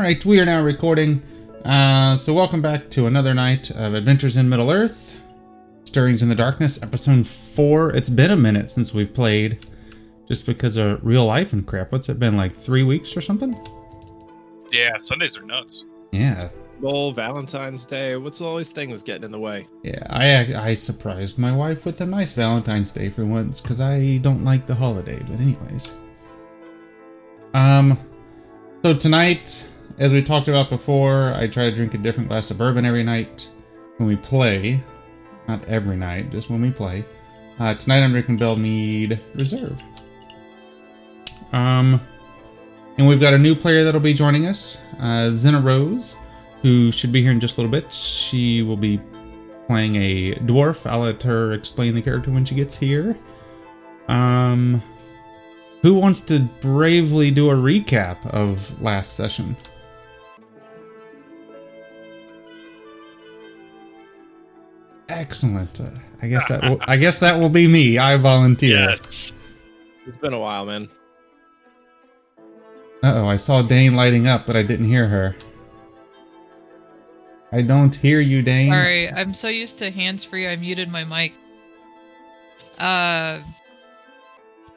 All 0.00 0.06
right, 0.06 0.24
we 0.24 0.40
are 0.40 0.46
now 0.46 0.62
recording. 0.62 1.20
Uh, 1.62 2.16
so, 2.16 2.32
welcome 2.32 2.62
back 2.62 2.88
to 2.88 3.06
another 3.06 3.34
night 3.34 3.70
of 3.72 3.92
Adventures 3.92 4.38
in 4.38 4.48
Middle 4.48 4.70
Earth, 4.70 5.14
Stirrings 5.84 6.22
in 6.22 6.30
the 6.30 6.34
Darkness, 6.34 6.82
episode 6.82 7.26
four. 7.26 7.94
It's 7.94 8.08
been 8.08 8.30
a 8.30 8.36
minute 8.36 8.70
since 8.70 8.94
we've 8.94 9.12
played, 9.12 9.58
just 10.26 10.46
because 10.46 10.78
of 10.78 11.04
real 11.04 11.26
life 11.26 11.52
and 11.52 11.66
crap. 11.66 11.92
What's 11.92 12.08
it 12.08 12.18
been 12.18 12.34
like 12.34 12.56
three 12.56 12.82
weeks 12.82 13.14
or 13.14 13.20
something? 13.20 13.54
Yeah, 14.72 14.96
Sundays 15.00 15.36
are 15.36 15.42
nuts. 15.44 15.84
Yeah, 16.12 16.48
Well, 16.80 17.12
Valentine's 17.12 17.84
Day. 17.84 18.16
What's 18.16 18.40
all 18.40 18.56
these 18.56 18.72
things 18.72 19.02
getting 19.02 19.24
in 19.24 19.32
the 19.32 19.38
way? 19.38 19.66
yeah. 19.82 20.06
I 20.08 20.70
I 20.70 20.72
surprised 20.72 21.38
my 21.38 21.52
wife 21.52 21.84
with 21.84 22.00
a 22.00 22.06
nice 22.06 22.32
Valentine's 22.32 22.90
Day 22.90 23.10
for 23.10 23.26
once, 23.26 23.60
because 23.60 23.82
I 23.82 24.16
don't 24.22 24.46
like 24.46 24.64
the 24.64 24.74
holiday. 24.74 25.18
But 25.18 25.40
anyways, 25.40 25.92
um, 27.52 27.98
so 28.82 28.94
tonight, 28.94 29.66
as 30.00 30.14
we 30.14 30.22
talked 30.22 30.48
about 30.48 30.70
before, 30.70 31.34
I 31.34 31.46
try 31.46 31.68
to 31.68 31.76
drink 31.76 31.92
a 31.92 31.98
different 31.98 32.30
glass 32.30 32.50
of 32.50 32.56
bourbon 32.56 32.86
every 32.86 33.04
night 33.04 33.50
when 33.98 34.08
we 34.08 34.16
play. 34.16 34.82
Not 35.46 35.62
every 35.66 35.96
night, 35.96 36.30
just 36.30 36.48
when 36.48 36.62
we 36.62 36.70
play. 36.70 37.04
Uh, 37.58 37.74
tonight 37.74 38.02
I'm 38.02 38.10
drinking 38.10 38.38
Belle 38.38 38.56
Meade 38.56 39.20
Reserve. 39.34 39.80
Um, 41.52 42.00
and 42.96 43.06
we've 43.06 43.20
got 43.20 43.34
a 43.34 43.38
new 43.38 43.54
player 43.54 43.84
that'll 43.84 44.00
be 44.00 44.14
joining 44.14 44.46
us, 44.46 44.80
uh, 45.00 45.30
Zena 45.32 45.60
Rose, 45.60 46.16
who 46.62 46.90
should 46.90 47.12
be 47.12 47.22
here 47.22 47.32
in 47.32 47.40
just 47.40 47.58
a 47.58 47.60
little 47.60 47.70
bit. 47.70 47.92
She 47.92 48.62
will 48.62 48.78
be 48.78 48.98
playing 49.66 49.96
a 49.96 50.32
dwarf. 50.46 50.88
I'll 50.88 51.00
let 51.00 51.22
her 51.24 51.52
explain 51.52 51.94
the 51.94 52.00
character 52.00 52.30
when 52.30 52.46
she 52.46 52.54
gets 52.54 52.74
here. 52.74 53.18
Um, 54.08 54.82
who 55.82 55.94
wants 55.94 56.20
to 56.22 56.40
bravely 56.62 57.30
do 57.30 57.50
a 57.50 57.54
recap 57.54 58.26
of 58.28 58.80
last 58.80 59.12
session? 59.14 59.58
Excellent. 65.10 65.80
Uh, 65.80 65.86
I 66.22 66.28
guess 66.28 66.48
that 66.48 66.62
will, 66.62 66.78
I 66.82 66.96
guess 66.96 67.18
that 67.18 67.38
will 67.38 67.48
be 67.48 67.66
me. 67.66 67.98
I 67.98 68.16
volunteer. 68.16 68.78
Yes. 68.78 69.32
It's 70.06 70.16
been 70.16 70.32
a 70.32 70.38
while, 70.38 70.64
man. 70.64 70.88
Uh 73.02 73.14
oh, 73.16 73.26
I 73.26 73.36
saw 73.36 73.62
Dane 73.62 73.96
lighting 73.96 74.28
up, 74.28 74.46
but 74.46 74.56
I 74.56 74.62
didn't 74.62 74.88
hear 74.88 75.08
her. 75.08 75.34
I 77.52 77.62
don't 77.62 77.94
hear 77.94 78.20
you, 78.20 78.42
Dane. 78.42 78.70
Sorry, 78.70 79.10
I'm 79.10 79.34
so 79.34 79.48
used 79.48 79.78
to 79.78 79.90
hands 79.90 80.22
free. 80.22 80.46
I 80.46 80.54
muted 80.56 80.88
my 80.88 81.04
mic. 81.04 81.32
Uh, 82.78 83.40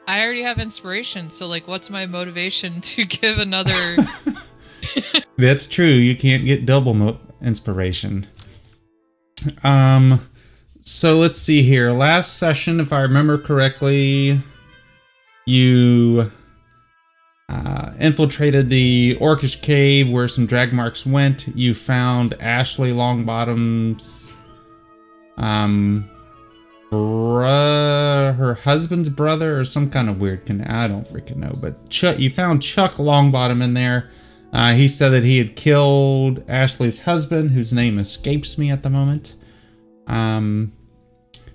I 0.06 0.22
already 0.22 0.42
have 0.42 0.58
inspiration. 0.58 1.30
So, 1.30 1.46
like, 1.46 1.68
what's 1.68 1.88
my 1.88 2.06
motivation 2.06 2.80
to 2.80 3.04
give 3.04 3.38
another? 3.38 3.96
That's 5.36 5.66
true. 5.66 5.86
You 5.86 6.16
can't 6.16 6.44
get 6.44 6.66
double 6.66 6.94
mo- 6.94 7.20
inspiration. 7.40 8.26
Um, 9.62 10.26
so 10.80 11.16
let's 11.16 11.38
see 11.38 11.62
here. 11.62 11.92
Last 11.92 12.36
session, 12.36 12.80
if 12.80 12.92
I 12.92 13.00
remember 13.00 13.38
correctly, 13.38 14.40
you 15.46 16.30
uh, 17.48 17.92
infiltrated 17.98 18.70
the 18.70 19.16
Orcish 19.20 19.60
cave 19.62 20.08
where 20.10 20.28
some 20.28 20.46
drag 20.46 20.72
marks 20.72 21.04
went. 21.06 21.48
You 21.48 21.74
found 21.74 22.34
Ashley 22.40 22.92
Longbottom's 22.92 24.34
um 25.36 26.08
bruh, 26.92 28.36
her 28.36 28.54
husband's 28.54 29.08
brother 29.08 29.58
or 29.58 29.64
some 29.64 29.90
kind 29.90 30.08
of 30.08 30.20
weird 30.20 30.46
can 30.46 30.62
I 30.62 30.86
don't 30.86 31.08
freaking 31.08 31.36
know. 31.36 31.56
But 31.60 31.90
Chuck, 31.90 32.18
you 32.18 32.30
found 32.30 32.62
Chuck 32.62 32.94
Longbottom 32.94 33.62
in 33.62 33.74
there. 33.74 34.10
Uh, 34.54 34.72
he 34.72 34.86
said 34.86 35.08
that 35.08 35.24
he 35.24 35.38
had 35.38 35.56
killed 35.56 36.44
Ashley's 36.48 37.02
husband, 37.02 37.50
whose 37.50 37.72
name 37.72 37.98
escapes 37.98 38.56
me 38.56 38.70
at 38.70 38.84
the 38.84 38.88
moment. 38.88 39.34
Um, 40.06 40.72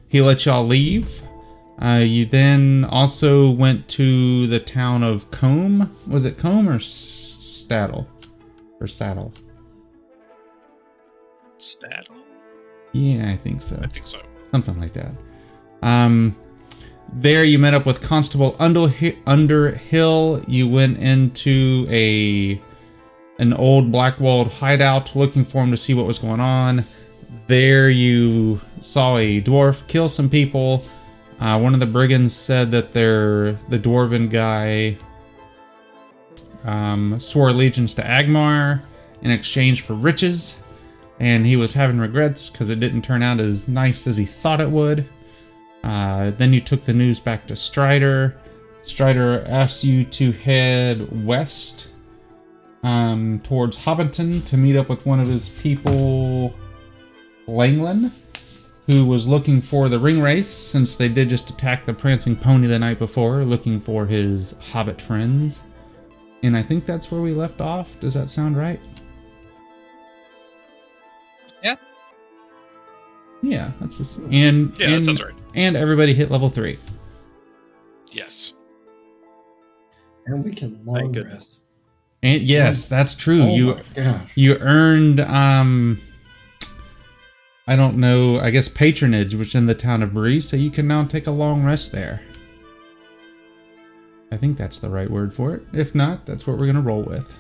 he 0.09 0.19
let 0.19 0.45
y'all 0.45 0.65
leave. 0.65 1.23
Uh, 1.81 2.01
you 2.03 2.25
then 2.25 2.83
also 2.83 3.49
went 3.49 3.87
to 3.87 4.47
the 4.47 4.59
town 4.59 5.01
of 5.01 5.31
Combe. 5.31 5.89
Was 6.07 6.25
it 6.25 6.37
Combe 6.37 6.67
or 6.67 6.79
Staddle? 6.79 8.05
Or 8.81 8.87
Saddle? 8.87 9.31
Staddle? 11.57 12.17
Yeah, 12.91 13.31
I 13.31 13.37
think 13.37 13.61
so. 13.61 13.79
I 13.81 13.87
think 13.87 14.07
so. 14.07 14.19
Something 14.43 14.77
like 14.77 14.91
that. 14.91 15.11
Um, 15.81 16.35
there 17.13 17.45
you 17.45 17.59
met 17.59 17.73
up 17.73 17.85
with 17.85 18.01
Constable 18.01 18.53
Underhi- 18.53 19.17
Underhill. 19.25 20.43
You 20.49 20.67
went 20.67 20.97
into 20.97 21.87
a 21.89 22.61
an 23.39 23.53
old 23.53 23.91
black-walled 23.91 24.51
hideout 24.51 25.15
looking 25.15 25.43
for 25.43 25.63
him 25.63 25.71
to 25.71 25.77
see 25.77 25.93
what 25.93 26.05
was 26.05 26.19
going 26.19 26.39
on. 26.39 26.83
There 27.47 27.89
you 27.89 28.61
saw 28.81 29.17
a 29.17 29.41
dwarf 29.41 29.87
kill 29.87 30.07
some 30.07 30.29
people. 30.29 30.85
Uh, 31.39 31.57
one 31.57 31.73
of 31.73 31.79
the 31.79 31.85
brigands 31.85 32.35
said 32.35 32.69
that 32.71 32.93
the 32.93 33.57
dwarven 33.71 34.29
guy 34.29 34.97
um, 36.65 37.19
swore 37.19 37.49
allegiance 37.49 37.93
to 37.95 38.03
Agmar 38.03 38.81
in 39.21 39.31
exchange 39.31 39.81
for 39.81 39.93
riches, 39.93 40.63
and 41.19 41.45
he 41.45 41.55
was 41.55 41.73
having 41.73 41.97
regrets 41.97 42.49
because 42.49 42.69
it 42.69 42.81
didn't 42.81 43.03
turn 43.03 43.23
out 43.23 43.39
as 43.39 43.69
nice 43.69 44.05
as 44.05 44.17
he 44.17 44.25
thought 44.25 44.61
it 44.61 44.69
would. 44.69 45.07
Uh, 45.81 46.31
then 46.31 46.51
you 46.51 46.59
took 46.59 46.81
the 46.81 46.93
news 46.93 47.21
back 47.21 47.47
to 47.47 47.55
Strider. 47.55 48.37
Strider 48.81 49.45
asked 49.47 49.83
you 49.83 50.03
to 50.03 50.33
head 50.33 51.25
west 51.25 51.87
um, 52.83 53.41
towards 53.43 53.77
Hobbiton 53.77 54.45
to 54.45 54.57
meet 54.57 54.75
up 54.75 54.89
with 54.89 55.05
one 55.05 55.19
of 55.19 55.27
his 55.27 55.49
people, 55.49 56.53
Langland, 57.47 58.11
who 58.87 59.05
was 59.05 59.27
looking 59.27 59.61
for 59.61 59.89
the 59.89 59.99
Ringwraiths 59.99 60.45
since 60.45 60.95
they 60.95 61.09
did 61.09 61.29
just 61.29 61.49
attack 61.49 61.85
the 61.85 61.93
prancing 61.93 62.35
pony 62.35 62.67
the 62.67 62.79
night 62.79 62.99
before, 62.99 63.43
looking 63.43 63.79
for 63.79 64.05
his 64.05 64.57
hobbit 64.71 65.01
friends. 65.01 65.63
And 66.41 66.55
I 66.55 66.63
think 66.63 66.85
that's 66.85 67.11
where 67.11 67.21
we 67.21 67.33
left 67.33 67.59
off. 67.61 67.99
Does 67.99 68.13
that 68.13 68.29
sound 68.29 68.57
right? 68.57 68.79
Yeah. 71.61 71.75
Yeah, 73.41 73.71
that's 73.79 73.97
just, 73.97 74.19
and 74.19 74.31
Yeah, 74.31 74.87
and, 74.87 74.95
that 74.95 75.03
sounds 75.03 75.21
right. 75.21 75.39
and 75.53 75.75
everybody 75.75 76.13
hit 76.13 76.31
level 76.31 76.49
three. 76.49 76.79
Yes. 78.11 78.53
And 80.25 80.43
we 80.43 80.51
can 80.51 80.83
long 80.85 81.11
rest. 81.11 81.68
And 82.21 82.41
yes, 82.41 82.85
that's 82.85 83.15
true. 83.15 83.41
Oh 83.43 83.55
you 83.55 83.77
you 84.35 84.57
earned 84.57 85.19
um 85.21 86.01
I 87.67 87.75
don't 87.75 87.97
know, 87.97 88.39
I 88.39 88.49
guess 88.49 88.67
patronage 88.67 89.35
which 89.35 89.55
in 89.55 89.67
the 89.67 89.75
town 89.75 90.03
of 90.03 90.13
Bree, 90.13 90.41
so 90.41 90.57
you 90.57 90.71
can 90.71 90.87
now 90.87 91.05
take 91.05 91.27
a 91.27 91.31
long 91.31 91.63
rest 91.63 91.91
there. 91.91 92.21
I 94.31 94.37
think 94.37 94.57
that's 94.57 94.79
the 94.79 94.89
right 94.89 95.09
word 95.09 95.33
for 95.33 95.55
it. 95.55 95.63
If 95.73 95.95
not, 95.95 96.25
that's 96.25 96.45
what 96.45 96.57
we're 96.57 96.67
gonna 96.67 96.81
roll 96.81 97.03
with. 97.03 97.33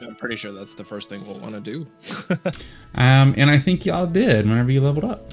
I'm 0.00 0.16
pretty 0.16 0.36
sure 0.36 0.52
that's 0.52 0.74
the 0.74 0.84
first 0.84 1.08
thing 1.08 1.24
we'll 1.26 1.40
want 1.40 1.54
to 1.54 1.60
do. 1.60 1.86
Um, 2.94 3.32
and 3.38 3.50
I 3.50 3.58
think 3.58 3.86
y'all 3.86 4.06
did 4.06 4.46
whenever 4.46 4.70
you 4.70 4.82
leveled 4.82 5.06
up. 5.06 5.32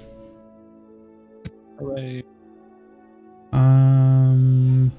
Hooray. 1.77 2.23
Um. 3.51 4.93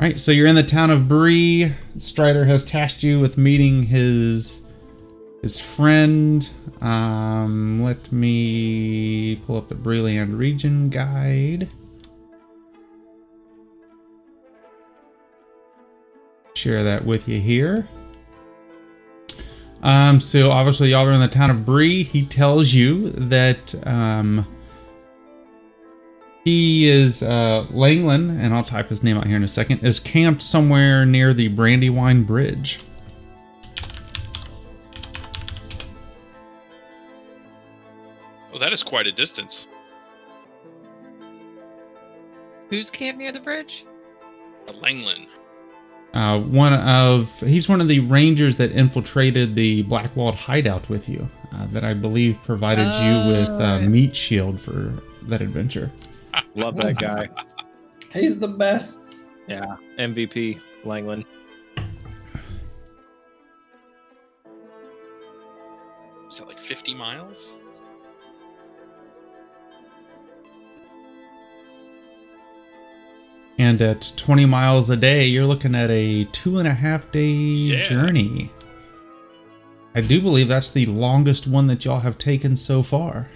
Right, 0.00 0.20
so 0.20 0.30
you're 0.30 0.46
in 0.46 0.54
the 0.54 0.62
town 0.62 0.92
of 0.92 1.08
Bree. 1.08 1.72
Strider 1.96 2.44
has 2.44 2.64
tasked 2.64 3.02
you 3.02 3.18
with 3.18 3.36
meeting 3.36 3.82
his 3.82 4.64
his 5.42 5.58
friend. 5.58 6.48
Um, 6.80 7.82
let 7.82 8.12
me 8.12 9.34
pull 9.44 9.56
up 9.56 9.66
the 9.66 9.74
Breeland 9.74 10.38
region 10.38 10.88
guide. 10.88 11.72
Share 16.54 16.84
that 16.84 17.04
with 17.04 17.26
you 17.26 17.40
here. 17.40 17.88
Um, 19.82 20.20
so 20.20 20.52
obviously 20.52 20.90
y'all 20.90 21.08
are 21.08 21.12
in 21.12 21.20
the 21.20 21.26
town 21.26 21.50
of 21.50 21.64
Bree. 21.64 22.04
He 22.04 22.24
tells 22.24 22.72
you 22.72 23.10
that 23.10 23.74
um 23.84 24.46
he 26.44 26.88
is 26.88 27.22
uh, 27.22 27.66
Langland, 27.70 28.40
and 28.42 28.54
I'll 28.54 28.64
type 28.64 28.88
his 28.88 29.02
name 29.02 29.16
out 29.16 29.26
here 29.26 29.36
in 29.36 29.44
a 29.44 29.48
second, 29.48 29.84
is 29.84 30.00
camped 30.00 30.42
somewhere 30.42 31.04
near 31.04 31.34
the 31.34 31.48
Brandywine 31.48 32.22
Bridge. 32.22 32.80
Oh, 38.52 38.58
that 38.58 38.72
is 38.72 38.82
quite 38.82 39.06
a 39.06 39.12
distance. 39.12 39.68
Who's 42.70 42.90
camped 42.90 43.18
near 43.18 43.32
the 43.32 43.40
bridge? 43.40 43.86
A 44.68 44.72
Langland. 44.72 45.26
Uh, 46.14 46.40
one 46.40 46.72
of 46.72 47.38
he's 47.40 47.68
one 47.68 47.80
of 47.80 47.88
the 47.88 48.00
rangers 48.00 48.56
that 48.56 48.72
infiltrated 48.72 49.54
the 49.54 49.84
Blackwalled 49.84 50.34
hideout 50.34 50.88
with 50.88 51.08
you, 51.08 51.28
uh, 51.52 51.66
that 51.66 51.84
I 51.84 51.94
believe 51.94 52.42
provided 52.42 52.86
you 53.02 53.32
with 53.32 53.60
uh, 53.60 53.80
meat 53.80 54.16
shield 54.16 54.60
for 54.60 54.94
that 55.22 55.42
adventure. 55.42 55.92
Love 56.54 56.76
that 56.76 56.98
guy. 56.98 57.28
He's 58.12 58.38
the 58.38 58.48
best. 58.48 59.00
Yeah. 59.46 59.76
MVP, 59.98 60.60
Langland. 60.84 61.24
Is 66.30 66.38
that 66.38 66.46
like 66.46 66.58
50 66.60 66.94
miles? 66.94 67.54
And 73.58 73.82
at 73.82 74.12
20 74.16 74.46
miles 74.46 74.88
a 74.88 74.96
day, 74.96 75.26
you're 75.26 75.46
looking 75.46 75.74
at 75.74 75.90
a 75.90 76.24
two 76.26 76.58
and 76.58 76.68
a 76.68 76.74
half 76.74 77.10
day 77.10 77.30
Yeah. 77.30 77.82
journey. 77.82 78.50
I 79.94 80.00
do 80.00 80.20
believe 80.20 80.46
that's 80.48 80.70
the 80.70 80.86
longest 80.86 81.48
one 81.48 81.66
that 81.66 81.84
y'all 81.84 82.00
have 82.00 82.18
taken 82.18 82.54
so 82.54 82.82
far. 82.84 83.28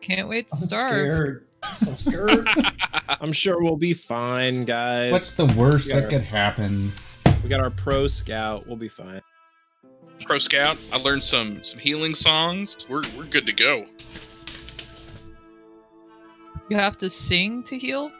Can't 0.00 0.28
wait 0.28 0.48
to 0.48 0.54
I'm 0.56 0.62
start. 0.62 0.90
scared. 0.92 1.45
I'm 1.68 1.76
so 1.76 1.92
scared. 1.94 2.46
I'm 3.20 3.32
sure 3.32 3.62
we'll 3.62 3.76
be 3.76 3.94
fine, 3.94 4.64
guys. 4.64 5.12
What's 5.12 5.34
the 5.34 5.46
worst 5.46 5.88
Yeah. 5.88 6.00
that 6.00 6.10
could 6.10 6.26
happen? 6.26 6.90
We 7.42 7.48
got 7.48 7.60
our 7.60 7.70
pro 7.70 8.06
scout. 8.06 8.66
We'll 8.66 8.76
be 8.76 8.88
fine. 8.88 9.20
Pro 10.24 10.38
Scout. 10.38 10.78
I 10.92 10.96
learned 10.98 11.22
some 11.22 11.62
some 11.62 11.78
healing 11.78 12.14
songs. 12.14 12.76
We're 12.88 13.02
we're 13.16 13.26
good 13.26 13.46
to 13.46 13.52
go. 13.52 13.84
You 16.68 16.76
have 16.78 16.96
to 16.98 17.10
sing 17.10 17.62
to 17.64 17.78
heal. 17.78 18.10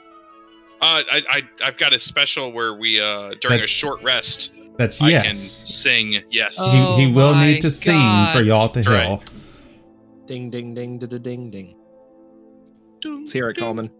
Uh, 0.80 1.02
I, 1.10 1.22
I 1.30 1.42
I've 1.64 1.76
got 1.78 1.94
a 1.94 1.98
special 1.98 2.52
where 2.52 2.74
we 2.74 3.00
uh 3.00 3.32
during 3.40 3.60
a 3.60 3.66
short 3.66 4.02
rest 4.02 4.52
That's 4.76 5.00
I 5.00 5.10
can 5.22 5.34
sing. 5.34 6.22
Yes. 6.30 6.56
Oh 6.60 6.96
he, 6.96 7.06
he 7.06 7.12
will 7.12 7.34
need 7.34 7.60
to 7.62 7.70
sing 7.70 7.98
for 8.32 8.42
y'all 8.42 8.68
to 8.68 8.74
That's 8.80 8.88
right. 8.88 9.06
heal. 9.06 9.22
Ding, 10.26 10.50
ding, 10.50 10.74
ding, 10.74 10.98
da, 10.98 11.06
da, 11.06 11.18
ding, 11.18 11.50
ding. 11.50 11.76
Let's 13.06 13.32
hear 13.32 13.48
it, 13.50 13.56
Coleman. 13.56 13.90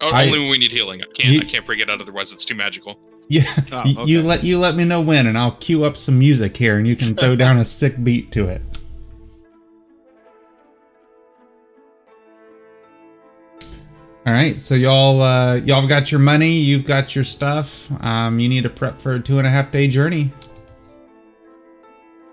Oh, 0.00 0.10
I- 0.12 0.26
only 0.26 0.38
when 0.38 0.50
we 0.50 0.58
need 0.58 0.72
healing. 0.72 1.02
I 1.02 1.06
can't 1.12 1.28
Ye- 1.34 1.40
I 1.40 1.44
can't 1.44 1.66
bring 1.66 1.80
it 1.80 1.90
out 1.90 2.00
otherwise 2.00 2.32
it's 2.32 2.44
too 2.44 2.54
magical. 2.54 2.98
Yeah, 3.28 3.44
Oh, 3.72 3.82
y- 3.84 3.94
you 4.06 4.22
let 4.22 4.42
you 4.42 4.58
let 4.58 4.74
me 4.74 4.84
know 4.84 5.00
when, 5.00 5.26
and 5.26 5.36
I'll 5.38 5.52
cue 5.52 5.84
up 5.84 5.96
some 5.96 6.18
music 6.18 6.56
here, 6.56 6.78
and 6.78 6.88
you 6.88 6.96
can 6.96 7.14
throw 7.14 7.36
down 7.44 7.58
a 7.58 7.64
sick 7.64 8.02
beat 8.02 8.32
to 8.32 8.48
it. 8.48 8.62
All 14.26 14.34
right, 14.34 14.60
so 14.60 14.74
y'all 14.74 15.22
uh, 15.22 15.54
y'all 15.56 15.86
got 15.86 16.12
your 16.12 16.20
money, 16.20 16.52
you've 16.52 16.84
got 16.84 17.14
your 17.14 17.24
stuff. 17.24 17.90
Um, 18.04 18.38
you 18.38 18.48
need 18.48 18.64
to 18.64 18.70
prep 18.70 18.98
for 19.00 19.14
a 19.14 19.20
two 19.20 19.38
and 19.38 19.46
a 19.46 19.50
half 19.50 19.72
day 19.72 19.88
journey. 19.88 20.30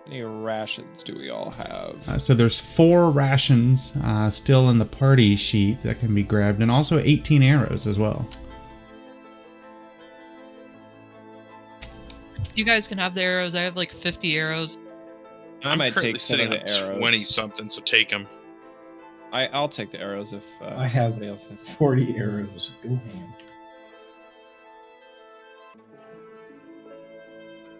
How 0.07 0.11
many 0.11 0.23
rations 0.23 1.03
do 1.03 1.15
we 1.15 1.29
all 1.29 1.51
have? 1.51 2.07
Uh, 2.07 2.17
so 2.17 2.33
there's 2.33 2.57
four 2.57 3.11
rations 3.11 3.93
uh, 4.01 4.29
still 4.29 4.69
in 4.69 4.79
the 4.79 4.85
party 4.85 5.35
sheet 5.35 5.83
that 5.83 5.99
can 5.99 6.15
be 6.15 6.23
grabbed, 6.23 6.61
and 6.61 6.71
also 6.71 6.97
18 6.97 7.43
arrows 7.43 7.85
as 7.85 7.99
well. 7.99 8.25
You 12.55 12.63
guys 12.63 12.87
can 12.87 12.97
have 12.97 13.13
the 13.15 13.21
arrows. 13.21 13.53
I 13.53 13.61
have 13.63 13.75
like 13.75 13.91
50 13.91 14.37
arrows. 14.37 14.77
I 15.65 15.73
I'm 15.73 15.77
might 15.77 15.93
currently 15.93 16.13
take 16.13 16.21
some 16.21 16.39
of 16.39 16.47
sitting 16.47 16.49
the 16.65 16.83
on 16.83 16.89
arrows. 16.91 16.99
20 16.99 17.17
something, 17.19 17.69
so 17.69 17.81
take 17.81 18.07
them. 18.09 18.27
I, 19.33 19.47
I'll 19.51 19.67
take 19.67 19.91
the 19.91 19.99
arrows 19.99 20.31
if 20.31 20.61
uh, 20.61 20.75
I 20.77 20.87
have 20.87 21.11
anybody 21.11 21.27
else. 21.27 21.47
has- 21.47 21.73
40 21.73 22.15
arrows. 22.15 22.71
Go 22.81 22.89
ham. 22.89 23.33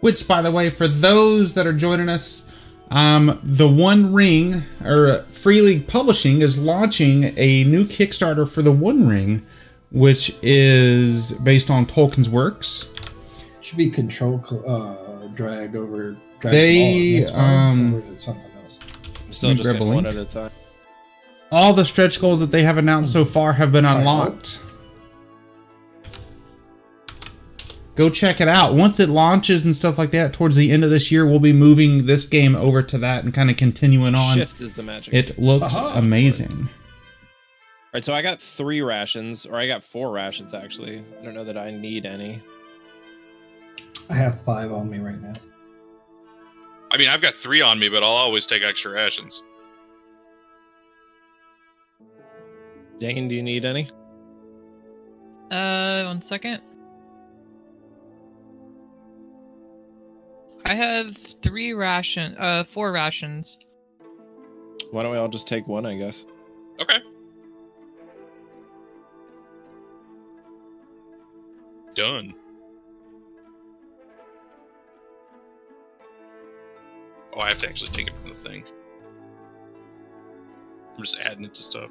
Which, 0.00 0.28
by 0.28 0.42
the 0.42 0.52
way, 0.52 0.70
for 0.70 0.86
those 0.86 1.54
that 1.54 1.66
are 1.66 1.72
joining 1.72 2.08
us, 2.08 2.50
um, 2.90 3.40
the 3.42 3.68
One 3.68 4.12
Ring 4.12 4.62
or 4.84 5.22
Free 5.22 5.60
League 5.60 5.88
Publishing 5.88 6.40
is 6.40 6.58
launching 6.58 7.32
a 7.36 7.64
new 7.64 7.84
Kickstarter 7.84 8.48
for 8.48 8.62
the 8.62 8.72
One 8.72 9.06
Ring, 9.06 9.42
which 9.90 10.36
is 10.42 11.32
based 11.32 11.70
on 11.70 11.84
Tolkien's 11.86 12.28
works. 12.28 12.90
Should 13.60 13.76
be 13.76 13.90
control 13.90 14.42
uh, 14.66 15.26
drag 15.34 15.76
over. 15.76 16.16
Drag 16.40 16.52
They, 16.52 17.26
small, 17.26 17.28
small, 17.28 17.44
um, 17.44 17.94
or 17.94 17.98
is 17.98 18.04
it 18.10 18.20
something 18.20 18.50
else. 18.62 18.78
Still 19.30 19.54
just 19.54 19.64
grab 19.64 19.76
a 19.76 19.78
getting 19.80 19.94
one 19.94 20.06
at 20.06 20.16
a 20.16 20.24
time. 20.24 20.50
All 21.50 21.74
the 21.74 21.84
stretch 21.84 22.20
goals 22.20 22.40
that 22.40 22.50
they 22.50 22.62
have 22.62 22.78
announced 22.78 23.12
so 23.12 23.24
far 23.24 23.54
have 23.54 23.72
been 23.72 23.84
unlocked. 23.84 24.60
Go 27.98 28.08
check 28.08 28.40
it 28.40 28.46
out. 28.46 28.74
Once 28.74 29.00
it 29.00 29.08
launches 29.08 29.64
and 29.64 29.74
stuff 29.74 29.98
like 29.98 30.12
that 30.12 30.32
towards 30.32 30.54
the 30.54 30.70
end 30.70 30.84
of 30.84 30.90
this 30.90 31.10
year, 31.10 31.26
we'll 31.26 31.40
be 31.40 31.52
moving 31.52 32.06
this 32.06 32.26
game 32.26 32.54
over 32.54 32.80
to 32.80 32.96
that 32.98 33.24
and 33.24 33.34
kind 33.34 33.50
of 33.50 33.56
continuing 33.56 34.14
on. 34.14 34.36
Shift 34.36 34.60
is 34.60 34.76
the 34.76 34.84
magic. 34.84 35.12
It 35.12 35.36
looks 35.36 35.74
Aha. 35.74 35.98
amazing. 35.98 36.68
All 36.70 37.90
right, 37.94 38.04
so 38.04 38.14
I 38.14 38.22
got 38.22 38.40
three 38.40 38.82
rations, 38.82 39.46
or 39.46 39.56
I 39.56 39.66
got 39.66 39.82
four 39.82 40.12
rations 40.12 40.54
actually. 40.54 41.02
I 41.20 41.24
don't 41.24 41.34
know 41.34 41.42
that 41.42 41.58
I 41.58 41.72
need 41.72 42.06
any. 42.06 42.40
I 44.08 44.14
have 44.14 44.40
five 44.42 44.70
on 44.70 44.88
me 44.88 44.98
right 44.98 45.20
now. 45.20 45.32
I 46.92 46.98
mean, 46.98 47.08
I've 47.08 47.20
got 47.20 47.34
three 47.34 47.62
on 47.62 47.80
me, 47.80 47.88
but 47.88 48.04
I'll 48.04 48.10
always 48.10 48.46
take 48.46 48.62
extra 48.62 48.92
rations. 48.92 49.42
Dane, 52.98 53.26
do 53.26 53.34
you 53.34 53.42
need 53.42 53.64
any? 53.64 53.88
Uh, 55.50 56.04
one 56.04 56.22
second. 56.22 56.62
I 60.64 60.74
have 60.74 61.16
three 61.16 61.72
ration, 61.72 62.34
uh, 62.38 62.64
four 62.64 62.92
rations. 62.92 63.58
Why 64.90 65.02
don't 65.02 65.12
we 65.12 65.18
all 65.18 65.28
just 65.28 65.48
take 65.48 65.66
one? 65.68 65.86
I 65.86 65.96
guess. 65.96 66.26
Okay. 66.80 66.98
Done. 71.94 72.34
Oh, 77.34 77.40
I 77.40 77.48
have 77.48 77.58
to 77.58 77.68
actually 77.68 77.90
take 77.90 78.08
it 78.08 78.14
from 78.20 78.30
the 78.30 78.36
thing. 78.36 78.64
I'm 80.96 81.02
just 81.02 81.18
adding 81.20 81.44
it 81.44 81.54
to 81.54 81.62
stuff. 81.62 81.90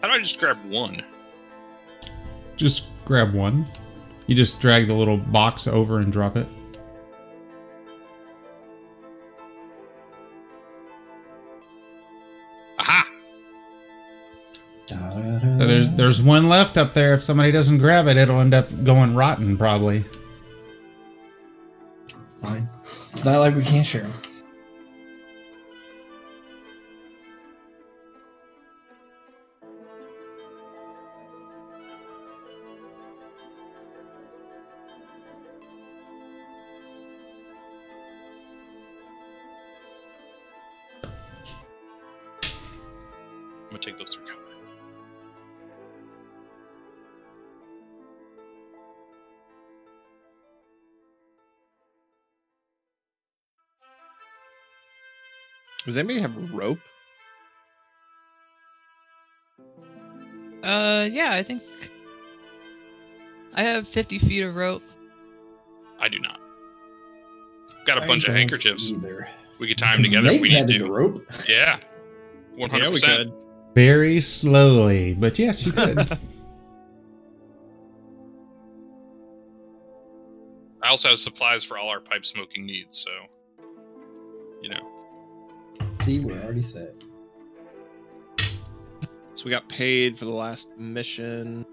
How 0.00 0.08
do 0.08 0.14
I 0.14 0.18
just 0.18 0.38
grab 0.38 0.58
one? 0.64 1.02
Just 2.56 2.88
grab 3.04 3.34
one. 3.34 3.66
You 4.26 4.34
just 4.34 4.60
drag 4.60 4.86
the 4.86 4.94
little 4.94 5.16
box 5.16 5.66
over 5.66 5.98
and 5.98 6.12
drop 6.12 6.36
it. 6.36 6.46
Aha! 12.78 13.10
So 14.86 15.66
there's 15.66 15.90
there's 15.90 16.22
one 16.22 16.48
left 16.48 16.76
up 16.76 16.94
there. 16.94 17.14
If 17.14 17.22
somebody 17.22 17.52
doesn't 17.52 17.78
grab 17.78 18.06
it, 18.06 18.16
it'll 18.16 18.40
end 18.40 18.54
up 18.54 18.68
going 18.84 19.14
rotten 19.14 19.56
probably. 19.56 20.04
Fine. 22.40 22.68
It's 23.12 23.24
not 23.24 23.40
like 23.40 23.54
we 23.54 23.62
can't 23.62 23.86
share 23.86 24.04
'em. 24.04 24.12
Does 55.90 55.98
anybody 55.98 56.20
have 56.20 56.52
rope? 56.52 56.78
Uh, 60.62 61.08
yeah, 61.10 61.32
I 61.32 61.42
think 61.42 61.64
I 63.54 63.64
have 63.64 63.88
50 63.88 64.20
feet 64.20 64.42
of 64.42 64.54
rope. 64.54 64.84
I 65.98 66.08
do 66.08 66.20
not. 66.20 66.38
Got 67.86 67.98
a 67.98 68.04
I 68.04 68.06
bunch 68.06 68.28
of 68.28 68.34
handkerchiefs. 68.36 68.92
Either. 68.92 69.26
We 69.58 69.66
could 69.66 69.78
tie 69.78 69.94
them 69.94 70.04
together 70.04 70.28
Make 70.28 70.40
we 70.40 70.50
need 70.50 70.68
that 70.68 70.70
into 70.76 70.84
to. 70.86 70.92
rope. 70.92 71.26
Yeah. 71.48 71.80
100%. 72.56 72.70
Yeah, 72.78 72.88
we 72.90 73.00
could. 73.00 73.32
Very 73.74 74.20
slowly, 74.20 75.14
but 75.14 75.40
yes, 75.40 75.66
you 75.66 75.72
could. 75.72 75.98
I 80.82 80.88
also 80.90 81.08
have 81.08 81.18
supplies 81.18 81.64
for 81.64 81.76
all 81.78 81.88
our 81.88 81.98
pipe 81.98 82.24
smoking 82.24 82.64
needs, 82.64 82.96
so 82.96 83.10
you 84.62 84.68
know. 84.68 84.99
See, 86.00 86.20
we're 86.20 86.42
already 86.42 86.62
set. 86.62 86.94
So 89.34 89.44
we 89.44 89.50
got 89.50 89.68
paid 89.68 90.18
for 90.18 90.24
the 90.24 90.30
last 90.30 90.70
mission. 90.78 91.66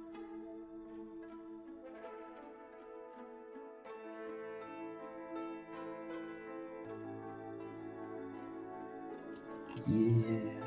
Yeah. 9.87 10.63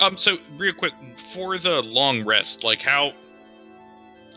Um. 0.00 0.16
So, 0.16 0.38
real 0.56 0.72
quick, 0.72 0.92
for 1.16 1.58
the 1.58 1.80
long 1.82 2.24
rest, 2.24 2.64
like 2.64 2.82
how 2.82 3.12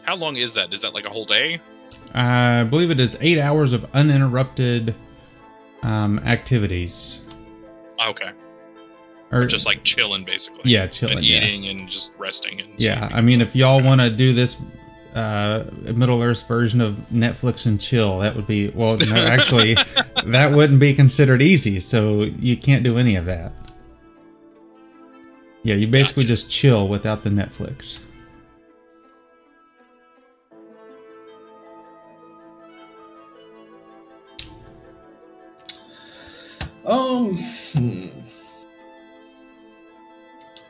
how 0.04 0.16
long 0.16 0.36
is 0.36 0.54
that? 0.54 0.72
Is 0.74 0.82
that 0.82 0.94
like 0.94 1.06
a 1.06 1.10
whole 1.10 1.26
day? 1.26 1.60
I 2.14 2.64
believe 2.64 2.92
it 2.92 3.00
is 3.00 3.18
eight 3.22 3.40
hours 3.40 3.74
of 3.74 3.86
uninterrupted 3.94 4.96
um, 5.82 6.20
activities. 6.20 7.26
Okay. 8.08 8.32
Or 9.32 9.48
Just 9.48 9.66
like 9.66 9.84
chilling, 9.84 10.24
basically. 10.24 10.70
yeah, 10.72 10.86
chilling. 10.86 11.18
and 11.18 11.26
yeah. 11.26 11.44
eating 11.44 11.68
and 11.68 11.90
just 11.90 12.16
resting 12.20 12.62
and 12.62 12.70
Yeah, 12.78 13.10
I 13.12 13.22
mean, 13.22 13.42
if 13.42 13.56
y'all 13.56 13.82
want 13.82 14.00
to 14.00 14.12
do 14.12 14.32
this 14.32 14.62
uh, 15.16 15.64
Middle 15.94 16.22
Earth 16.22 16.48
version 16.48 16.82
of 16.82 16.94
Netflix 17.12 17.66
and 17.66 17.82
chill, 17.82 18.20
that 18.20 18.36
would 18.36 18.46
be 18.46 18.70
well. 18.70 18.98
No, 18.98 19.16
actually, 19.16 19.76
that 20.26 20.52
wouldn't 20.52 20.80
be 20.80 20.94
considered 20.94 21.42
easy. 21.42 21.80
So 21.80 22.24
you 22.24 22.56
can't 22.56 22.84
do 22.84 23.00
any 23.00 23.16
of 23.16 23.26
that. 23.26 23.54
Yeah, 25.64 25.76
you 25.76 25.88
basically 25.88 26.24
Gotcha. 26.24 26.28
just 26.36 26.52
chill 26.52 26.88
without 26.88 27.24
the 27.24 27.30
Netflix. 27.30 28.00
Um, 36.86 37.34
hmm. 37.34 38.08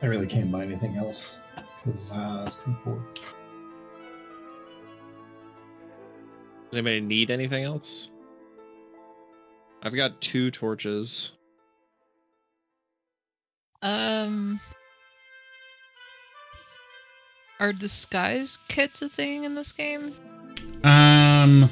I 0.02 0.06
really 0.06 0.26
can't 0.26 0.50
buy 0.52 0.62
anything 0.62 0.96
else 0.96 1.40
because 1.84 2.12
uh, 2.12 2.44
it's 2.46 2.62
too 2.62 2.76
poor. 2.84 3.02
Does 6.70 6.78
anybody 6.78 7.00
need 7.00 7.30
anything 7.30 7.64
else? 7.64 8.10
I've 9.82 9.94
got 9.94 10.20
two 10.20 10.50
torches. 10.50 11.32
Um, 13.82 14.60
are 17.60 17.72
disguise 17.72 18.58
kits 18.68 19.02
a 19.02 19.08
thing 19.08 19.44
in 19.44 19.54
this 19.54 19.72
game? 19.72 20.14
Um, 20.82 21.70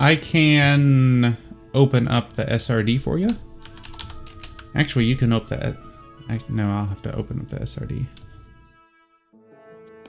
I 0.00 0.16
can 0.16 1.36
open 1.72 2.08
up 2.08 2.32
the 2.32 2.44
SRD 2.44 3.00
for 3.00 3.18
you. 3.18 3.28
Actually, 4.74 5.04
you 5.06 5.16
can 5.16 5.32
open 5.32 5.58
that. 5.58 5.76
I, 6.28 6.38
no, 6.48 6.70
I'll 6.70 6.86
have 6.86 7.02
to 7.02 7.14
open 7.16 7.40
up 7.40 7.48
the 7.48 7.58
SRD. 7.58 8.06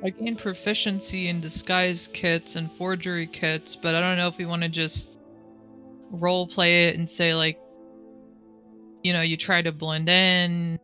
I 0.03 0.09
gained 0.09 0.39
proficiency 0.39 1.27
in 1.27 1.41
disguise 1.41 2.07
kits 2.07 2.55
and 2.55 2.71
forgery 2.71 3.27
kits, 3.27 3.75
but 3.75 3.93
I 3.93 4.01
don't 4.01 4.17
know 4.17 4.27
if 4.27 4.37
we 4.37 4.45
want 4.45 4.63
to 4.63 4.69
just 4.69 5.15
role 6.09 6.47
play 6.47 6.87
it 6.87 6.97
and 6.97 7.09
say 7.09 7.35
like, 7.35 7.59
you 9.03 9.13
know, 9.13 9.21
you 9.21 9.37
try 9.37 9.61
to 9.61 9.71
blend 9.71 10.09
in. 10.09 10.79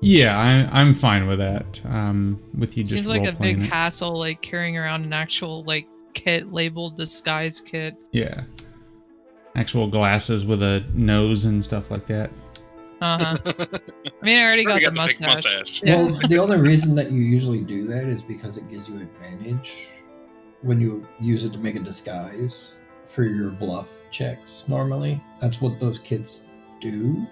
Yeah, 0.00 0.38
I, 0.38 0.80
I'm 0.80 0.94
fine 0.94 1.26
with 1.26 1.38
that. 1.38 1.80
Um, 1.86 2.42
with 2.56 2.76
you 2.76 2.84
just 2.84 2.94
Seems 2.94 3.06
like 3.06 3.26
a 3.26 3.32
big 3.32 3.62
it. 3.62 3.70
hassle, 3.70 4.18
like 4.18 4.42
carrying 4.42 4.76
around 4.76 5.04
an 5.04 5.12
actual 5.12 5.64
like 5.64 5.86
kit 6.12 6.52
labeled 6.52 6.96
disguise 6.96 7.60
kit. 7.60 7.94
Yeah. 8.12 8.42
Actual 9.54 9.86
glasses 9.86 10.44
with 10.44 10.62
a 10.62 10.84
nose 10.92 11.46
and 11.46 11.64
stuff 11.64 11.90
like 11.90 12.06
that. 12.06 12.30
Uh 13.04 13.18
huh. 13.18 13.36
I 14.22 14.24
mean, 14.24 14.38
I 14.38 14.44
already 14.44 14.64
got, 14.64 14.82
Already 14.82 14.86
the 14.86 14.90
thick 14.90 15.20
mustache. 15.20 15.44
mustache. 15.44 15.82
Yeah. 15.84 15.96
Well, 15.96 16.18
the 16.26 16.38
only 16.38 16.56
reason 16.56 16.94
that 16.94 17.12
you 17.12 17.20
usually 17.20 17.60
do 17.60 17.86
that 17.88 18.04
is 18.06 18.22
because 18.22 18.56
it 18.56 18.66
gives 18.70 18.88
you 18.88 18.96
advantage 18.96 19.88
when 20.62 20.80
you 20.80 21.06
use 21.20 21.44
it 21.44 21.52
to 21.52 21.58
make 21.58 21.76
a 21.76 21.80
disguise 21.80 22.76
for 23.06 23.24
your 23.24 23.50
bluff 23.50 23.90
checks. 24.10 24.64
Normally, 24.68 25.22
that's 25.38 25.60
what 25.60 25.78
those 25.78 25.98
kids 25.98 26.42
do. 26.80 27.26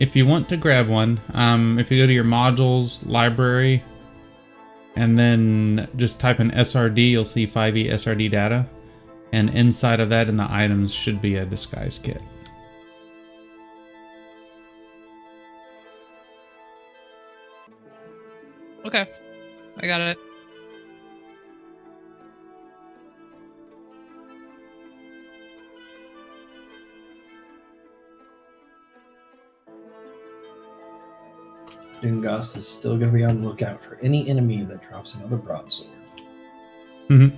If 0.00 0.16
you 0.16 0.24
want 0.26 0.48
to 0.48 0.56
grab 0.56 0.88
one, 0.88 1.20
um, 1.34 1.78
if 1.78 1.90
you 1.90 2.02
go 2.02 2.06
to 2.06 2.12
your 2.12 2.24
modules 2.24 3.06
library 3.06 3.84
and 4.96 5.18
then 5.18 5.86
just 5.96 6.18
type 6.18 6.40
in 6.40 6.50
SRD, 6.50 7.10
you'll 7.10 7.24
see 7.26 7.46
5e 7.46 7.90
SRD 7.90 8.30
data. 8.30 8.66
And 9.32 9.50
inside 9.50 10.00
of 10.00 10.08
that 10.08 10.28
in 10.28 10.36
the 10.36 10.46
items 10.50 10.94
should 10.94 11.20
be 11.20 11.36
a 11.36 11.44
disguise 11.44 11.98
kit. 11.98 12.22
Okay, 18.84 19.06
I 19.78 19.86
got 19.86 20.00
it. 20.02 20.18
Dungas 32.02 32.56
is 32.56 32.66
still 32.66 32.98
going 32.98 33.10
to 33.12 33.16
be 33.16 33.24
on 33.24 33.40
the 33.40 33.48
lookout 33.48 33.82
for 33.82 33.96
any 34.02 34.28
enemy 34.28 34.62
that 34.64 34.82
drops 34.82 35.14
another 35.14 35.36
broadsword. 35.36 35.90
hmm 37.08 37.28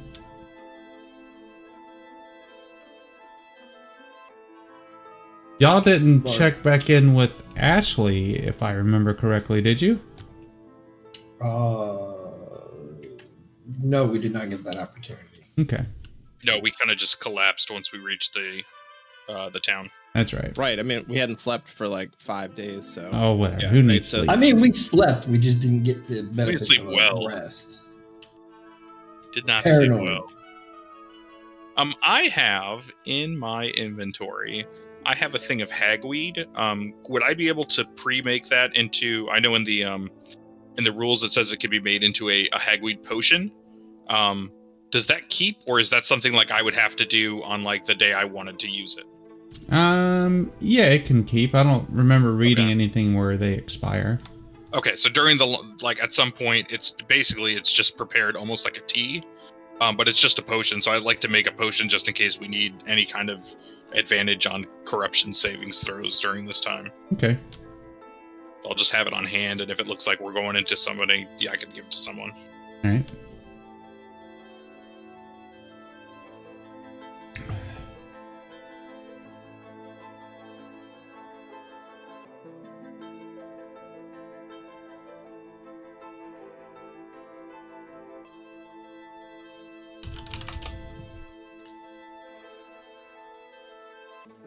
Y'all 5.58 5.80
didn't 5.80 6.24
Well- 6.24 6.34
check 6.34 6.62
back 6.62 6.90
in 6.90 7.14
with 7.14 7.42
Ashley, 7.56 8.36
if 8.36 8.62
I 8.62 8.72
remember 8.72 9.14
correctly, 9.14 9.62
did 9.62 9.80
you? 9.80 10.00
Uh, 11.40 12.12
no, 13.82 14.04
we 14.06 14.18
did 14.18 14.32
not 14.32 14.48
get 14.50 14.64
that 14.64 14.76
opportunity. 14.78 15.24
Okay, 15.58 15.84
No, 16.44 16.58
we 16.58 16.70
kind 16.70 16.90
of 16.90 16.96
just 16.98 17.20
collapsed 17.20 17.70
once 17.70 17.92
we 17.92 17.98
reached 17.98 18.34
the 18.34 18.62
uh, 19.28 19.48
the 19.50 19.58
town. 19.60 19.90
that's 20.14 20.32
right. 20.32 20.56
Right. 20.56 20.78
I 20.78 20.82
mean, 20.82 21.04
we 21.08 21.16
hadn't 21.18 21.40
slept 21.40 21.66
for 21.68 21.88
like 21.88 22.10
five 22.16 22.54
days, 22.54 22.86
so 22.86 23.10
Oh, 23.12 23.32
whatever. 23.34 23.62
Yeah, 23.62 23.68
Who 23.70 23.82
needs 23.82 24.08
sleep? 24.08 24.30
I 24.30 24.36
mean, 24.36 24.60
we 24.60 24.70
slept. 24.72 25.26
We 25.26 25.38
just 25.38 25.60
didn't 25.60 25.82
get 25.82 26.06
the 26.06 26.22
benefits 26.22 26.68
sleep 26.68 26.82
of 26.82 26.88
well. 26.88 27.26
rest. 27.26 27.80
Did 29.32 29.46
not 29.46 29.64
Paranoid. 29.64 29.98
sleep 29.98 30.08
well. 30.08 30.32
Um, 31.76 31.94
I 32.02 32.22
have 32.28 32.90
in 33.04 33.36
my 33.36 33.66
inventory, 33.70 34.64
I 35.04 35.14
have 35.14 35.34
a 35.34 35.38
thing 35.38 35.60
of 35.60 35.70
hagweed. 35.70 36.46
Um, 36.56 36.94
would 37.08 37.22
I 37.22 37.34
be 37.34 37.48
able 37.48 37.64
to 37.64 37.84
pre-make 37.96 38.46
that 38.46 38.74
into? 38.76 39.28
I 39.30 39.40
know 39.40 39.54
in 39.56 39.64
the 39.64 39.84
um, 39.84 40.10
in 40.78 40.84
the 40.84 40.92
rules 40.92 41.22
it 41.22 41.30
says 41.30 41.52
it 41.52 41.60
can 41.60 41.70
be 41.70 41.80
made 41.80 42.02
into 42.02 42.28
a, 42.30 42.46
a 42.52 42.58
hagweed 42.58 43.02
potion. 43.04 43.50
Um, 44.08 44.52
does 44.90 45.06
that 45.06 45.28
keep, 45.28 45.58
or 45.66 45.80
is 45.80 45.90
that 45.90 46.06
something 46.06 46.32
like 46.32 46.50
I 46.50 46.62
would 46.62 46.74
have 46.74 46.94
to 46.96 47.04
do 47.04 47.42
on 47.42 47.64
like 47.64 47.84
the 47.84 47.94
day 47.94 48.12
I 48.12 48.24
wanted 48.24 48.58
to 48.60 48.68
use 48.68 48.96
it? 48.96 49.04
Um, 49.72 50.50
yeah, 50.60 50.84
it 50.86 51.04
can 51.04 51.24
keep. 51.24 51.54
I 51.54 51.62
don't 51.62 51.88
remember 51.90 52.32
reading 52.32 52.66
Okay. 52.66 52.70
anything 52.72 53.14
where 53.14 53.36
they 53.36 53.52
expire. 53.54 54.18
Okay, 54.74 54.94
so 54.96 55.08
during 55.08 55.38
the 55.38 55.46
like 55.82 56.02
at 56.02 56.12
some 56.12 56.30
point, 56.30 56.72
it's 56.72 56.90
basically 56.92 57.52
it's 57.52 57.72
just 57.72 57.96
prepared 57.96 58.36
almost 58.36 58.64
like 58.64 58.76
a 58.76 58.80
tea, 58.82 59.22
um, 59.80 59.96
but 59.96 60.08
it's 60.08 60.20
just 60.20 60.38
a 60.38 60.42
potion. 60.42 60.82
So 60.82 60.90
I'd 60.92 61.02
like 61.02 61.20
to 61.20 61.28
make 61.28 61.46
a 61.46 61.52
potion 61.52 61.88
just 61.88 62.08
in 62.08 62.14
case 62.14 62.38
we 62.38 62.48
need 62.48 62.74
any 62.86 63.04
kind 63.04 63.30
of 63.30 63.42
advantage 63.92 64.46
on 64.46 64.66
corruption 64.84 65.32
savings 65.32 65.82
throws 65.82 66.20
during 66.20 66.46
this 66.46 66.60
time. 66.60 66.90
Okay. 67.14 67.38
I'll 68.66 68.74
just 68.74 68.92
have 68.92 69.06
it 69.06 69.12
on 69.12 69.24
hand, 69.24 69.60
and 69.60 69.70
if 69.70 69.80
it 69.80 69.86
looks 69.86 70.06
like 70.06 70.20
we're 70.20 70.32
going 70.32 70.56
into 70.56 70.76
somebody, 70.76 71.26
yeah, 71.38 71.52
I 71.52 71.56
could 71.56 71.72
give 71.72 71.84
it 71.84 71.90
to 71.92 71.96
someone. 71.96 72.32
All 72.84 72.90
right. 72.90 73.10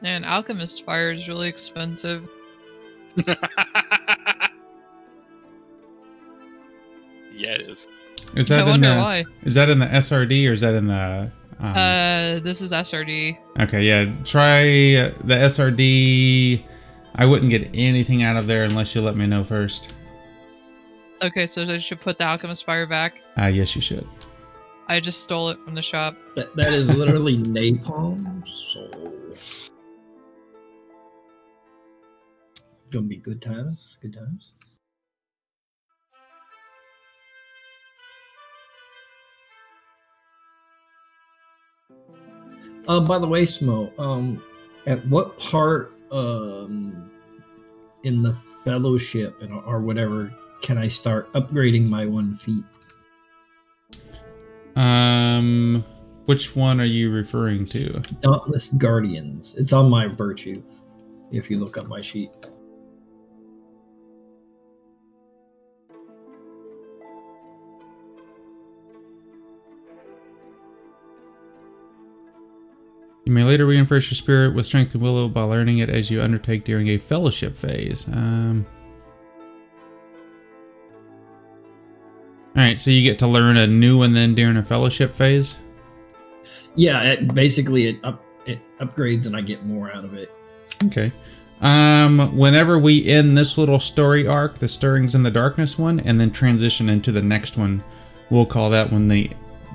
And 0.01 0.23
alchemist 0.25 0.85
fire 0.85 1.11
is 1.11 1.27
really 1.27 1.49
expensive. 1.49 2.27
yeah, 7.39 7.53
it 7.55 7.61
is. 7.61 7.87
Is 8.35 8.51
I 8.51 8.57
that 8.57 8.61
in 8.63 8.69
wonder 8.69 8.89
the 8.95 9.01
why. 9.01 9.25
is 9.43 9.53
that 9.55 9.69
in 9.69 9.79
the 9.79 9.85
SRD 9.87 10.49
or 10.49 10.53
is 10.53 10.61
that 10.61 10.75
in 10.75 10.87
the? 10.87 11.31
Um, 11.59 11.65
Uh, 11.75 12.39
this 12.39 12.61
is 12.61 12.71
SRD. 12.71 13.37
okay, 13.59 13.83
yeah. 13.83 14.05
Try 14.23 14.61
the 15.23 15.35
SRD. 15.35 16.63
I 17.15 17.25
wouldn't 17.25 17.49
get 17.49 17.69
anything 17.73 18.23
out 18.23 18.37
of 18.37 18.47
there 18.47 18.63
unless 18.63 18.93
you 18.95 19.01
let 19.01 19.15
me 19.17 19.25
know 19.25 19.43
first. 19.43 19.93
Okay, 21.21 21.45
so 21.45 21.63
I 21.63 21.77
should 21.79 21.99
put 21.99 22.17
the 22.17 22.23
alchemist 22.25 22.65
fire 22.65 22.85
back. 22.85 23.15
Ah, 23.35 23.47
yes, 23.47 23.75
you 23.75 23.81
should. 23.81 24.07
I 24.87 24.99
just 25.01 25.21
stole 25.21 25.49
it 25.49 25.57
from 25.65 25.75
the 25.75 25.81
shop. 25.81 26.15
That, 26.35 26.55
that 26.55 26.71
is 26.73 26.89
literally 26.95 27.37
napalm. 27.57 28.47
So, 28.47 29.69
gonna 32.89 33.05
be 33.07 33.17
good 33.17 33.41
times. 33.41 33.97
Good 34.01 34.13
times. 34.13 34.53
Uh, 42.89 42.99
by 42.99 43.19
the 43.19 43.27
way, 43.27 43.43
Smo, 43.43 43.97
um, 43.99 44.41
at 44.85 45.05
what 45.07 45.37
part 45.39 45.93
um 46.11 47.11
in 48.03 48.23
the 48.23 48.33
fellowship 48.63 49.39
and 49.41 49.53
or 49.53 49.79
whatever 49.79 50.33
can 50.63 50.77
I 50.77 50.87
start 50.87 51.31
upgrading 51.33 51.87
my 51.87 52.05
one 52.07 52.35
feat? 52.35 52.63
Um, 54.75 55.83
which 56.25 56.55
one 56.55 56.81
are 56.81 56.85
you 56.85 57.11
referring 57.11 57.65
to? 57.67 58.01
Dauntless 58.21 58.69
Guardians. 58.69 59.55
It's 59.55 59.71
on 59.71 59.89
my 59.89 60.07
virtue. 60.07 60.63
If 61.31 61.51
you 61.51 61.59
look 61.59 61.77
up 61.77 61.87
my 61.87 62.01
sheet. 62.01 62.31
You 73.29 73.35
may 73.35 73.43
later 73.43 73.67
reinforce 73.67 74.09
your 74.09 74.15
spirit 74.15 74.55
with 74.55 74.65
strength 74.65 74.95
and 74.95 75.03
will 75.03 75.29
by 75.29 75.43
learning 75.43 75.77
it 75.77 75.89
as 75.91 76.09
you 76.09 76.19
undertake 76.19 76.63
during 76.63 76.87
a 76.87 76.97
fellowship 76.97 77.55
phase. 77.55 78.07
Um, 78.07 78.65
all 82.55 82.63
right, 82.63 82.79
so 82.79 82.89
you 82.89 83.03
get 83.03 83.19
to 83.19 83.27
learn 83.27 83.55
a 83.57 83.67
new 83.67 83.99
one 83.99 84.13
then 84.13 84.33
during 84.33 84.57
a 84.57 84.63
fellowship 84.63 85.13
phase. 85.13 85.57
Yeah, 86.73 87.03
it, 87.03 87.35
basically 87.35 87.89
it 87.89 87.99
up 88.03 88.25
it 88.47 88.61
upgrades 88.79 89.27
and 89.27 89.35
I 89.35 89.41
get 89.41 89.63
more 89.63 89.91
out 89.91 90.05
of 90.05 90.15
it. 90.15 90.33
Okay. 90.85 91.13
Um, 91.61 92.35
whenever 92.35 92.79
we 92.79 93.05
end 93.05 93.37
this 93.37 93.59
little 93.59 93.79
story 93.79 94.25
arc, 94.25 94.57
the 94.57 94.67
stirrings 94.67 95.13
in 95.13 95.21
the 95.21 95.29
darkness 95.29 95.77
one, 95.77 95.99
and 95.99 96.19
then 96.19 96.31
transition 96.31 96.89
into 96.89 97.11
the 97.11 97.21
next 97.21 97.57
one, 97.57 97.83
we'll 98.31 98.47
call 98.47 98.71
that 98.71 98.91
one 98.91 99.07
the. 99.07 99.29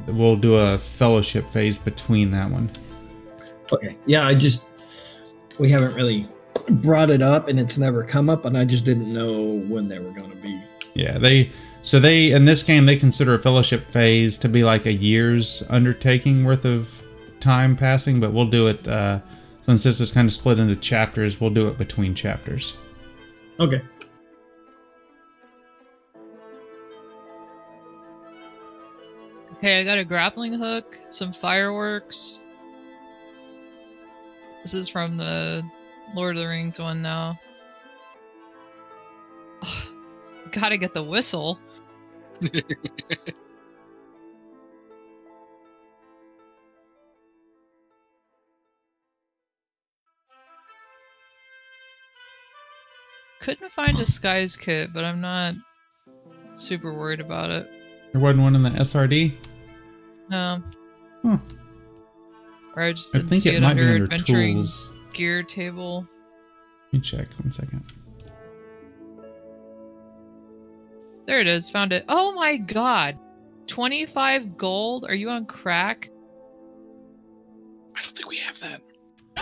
We'll 0.08 0.34
do 0.34 0.56
a 0.56 0.76
fellowship 0.76 1.48
phase 1.48 1.78
between 1.78 2.32
that 2.32 2.50
one. 2.50 2.72
Okay. 3.72 3.96
Yeah, 4.06 4.26
I 4.26 4.34
just 4.34 4.64
we 5.58 5.70
haven't 5.70 5.94
really 5.94 6.28
brought 6.68 7.10
it 7.10 7.22
up 7.22 7.48
and 7.48 7.58
it's 7.58 7.78
never 7.78 8.02
come 8.02 8.28
up 8.28 8.44
and 8.44 8.56
I 8.56 8.64
just 8.64 8.84
didn't 8.84 9.12
know 9.12 9.58
when 9.68 9.88
they 9.88 9.98
were 9.98 10.10
going 10.10 10.30
to 10.30 10.36
be. 10.36 10.62
Yeah, 10.94 11.18
they 11.18 11.50
so 11.82 12.00
they 12.00 12.32
in 12.32 12.44
this 12.44 12.62
game 12.62 12.86
they 12.86 12.96
consider 12.96 13.34
a 13.34 13.38
fellowship 13.38 13.90
phase 13.90 14.36
to 14.38 14.48
be 14.48 14.64
like 14.64 14.86
a 14.86 14.92
year's 14.92 15.62
undertaking 15.68 16.44
worth 16.44 16.64
of 16.64 17.02
time 17.40 17.76
passing, 17.76 18.20
but 18.20 18.32
we'll 18.32 18.46
do 18.46 18.68
it 18.68 18.86
uh 18.88 19.20
since 19.62 19.82
this 19.82 20.00
is 20.00 20.12
kind 20.12 20.26
of 20.26 20.32
split 20.32 20.58
into 20.58 20.76
chapters, 20.76 21.40
we'll 21.40 21.50
do 21.50 21.68
it 21.68 21.78
between 21.78 22.14
chapters. 22.14 22.76
Okay. 23.58 23.80
Okay, 29.54 29.80
I 29.80 29.84
got 29.84 29.96
a 29.96 30.04
grappling 30.04 30.52
hook, 30.52 30.98
some 31.08 31.32
fireworks. 31.32 32.40
This 34.64 34.72
is 34.72 34.88
from 34.88 35.18
the 35.18 35.62
Lord 36.14 36.36
of 36.36 36.42
the 36.42 36.48
Rings 36.48 36.78
one 36.78 37.02
now. 37.02 37.38
Ugh, 39.60 39.92
gotta 40.52 40.78
get 40.78 40.94
the 40.94 41.02
whistle. 41.02 41.58
Couldn't 53.40 53.70
find 53.72 53.94
a 53.94 53.98
disguise 54.06 54.56
kit, 54.56 54.94
but 54.94 55.04
I'm 55.04 55.20
not 55.20 55.56
super 56.54 56.94
worried 56.94 57.20
about 57.20 57.50
it. 57.50 57.70
There 58.12 58.20
wasn't 58.22 58.40
one 58.40 58.56
in 58.56 58.62
the 58.62 58.70
SRD. 58.70 59.36
No. 60.30 60.62
Huh. 61.22 61.36
Or 62.76 62.82
I 62.82 62.92
just 62.92 63.14
I 63.14 63.18
didn't 63.18 63.30
think 63.30 63.42
see 63.44 63.50
it 63.50 63.54
it, 63.56 63.60
might 63.62 63.74
be 63.74 63.80
under 63.82 63.92
under 63.92 64.04
adventuring 64.04 64.56
tools. 64.56 64.92
gear 65.12 65.42
table. 65.42 66.06
Let 66.86 66.92
me 66.92 67.00
check 67.00 67.28
one 67.38 67.50
second. 67.52 67.84
There 71.26 71.40
it 71.40 71.46
is. 71.46 71.70
Found 71.70 71.92
it. 71.92 72.04
Oh 72.08 72.34
my 72.34 72.56
god. 72.56 73.18
25 73.66 74.56
gold? 74.58 75.06
Are 75.08 75.14
you 75.14 75.30
on 75.30 75.46
crack? 75.46 76.10
I 77.96 78.02
don't 78.02 78.12
think 78.12 78.28
we 78.28 78.36
have 78.38 78.58
that. 78.60 78.82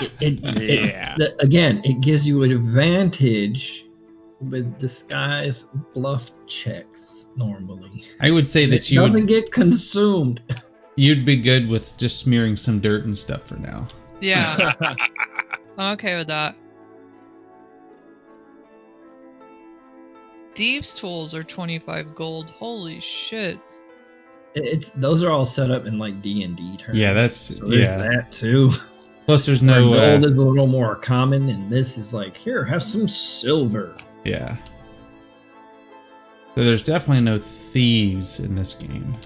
It, 0.01 0.13
it, 0.21 0.41
it- 0.45 0.85
Yeah. 0.91 1.17
the- 1.19 1.35
again, 1.43 1.81
it 1.85 2.01
gives 2.01 2.29
you 2.29 2.43
an 2.45 2.53
advantage 2.53 3.87
with 4.41 4.79
disguise 4.79 5.67
bluff 5.95 6.31
checks 6.47 7.29
normally. 7.37 8.05
I 8.21 8.31
would 8.31 8.47
say 8.47 8.67
that 8.67 8.77
it 8.77 8.91
you 8.91 9.01
doesn't 9.01 9.21
would, 9.21 9.29
get 9.29 9.51
consumed. 9.53 10.41
you'd 10.97 11.25
be 11.25 11.37
good 11.37 11.69
with 11.69 11.97
just 11.97 12.21
smearing 12.21 12.57
some 12.57 12.81
dirt 12.81 13.05
and 13.05 13.17
stuff 13.17 13.43
for 13.43 13.57
now. 13.57 13.87
Yeah, 14.21 14.73
I'm 15.79 15.95
okay 15.95 16.17
with 16.17 16.29
that. 16.29 16.55
Thieves' 20.55 20.95
tools 20.95 21.35
are 21.35 21.43
25 21.43 22.15
gold. 22.15 22.51
Holy 22.51 23.01
shit. 23.01 23.59
It's 24.55 24.91
those 24.91 25.23
are 25.25 25.31
all 25.31 25.47
set 25.47 25.71
up 25.71 25.87
in 25.87 25.99
like 25.99 26.21
D 26.21 26.43
and 26.43 26.55
D 26.55 26.77
terms. 26.77 26.99
Yeah, 26.99 27.15
that's 27.15 27.37
so 27.37 27.65
there's 27.65 27.91
yeah. 27.91 27.97
that 27.97 28.33
too. 28.33 28.71
Plus, 29.27 29.47
there's 29.47 29.63
Where 29.63 29.81
no 29.81 29.95
uh, 29.95 30.11
gold 30.11 30.27
is 30.27 30.37
a 30.37 30.45
little 30.45 30.67
more 30.67 30.97
common, 30.97 31.49
and 31.49 31.71
this 31.71 31.97
is 31.97 32.13
like 32.13 32.37
here, 32.37 32.65
have 32.65 32.83
some 32.83 33.09
silver. 33.09 33.97
yeah. 34.25 34.57
So 36.55 36.65
there's 36.65 36.83
definitely 36.83 37.23
no 37.23 37.39
thieves 37.39 38.41
in 38.41 38.55
this 38.55 38.75
game. 38.75 39.17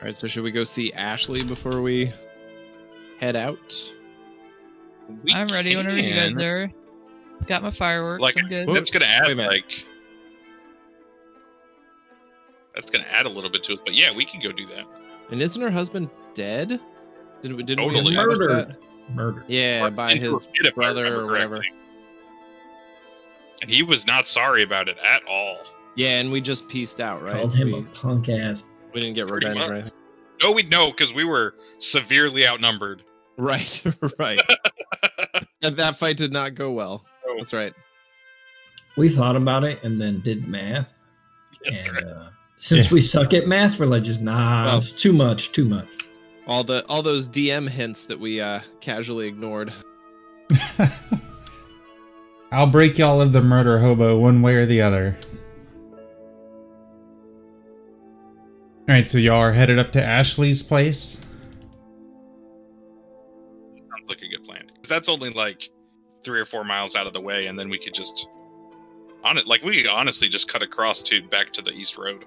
All 0.00 0.06
right, 0.06 0.14
so 0.14 0.26
should 0.26 0.44
we 0.44 0.50
go 0.50 0.64
see 0.64 0.92
Ashley 0.94 1.42
before 1.42 1.82
we 1.82 2.10
head 3.18 3.36
out? 3.36 3.92
We 5.24 5.32
I'm 5.34 5.46
ready 5.48 5.76
whenever 5.76 5.96
you 5.98 6.14
guys 6.14 6.42
are. 6.42 6.70
Got 7.46 7.62
my 7.62 7.70
fireworks. 7.70 8.22
Like, 8.22 8.36
I'm 8.38 8.48
good. 8.48 8.68
That's 8.68 8.90
gonna 8.90 9.04
add 9.06 9.36
like. 9.36 9.84
That's 12.74 12.90
gonna 12.90 13.04
add 13.10 13.26
a 13.26 13.28
little 13.28 13.50
bit 13.50 13.62
to 13.64 13.72
it, 13.74 13.80
but 13.84 13.94
yeah, 13.94 14.14
we 14.14 14.24
can 14.24 14.40
go 14.40 14.52
do 14.52 14.64
that. 14.66 14.84
And 15.30 15.40
isn't 15.42 15.60
her 15.60 15.70
husband 15.70 16.08
dead? 16.34 16.80
Did 17.42 17.54
we? 17.54 17.62
Did 17.62 17.78
we 17.78 17.84
Totally. 17.86 18.14
establish 18.14 18.38
Murdered. 18.38 18.68
that? 18.68 19.14
Murder. 19.14 19.44
Yeah, 19.48 19.86
Or 19.86 19.90
by 19.90 20.12
he 20.14 20.18
his 20.20 20.48
did, 20.62 20.74
brother 20.74 21.20
or 21.20 21.26
whatever. 21.26 21.56
correctly. 21.56 21.76
And 23.62 23.70
he 23.70 23.82
was 23.82 24.06
not 24.06 24.28
sorry 24.28 24.62
about 24.62 24.88
it 24.88 24.96
at 25.04 25.22
all. 25.28 25.58
Yeah, 25.96 26.20
and 26.20 26.32
we 26.32 26.40
just 26.40 26.68
pieced 26.68 27.00
out, 27.00 27.22
right? 27.22 27.32
Called 27.34 27.54
him 27.54 27.72
we, 27.72 27.78
a 27.80 27.82
punk 27.82 28.28
ass. 28.30 28.64
We 28.92 29.00
didn't 29.00 29.14
get 29.14 29.28
Pretty 29.28 29.46
revenge, 29.46 29.68
much. 29.68 29.82
right? 29.84 29.92
No, 30.42 30.52
we 30.52 30.62
know 30.62 30.90
because 30.90 31.12
we 31.12 31.24
were 31.24 31.54
severely 31.78 32.46
outnumbered. 32.46 33.02
Right, 33.36 33.82
right. 34.18 34.40
that, 35.60 35.76
that 35.76 35.96
fight 35.96 36.16
did 36.16 36.32
not 36.32 36.54
go 36.54 36.70
well. 36.72 37.04
No. 37.26 37.36
That's 37.38 37.52
right. 37.54 37.74
We 38.96 39.08
thought 39.08 39.36
about 39.36 39.64
it 39.64 39.82
and 39.84 40.00
then 40.00 40.20
did 40.20 40.46
math. 40.48 40.92
Yeah, 41.64 41.72
And 41.72 41.92
right. 41.94 42.04
uh, 42.04 42.28
since 42.56 42.86
Yeah. 42.86 42.94
we 42.94 43.00
suck 43.02 43.34
at 43.34 43.46
math, 43.46 43.78
we're 43.78 43.84
like, 43.86 44.02
just 44.02 44.20
nah, 44.22 44.64
Well- 44.64 44.78
it's 44.78 44.92
too 44.92 45.12
much, 45.12 45.52
too 45.52 45.64
much. 45.66 45.86
All 46.46 46.64
the 46.64 46.84
all 46.86 47.02
those 47.02 47.28
DM 47.28 47.68
hints 47.68 48.06
that 48.06 48.18
we 48.18 48.40
uh 48.40 48.60
casually 48.80 49.28
ignored. 49.28 49.72
I'll 52.52 52.66
break 52.66 52.98
y'all 52.98 53.20
of 53.20 53.32
the 53.32 53.40
murder 53.42 53.78
hobo 53.78 54.18
one 54.18 54.42
way 54.42 54.54
or 54.56 54.66
the 54.66 54.80
other. 54.82 55.16
All 58.90 58.96
right, 58.96 59.08
so 59.08 59.18
y'all 59.18 59.36
are 59.36 59.52
headed 59.52 59.78
up 59.78 59.92
to 59.92 60.04
Ashley's 60.04 60.64
place. 60.64 61.20
Sounds 63.76 64.08
like 64.08 64.20
a 64.20 64.26
good 64.26 64.42
plan. 64.42 64.64
Because 64.66 64.88
that's 64.88 65.08
only 65.08 65.30
like 65.30 65.70
three 66.24 66.40
or 66.40 66.44
four 66.44 66.64
miles 66.64 66.96
out 66.96 67.06
of 67.06 67.12
the 67.12 67.20
way, 67.20 67.46
and 67.46 67.56
then 67.56 67.68
we 67.68 67.78
could 67.78 67.94
just 67.94 68.26
on 69.22 69.38
it. 69.38 69.46
Like 69.46 69.62
we 69.62 69.80
could 69.80 69.88
honestly 69.88 70.28
just 70.28 70.52
cut 70.52 70.64
across 70.64 71.04
to 71.04 71.22
back 71.22 71.52
to 71.52 71.62
the 71.62 71.70
east 71.70 71.98
road. 71.98 72.24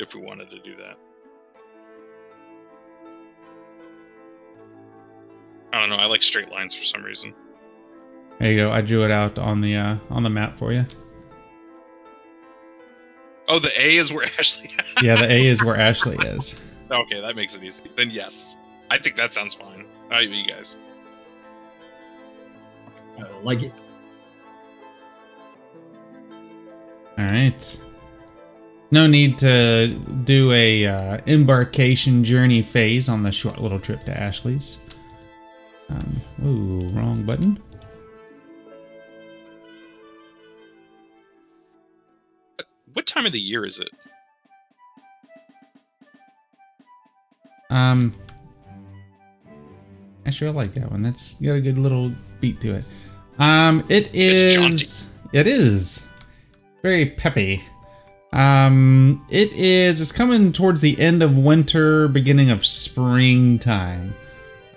If 0.00 0.14
we 0.14 0.20
wanted 0.20 0.50
to 0.50 0.58
do 0.58 0.76
that. 0.76 0.98
I 5.72 5.80
don't 5.80 5.88
know. 5.88 5.96
I 5.96 6.04
like 6.04 6.22
straight 6.22 6.50
lines 6.50 6.74
for 6.74 6.84
some 6.84 7.02
reason. 7.02 7.32
There 8.38 8.52
you 8.52 8.58
go. 8.58 8.70
I 8.70 8.82
drew 8.82 9.02
it 9.02 9.10
out 9.10 9.38
on 9.38 9.62
the 9.62 9.76
uh, 9.76 9.96
on 10.10 10.22
the 10.24 10.28
map 10.28 10.58
for 10.58 10.70
you. 10.70 10.84
Oh, 13.48 13.58
the 13.58 13.70
A 13.80 13.96
is 13.96 14.12
where 14.12 14.24
Ashley. 14.38 14.70
Yeah, 15.02 15.16
the 15.16 15.30
A 15.30 15.46
is 15.46 15.62
where 15.62 15.76
Ashley 15.76 16.16
is. 16.28 16.60
okay, 16.90 17.20
that 17.20 17.36
makes 17.36 17.54
it 17.54 17.62
easy. 17.62 17.84
Then 17.96 18.10
yes, 18.10 18.56
I 18.90 18.98
think 18.98 19.16
that 19.16 19.34
sounds 19.34 19.54
fine. 19.54 19.86
How 20.10 20.20
about 20.20 20.28
you 20.30 20.46
guys? 20.46 20.78
I 23.18 23.22
don't 23.22 23.44
like 23.44 23.62
it. 23.62 23.72
All 27.18 27.24
right. 27.24 27.80
No 28.90 29.06
need 29.06 29.38
to 29.38 29.88
do 30.24 30.52
a 30.52 30.86
uh, 30.86 31.18
embarkation 31.26 32.22
journey 32.24 32.62
phase 32.62 33.08
on 33.08 33.22
the 33.22 33.32
short 33.32 33.60
little 33.60 33.80
trip 33.80 34.00
to 34.00 34.18
Ashley's. 34.20 34.84
Um, 35.90 36.20
ooh, 36.44 36.78
wrong 36.92 37.22
button. 37.24 37.60
What 42.94 43.06
time 43.06 43.26
of 43.26 43.32
the 43.32 43.40
year 43.40 43.64
is 43.66 43.78
it? 43.78 43.90
Um, 47.70 48.12
actually, 50.26 50.50
I 50.50 50.52
like 50.52 50.72
that 50.74 50.90
one. 50.90 51.02
That's 51.02 51.34
got 51.34 51.54
a 51.54 51.60
good 51.60 51.78
little 51.78 52.12
beat 52.40 52.60
to 52.62 52.74
it. 52.74 52.84
Um, 53.38 53.84
it 53.88 54.14
is. 54.14 55.10
It 55.32 55.46
is 55.46 56.08
very 56.82 57.06
peppy. 57.06 57.62
Um, 58.32 59.24
it 59.30 59.52
is. 59.52 60.00
It's 60.00 60.12
coming 60.12 60.52
towards 60.52 60.80
the 60.80 60.98
end 61.00 61.22
of 61.22 61.36
winter, 61.36 62.08
beginning 62.08 62.50
of 62.50 62.64
springtime. 62.64 64.14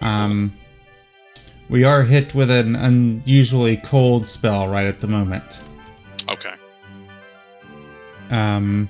Um, 0.01 0.53
we 1.69 1.83
are 1.83 2.03
hit 2.03 2.33
with 2.33 2.49
an 2.49 2.75
unusually 2.75 3.77
cold 3.77 4.25
spell 4.25 4.67
right 4.67 4.85
at 4.85 4.99
the 4.99 5.07
moment. 5.07 5.61
Okay. 6.29 6.53
Um, 8.29 8.89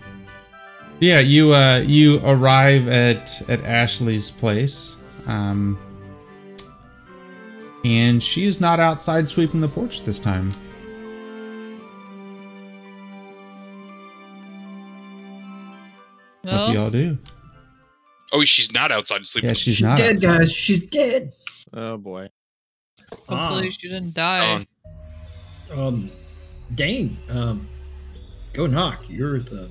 yeah, 1.00 1.20
you 1.20 1.54
uh, 1.54 1.84
you 1.86 2.20
arrive 2.26 2.88
at 2.88 3.42
at 3.50 3.64
Ashley's 3.64 4.32
place, 4.32 4.96
um, 5.28 5.78
and 7.86 8.22
she 8.22 8.46
is 8.46 8.60
not 8.60 8.80
outside 8.80 9.30
sweeping 9.30 9.62
the 9.62 9.68
porch 9.68 10.04
this 10.04 10.20
time. 10.20 10.52
What 16.44 16.68
do 16.68 16.74
y'all 16.74 16.90
do? 16.90 17.18
Oh, 18.34 18.44
she's 18.44 18.72
not 18.74 18.92
outside 18.92 19.26
sleeping. 19.28 19.50
Yeah, 19.50 19.54
she's 19.54 19.76
She's 19.76 19.84
not. 19.84 19.98
dead, 19.98 20.16
outside. 20.16 20.38
guys. 20.40 20.52
She's 20.54 20.84
dead. 20.84 21.34
Oh 21.74 21.98
boy. 21.98 22.28
hopefully 23.28 23.68
Ah. 23.70 23.76
she 23.78 23.90
didn't 23.90 24.14
die. 24.14 24.54
Um, 24.56 24.68
Um, 25.70 26.10
Dane, 26.76 27.18
um, 27.30 27.68
go 28.58 28.66
knock. 28.68 29.08
You're 29.08 29.40
the 29.40 29.70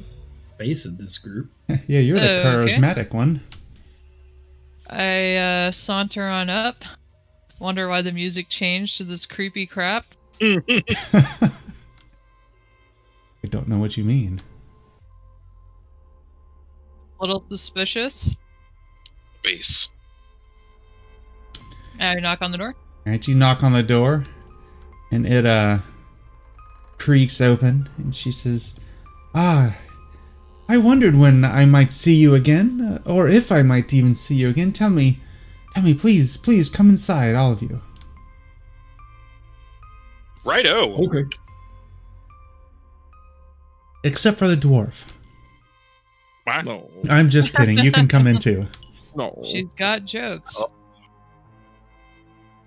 base 0.58 0.84
of 0.86 0.96
this 0.96 1.18
group. 1.18 1.50
yeah, 1.68 1.98
you're 2.00 2.16
the 2.16 2.22
Oh, 2.44 2.60
okay. 2.60 2.74
charismatic 2.76 3.12
one. 3.12 3.40
I 4.88 5.34
uh, 5.36 5.72
saunter 5.72 6.22
on 6.26 6.48
up. 6.48 6.84
Wonder 7.58 7.88
why 7.88 8.00
the 8.02 8.12
music 8.12 8.48
changed 8.48 8.98
to 8.98 9.04
this 9.04 9.26
creepy 9.26 9.66
crap. 9.66 10.06
I 10.40 10.60
don't 13.48 13.66
know 13.68 13.78
what 13.78 13.96
you 13.96 14.04
mean. 14.04 14.40
A 17.18 17.24
little 17.24 17.40
suspicious. 17.40 18.36
base. 19.42 19.88
I 21.98 22.14
knock 22.16 22.42
on 22.42 22.52
the 22.52 22.58
door. 22.58 22.74
All 23.06 23.12
right, 23.12 23.26
you 23.26 23.34
knock 23.34 23.62
on 23.64 23.72
the 23.72 23.82
door, 23.82 24.22
and 25.10 25.26
it 25.26 25.46
uh 25.46 25.78
creaks 26.98 27.40
open, 27.40 27.88
and 27.98 28.14
she 28.14 28.32
says, 28.32 28.80
"Ah, 29.34 29.76
I 30.68 30.78
wondered 30.78 31.14
when 31.14 31.44
I 31.44 31.64
might 31.64 31.92
see 31.92 32.14
you 32.14 32.34
again, 32.34 32.80
uh, 32.80 33.08
or 33.08 33.28
if 33.28 33.52
I 33.52 33.62
might 33.62 33.92
even 33.92 34.14
see 34.14 34.36
you 34.36 34.48
again. 34.48 34.72
Tell 34.72 34.90
me, 34.90 35.20
tell 35.74 35.82
me, 35.82 35.94
please, 35.94 36.36
please 36.36 36.68
come 36.68 36.88
inside, 36.88 37.34
all 37.34 37.52
of 37.52 37.62
you." 37.62 37.80
Righto. 40.44 40.94
Okay. 41.06 41.24
Except 44.04 44.38
for 44.38 44.46
the 44.46 44.54
dwarf. 44.54 45.04
Wow. 46.46 46.62
No. 46.62 46.90
I'm 47.10 47.28
just 47.28 47.54
kidding. 47.56 47.78
You 47.78 47.90
can 47.90 48.06
come 48.08 48.26
in 48.26 48.38
too. 48.38 48.66
No. 49.16 49.42
She's 49.46 49.72
got 49.78 50.04
jokes. 50.04 50.62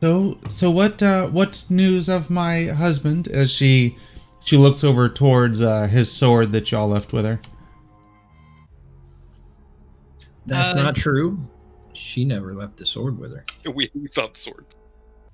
So, 0.02 0.40
so 0.48 0.72
what? 0.72 1.04
Uh, 1.04 1.28
what 1.28 1.64
news 1.70 2.10
of 2.10 2.32
my 2.32 2.66
husband? 2.66 3.28
As 3.28 3.52
she, 3.52 3.98
she 4.44 4.58
looks 4.58 4.84
over 4.84 5.10
towards 5.10 5.62
uh, 5.62 5.88
his 5.88 6.12
sword 6.12 6.52
that 6.52 6.72
y'all 6.72 6.88
left 6.88 7.14
with 7.14 7.26
her. 7.26 7.40
That's 10.46 10.74
Uh, 10.74 10.84
not 10.84 10.96
true. 10.96 11.40
She 11.94 12.26
never 12.26 12.54
left 12.54 12.78
the 12.78 12.86
sword 12.86 13.20
with 13.20 13.34
her. 13.34 13.46
We, 13.74 13.90
we 13.94 14.08
saw 14.08 14.28
the 14.28 14.38
sword. 14.38 14.66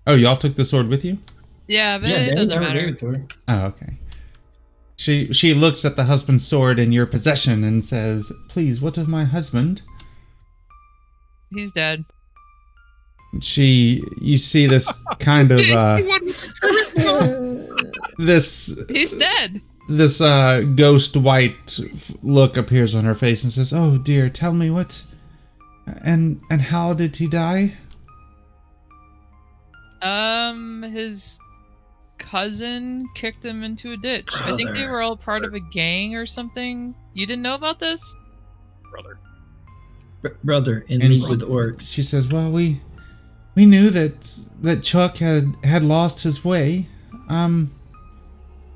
Oh, 0.07 0.15
y'all 0.15 0.37
took 0.37 0.55
the 0.55 0.65
sword 0.65 0.87
with 0.87 1.05
you? 1.05 1.19
Yeah, 1.67 1.97
but 1.97 2.09
yeah, 2.09 2.17
it 2.17 2.25
Dane 2.25 2.35
doesn't 2.35 2.59
matter. 2.59 2.79
it. 2.89 3.33
Oh, 3.47 3.61
okay. 3.67 3.97
She 4.97 5.33
she 5.33 5.53
looks 5.53 5.83
at 5.85 5.95
the 5.95 6.05
husband's 6.05 6.45
sword 6.47 6.79
in 6.79 6.91
your 6.91 7.05
possession 7.05 7.63
and 7.63 7.83
says, 7.83 8.31
"Please, 8.49 8.81
what 8.81 8.97
of 8.97 9.07
my 9.07 9.23
husband?" 9.23 9.81
He's 11.53 11.71
dead. 11.71 12.05
She 13.41 14.03
you 14.21 14.37
see 14.37 14.67
this 14.67 14.91
kind 15.19 15.51
of 15.51 15.59
uh 15.71 15.97
this 18.17 18.79
He's 18.89 19.11
dead. 19.13 19.61
this 19.89 20.21
uh 20.21 20.61
ghost 20.75 21.15
white 21.17 21.79
look 22.23 22.57
appears 22.57 22.95
on 22.95 23.03
her 23.05 23.15
face 23.15 23.43
and 23.43 23.51
says, 23.53 23.73
"Oh 23.73 23.97
dear, 23.97 24.29
tell 24.29 24.53
me 24.53 24.69
what 24.69 25.03
and 26.03 26.41
and 26.49 26.61
how 26.61 26.93
did 26.93 27.15
he 27.17 27.27
die?" 27.27 27.77
Um, 30.01 30.83
his 30.83 31.39
cousin 32.17 33.07
kicked 33.15 33.43
him 33.43 33.63
into 33.63 33.91
a 33.91 33.97
ditch. 33.97 34.29
I 34.33 34.55
think 34.55 34.71
they 34.75 34.87
were 34.87 35.01
all 35.01 35.17
part 35.17 35.43
of 35.43 35.53
a 35.53 35.59
gang 35.59 36.15
or 36.15 36.25
something. 36.25 36.93
You 37.13 37.25
didn't 37.25 37.41
know 37.41 37.55
about 37.55 37.79
this? 37.79 38.15
Brother. 38.91 39.17
Br- 40.21 40.27
brother 40.43 40.85
in 40.87 41.01
And- 41.01 41.11
League 41.13 41.27
with 41.29 41.41
Orcs. 41.41 41.91
She 41.91 42.03
says, 42.03 42.27
"Well, 42.27 42.51
we 42.51 42.81
we 43.55 43.65
knew 43.65 43.89
that 43.89 44.39
that 44.61 44.83
Chuck 44.83 45.17
had 45.17 45.55
had 45.63 45.83
lost 45.83 46.23
his 46.23 46.43
way. 46.45 46.87
Um, 47.29 47.73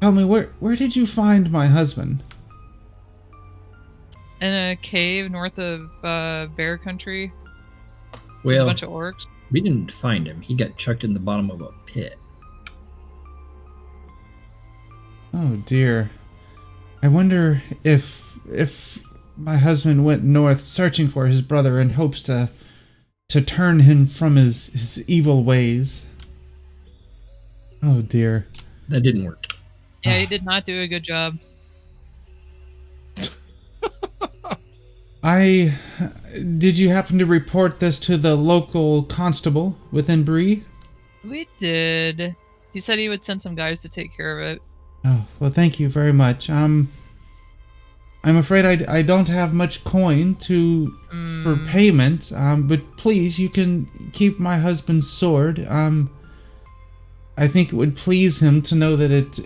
tell 0.01 0.11
me 0.11 0.23
where 0.23 0.51
where 0.59 0.75
did 0.75 0.95
you 0.95 1.05
find 1.05 1.51
my 1.51 1.67
husband?" 1.67 2.23
In 4.41 4.53
a 4.53 4.75
cave 4.77 5.29
north 5.31 5.59
of 5.59 5.89
uh, 6.03 6.47
Bear 6.55 6.77
Country. 6.77 7.31
with 8.43 8.61
a 8.61 8.65
bunch 8.65 8.83
of 8.83 8.89
orcs. 8.89 9.25
we 9.51 9.59
didn't 9.59 9.91
find 9.91 10.25
him. 10.25 10.39
He 10.41 10.55
got 10.55 10.77
chucked 10.77 11.03
in 11.03 11.13
the 11.13 11.19
bottom 11.19 11.51
of 11.51 11.61
a 11.61 11.71
pit. 11.85 12.17
Oh 15.33 15.57
dear. 15.65 16.09
I 17.03 17.07
wonder 17.07 17.61
if 17.83 18.39
if 18.49 19.03
my 19.37 19.57
husband 19.57 20.03
went 20.05 20.23
north 20.23 20.61
searching 20.61 21.07
for 21.07 21.27
his 21.27 21.41
brother 21.41 21.79
in 21.79 21.91
hopes 21.91 22.21
to 22.23 22.49
to 23.29 23.41
turn 23.41 23.81
him 23.81 24.05
from 24.05 24.35
his 24.37 24.67
his 24.67 25.09
evil 25.09 25.43
ways. 25.43 26.07
Oh 27.83 28.01
dear. 28.01 28.47
That 28.87 29.01
didn't 29.01 29.23
work. 29.25 29.45
Yeah, 30.03 30.15
Ah. 30.15 30.19
he 30.19 30.25
did 30.25 30.43
not 30.45 30.65
do 30.65 30.79
a 30.81 30.87
good 30.87 31.03
job. 31.03 31.37
I 35.21 35.73
did 36.57 36.77
you 36.77 36.89
happen 36.89 37.19
to 37.19 37.25
report 37.25 37.79
this 37.81 37.99
to 38.01 38.15
the 38.17 38.35
local 38.35 39.03
constable 39.03 39.77
within 39.91 40.23
Bree? 40.23 40.63
We 41.25 41.47
did. 41.59 42.35
He 42.73 42.79
said 42.79 42.99
he 42.99 43.09
would 43.09 43.25
send 43.25 43.41
some 43.41 43.53
guys 43.55 43.81
to 43.81 43.89
take 43.89 44.15
care 44.15 44.39
of 44.39 44.45
it. 44.45 44.61
Oh, 45.03 45.25
well, 45.39 45.49
thank 45.49 45.79
you 45.79 45.89
very 45.89 46.13
much. 46.13 46.49
Um, 46.49 46.89
I'm 48.23 48.37
afraid 48.37 48.65
I, 48.65 48.99
I 48.99 49.01
don't 49.01 49.27
have 49.27 49.53
much 49.53 49.83
coin 49.83 50.35
to 50.35 50.87
for 51.43 51.55
Mm. 51.55 51.67
payment. 51.67 52.31
Um, 52.33 52.67
but 52.67 52.95
please, 52.95 53.39
you 53.39 53.49
can 53.49 53.87
keep 54.13 54.39
my 54.39 54.57
husband's 54.57 55.09
sword. 55.09 55.65
Um, 55.67 56.09
I 57.37 57.47
think 57.49 57.69
it 57.69 57.75
would 57.75 57.95
please 57.97 58.41
him 58.41 58.61
to 58.63 58.75
know 58.75 58.95
that 58.95 59.11
it 59.11 59.39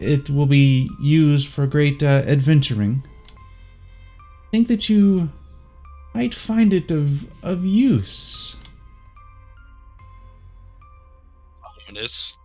it 0.00 0.30
will 0.30 0.46
be 0.46 0.90
used 1.00 1.48
for 1.48 1.66
great 1.66 2.02
uh, 2.02 2.22
adventuring. 2.26 3.02
I 3.36 4.50
think 4.50 4.68
that 4.68 4.88
you 4.88 5.30
might 6.14 6.34
find 6.34 6.72
it 6.72 6.90
of 6.90 7.28
of 7.44 7.64
use. 7.64 8.56
Ominous. 11.88 12.36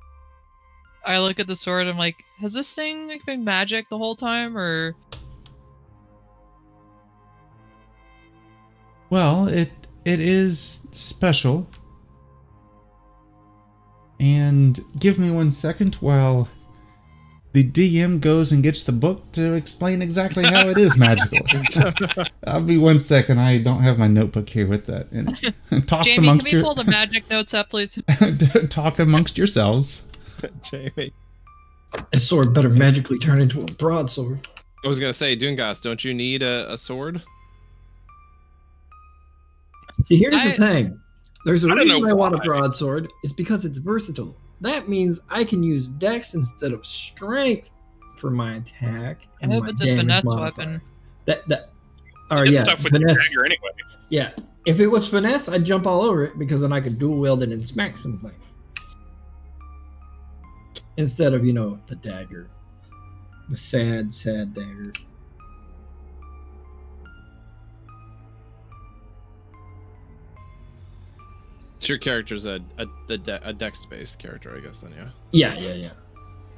I 1.05 1.19
look 1.19 1.39
at 1.39 1.47
the 1.47 1.55
sword. 1.55 1.87
I'm 1.87 1.97
like, 1.97 2.23
has 2.39 2.53
this 2.53 2.73
thing 2.73 3.07
like, 3.07 3.25
been 3.25 3.43
magic 3.43 3.89
the 3.89 3.97
whole 3.97 4.15
time, 4.15 4.57
or 4.57 4.95
Well, 9.13 9.47
it 9.47 9.71
it 10.05 10.19
is 10.19 10.87
special. 10.91 11.67
And 14.19 14.79
give 14.99 15.19
me 15.19 15.29
one 15.29 15.51
second 15.51 15.95
while 15.95 16.47
the 17.53 17.63
DM 17.63 18.19
goes 18.19 18.51
and 18.51 18.63
gets 18.63 18.81
the 18.83 18.91
book 18.91 19.31
to 19.33 19.53
explain 19.53 20.01
exactly 20.01 20.43
how 20.43 20.67
it 20.69 20.77
is 20.77 20.97
magical. 20.97 21.37
I'll 22.47 22.61
be 22.61 22.77
one 22.79 22.99
second. 22.99 23.39
I 23.39 23.59
don't 23.59 23.81
have 23.83 23.99
my 23.99 24.07
notebook 24.07 24.49
here 24.49 24.67
with 24.67 24.85
that. 24.87 25.11
And 25.11 25.37
talks 25.87 26.07
Jamie? 26.07 26.15
Can 26.15 26.23
amongst 26.23 26.45
we 26.45 26.51
your 26.51 26.63
pull 26.63 26.73
the 26.75 26.83
magic 26.83 27.29
notes 27.29 27.53
up, 27.53 27.69
please? 27.69 28.01
talk 28.69 28.97
amongst 28.97 29.37
yourselves. 29.37 30.11
Jamie. 30.63 31.13
His 32.11 32.27
sword 32.27 32.55
better 32.55 32.69
magically 32.69 33.19
turn 33.19 33.39
into 33.39 33.61
a 33.61 33.65
broadsword. 33.65 34.47
I 34.83 34.87
was 34.87 34.99
gonna 34.99 35.13
say, 35.13 35.37
Dungas, 35.37 35.79
don't 35.81 36.03
you 36.03 36.13
need 36.13 36.41
a, 36.41 36.73
a 36.73 36.77
sword? 36.77 37.21
See, 40.01 40.17
here's 40.17 40.33
I- 40.41 40.47
the 40.49 40.53
thing. 40.55 40.99
There's 41.45 41.65
a 41.65 41.69
I 41.69 41.73
reason 41.73 42.01
know 42.01 42.09
I 42.09 42.13
want 42.13 42.35
a 42.35 42.37
broadsword. 42.37 43.09
It's 43.21 43.33
because 43.33 43.65
it's 43.65 43.77
versatile. 43.77 44.37
That 44.63 44.87
means 44.87 45.19
I 45.29 45.43
can 45.43 45.61
use 45.61 45.89
dex 45.89 46.35
instead 46.35 46.71
of 46.71 46.85
strength 46.85 47.69
for 48.15 48.29
my 48.29 48.55
attack 48.55 49.27
I 49.41 49.43
and 49.43 49.51
hope 49.51 49.63
my 49.63 49.69
it's 49.69 49.81
a 49.81 49.85
damage 49.85 49.99
finesse 49.99 50.23
modifier. 50.23 50.65
weapon. 50.65 50.81
That 51.25 51.47
that. 51.49 51.69
Or 52.31 52.37
uh, 52.39 52.43
yeah, 52.45 52.59
stuff 52.59 52.81
with 52.81 52.93
finesse. 52.93 53.17
the 53.17 53.23
dagger 53.29 53.45
anyway. 53.45 53.69
Yeah, 54.09 54.31
if 54.65 54.79
it 54.79 54.87
was 54.87 55.05
finesse, 55.05 55.49
I'd 55.49 55.65
jump 55.65 55.85
all 55.85 56.01
over 56.01 56.23
it 56.23 56.39
because 56.39 56.61
then 56.61 56.71
I 56.71 56.79
could 56.79 56.97
dual 56.97 57.19
wield 57.19 57.43
it 57.43 57.49
and 57.49 57.67
smack 57.67 57.97
some 57.97 58.17
things. 58.17 58.39
Instead 60.95 61.33
of, 61.33 61.45
you 61.45 61.51
know, 61.51 61.77
the 61.87 61.97
dagger. 61.97 62.49
The 63.49 63.57
sad, 63.57 64.13
sad 64.13 64.53
dagger. 64.53 64.93
So 71.83 71.91
your 71.91 71.97
character's 71.97 72.45
a 72.45 72.61
a, 72.77 72.85
the 73.07 73.17
de- 73.17 73.45
a 73.45 73.51
dex 73.51 73.85
based 73.85 74.17
character, 74.17 74.55
I 74.55 74.61
guess. 74.61 74.79
Then 74.79 74.93
yeah. 74.97 75.09
Yeah, 75.33 75.59
yeah, 75.59 75.73
yeah. 75.73 75.89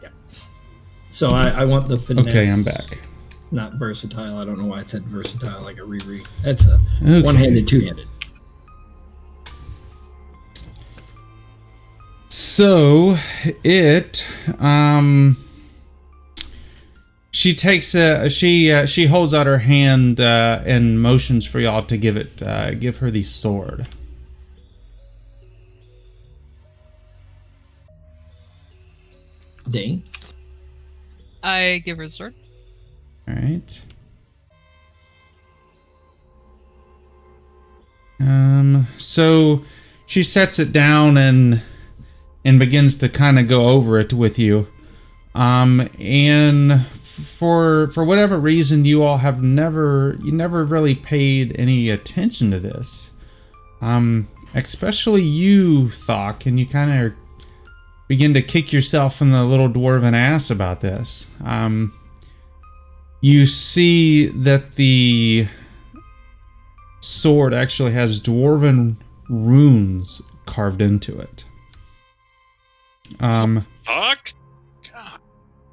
Yeah. 0.04 0.10
So 1.10 1.32
I, 1.32 1.50
I 1.50 1.66
want 1.66 1.88
the 1.88 1.98
finesse. 1.98 2.28
Okay, 2.28 2.48
I'm 2.52 2.64
back. 2.64 3.00
Not 3.50 3.74
versatile. 3.80 4.38
I 4.38 4.46
don't 4.46 4.60
know 4.60 4.66
why 4.68 4.80
I 4.80 4.84
said 4.84 5.02
versatile 5.06 5.64
like 5.64 5.78
a 5.78 5.82
Riri. 5.82 6.24
That's 6.44 6.66
a 6.68 6.80
Okay. 7.02 7.24
one 7.24 7.36
handed, 7.36 7.68
two 7.68 7.80
handed. 7.80 8.08
So 12.30 13.18
it 13.64 14.28
um 14.60 15.38
she 17.32 17.56
takes 17.56 17.96
a 17.96 18.30
she 18.30 18.72
uh, 18.72 18.86
she 18.86 19.08
holds 19.08 19.34
out 19.34 19.48
her 19.48 19.58
hand 19.58 20.20
uh, 20.22 20.62
and 20.68 21.02
motions 21.02 21.48
for 21.48 21.60
y'all 21.60 21.84
to 21.86 21.98
give 21.98 22.16
it 22.16 22.44
uh, 22.44 22.76
give 22.76 22.98
her 22.98 23.10
the 23.10 23.24
sword. 23.24 23.88
Dane. 29.66 30.04
I 31.44 31.82
give 31.86 31.98
her 31.98 32.06
the 32.06 32.12
sword. 32.12 32.34
All 33.28 33.36
right. 33.36 33.82
Um. 38.20 38.88
So 38.98 39.64
she 40.06 40.24
sets 40.24 40.60
it 40.60 40.72
down 40.72 41.18
and 41.18 41.62
and 42.44 42.60
begins 42.60 42.96
to 42.96 43.10
kind 43.10 43.38
of 43.40 43.48
go 43.48 43.68
over 43.68 44.00
it 44.00 44.14
with 44.14 44.40
you. 44.40 44.68
Um. 45.34 45.90
And 46.00 46.86
for 46.88 47.88
for 47.88 48.04
whatever 48.04 48.40
reason, 48.40 48.86
you 48.86 49.04
all 49.04 49.18
have 49.18 49.44
never 49.44 50.18
you 50.24 50.32
never 50.32 50.64
really 50.64 50.96
paid 50.96 51.56
any 51.60 51.90
attention 51.90 52.52
to 52.52 52.60
this. 52.60 53.12
Um. 53.82 54.30
Especially 54.54 55.22
you, 55.22 55.90
Thok, 55.90 56.46
and 56.46 56.58
you 56.58 56.66
kind 56.66 56.90
of 56.90 57.14
begin 58.08 58.34
to 58.34 58.42
kick 58.42 58.72
yourself 58.72 59.22
in 59.22 59.32
the 59.32 59.44
little 59.44 59.70
dwarven 59.70 60.14
ass 60.14 60.50
about 60.50 60.82
this. 60.82 61.30
Um 61.44 61.94
you 63.22 63.48
see 63.48 64.28
that 64.28 64.74
the 64.74 65.48
sword 67.00 67.54
actually 67.54 67.92
has 67.92 68.22
dwarven 68.22 68.98
runes 69.30 70.22
carved 70.46 70.82
into 70.82 71.18
it. 71.20 71.44
Um, 73.20 73.66
Fuck. 73.84 74.34
God. 74.92 75.20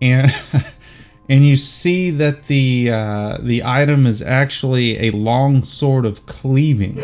and 0.00 0.32
and 1.28 1.46
you 1.46 1.56
see 1.56 2.10
that 2.10 2.46
the 2.46 2.90
uh, 2.90 3.38
the 3.40 3.62
item 3.64 4.06
is 4.06 4.22
actually 4.22 4.98
a 5.08 5.10
long 5.10 5.62
sword 5.62 6.04
of 6.06 6.26
cleaving. 6.26 7.00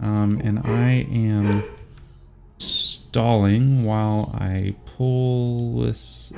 Um, 0.00 0.40
and 0.42 0.60
I 0.64 1.06
am 1.10 1.62
stalling 2.58 3.84
while 3.84 4.30
I 4.34 4.74
pull 4.96 5.80
this 5.82 6.32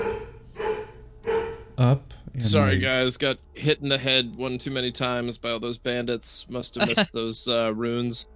up. 1.78 2.14
and 2.32 2.42
Sorry, 2.42 2.76
I- 2.76 2.78
guys. 2.78 3.16
Got 3.16 3.38
hit 3.54 3.80
in 3.80 3.88
the 3.88 3.98
head 3.98 4.36
one 4.36 4.58
too 4.58 4.70
many 4.70 4.90
times 4.92 5.38
by 5.38 5.50
all 5.50 5.58
those 5.60 5.78
bandits. 5.78 6.48
Must 6.50 6.74
have 6.76 6.88
missed 6.88 7.12
those 7.14 7.48
uh, 7.48 7.72
runes. 7.74 8.26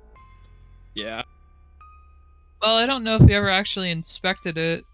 Yeah. 0.94 1.22
Well, 2.62 2.76
I 2.76 2.84
don't 2.86 3.04
know 3.04 3.16
if 3.16 3.22
you 3.28 3.34
ever 3.36 3.48
actually 3.48 3.90
inspected 3.90 4.58
it. 4.58 4.84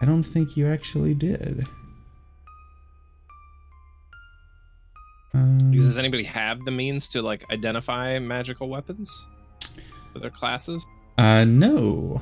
I 0.00 0.06
don't 0.06 0.22
think 0.22 0.56
you 0.56 0.66
actually 0.66 1.14
did. 1.14 1.66
Um, 5.32 5.72
Does 5.72 5.98
anybody 5.98 6.24
have 6.24 6.64
the 6.64 6.70
means 6.70 7.08
to 7.10 7.20
like 7.22 7.44
identify 7.50 8.18
magical 8.18 8.68
weapons 8.68 9.26
for 10.12 10.20
their 10.20 10.30
classes? 10.30 10.86
Uh, 11.18 11.44
no. 11.44 12.20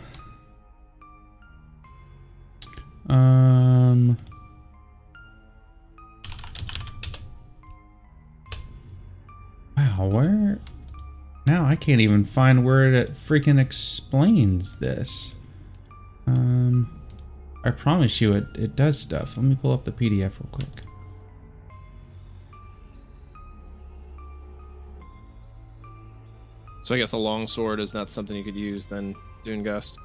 Um. 3.09 4.17
Wow, 9.77 10.09
where? 10.11 10.59
Now 11.47 11.67
I 11.67 11.75
can't 11.77 12.01
even 12.01 12.25
find 12.25 12.65
where 12.65 12.93
it 12.93 13.11
freaking 13.11 13.61
explains 13.61 14.79
this. 14.79 15.37
Um, 16.27 17.01
I 17.65 17.71
promise 17.71 18.21
you 18.21 18.33
it, 18.35 18.47
it 18.55 18.77
does 18.77 18.99
stuff. 18.99 19.37
Let 19.37 19.45
me 19.45 19.57
pull 19.61 19.73
up 19.73 19.85
the 19.85 19.93
PDF 19.93 20.39
real 20.41 20.49
quick. 20.53 20.92
So 26.83 26.95
I 26.95 26.99
guess 26.99 27.13
a 27.13 27.17
long 27.19 27.47
sword 27.47 27.79
is 27.81 27.95
not 27.95 28.11
something 28.11 28.37
you 28.37 28.43
could 28.43 28.57
use 28.57 28.87
then, 28.87 29.15
Dungas. 29.45 29.97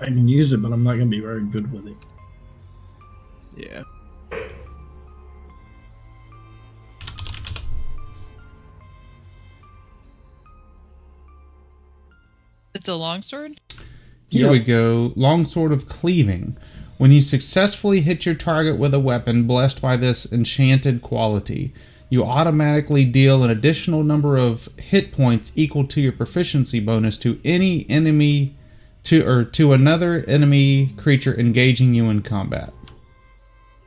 I 0.00 0.04
can 0.06 0.28
use 0.28 0.52
it, 0.52 0.58
but 0.62 0.72
I'm 0.72 0.84
not 0.84 0.92
going 0.96 1.10
to 1.10 1.16
be 1.16 1.20
very 1.20 1.42
good 1.42 1.72
with 1.72 1.86
it. 1.88 1.96
Yeah. 3.56 3.82
It's 12.74 12.88
a 12.88 12.94
longsword. 12.94 13.60
Here 14.28 14.42
Yep. 14.44 14.52
we 14.52 14.58
go. 14.60 15.12
Longsword 15.16 15.72
of 15.72 15.88
Cleaving. 15.88 16.56
When 16.98 17.10
you 17.10 17.20
successfully 17.20 18.00
hit 18.00 18.24
your 18.26 18.34
target 18.34 18.78
with 18.78 18.94
a 18.94 19.00
weapon 19.00 19.46
blessed 19.46 19.80
by 19.82 19.96
this 19.96 20.30
enchanted 20.32 21.02
quality, 21.02 21.72
you 22.08 22.24
automatically 22.24 23.04
deal 23.04 23.42
an 23.42 23.50
additional 23.50 24.04
number 24.04 24.36
of 24.36 24.68
hit 24.78 25.12
points 25.12 25.52
equal 25.56 25.86
to 25.88 26.00
your 26.00 26.12
proficiency 26.12 26.80
bonus 26.80 27.18
to 27.18 27.40
any 27.44 27.88
enemy 27.90 28.54
to 29.04 29.26
or 29.26 29.44
to 29.44 29.72
another 29.72 30.24
enemy 30.26 30.92
creature 30.96 31.38
engaging 31.38 31.94
you 31.94 32.08
in 32.08 32.22
combat. 32.22 32.72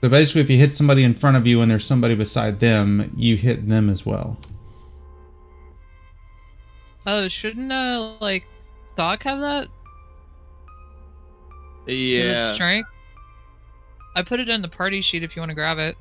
So 0.01 0.09
basically 0.09 0.41
if 0.41 0.49
you 0.49 0.57
hit 0.57 0.75
somebody 0.75 1.03
in 1.03 1.13
front 1.13 1.37
of 1.37 1.45
you 1.45 1.61
and 1.61 1.69
there's 1.69 1.85
somebody 1.85 2.15
beside 2.15 2.59
them, 2.59 3.13
you 3.17 3.35
hit 3.35 3.67
them 3.67 3.89
as 3.89 4.05
well. 4.05 4.37
Oh, 7.05 7.27
shouldn't 7.27 7.71
uh 7.71 8.15
like 8.19 8.43
Doc 8.95 9.23
have 9.23 9.39
that? 9.39 9.67
Yeah. 11.87 12.53
Strength. 12.53 12.89
I 14.15 14.23
put 14.23 14.39
it 14.39 14.49
in 14.49 14.61
the 14.61 14.67
party 14.67 15.01
sheet 15.01 15.23
if 15.23 15.35
you 15.35 15.41
want 15.41 15.49
to 15.49 15.55
grab 15.55 15.79
it. 15.79 15.95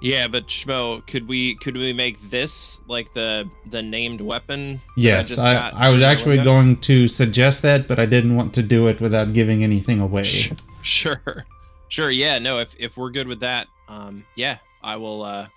Yeah, 0.00 0.28
but 0.28 0.46
Schmo, 0.46 1.04
could 1.06 1.26
we 1.26 1.56
could 1.56 1.76
we 1.76 1.92
make 1.92 2.20
this 2.20 2.80
like 2.86 3.12
the 3.12 3.48
the 3.66 3.82
named 3.82 4.20
weapon? 4.20 4.80
Yes, 4.96 5.28
just 5.28 5.40
I, 5.40 5.70
I 5.74 5.90
was 5.90 6.02
actually 6.02 6.38
going 6.38 6.76
to 6.82 7.08
suggest 7.08 7.62
that, 7.62 7.88
but 7.88 7.98
I 7.98 8.06
didn't 8.06 8.36
want 8.36 8.54
to 8.54 8.62
do 8.62 8.86
it 8.86 9.00
without 9.00 9.32
giving 9.32 9.64
anything 9.64 10.00
away. 10.00 10.24
Sure. 10.80 11.44
Sure, 11.88 12.10
yeah, 12.10 12.38
no, 12.38 12.60
if 12.60 12.74
if 12.80 12.96
we're 12.96 13.10
good 13.10 13.26
with 13.26 13.40
that, 13.40 13.66
um 13.88 14.24
yeah, 14.36 14.58
I 14.82 14.96
will 14.96 15.22
uh 15.22 15.48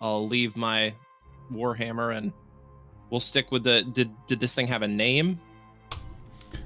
I'll 0.00 0.28
leave 0.28 0.56
my 0.56 0.94
Warhammer 1.50 2.14
and 2.14 2.32
we'll 3.10 3.18
stick 3.18 3.50
with 3.50 3.64
the 3.64 3.82
did 3.82 4.10
did 4.26 4.38
this 4.40 4.54
thing 4.54 4.66
have 4.68 4.82
a 4.82 4.88
name? 4.88 5.40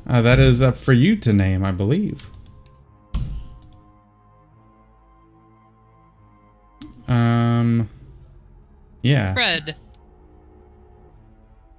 Uh, 0.06 0.20
that 0.20 0.40
is 0.40 0.60
up 0.60 0.76
for 0.76 0.92
you 0.92 1.14
to 1.16 1.32
name, 1.32 1.64
I 1.64 1.70
believe. 1.70 2.28
Um, 7.12 7.88
yeah. 9.02 9.34
Fred. 9.34 9.76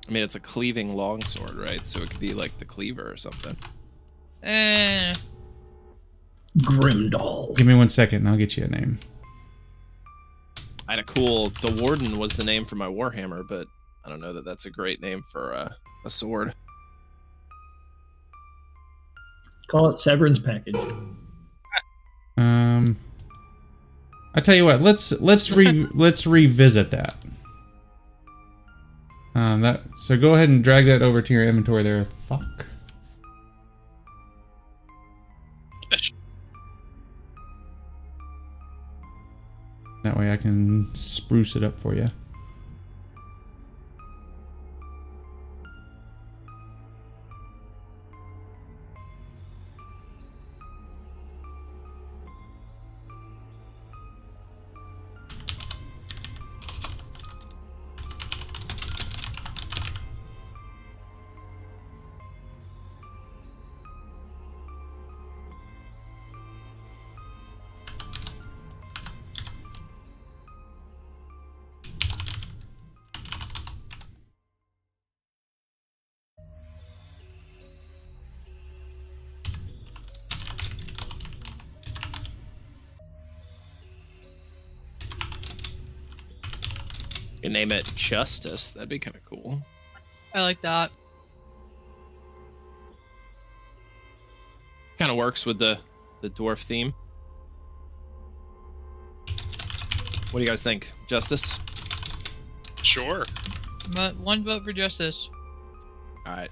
I 0.07 0.11
mean 0.11 0.23
it's 0.23 0.35
a 0.35 0.39
cleaving 0.39 0.95
longsword, 0.95 1.55
right? 1.55 1.85
So 1.87 2.01
it 2.01 2.09
could 2.09 2.19
be 2.19 2.33
like 2.33 2.57
the 2.59 2.65
cleaver 2.65 3.09
or 3.09 3.17
something. 3.17 3.57
Eh. 4.43 5.13
Grimdall. 6.59 7.55
Give 7.57 7.65
me 7.65 7.73
one 7.73 7.89
second 7.89 8.19
and 8.19 8.29
I'll 8.29 8.37
get 8.37 8.57
you 8.57 8.65
a 8.65 8.67
name. 8.67 8.99
I 10.87 10.93
had 10.93 10.99
a 10.99 11.03
cool 11.03 11.49
the 11.49 11.81
warden 11.81 12.19
was 12.19 12.33
the 12.33 12.43
name 12.43 12.65
for 12.65 12.75
my 12.75 12.87
Warhammer, 12.87 13.47
but 13.47 13.67
I 14.05 14.09
don't 14.09 14.19
know 14.19 14.33
that 14.33 14.45
that's 14.45 14.65
a 14.65 14.69
great 14.69 15.01
name 15.01 15.23
for 15.23 15.53
uh, 15.53 15.69
a 16.05 16.09
sword. 16.09 16.53
Call 19.67 19.89
it 19.89 19.99
Severance 19.99 20.39
Package. 20.39 20.75
I 24.35 24.41
tell 24.41 24.55
you 24.55 24.65
what, 24.65 24.81
let's 24.81 25.11
let's 25.21 25.51
re 25.51 25.87
let's 25.93 26.25
revisit 26.25 26.89
that. 26.91 27.15
Um, 29.35 29.61
that 29.61 29.81
so 29.97 30.17
go 30.17 30.35
ahead 30.35 30.49
and 30.49 30.63
drag 30.63 30.85
that 30.85 31.01
over 31.01 31.21
to 31.21 31.33
your 31.33 31.43
inventory 31.43 31.83
there. 31.83 32.05
Fuck. 32.05 32.65
That 40.03 40.17
way 40.17 40.33
I 40.33 40.37
can 40.37 40.93
spruce 40.93 41.55
it 41.55 41.63
up 41.63 41.79
for 41.79 41.95
you. 41.95 42.07
Justice. 88.13 88.71
That'd 88.73 88.89
be 88.89 88.99
kind 88.99 89.15
of 89.15 89.23
cool. 89.23 89.59
I 90.35 90.41
like 90.41 90.61
that. 90.61 90.91
Kind 94.99 95.09
of 95.09 95.17
works 95.17 95.47
with 95.47 95.57
the 95.57 95.79
the 96.21 96.29
dwarf 96.29 96.63
theme. 96.63 96.93
What 100.29 100.39
do 100.39 100.43
you 100.43 100.47
guys 100.47 100.61
think? 100.61 100.91
Justice. 101.07 101.59
Sure. 102.83 103.25
Mo- 103.95 104.13
One 104.21 104.43
vote 104.43 104.63
for 104.63 104.73
justice. 104.73 105.29
All 106.27 106.33
right. 106.33 106.51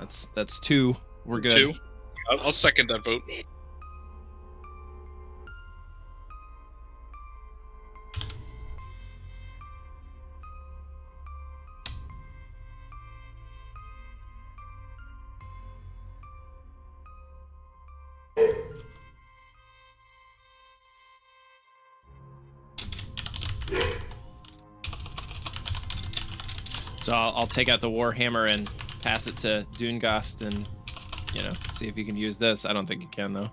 That's 0.00 0.26
that's 0.34 0.58
two. 0.58 0.96
We're 1.24 1.38
good. 1.40 1.52
Two. 1.52 1.74
I'll, 2.28 2.40
I'll 2.40 2.52
second 2.52 2.88
that 2.88 3.04
vote. 3.04 3.22
So 27.12 27.18
I'll, 27.18 27.32
I'll 27.36 27.46
take 27.46 27.68
out 27.68 27.82
the 27.82 27.90
warhammer 27.90 28.50
and 28.50 28.72
pass 29.02 29.26
it 29.26 29.36
to 29.38 29.66
Dungast 29.74 30.40
and 30.40 30.66
you 31.34 31.42
know 31.42 31.52
see 31.74 31.86
if 31.86 31.98
you 31.98 32.06
can 32.06 32.16
use 32.16 32.38
this. 32.38 32.64
I 32.64 32.72
don't 32.72 32.86
think 32.86 33.02
you 33.02 33.08
can 33.08 33.34
though. 33.34 33.50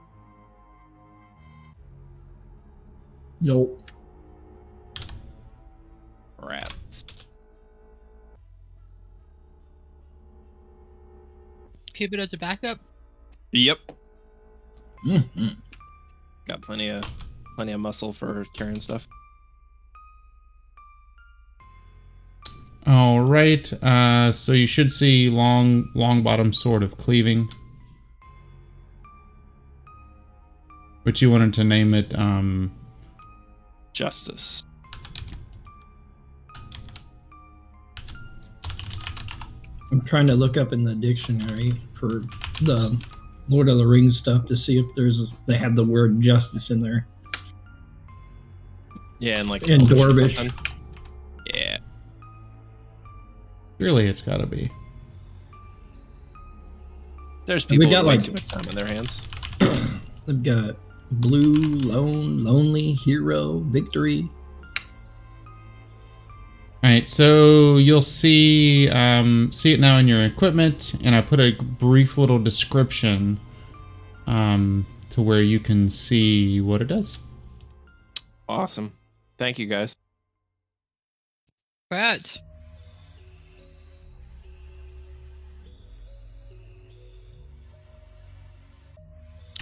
Nope. 3.42 3.92
Rats. 6.42 7.06
Keep 11.94 12.14
it 12.14 12.22
as 12.22 12.32
a 12.32 12.38
backup. 12.38 12.80
Yep. 13.52 13.80
Mhm. 15.06 15.58
Got 16.48 16.62
plenty 16.62 16.88
of 16.88 17.04
plenty 17.56 17.74
of 17.74 17.82
muscle 17.82 18.14
for 18.14 18.46
carrying 18.56 18.80
stuff. 18.80 19.10
Right. 23.30 23.72
Uh, 23.84 24.32
so 24.32 24.52
you 24.52 24.68
should 24.68 24.92
see 24.92 25.30
long, 25.30 25.90
long 25.94 26.22
bottom 26.24 26.52
sword 26.52 26.84
of 26.84 26.98
cleaving. 26.98 27.48
But 31.04 31.22
you 31.22 31.32
wanted 31.32 31.54
to 31.54 31.64
name 31.64 31.94
it. 31.94 32.18
Um, 32.18 32.72
Justice. 33.94 34.66
I'm 39.92 40.02
trying 40.02 40.28
to 40.28 40.36
look 40.36 40.56
up 40.56 40.72
in 40.72 40.84
the 40.84 40.94
dictionary 40.94 41.74
for 41.94 42.22
the 42.62 43.04
Lord 43.50 43.70
of 43.70 43.78
the 43.78 43.88
Rings 43.88 44.18
stuff 44.18 44.46
to 44.46 44.56
see 44.56 44.78
if 44.78 44.86
there's 44.96 45.26
they 45.48 45.58
have 45.58 45.76
the 45.76 45.84
word 45.84 46.22
justice 46.22 46.70
in 46.70 46.80
there. 46.80 47.08
Yeah, 49.18 49.40
and 49.40 49.50
like 49.50 49.68
In 49.68 49.82
Elvish 49.82 50.38
really, 53.80 54.06
it's 54.08 54.22
got 54.22 54.38
to 54.38 54.46
be. 54.46 54.70
There's 57.46 57.68
We 57.68 57.78
people 57.78 57.90
got, 57.92 58.06
with 58.06 58.16
like- 58.16 58.24
too 58.24 58.32
much 58.34 58.48
time 58.48 58.64
on 58.70 58.76
their 58.76 58.86
hands. 58.86 59.28
They've 60.28 60.44
got 60.44 60.76
blue, 61.12 61.54
lone, 61.54 62.44
lonely, 62.44 62.94
hero, 62.94 63.60
victory. 63.60 64.30
All 66.82 66.90
right, 66.90 67.10
so 67.10 67.76
you'll 67.78 68.02
see 68.02 68.88
um, 68.90 69.52
see 69.52 69.74
it 69.74 69.80
now 69.82 69.98
in 69.98 70.08
your 70.08 70.24
equipment, 70.24 70.94
and 71.04 71.14
I 71.14 71.22
put 71.22 71.40
a 71.40 71.52
brief 71.52 72.18
little 72.18 72.40
description 72.40 73.38
um, 74.28 74.86
to 75.10 75.22
where 75.22 75.42
you 75.42 75.60
can 75.60 75.90
see 75.90 76.62
what 76.62 76.82
it 76.82 76.88
does. 76.88 77.18
Awesome. 78.48 78.94
Thank 79.38 79.60
you 79.60 79.68
guys. 79.68 79.98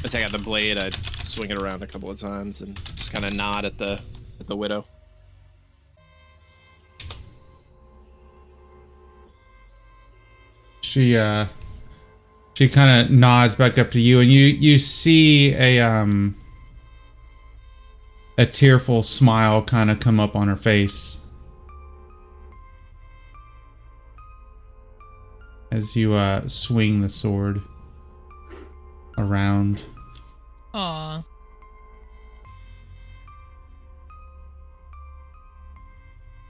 Rats. 0.03 0.15
I 0.15 0.23
out 0.23 0.31
the 0.31 0.37
blade, 0.39 0.77
I 0.77 0.89
swing 0.89 1.51
it 1.51 1.57
around 1.57 1.83
a 1.83 1.87
couple 1.87 2.09
of 2.09 2.19
times 2.19 2.61
and 2.61 2.75
just 2.95 3.11
kind 3.11 3.25
of 3.25 3.33
nod 3.33 3.65
at 3.65 3.77
the 3.77 4.01
at 4.39 4.47
the 4.47 4.55
widow. 4.55 4.85
She 10.81 11.17
uh, 11.17 11.47
she 12.53 12.69
kind 12.69 13.01
of 13.01 13.11
nods 13.11 13.55
back 13.55 13.77
up 13.77 13.91
to 13.91 13.99
you, 13.99 14.19
and 14.19 14.31
you 14.31 14.45
you 14.45 14.79
see 14.79 15.53
a 15.53 15.79
um 15.81 16.35
a 18.37 18.45
tearful 18.45 19.03
smile 19.03 19.61
kind 19.63 19.91
of 19.91 19.99
come 19.99 20.19
up 20.19 20.35
on 20.35 20.47
her 20.47 20.55
face 20.55 21.23
as 25.71 25.95
you 25.95 26.13
uh 26.13 26.47
swing 26.47 27.01
the 27.01 27.09
sword 27.09 27.61
around. 29.17 29.85
Aw. 30.73 31.23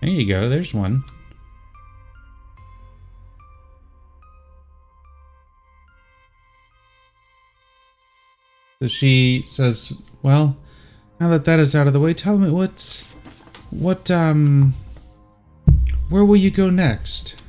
There 0.02 0.10
you 0.10 0.28
go. 0.28 0.48
There's 0.50 0.74
one. 0.74 1.04
So 8.82 8.88
she 8.88 9.42
says, 9.44 10.12
"Well, 10.22 10.56
now 11.20 11.30
that 11.30 11.46
that 11.46 11.60
is 11.60 11.76
out 11.76 11.88
of 11.88 11.94
the 11.94 12.00
way, 12.00 12.14
tell 12.14 12.38
me 12.38 12.52
what, 12.52 13.04
what, 13.72 14.12
um, 14.12 14.76
where 16.10 16.24
will 16.24 16.36
you 16.36 16.52
go 16.52 16.70
next?" 16.70 17.42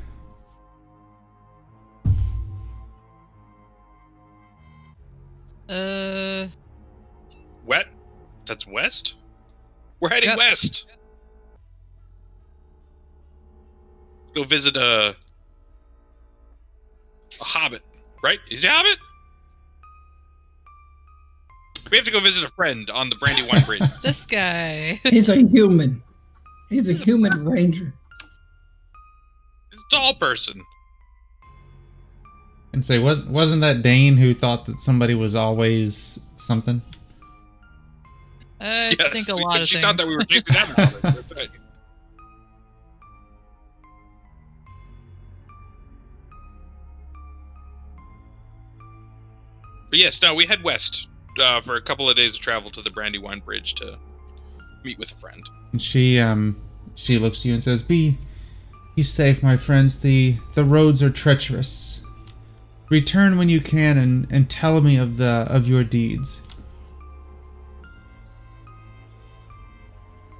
Uh. 5.68 6.48
Wet? 7.66 7.86
That's 8.46 8.66
west? 8.66 9.14
We're 10.00 10.08
heading 10.08 10.30
Yep. 10.30 10.38
west. 10.38 10.86
Go 14.34 14.44
visit 14.44 14.76
a 14.76 15.14
a 17.40 17.44
hobbit, 17.44 17.82
right? 18.24 18.38
Is 18.50 18.62
he 18.62 18.68
a 18.68 18.70
hobbit? 18.70 18.98
We 21.90 21.96
have 21.96 22.04
to 22.06 22.12
go 22.12 22.20
visit 22.20 22.44
a 22.44 22.48
friend 22.52 22.90
on 22.90 23.08
the 23.10 23.16
Brandywine 23.16 23.64
Bridge. 23.64 23.82
This 24.02 24.26
guy. 24.26 25.00
He's 25.04 25.28
a 25.28 25.36
human. 25.48 26.02
He's 26.68 26.88
a 26.90 26.92
human 26.92 27.48
ranger. 27.48 27.92
He's 29.70 29.80
a 29.80 29.96
tall 29.96 30.14
person. 30.14 30.62
And 32.72 32.84
say, 32.84 32.98
was 32.98 33.22
wasn't 33.22 33.62
that 33.62 33.82
Dane 33.82 34.16
who 34.16 34.34
thought 34.34 34.66
that 34.66 34.80
somebody 34.80 35.14
was 35.14 35.34
always 35.34 36.26
something? 36.36 36.82
I 38.60 38.94
think 39.12 39.28
a 39.28 39.34
lot 39.34 39.60
of 39.60 39.68
she 39.68 39.74
things. 39.76 39.84
thought 39.86 39.96
that 39.96 40.06
we 40.06 40.16
were 40.16 40.24
chasing 40.24 40.54
that 40.54 40.66
hobbit. 40.68 41.02
That's 41.02 41.32
right. 41.36 41.48
But 49.90 49.98
yes, 49.98 50.20
no, 50.20 50.34
we 50.34 50.44
head 50.44 50.62
west 50.62 51.08
uh, 51.40 51.60
for 51.60 51.76
a 51.76 51.80
couple 51.80 52.08
of 52.10 52.16
days 52.16 52.34
of 52.34 52.40
travel 52.40 52.70
to 52.72 52.82
the 52.82 52.90
Brandywine 52.90 53.40
Bridge 53.40 53.74
to 53.76 53.98
meet 54.84 54.98
with 54.98 55.10
a 55.12 55.14
friend. 55.14 55.42
And 55.72 55.80
she 55.80 56.18
um 56.18 56.60
she 56.94 57.18
looks 57.18 57.40
to 57.40 57.48
you 57.48 57.54
and 57.54 57.62
says, 57.64 57.82
"Be, 57.82 58.18
be 58.96 59.02
safe, 59.02 59.42
my 59.42 59.56
friends. 59.56 60.00
the 60.00 60.36
The 60.54 60.64
roads 60.64 61.02
are 61.02 61.10
treacherous. 61.10 62.02
Return 62.90 63.36
when 63.38 63.48
you 63.48 63.60
can 63.60 63.98
and 63.98 64.26
and 64.30 64.48
tell 64.48 64.80
me 64.80 64.96
of 64.96 65.16
the 65.16 65.46
of 65.48 65.68
your 65.68 65.84
deeds." 65.84 66.42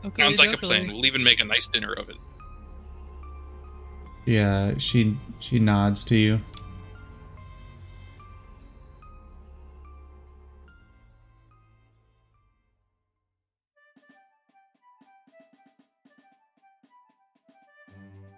Okay, 0.04 0.22
Sounds 0.22 0.38
like 0.38 0.52
a 0.52 0.56
plan. 0.56 0.88
We'll 0.88 1.04
even 1.06 1.22
make 1.22 1.40
a 1.40 1.44
nice 1.44 1.66
dinner 1.66 1.92
of 1.92 2.08
it. 2.08 2.16
Yeah, 4.24 4.74
she 4.78 5.16
she 5.38 5.58
nods 5.58 6.04
to 6.04 6.16
you. 6.16 6.40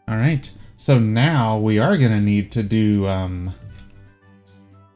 All 0.08 0.16
right. 0.16 0.50
So 0.76 0.98
now 0.98 1.58
we 1.58 1.78
are 1.78 1.96
going 1.96 2.10
to 2.10 2.20
need 2.20 2.50
to 2.52 2.64
do 2.64 3.06
um 3.06 3.54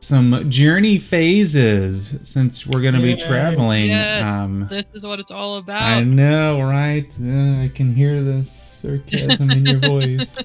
some 0.05 0.48
journey 0.50 0.98
phases 0.98 2.18
since 2.22 2.66
we're 2.66 2.82
going 2.82 2.94
to 2.94 3.00
be 3.00 3.16
traveling 3.16 3.86
Yes, 3.86 4.22
um 4.24 4.66
this 4.68 4.84
is 4.94 5.05
what 5.05 5.18
it's 5.20 5.30
all 5.30 5.57
about. 5.57 5.82
I 5.82 6.02
know, 6.02 6.61
right? 6.62 7.07
Uh, 7.20 7.62
I 7.64 7.70
can 7.74 7.94
hear 7.94 8.22
the 8.22 8.44
sarcasm 8.44 9.50
in 9.50 9.66
your 9.66 9.78
voice. 9.80 10.38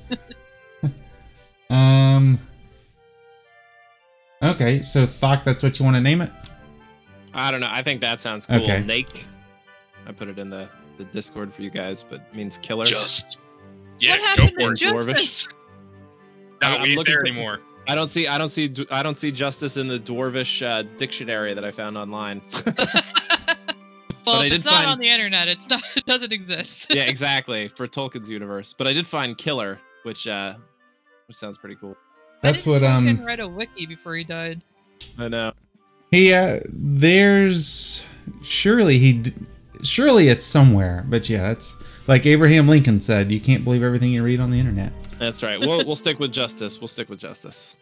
um. 1.69 2.39
Okay, 4.41 4.81
so 4.81 5.05
Thok, 5.05 5.43
that's 5.43 5.61
what 5.63 5.77
you 5.79 5.83
want 5.85 5.97
to 5.97 6.01
name 6.01 6.21
it? 6.21 6.31
I 7.33 7.51
don't 7.51 7.59
know. 7.59 7.67
I 7.69 7.81
think 7.81 7.99
that 8.01 8.21
sounds 8.21 8.45
cool. 8.45 8.55
Okay. 8.55 8.81
Nake. 8.83 9.27
I 10.07 10.13
put 10.13 10.29
it 10.29 10.39
in 10.39 10.49
the, 10.49 10.69
the 10.97 11.03
Discord 11.03 11.53
for 11.53 11.61
you 11.61 11.69
guys, 11.69 12.03
but 12.03 12.21
it 12.31 12.35
means 12.35 12.57
killer. 12.57 12.85
Just. 12.85 13.37
Yeah, 13.99 14.11
what 14.11 14.19
go 14.19 14.25
happened 14.43 14.51
for 14.51 14.73
to 14.75 14.85
it. 14.85 14.93
Dwarvish? 14.93 15.07
justice? 15.15 15.47
No, 16.61 16.67
I'm 16.69 16.81
we 16.81 16.89
ain't 16.89 16.97
looking 16.97 17.13
there 17.13 17.21
for- 17.21 17.27
anymore. 17.27 17.59
I 17.89 17.95
don't 17.95 18.07
see. 18.07 18.27
I 18.27 18.37
don't 18.37 18.49
see. 18.49 18.73
I 18.91 19.01
don't 19.01 19.17
see 19.17 19.31
justice 19.31 19.75
in 19.75 19.87
the 19.87 19.99
dwarvish 19.99 20.63
uh, 20.65 20.83
dictionary 20.97 21.55
that 21.55 21.65
I 21.65 21.71
found 21.71 21.97
online. 21.97 22.41
well, 24.27 24.41
I 24.41 24.45
if 24.45 24.53
it's 24.53 24.65
not 24.65 24.75
find- 24.75 24.89
on 24.91 24.99
the 24.99 25.07
internet, 25.09 25.47
it's 25.47 25.67
not. 25.67 25.81
It 25.95 26.05
doesn't 26.05 26.31
exist. 26.31 26.87
yeah, 26.93 27.03
exactly 27.07 27.67
for 27.67 27.87
Tolkien's 27.87 28.29
universe. 28.29 28.73
But 28.77 28.85
I 28.85 28.93
did 28.93 29.07
find 29.07 29.35
killer, 29.37 29.79
which 30.03 30.27
uh, 30.27 30.53
which 31.27 31.37
sounds 31.37 31.57
pretty 31.57 31.75
cool. 31.75 31.97
That's 32.41 32.65
what, 32.65 32.83
um, 32.83 33.05
Tolkien 33.07 33.25
write 33.25 33.39
a 33.39 33.47
wiki 33.47 33.85
before 33.87 34.15
he 34.15 34.23
died. 34.23 34.61
I 35.17 35.27
know. 35.27 35.51
He, 36.11 36.31
uh, 36.33 36.59
there's 36.67 38.05
surely 38.43 38.97
he, 38.99 39.13
d- 39.13 39.33
surely 39.83 40.29
it's 40.29 40.45
somewhere, 40.45 41.05
but 41.09 41.27
yeah, 41.27 41.51
it's 41.51 42.07
like 42.07 42.25
Abraham 42.25 42.67
Lincoln 42.67 43.01
said, 43.01 43.29
you 43.31 43.39
can't 43.39 43.63
believe 43.63 43.83
everything 43.83 44.11
you 44.13 44.23
read 44.23 44.39
on 44.39 44.51
the 44.51 44.59
internet. 44.59 44.93
That's 45.19 45.43
right. 45.43 45.59
We'll 45.59 45.85
we'll 45.85 45.97
stick 45.97 46.17
with 46.17 46.31
justice. 46.31 46.79
We'll 46.79 46.87
stick 46.87 47.09
with 47.09 47.19
justice. 47.19 47.75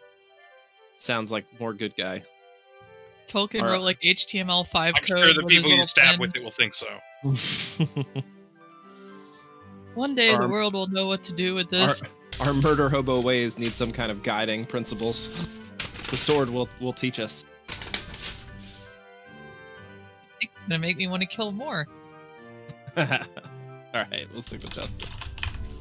Sounds 0.98 1.30
like 1.32 1.44
more 1.60 1.72
good 1.72 1.94
guy. 1.96 2.22
Tolkien 3.26 3.60
Alright. 3.60 3.74
wrote 3.74 3.82
like 3.82 4.00
HTML5 4.00 4.68
I'm 4.74 4.92
code. 4.94 5.06
sure 5.06 5.34
the 5.34 5.44
people 5.46 5.70
you 5.70 5.82
stab 5.84 6.12
pen. 6.12 6.20
with 6.20 6.34
it 6.36 6.42
will 6.42 6.50
think 6.50 6.74
so. 6.74 6.86
One 9.94 10.14
day 10.14 10.36
the 10.36 10.48
world 10.48 10.74
will 10.74 10.86
know 10.88 11.06
what 11.06 11.22
to 11.24 11.32
do 11.32 11.54
with 11.54 11.68
this. 11.70 12.02
our 12.40 12.54
murder 12.54 12.88
hobo 12.88 13.20
ways 13.20 13.58
need 13.58 13.72
some 13.72 13.92
kind 13.92 14.10
of 14.10 14.22
guiding 14.22 14.64
principles. 14.64 15.58
The 16.10 16.16
sword 16.16 16.48
will 16.50 16.68
will 16.80 16.92
teach 16.92 17.20
us. 17.20 17.44
It's 20.40 20.62
gonna 20.62 20.78
make 20.78 20.96
me 20.96 21.06
want 21.08 21.22
to 21.22 21.26
kill 21.28 21.52
more. 21.52 21.86
All 22.96 23.06
right, 23.94 24.26
let's 24.34 24.46
stick 24.46 24.62
with 24.62 24.72
justice. 24.72 25.10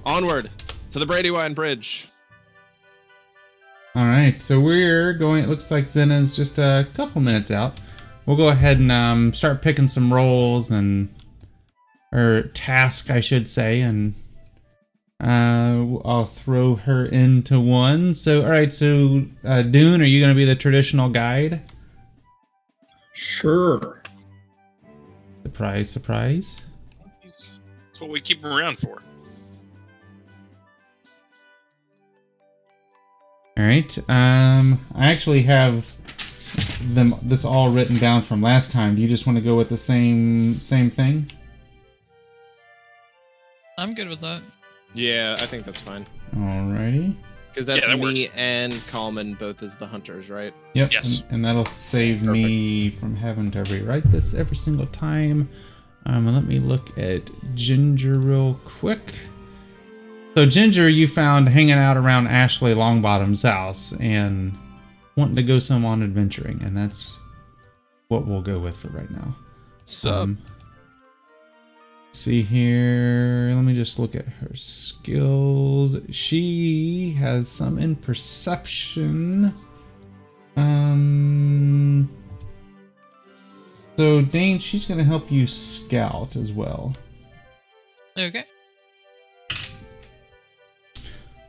Onward 0.06 0.50
to 0.92 1.00
the 1.00 1.06
Brandywine 1.06 1.54
Bridge. 1.54 2.10
All 3.98 4.06
right, 4.06 4.40
so 4.40 4.60
we're 4.60 5.14
going. 5.14 5.44
It 5.44 5.50
looks 5.50 5.72
like 5.72 5.88
Zena's 5.88 6.36
just 6.36 6.60
a 6.60 6.88
couple 6.94 7.20
minutes 7.20 7.50
out. 7.50 7.80
We'll 8.28 8.38
go 8.38 8.50
ahead 8.50 8.78
and 8.78 8.92
um, 8.92 9.34
start 9.34 9.64
picking 9.64 9.88
some 9.88 10.14
roles 10.14 10.70
and 10.70 11.10
or 12.12 12.44
task, 12.54 13.10
I 13.10 13.22
should 13.22 13.48
say, 13.48 13.82
and 13.82 14.14
uh, 15.20 15.98
I'll 16.06 16.28
throw 16.28 16.76
her 16.76 17.06
into 17.06 17.60
one. 17.60 18.14
So, 18.14 18.44
all 18.44 18.52
right, 18.52 18.72
so 18.72 19.26
uh, 19.44 19.64
Dune, 19.64 20.00
are 20.04 20.06
you 20.06 20.20
going 20.20 20.32
to 20.32 20.38
be 20.38 20.46
the 20.46 20.56
traditional 20.56 21.10
guide? 21.10 21.64
Sure. 23.14 24.04
Surprise, 25.44 25.90
surprise. 25.90 26.62
That's 27.24 27.60
what 28.00 28.12
we 28.12 28.22
keep 28.22 28.44
him 28.44 28.54
around 28.54 28.78
for. 28.78 29.02
All 33.58 33.64
right. 33.64 33.98
Um, 34.10 34.80
I 34.96 35.08
actually 35.08 35.42
have 35.44 35.96
them 36.94 37.16
this 37.24 37.44
all 37.46 37.70
written 37.70 37.98
down 37.98 38.22
from 38.22 38.42
last 38.42 38.72
time. 38.72 38.96
Do 38.96 39.02
you 39.02 39.08
just 39.08 39.26
want 39.26 39.38
to 39.38 39.44
go 39.44 39.56
with 39.56 39.70
the 39.70 39.78
same 39.78 40.60
same 40.62 40.90
thing? 40.90 41.30
I'm 43.78 43.94
good 43.94 44.10
with 44.10 44.22
that. 44.22 44.42
Yeah, 44.94 45.36
I 45.40 45.46
think 45.46 45.66
that's 45.66 45.80
fine. 45.80 46.06
Alrighty. 46.36 47.16
Because 47.52 47.66
that's 47.68 47.88
Yeah, 47.88 47.96
that 47.96 48.00
me 48.04 48.24
works. 48.26 48.34
and 48.36 48.74
Kalman 48.92 49.34
both 49.34 49.64
as 49.64 49.76
the 49.76 49.86
hunters, 49.88 50.30
right? 50.30 50.54
Yep. 50.74 50.94
Yes. 50.94 51.20
And, 51.22 51.32
and 51.32 51.46
that'll 51.46 51.66
save 51.66 52.24
me 52.24 52.92
from 52.92 53.16
having 53.16 53.50
to 53.52 53.64
rewrite 53.64 54.04
this 54.12 54.34
every 54.36 54.58
single 54.58 54.86
time. 54.88 55.50
Um, 56.06 56.28
and 56.28 56.36
let 56.36 56.46
me 56.46 56.60
look 56.60 56.98
at 56.98 57.30
Ginger 57.56 58.20
real 58.20 58.60
quick. 58.66 59.02
So 60.38 60.46
Ginger, 60.46 60.88
you 60.88 61.08
found 61.08 61.50
hanging 61.50 61.72
out 61.72 61.98
around 61.98 62.28
Ashley 62.28 62.76
Longbottom's 62.76 63.42
house 63.42 63.92
and 64.00 64.56
wanting 65.16 65.36
to 65.38 65.42
go 65.42 65.58
some 65.58 65.84
on 65.84 66.04
adventuring, 66.04 66.62
and 66.62 66.78
that's 66.78 67.18
what 68.10 68.28
we'll 68.28 68.44
go 68.44 68.60
with 68.60 68.78
for 68.78 68.90
right 68.90 69.10
now. 69.10 69.36
Sub. 69.86 70.14
Um, 70.14 70.38
see 72.12 72.44
here. 72.44 73.52
Let 73.56 73.64
me 73.64 73.74
just 73.74 73.98
look 73.98 74.14
at 74.14 74.28
her 74.28 74.56
skills. 74.56 75.98
She 76.12 77.16
has 77.18 77.50
some 77.50 77.80
in 77.80 77.96
perception. 77.96 79.52
Um. 80.56 82.12
So 83.98 84.22
Dane, 84.22 84.60
she's 84.60 84.86
gonna 84.86 85.04
help 85.04 85.32
you 85.32 85.48
scout 85.48 86.36
as 86.36 86.52
well. 86.52 86.94
Okay. 88.16 88.46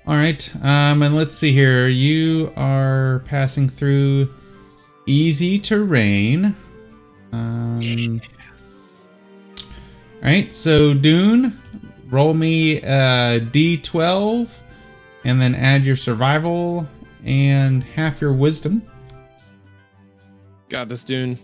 All 0.09 0.14
right. 0.14 0.50
Um, 0.64 1.02
and 1.02 1.14
let's 1.14 1.36
see 1.36 1.52
here. 1.52 1.86
You 1.86 2.50
are 2.56 3.18
passing 3.26 3.68
through 3.68 4.32
easy 5.04 5.59
terrain. 5.59 6.56
Um. 7.30 8.22
All 9.61 10.22
right. 10.22 10.50
So 10.54 10.94
Dune, 10.94 11.61
roll 12.09 12.32
me 12.32 12.78
a 12.78 13.38
d12, 13.52 14.50
and 15.24 15.42
then 15.42 15.54
add 15.54 15.84
your 15.84 15.96
survival 15.96 16.88
and 17.22 17.84
half 17.84 18.22
your 18.22 18.32
wisdom. 18.32 18.80
Got 20.70 20.88
this, 20.88 21.04
Dune. 21.04 21.38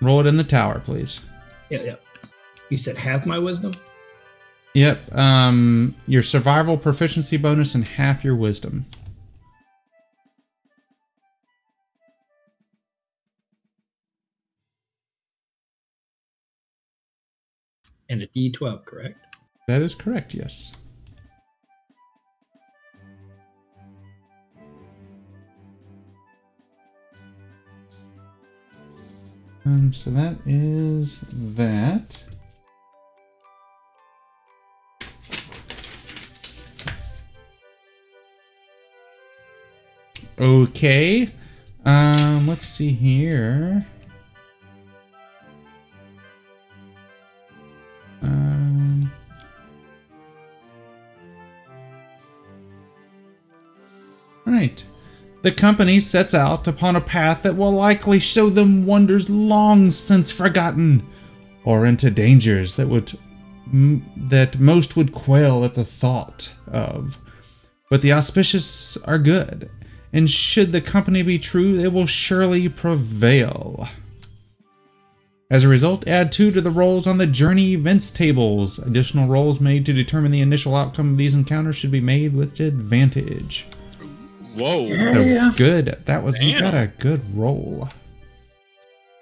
Roll 0.00 0.20
it 0.20 0.26
in 0.26 0.38
the 0.38 0.44
tower, 0.44 0.80
please. 0.80 1.26
Yeah, 1.68 1.82
yeah. 1.82 1.96
You 2.70 2.78
said 2.78 2.96
half 2.96 3.26
my 3.26 3.38
wisdom? 3.38 3.72
Yep. 4.74 5.14
Um, 5.14 5.96
your 6.06 6.22
survival 6.22 6.76
proficiency 6.76 7.36
bonus 7.36 7.74
and 7.74 7.84
half 7.84 8.24
your 8.24 8.36
wisdom. 8.36 8.86
And 18.08 18.22
a 18.22 18.26
D12, 18.28 18.84
correct? 18.86 19.20
That 19.66 19.82
is 19.82 19.94
correct. 19.94 20.32
Yes. 20.32 20.72
Um, 29.66 29.92
so 29.92 30.10
that 30.12 30.36
is 30.46 31.24
that. 31.32 32.24
Okay. 40.40 41.30
Um, 41.84 42.46
let's 42.46 42.66
see 42.66 42.92
here. 42.92 43.86
Um. 48.22 49.10
Right. 54.46 54.84
The 55.42 55.52
company 55.52 56.00
sets 56.00 56.34
out 56.34 56.66
upon 56.66 56.96
a 56.96 57.00
path 57.00 57.42
that 57.42 57.56
will 57.56 57.72
likely 57.72 58.18
show 58.18 58.50
them 58.50 58.84
wonders 58.86 59.30
long 59.30 59.90
since 59.90 60.30
forgotten, 60.30 61.06
or 61.64 61.86
into 61.86 62.10
dangers 62.10 62.76
that 62.76 62.88
would 62.88 63.12
that 63.72 64.58
most 64.58 64.96
would 64.96 65.12
quail 65.12 65.64
at 65.64 65.74
the 65.74 65.84
thought 65.84 66.54
of. 66.66 67.18
But 67.90 68.02
the 68.02 68.12
auspicious 68.12 68.96
are 69.04 69.18
good, 69.18 69.70
and 70.12 70.30
should 70.30 70.72
the 70.72 70.80
company 70.80 71.22
be 71.22 71.38
true, 71.38 71.76
they 71.76 71.88
will 71.88 72.06
surely 72.06 72.68
prevail. 72.68 73.88
As 75.50 75.64
a 75.64 75.68
result, 75.68 76.06
add 76.06 76.30
two 76.30 76.50
to 76.50 76.60
the 76.60 76.70
rolls 76.70 77.06
on 77.06 77.16
the 77.16 77.26
journey 77.26 77.72
events 77.72 78.10
tables. 78.10 78.78
Additional 78.78 79.26
rolls 79.26 79.60
made 79.60 79.86
to 79.86 79.94
determine 79.94 80.30
the 80.30 80.42
initial 80.42 80.76
outcome 80.76 81.12
of 81.12 81.16
these 81.16 81.32
encounters 81.32 81.76
should 81.76 81.90
be 81.90 82.00
made 82.00 82.34
with 82.34 82.60
advantage. 82.60 83.66
Whoa. 84.54 84.80
Oh, 84.80 84.82
yeah. 84.84 85.52
So 85.52 85.56
good. 85.56 86.02
That 86.04 86.22
was 86.22 86.42
you 86.42 86.58
got 86.58 86.74
a 86.74 86.88
good 86.98 87.22
roll. 87.34 87.88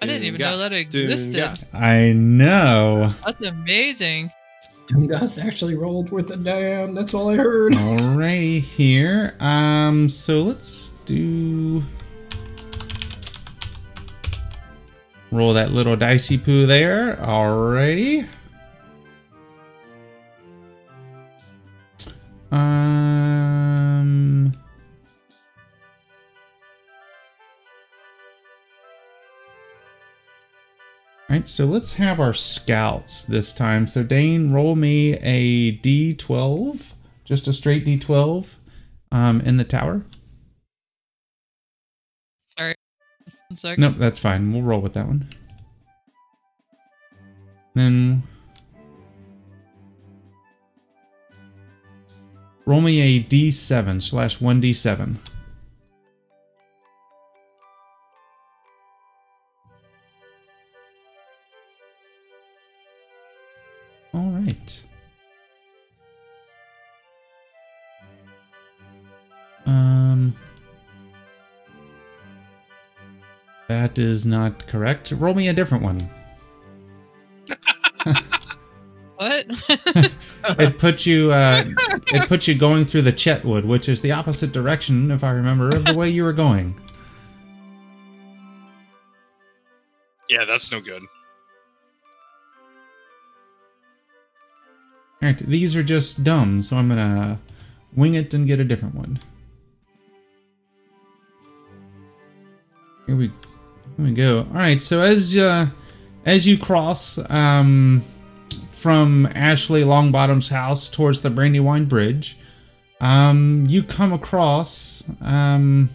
I 0.01 0.05
didn't 0.05 0.23
even 0.23 0.41
know 0.41 0.57
that 0.57 0.73
existed. 0.73 1.65
I 1.73 2.11
know. 2.11 3.13
That's 3.25 3.45
amazing. 3.45 4.31
Dust 4.87 5.37
actually 5.37 5.75
rolled 5.75 6.11
with 6.11 6.31
a 6.31 6.37
damn. 6.37 6.95
That's 6.95 7.13
all 7.13 7.29
I 7.29 7.35
heard. 7.35 7.73
Alrighty 7.75 8.61
here. 8.61 9.35
Um, 9.39 10.07
so 10.07 10.43
let's 10.43 10.91
do 11.05 11.83
roll 15.31 15.53
that 15.53 15.71
little 15.71 15.95
dicey 15.95 16.37
poo 16.37 16.65
there. 16.65 17.15
Alrighty. 17.17 18.27
Um. 22.51 23.27
Alright, 31.29 31.49
so 31.49 31.65
let's 31.65 31.93
have 31.93 32.21
our 32.21 32.33
scouts 32.33 33.23
this 33.23 33.51
time. 33.51 33.85
So 33.85 34.01
Dane, 34.01 34.53
roll 34.53 34.77
me 34.77 35.15
a 35.15 35.77
D12, 35.79 36.93
just 37.25 37.49
a 37.49 37.53
straight 37.53 37.85
D12, 37.85 38.55
um, 39.11 39.41
in 39.41 39.57
the 39.57 39.65
tower. 39.65 40.05
Sorry. 42.57 42.75
I'm 43.51 43.57
sorry. 43.57 43.75
Nope, 43.77 43.95
that's 43.99 44.19
fine. 44.19 44.53
We'll 44.53 44.61
roll 44.61 44.79
with 44.79 44.93
that 44.93 45.05
one. 45.05 45.27
Then 47.75 48.23
roll 52.65 52.79
me 52.79 53.01
a 53.01 53.21
D7 53.21 54.01
slash 54.01 54.39
1D7. 54.39 55.17
Right. 64.47 64.83
Um. 69.65 70.35
That 73.67 73.99
is 73.99 74.25
not 74.25 74.65
correct. 74.67 75.11
Roll 75.11 75.33
me 75.33 75.49
a 75.49 75.53
different 75.53 75.83
one. 75.83 75.99
What? 79.17 79.47
It 80.59 80.77
put 80.77 81.05
you 81.05 81.31
uh, 81.31 81.61
it 82.13 82.29
put 82.29 82.47
you 82.47 82.55
going 82.55 82.85
through 82.85 83.01
the 83.01 83.11
Chetwood, 83.11 83.65
which 83.65 83.89
is 83.89 83.99
the 83.99 84.11
opposite 84.13 84.53
direction, 84.53 85.11
if 85.11 85.23
I 85.23 85.31
remember, 85.31 85.75
of 85.75 85.83
the 85.83 85.93
way 85.93 86.09
you 86.09 86.23
were 86.23 86.31
going. 86.31 86.79
Yeah, 90.29 90.45
that's 90.45 90.71
no 90.71 90.79
good. 90.79 91.03
Alright, 95.27 95.45
these 95.45 95.75
are 95.75 95.83
just 95.83 96.23
dumb, 96.23 96.61
so 96.61 96.77
I'm 96.77 96.87
gonna 96.87 97.37
wing 97.93 98.13
it 98.13 98.33
and 98.33 98.47
get 98.47 98.61
a 98.61 98.63
different 98.63 98.95
one. 98.95 99.19
Here 103.05 103.15
we, 103.17 103.25
here 103.25 104.05
we 104.05 104.13
go. 104.13 104.37
All 104.37 104.53
right, 104.53 104.81
so 104.81 105.01
as 105.01 105.35
uh, 105.35 105.67
as 106.25 106.47
you 106.47 106.57
cross 106.57 107.19
um, 107.29 108.05
from 108.71 109.25
Ashley 109.35 109.81
Longbottom's 109.81 110.47
house 110.47 110.87
towards 110.87 111.19
the 111.19 111.29
Brandywine 111.29 111.89
Bridge, 111.89 112.37
um, 113.01 113.65
you 113.67 113.83
come 113.83 114.13
across 114.13 115.03
um, 115.19 115.89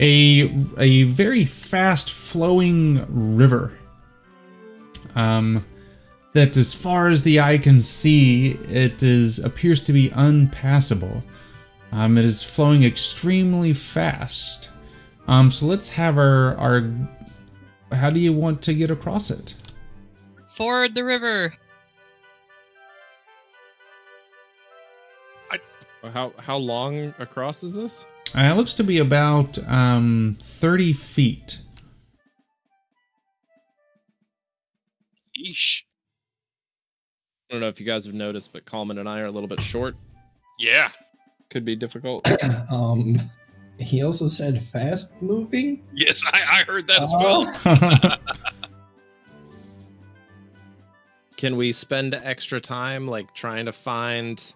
a 0.00 0.50
a 0.78 1.02
very 1.02 1.44
fast 1.44 2.10
flowing 2.10 3.04
river. 3.36 3.74
Um, 5.14 5.62
that 6.36 6.54
as 6.58 6.74
far 6.74 7.08
as 7.08 7.22
the 7.22 7.40
eye 7.40 7.56
can 7.56 7.80
see, 7.80 8.50
it 8.68 9.02
is 9.02 9.38
appears 9.38 9.82
to 9.84 9.92
be 9.92 10.10
unpassable. 10.10 11.24
Um, 11.92 12.18
it 12.18 12.26
is 12.26 12.42
flowing 12.42 12.84
extremely 12.84 13.72
fast. 13.72 14.68
Um, 15.28 15.50
so 15.50 15.64
let's 15.64 15.88
have 15.88 16.18
our 16.18 16.54
our. 16.56 16.90
How 17.90 18.10
do 18.10 18.20
you 18.20 18.34
want 18.34 18.60
to 18.62 18.74
get 18.74 18.90
across 18.90 19.30
it? 19.30 19.54
Ford 20.50 20.94
the 20.94 21.04
river. 21.04 21.54
I, 25.50 25.58
How 26.10 26.34
how 26.38 26.58
long 26.58 27.14
across 27.18 27.64
is 27.64 27.74
this? 27.74 28.04
Uh, 28.36 28.42
it 28.42 28.56
looks 28.58 28.74
to 28.74 28.84
be 28.84 28.98
about 28.98 29.58
um, 29.66 30.36
thirty 30.38 30.92
feet. 30.92 31.60
Yeesh. 35.34 35.85
I 37.48 37.54
don't 37.54 37.60
know 37.60 37.68
if 37.68 37.78
you 37.80 37.86
guys 37.86 38.06
have 38.06 38.14
noticed, 38.14 38.52
but 38.52 38.64
Coleman 38.64 38.98
and 38.98 39.08
I 39.08 39.20
are 39.20 39.26
a 39.26 39.30
little 39.30 39.48
bit 39.48 39.62
short. 39.62 39.96
Yeah. 40.58 40.90
Could 41.50 41.64
be 41.64 41.76
difficult. 41.76 42.28
Um, 42.70 43.20
he 43.78 44.02
also 44.02 44.26
said 44.26 44.60
fast 44.62 45.12
moving. 45.22 45.82
Yes, 45.92 46.22
I, 46.32 46.60
I 46.60 46.64
heard 46.64 46.86
that 46.88 47.02
as 47.02 47.12
Oh. 47.14 47.52
well. 47.62 48.16
Can 51.36 51.56
we 51.56 51.72
spend 51.72 52.14
extra 52.14 52.58
time 52.60 53.06
like 53.06 53.34
trying 53.34 53.66
to 53.66 53.72
find 53.72 54.54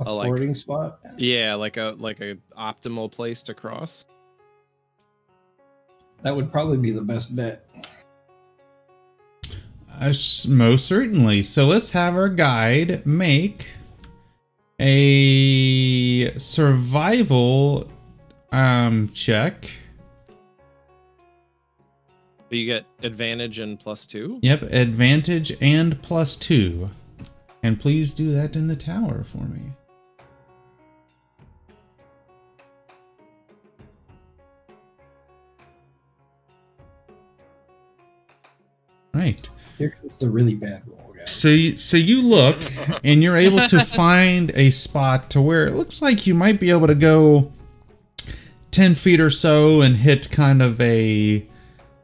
A 0.00 0.04
I 0.04 0.10
like- 0.10 0.26
fording 0.28 0.54
spot. 0.54 0.98
yeah, 1.18 1.54
like 1.54 1.76
a 1.76 1.94
like 1.98 2.20
a 2.20 2.36
optimal 2.58 3.12
place 3.12 3.42
to 3.44 3.54
cross? 3.54 4.06
That 6.22 6.34
would 6.34 6.50
probably 6.50 6.78
be 6.78 6.90
the 6.90 7.02
best 7.02 7.36
bet. 7.36 7.68
Uh, 10.00 10.12
most 10.48 10.86
certainly. 10.86 11.42
So 11.42 11.66
let's 11.66 11.92
have 11.92 12.14
our 12.14 12.28
guide 12.28 13.06
make 13.06 13.68
a 14.80 16.36
survival 16.38 17.88
um, 18.52 19.10
check. 19.12 19.70
You 22.50 22.66
get 22.66 22.86
advantage 23.02 23.58
and 23.58 23.80
plus 23.80 24.06
two. 24.06 24.38
Yep, 24.42 24.62
advantage 24.62 25.56
and 25.60 26.00
plus 26.02 26.36
two. 26.36 26.90
And 27.62 27.80
please 27.80 28.14
do 28.14 28.32
that 28.32 28.54
in 28.54 28.68
the 28.68 28.76
tower 28.76 29.24
for 29.24 29.38
me. 29.38 29.72
Right. 39.12 39.48
Here 39.78 39.90
comes 39.90 40.18
the 40.18 40.30
really 40.30 40.54
bad 40.54 40.82
roll, 40.86 41.12
guys. 41.16 41.30
So 41.30 41.48
you, 41.48 41.78
so 41.78 41.96
you 41.96 42.22
look 42.22 42.56
and 43.02 43.22
you're 43.22 43.36
able 43.36 43.66
to 43.68 43.80
find 43.84 44.50
a 44.54 44.70
spot 44.70 45.30
to 45.30 45.42
where 45.42 45.66
it 45.66 45.74
looks 45.74 46.00
like 46.00 46.26
you 46.26 46.34
might 46.34 46.60
be 46.60 46.70
able 46.70 46.86
to 46.86 46.94
go 46.94 47.52
10 48.70 48.94
feet 48.94 49.20
or 49.20 49.30
so 49.30 49.80
and 49.80 49.96
hit 49.96 50.30
kind 50.30 50.60
of 50.62 50.80
a 50.80 51.46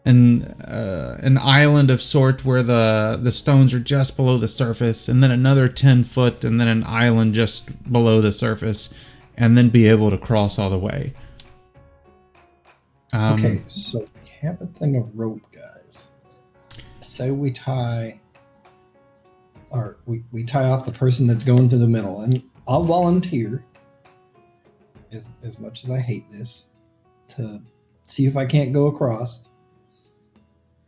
an 0.06 0.44
uh, 0.44 1.18
an 1.22 1.36
island 1.36 1.90
of 1.90 2.00
sort 2.00 2.44
where 2.44 2.62
the 2.62 3.20
the 3.22 3.30
stones 3.30 3.74
are 3.74 3.80
just 3.80 4.16
below 4.16 4.38
the 4.38 4.48
surface 4.48 5.08
and 5.08 5.22
then 5.22 5.30
another 5.30 5.68
10 5.68 6.04
foot 6.04 6.42
and 6.42 6.58
then 6.58 6.68
an 6.68 6.82
island 6.84 7.34
just 7.34 7.92
below 7.92 8.20
the 8.22 8.32
surface 8.32 8.94
and 9.36 9.58
then 9.58 9.68
be 9.68 9.88
able 9.88 10.10
to 10.10 10.18
cross 10.18 10.58
all 10.58 10.70
the 10.70 10.78
way. 10.78 11.12
Um, 13.12 13.34
okay, 13.34 13.62
so 13.66 13.98
we 14.00 14.28
have 14.42 14.60
a 14.62 14.66
thing 14.66 14.96
of 14.96 15.10
rope, 15.18 15.40
guys. 15.49 15.49
Say 17.00 17.30
we 17.30 17.50
tie, 17.50 18.20
or 19.70 19.96
we, 20.06 20.22
we 20.32 20.44
tie 20.44 20.64
off 20.64 20.84
the 20.84 20.92
person 20.92 21.26
that's 21.26 21.44
going 21.44 21.68
to 21.70 21.78
the 21.78 21.88
middle, 21.88 22.22
and 22.22 22.42
I'll 22.68 22.84
volunteer, 22.84 23.64
as, 25.12 25.30
as 25.42 25.58
much 25.58 25.84
as 25.84 25.90
I 25.90 25.98
hate 25.98 26.28
this, 26.30 26.66
to 27.28 27.60
see 28.02 28.26
if 28.26 28.36
I 28.36 28.44
can't 28.44 28.72
go 28.72 28.86
across. 28.86 29.48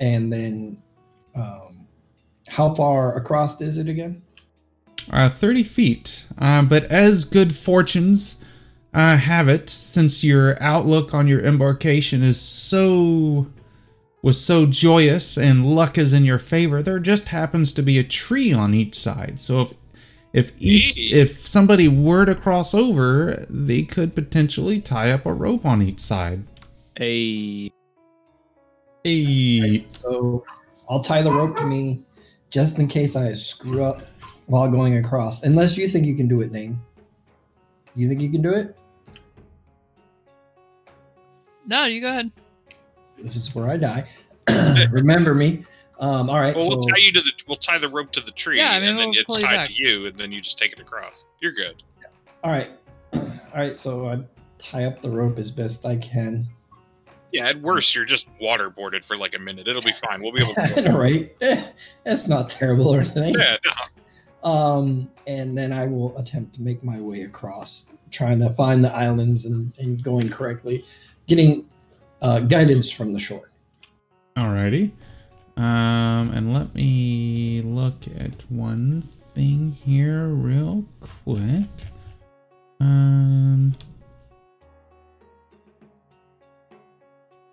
And 0.00 0.32
then, 0.32 0.82
um, 1.34 1.86
how 2.48 2.74
far 2.74 3.16
across 3.16 3.60
is 3.60 3.78
it 3.78 3.88
again? 3.88 4.22
uh, 5.10 5.28
30 5.28 5.62
feet. 5.62 6.24
Uh, 6.38 6.62
but 6.62 6.84
as 6.84 7.24
good 7.24 7.54
fortunes 7.54 8.42
uh, 8.94 9.16
have 9.16 9.48
it, 9.48 9.70
since 9.70 10.22
your 10.22 10.60
outlook 10.62 11.14
on 11.14 11.26
your 11.26 11.40
embarkation 11.40 12.22
is 12.22 12.40
so 12.40 13.46
was 14.22 14.42
so 14.42 14.66
joyous 14.66 15.36
and 15.36 15.66
luck 15.66 15.98
is 15.98 16.12
in 16.12 16.24
your 16.24 16.38
favor, 16.38 16.82
there 16.82 17.00
just 17.00 17.28
happens 17.28 17.72
to 17.72 17.82
be 17.82 17.98
a 17.98 18.04
tree 18.04 18.52
on 18.52 18.72
each 18.72 18.94
side. 18.94 19.40
So 19.40 19.60
if 19.62 19.74
if 20.32 20.52
each 20.58 21.12
if 21.12 21.46
somebody 21.46 21.88
were 21.88 22.24
to 22.24 22.34
cross 22.34 22.72
over, 22.72 23.44
they 23.50 23.82
could 23.82 24.14
potentially 24.14 24.80
tie 24.80 25.10
up 25.10 25.26
a 25.26 25.32
rope 25.32 25.66
on 25.66 25.82
each 25.82 26.00
side. 26.00 26.44
A 27.00 27.70
a 29.04 29.84
So 29.90 30.44
I'll 30.88 31.00
tie 31.02 31.22
the 31.22 31.32
rope 31.32 31.56
to 31.58 31.66
me 31.66 32.06
just 32.50 32.78
in 32.78 32.86
case 32.86 33.16
I 33.16 33.34
screw 33.34 33.82
up 33.82 34.02
while 34.46 34.70
going 34.70 34.96
across. 34.96 35.42
Unless 35.42 35.76
you 35.76 35.88
think 35.88 36.06
you 36.06 36.14
can 36.14 36.28
do 36.28 36.40
it, 36.40 36.52
Name. 36.52 36.80
You 37.94 38.08
think 38.08 38.20
you 38.20 38.30
can 38.30 38.42
do 38.42 38.52
it? 38.52 38.76
No, 41.66 41.84
you 41.84 42.00
go 42.00 42.08
ahead. 42.08 42.30
This 43.22 43.36
is 43.36 43.54
where 43.54 43.68
I 43.68 43.76
die. 43.76 44.08
Remember 44.90 45.34
me. 45.34 45.64
Um, 45.98 46.28
all 46.28 46.40
right. 46.40 46.54
Well, 46.54 46.68
we'll 46.68 46.82
so 46.82 46.88
tie 46.88 46.98
you 47.00 47.12
to 47.12 47.20
the 47.20 47.32
we'll 47.46 47.56
tie 47.56 47.78
the 47.78 47.88
rope 47.88 48.10
to 48.12 48.20
the 48.20 48.32
tree, 48.32 48.56
Yeah, 48.58 48.72
I 48.72 48.80
mean, 48.80 48.90
and 48.90 48.98
then 48.98 49.10
we'll 49.10 49.18
it's 49.20 49.38
you 49.38 49.44
tied 49.44 49.56
back. 49.56 49.68
to 49.68 49.74
you, 49.74 50.06
and 50.06 50.16
then 50.16 50.32
you 50.32 50.40
just 50.40 50.58
take 50.58 50.72
it 50.72 50.80
across. 50.80 51.26
You're 51.40 51.52
good. 51.52 51.82
all 52.42 52.50
right. 52.50 52.70
all 53.14 53.20
right. 53.54 53.76
So 53.76 54.08
I 54.08 54.18
tie 54.58 54.84
up 54.84 55.00
the 55.00 55.10
rope 55.10 55.38
as 55.38 55.50
best 55.52 55.86
I 55.86 55.96
can. 55.96 56.48
Yeah, 57.32 57.46
at 57.48 57.60
worst, 57.62 57.94
you're 57.94 58.04
just 58.04 58.28
waterboarded 58.40 59.04
for 59.04 59.16
like 59.16 59.34
a 59.34 59.38
minute. 59.38 59.66
It'll 59.68 59.80
be 59.80 59.92
fine. 59.92 60.20
We'll 60.22 60.32
be 60.32 60.42
able 60.42 60.54
to. 60.54 60.92
all 60.92 60.98
right. 60.98 61.32
That's 62.04 62.26
not 62.28 62.48
terrible 62.48 62.88
or 62.94 63.00
anything. 63.00 63.34
yeah, 63.38 63.56
no. 63.64 64.50
Um, 64.50 65.10
and 65.28 65.56
then 65.56 65.72
I 65.72 65.86
will 65.86 66.18
attempt 66.18 66.56
to 66.56 66.62
make 66.62 66.82
my 66.82 67.00
way 67.00 67.22
across, 67.22 67.86
trying 68.10 68.40
to 68.40 68.50
find 68.54 68.84
the 68.84 68.92
islands 68.92 69.44
and, 69.44 69.72
and 69.78 70.02
going 70.02 70.28
correctly, 70.28 70.84
getting 71.28 71.68
uh, 72.22 72.40
guidance 72.40 72.90
from 72.90 73.12
the 73.12 73.18
shore. 73.18 73.50
Alrighty. 74.36 74.92
Um, 75.56 76.30
and 76.32 76.54
let 76.54 76.74
me 76.74 77.60
look 77.62 78.06
at 78.18 78.36
one 78.48 79.02
thing 79.02 79.72
here 79.84 80.28
real 80.28 80.84
quick. 81.00 81.68
Um. 82.80 83.72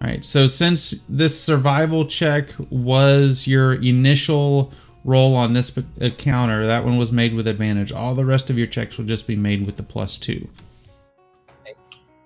Alright, 0.01 0.23
so 0.23 0.47
since 0.47 1.03
this 1.09 1.37
survival 1.39 2.05
check 2.05 2.47
was 2.69 3.47
your 3.47 3.73
initial 3.73 4.71
roll 5.03 5.35
on 5.35 5.51
this 5.51 5.71
p- 5.71 5.83
encounter, 5.97 6.65
that 6.65 6.85
one 6.85 6.97
was 6.97 7.11
made 7.11 7.33
with 7.33 7.47
advantage. 7.47 7.91
All 7.91 8.15
the 8.15 8.23
rest 8.23 8.49
of 8.49 8.57
your 8.57 8.67
checks 8.67 8.97
will 8.97 9.05
just 9.05 9.27
be 9.27 9.35
made 9.35 9.65
with 9.65 9.75
the 9.75 9.83
plus 9.83 10.17
two. 10.17 10.47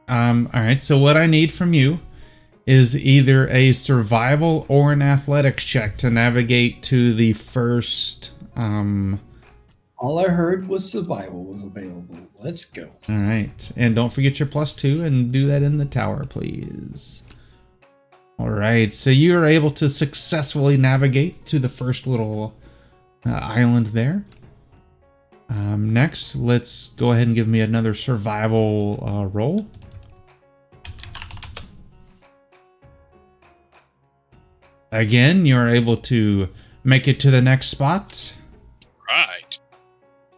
Um, 0.07 0.51
alright, 0.53 0.83
so 0.83 0.99
what 0.99 1.17
I 1.17 1.25
need 1.25 1.51
from 1.51 1.73
you 1.73 1.99
is 2.65 2.95
either 2.95 3.47
a 3.49 3.73
survival 3.73 4.65
or 4.69 4.91
an 4.93 5.01
athletics 5.01 5.63
check 5.65 5.97
to 5.97 6.09
navigate 6.09 6.81
to 6.83 7.13
the 7.13 7.33
first 7.33 8.31
um 8.55 9.19
All 9.97 10.19
I 10.19 10.29
heard 10.29 10.67
was 10.67 10.89
survival 10.89 11.45
was 11.45 11.63
available. 11.63 12.17
Let's 12.41 12.65
go. 12.65 12.89
all 13.09 13.15
right. 13.15 13.71
And 13.75 13.95
don't 13.95 14.11
forget 14.13 14.39
your 14.39 14.47
plus 14.47 14.73
two 14.73 15.03
and 15.03 15.31
do 15.31 15.47
that 15.47 15.63
in 15.63 15.77
the 15.77 15.85
tower 15.85 16.25
please. 16.25 17.23
All 18.39 18.49
right. 18.49 18.91
So 18.91 19.09
you 19.09 19.37
are 19.37 19.45
able 19.45 19.71
to 19.71 19.89
successfully 19.89 20.75
navigate 20.77 21.45
to 21.47 21.59
the 21.59 21.69
first 21.69 22.07
little 22.07 22.53
uh, 23.25 23.31
island 23.31 23.87
there. 23.87 24.25
Um, 25.49 25.93
next 25.93 26.35
let's 26.35 26.89
go 26.95 27.11
ahead 27.11 27.27
and 27.27 27.35
give 27.35 27.47
me 27.47 27.59
another 27.61 27.93
survival 27.93 29.03
uh, 29.07 29.25
roll 29.25 29.67
again 34.93 35.45
you're 35.45 35.69
able 35.69 35.97
to 35.97 36.49
make 36.83 37.07
it 37.07 37.19
to 37.19 37.31
the 37.31 37.41
next 37.41 37.67
spot 37.67 38.33
Right. 39.13 39.59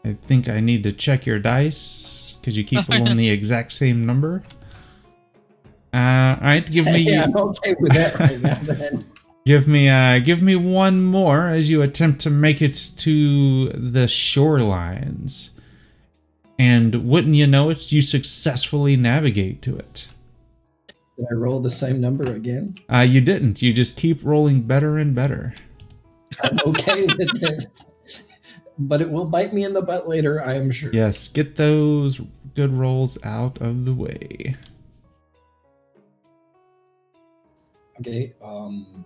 I 0.03 0.13
think 0.13 0.49
I 0.49 0.59
need 0.59 0.83
to 0.83 0.91
check 0.91 1.25
your 1.25 1.39
dice 1.39 2.37
because 2.39 2.57
you 2.57 2.63
keep 2.63 2.87
rolling 2.89 3.17
the 3.17 3.29
exact 3.29 3.71
same 3.71 4.05
number. 4.05 4.43
Uh, 5.93 6.35
all 6.37 6.41
right, 6.41 6.69
give 6.69 6.85
me 6.85 6.99
yeah, 7.09 7.23
I'm 7.23 7.35
okay 7.35 7.75
with 7.79 7.93
that 7.93 8.19
right 8.19 8.39
now. 8.39 8.55
Then 8.63 9.05
give 9.45 9.67
me 9.67 9.87
uh 9.87 10.19
give 10.19 10.41
me 10.41 10.55
one 10.55 11.01
more 11.03 11.47
as 11.47 11.69
you 11.69 11.81
attempt 11.81 12.19
to 12.21 12.29
make 12.29 12.61
it 12.61 12.73
to 12.97 13.69
the 13.69 14.05
shorelines. 14.05 15.51
And 16.57 17.07
wouldn't 17.07 17.35
you 17.35 17.47
know 17.47 17.69
it, 17.69 17.91
you 17.91 18.01
successfully 18.01 18.95
navigate 18.95 19.61
to 19.63 19.77
it. 19.77 20.07
Did 21.17 21.27
I 21.31 21.33
roll 21.33 21.59
the 21.59 21.71
same 21.71 22.01
number 22.01 22.23
again? 22.25 22.75
Uh, 22.91 23.05
you 23.07 23.21
didn't. 23.21 23.61
You 23.61 23.71
just 23.71 23.97
keep 23.97 24.23
rolling 24.23 24.61
better 24.63 24.97
and 24.97 25.15
better. 25.15 25.53
I'm 26.43 26.59
okay 26.65 27.03
with 27.03 27.39
this, 27.39 27.85
but 28.77 29.01
it 29.01 29.09
will 29.09 29.25
bite 29.25 29.53
me 29.53 29.63
in 29.63 29.73
the 29.73 29.81
butt 29.81 30.09
later. 30.09 30.43
I 30.43 30.55
am 30.55 30.71
sure. 30.71 30.91
Yes, 30.91 31.29
get 31.29 31.55
those 31.55 32.19
good 32.53 32.73
rolls 32.73 33.17
out 33.23 33.61
of 33.61 33.85
the 33.85 33.93
way. 33.93 34.55
Okay. 38.01 38.33
Um. 38.43 39.05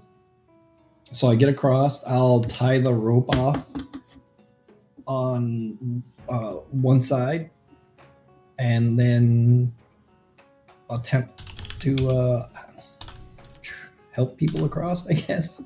So 1.12 1.28
I 1.28 1.36
get 1.36 1.50
across. 1.50 2.06
I'll 2.06 2.42
tie 2.42 2.80
the 2.80 2.94
rope 2.94 3.36
off 3.36 3.66
on 5.06 6.04
uh, 6.28 6.54
one 6.72 7.02
side, 7.02 7.52
and 8.58 9.00
then 9.00 9.74
attempt 10.90 11.59
to 11.80 12.10
uh, 12.10 12.50
help 14.12 14.38
people 14.38 14.66
across. 14.66 15.08
I 15.08 15.14
guess. 15.14 15.62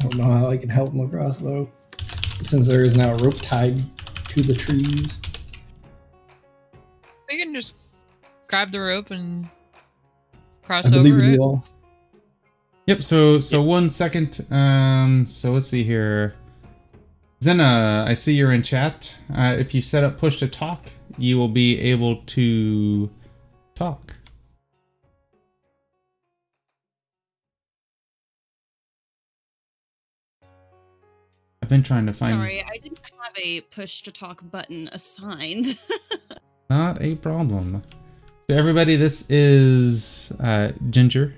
I 0.00 0.02
don't 0.02 0.16
know 0.16 0.30
how 0.30 0.48
I 0.48 0.56
can 0.56 0.68
help 0.68 0.90
them 0.90 1.00
across 1.00 1.38
though, 1.38 1.70
since 2.42 2.66
there 2.66 2.84
is 2.84 2.96
now 2.96 3.12
a 3.12 3.16
rope 3.16 3.40
tied 3.40 3.82
to 4.30 4.42
the 4.42 4.54
trees. 4.54 5.20
We 7.30 7.38
can 7.38 7.54
just 7.54 7.76
grab 8.48 8.72
the 8.72 8.80
rope 8.80 9.10
and 9.10 9.48
cross 10.62 10.92
I 10.92 10.96
over 10.96 11.08
it. 11.08 11.32
you 11.34 11.40
all. 11.40 11.64
Yep. 12.86 13.02
So 13.02 13.40
so 13.40 13.62
one 13.62 13.88
second. 13.88 14.46
Um. 14.50 15.26
So 15.26 15.52
let's 15.52 15.66
see 15.66 15.84
here. 15.84 16.34
Zena, 17.42 18.04
I 18.08 18.14
see 18.14 18.32
you're 18.32 18.52
in 18.52 18.62
chat. 18.62 19.18
Uh, 19.36 19.54
if 19.58 19.74
you 19.74 19.82
set 19.82 20.02
up 20.02 20.16
push 20.16 20.38
to 20.38 20.48
talk, 20.48 20.90
you 21.18 21.36
will 21.36 21.48
be 21.48 21.78
able 21.78 22.16
to 22.16 23.10
talk. 23.74 24.16
I've 31.64 31.70
been 31.70 31.82
trying 31.82 32.04
to 32.04 32.12
find 32.12 32.34
Sorry, 32.34 32.62
I 32.62 32.76
didn't 32.76 33.00
have 33.22 33.32
a 33.42 33.62
push 33.62 34.02
to 34.02 34.12
talk 34.12 34.42
button 34.50 34.90
assigned. 34.92 35.78
not 36.68 37.00
a 37.00 37.14
problem. 37.14 37.80
So 38.50 38.54
everybody, 38.54 38.96
this 38.96 39.30
is 39.30 40.30
uh, 40.40 40.72
Ginger. 40.90 41.32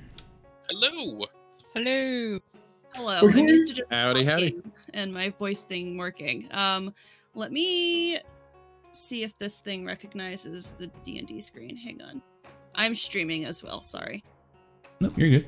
Hello. 0.68 1.26
Hello. 1.74 2.40
Hello, 2.94 3.20
We're 3.22 3.30
I'm 3.30 3.38
used 3.38 3.68
to 3.68 3.74
just 3.74 3.92
Howdy, 3.92 4.24
howdy. 4.24 4.56
and 4.94 5.14
my 5.14 5.28
voice 5.28 5.62
thing 5.62 5.96
working. 5.96 6.48
Um, 6.50 6.92
let 7.34 7.52
me 7.52 8.18
see 8.90 9.22
if 9.22 9.38
this 9.38 9.60
thing 9.60 9.84
recognizes 9.84 10.72
the 10.74 10.88
D 11.04 11.18
and 11.20 11.28
D 11.28 11.40
screen. 11.40 11.76
Hang 11.76 12.02
on, 12.02 12.20
I'm 12.74 12.96
streaming 12.96 13.44
as 13.44 13.62
well. 13.62 13.80
Sorry. 13.84 14.24
Nope, 14.98 15.12
you're 15.16 15.30
good. 15.30 15.46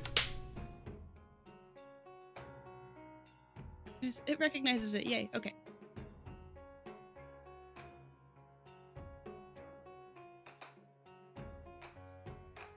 It 4.03 4.38
recognizes 4.38 4.94
it. 4.94 5.07
Yay. 5.07 5.28
Okay. 5.34 5.53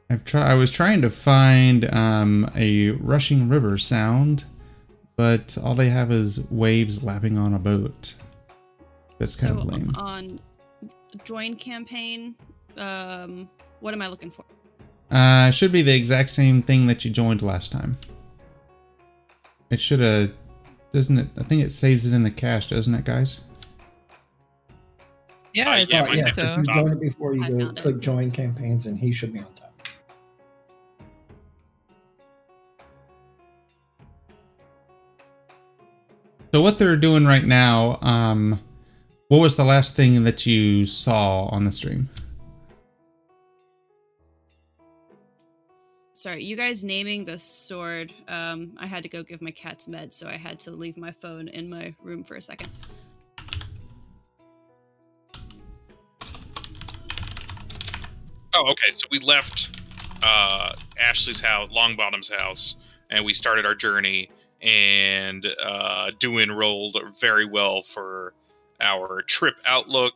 I've 0.10 0.26
tried. 0.26 0.52
I 0.52 0.56
was 0.56 0.72
trying 0.72 1.02
to 1.04 1.10
find 1.10 1.92
um, 1.94 2.52
a 2.54 2.90
rushing 2.92 3.48
river 3.48 3.78
sound, 3.78 4.44
but 5.16 5.58
all 5.64 5.74
they 5.74 5.90
have 5.90 6.12
is 6.12 6.40
waves 6.50 7.02
lapping 7.04 7.38
on 7.38 7.54
a 7.54 7.60
boat. 7.60 8.16
That's 9.20 9.34
so 9.34 9.48
kind 9.48 9.60
of 9.60 9.66
lame. 9.66 9.92
on 9.96 10.40
join 11.24 11.56
campaign, 11.56 12.36
um, 12.78 13.50
what 13.80 13.94
am 13.94 14.02
I 14.02 14.08
looking 14.08 14.32
for? 14.32 14.44
Uh, 15.10 15.52
should 15.52 15.72
be 15.72 15.82
the 15.82 15.94
exact 15.94 16.30
same 16.30 16.62
thing 16.62 16.88
that 16.88 17.04
you 17.06 17.12
joined 17.12 17.42
last 17.42 17.72
time. 17.72 17.98
It 19.70 19.80
should 19.80 20.00
have, 20.00 20.32
doesn't 20.94 21.18
it? 21.18 21.28
I 21.38 21.44
think 21.44 21.64
it 21.64 21.72
saves 21.72 22.06
it 22.06 22.14
in 22.14 22.24
the 22.24 22.32
cache, 22.32 22.70
doesn't 22.70 22.94
it, 22.94 23.06
guys? 23.06 23.42
Yeah, 25.54 25.70
Uh, 25.70 25.72
I 25.72 25.78
yeah, 25.90 26.04
think 26.06 26.16
yeah, 26.18 26.32
so. 26.32 26.44
if 26.44 26.58
you 26.68 26.74
join 26.74 26.92
it 26.94 27.00
before 27.02 27.36
you 27.36 27.44
I 27.44 27.50
go 27.50 27.60
found 27.60 27.78
it. 27.78 27.82
click 27.82 28.00
join 28.00 28.32
campaigns, 28.32 28.86
and 28.86 28.98
he 28.98 29.12
should 29.12 29.34
be 29.34 29.40
on 29.40 29.46
top. 29.56 29.74
So 36.54 36.62
what 36.62 36.78
they're 36.80 36.98
doing 36.98 37.26
right 37.26 37.46
now, 37.46 37.98
um, 38.02 38.60
what 39.30 39.38
was 39.40 39.56
the 39.56 39.64
last 39.64 39.96
thing 39.96 40.24
that 40.26 40.46
you 40.46 40.86
saw 40.86 41.46
on 41.46 41.64
the 41.64 41.72
stream? 41.72 42.10
Sorry, 46.22 46.44
you 46.44 46.56
guys 46.56 46.84
naming 46.84 47.26
the 47.26 47.38
sword. 47.38 48.14
Um, 48.28 48.74
I 48.78 48.86
had 48.86 49.02
to 49.04 49.10
go 49.10 49.24
give 49.24 49.42
my 49.42 49.52
cats 49.52 49.88
meds, 49.88 50.14
so 50.14 50.28
I 50.28 50.38
had 50.38 50.60
to 50.60 50.72
leave 50.72 50.98
my 50.98 51.12
phone 51.12 51.48
in 51.48 51.70
my 51.70 51.96
room 52.02 52.24
for 52.24 52.36
a 52.36 52.42
second. 52.42 52.70
Oh, 58.54 58.70
okay. 58.70 58.92
So 58.92 59.08
we 59.10 59.20
left 59.20 59.78
uh, 60.22 60.74
Ashley's 61.00 61.40
house, 61.40 61.70
Longbottom's 61.70 62.30
house, 62.30 62.76
and 63.10 63.26
we 63.26 63.34
started 63.34 63.66
our 63.66 63.76
journey. 63.76 64.30
And 64.62 65.48
uh, 65.64 66.12
Duin 66.20 66.52
rolled 66.52 67.02
very 67.20 67.46
well 67.46 67.82
for 67.82 68.36
our 68.80 69.24
trip 69.24 69.56
outlook, 69.66 70.14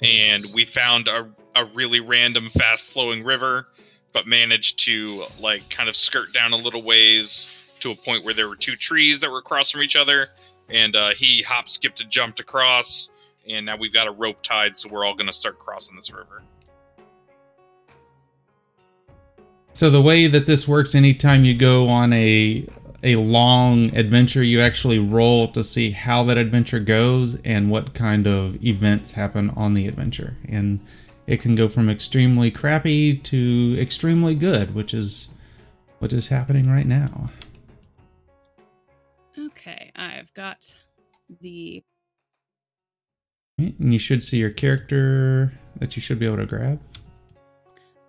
and 0.00 0.44
we 0.54 0.64
found 0.64 1.08
a, 1.08 1.28
a 1.56 1.64
really 1.74 1.98
random, 1.98 2.50
fast-flowing 2.50 3.24
river, 3.24 3.66
but 4.12 4.26
managed 4.26 4.78
to 4.80 5.24
like 5.40 5.68
kind 5.70 5.88
of 5.88 5.96
skirt 5.96 6.32
down 6.32 6.52
a 6.52 6.56
little 6.56 6.82
ways 6.82 7.74
to 7.80 7.90
a 7.90 7.94
point 7.94 8.24
where 8.24 8.34
there 8.34 8.48
were 8.48 8.56
two 8.56 8.76
trees 8.76 9.20
that 9.20 9.30
were 9.30 9.38
across 9.38 9.70
from 9.70 9.82
each 9.82 9.96
other, 9.96 10.28
and 10.68 10.96
uh, 10.96 11.10
he 11.10 11.42
hop, 11.42 11.68
skipped, 11.68 12.00
and 12.00 12.10
jumped 12.10 12.40
across. 12.40 13.10
And 13.48 13.66
now 13.66 13.76
we've 13.76 13.92
got 13.92 14.06
a 14.06 14.12
rope 14.12 14.42
tied, 14.42 14.76
so 14.76 14.88
we're 14.88 15.04
all 15.04 15.14
going 15.14 15.26
to 15.26 15.32
start 15.32 15.58
crossing 15.58 15.96
this 15.96 16.12
river. 16.12 16.42
So 19.72 19.88
the 19.88 20.02
way 20.02 20.26
that 20.26 20.46
this 20.46 20.68
works, 20.68 20.94
anytime 20.94 21.44
you 21.44 21.54
go 21.54 21.88
on 21.88 22.12
a 22.12 22.66
a 23.02 23.16
long 23.16 23.96
adventure, 23.96 24.42
you 24.42 24.60
actually 24.60 24.98
roll 24.98 25.48
to 25.48 25.64
see 25.64 25.90
how 25.90 26.22
that 26.24 26.36
adventure 26.36 26.80
goes 26.80 27.40
and 27.42 27.70
what 27.70 27.94
kind 27.94 28.26
of 28.26 28.62
events 28.62 29.12
happen 29.12 29.50
on 29.50 29.72
the 29.72 29.88
adventure. 29.88 30.36
And 30.46 30.80
it 31.30 31.40
can 31.40 31.54
go 31.54 31.68
from 31.68 31.88
extremely 31.88 32.50
crappy 32.50 33.16
to 33.16 33.76
extremely 33.78 34.34
good, 34.34 34.74
which 34.74 34.92
is 34.92 35.28
what 36.00 36.12
is 36.12 36.26
happening 36.26 36.68
right 36.68 36.86
now. 36.86 37.30
Okay, 39.38 39.92
I've 39.94 40.34
got 40.34 40.76
the. 41.40 41.84
And 43.58 43.92
you 43.92 44.00
should 44.00 44.24
see 44.24 44.38
your 44.38 44.50
character 44.50 45.52
that 45.76 45.94
you 45.94 46.02
should 46.02 46.18
be 46.18 46.26
able 46.26 46.38
to 46.38 46.46
grab. 46.46 46.80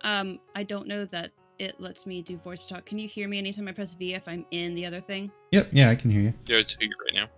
Um, 0.00 0.40
I 0.56 0.64
don't 0.64 0.88
know 0.88 1.04
that 1.04 1.30
it 1.60 1.80
lets 1.80 2.08
me 2.08 2.22
do 2.22 2.36
voice 2.38 2.66
talk. 2.66 2.84
Can 2.86 2.98
you 2.98 3.06
hear 3.06 3.28
me 3.28 3.38
anytime 3.38 3.68
I 3.68 3.72
press 3.72 3.94
V 3.94 4.14
if 4.14 4.26
I'm 4.26 4.44
in 4.50 4.74
the 4.74 4.84
other 4.84 4.98
thing? 4.98 5.30
Yep, 5.52 5.68
yeah, 5.70 5.90
I 5.90 5.94
can 5.94 6.10
hear 6.10 6.22
you. 6.22 6.34
Yeah, 6.46 6.56
it's 6.56 6.72
figure 6.72 6.96
right 7.04 7.14
now. 7.14 7.28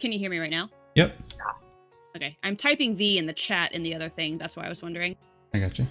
Can 0.00 0.10
you 0.10 0.18
hear 0.18 0.30
me 0.30 0.40
right 0.40 0.50
now? 0.50 0.68
Yep, 0.96 1.16
Okay, 2.16 2.34
I'm 2.42 2.56
typing 2.56 2.96
V 2.96 3.18
in 3.18 3.26
the 3.26 3.34
chat 3.34 3.72
in 3.72 3.82
the 3.82 3.94
other 3.94 4.08
thing. 4.08 4.38
That's 4.38 4.56
why 4.56 4.64
I 4.64 4.70
was 4.70 4.82
wondering. 4.82 5.14
I 5.52 5.58
got 5.58 5.78
you. 5.78 5.86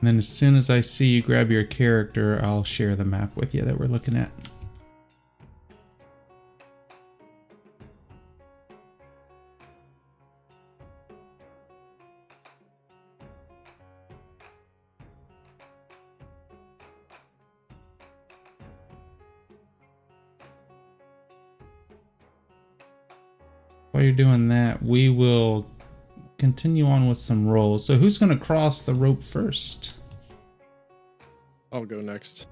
And 0.00 0.08
then 0.08 0.18
as 0.18 0.26
soon 0.26 0.56
as 0.56 0.70
I 0.70 0.80
see 0.80 1.08
you 1.08 1.20
grab 1.20 1.50
your 1.50 1.64
character, 1.64 2.40
I'll 2.42 2.64
share 2.64 2.96
the 2.96 3.04
map 3.04 3.36
with 3.36 3.54
you 3.54 3.60
that 3.60 3.78
we're 3.78 3.86
looking 3.88 4.16
at. 4.16 4.30
While 23.94 24.02
you're 24.02 24.12
doing 24.12 24.48
that, 24.48 24.82
we 24.82 25.08
will 25.08 25.68
continue 26.36 26.84
on 26.84 27.08
with 27.08 27.16
some 27.16 27.46
rolls. 27.46 27.86
So 27.86 27.94
who's 27.94 28.18
going 28.18 28.36
to 28.36 28.44
cross 28.44 28.82
the 28.82 28.92
rope 28.92 29.22
first? 29.22 29.94
I'll 31.72 31.84
go 31.84 32.00
next. 32.00 32.48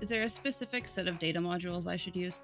Is 0.00 0.08
there 0.08 0.22
a 0.22 0.28
specific 0.30 0.88
set 0.88 1.06
of 1.06 1.18
data 1.18 1.38
modules 1.38 1.86
I 1.86 1.96
should 1.96 2.16
use? 2.16 2.40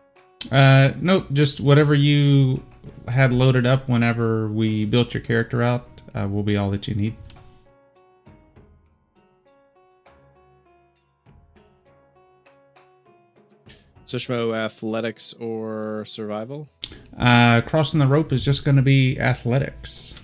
Uh, 0.52 0.90
nope, 1.00 1.28
just 1.32 1.61
whatever 1.61 1.94
you 1.94 2.62
had 3.08 3.32
loaded 3.32 3.64
up 3.64 3.88
whenever 3.88 4.48
we 4.48 4.84
built 4.84 5.14
your 5.14 5.22
character 5.22 5.62
out 5.62 5.88
uh, 6.14 6.28
will 6.28 6.42
be 6.42 6.58
all 6.58 6.70
that 6.72 6.86
you 6.86 6.94
need. 6.94 7.16
So 14.11 14.16
Schmo, 14.18 14.56
athletics 14.56 15.34
or 15.34 16.04
survival? 16.04 16.68
Uh, 17.16 17.61
crossing 17.61 18.00
the 18.00 18.08
rope 18.08 18.32
is 18.32 18.44
just 18.44 18.64
going 18.64 18.74
to 18.74 18.82
be 18.82 19.16
athletics. 19.20 20.20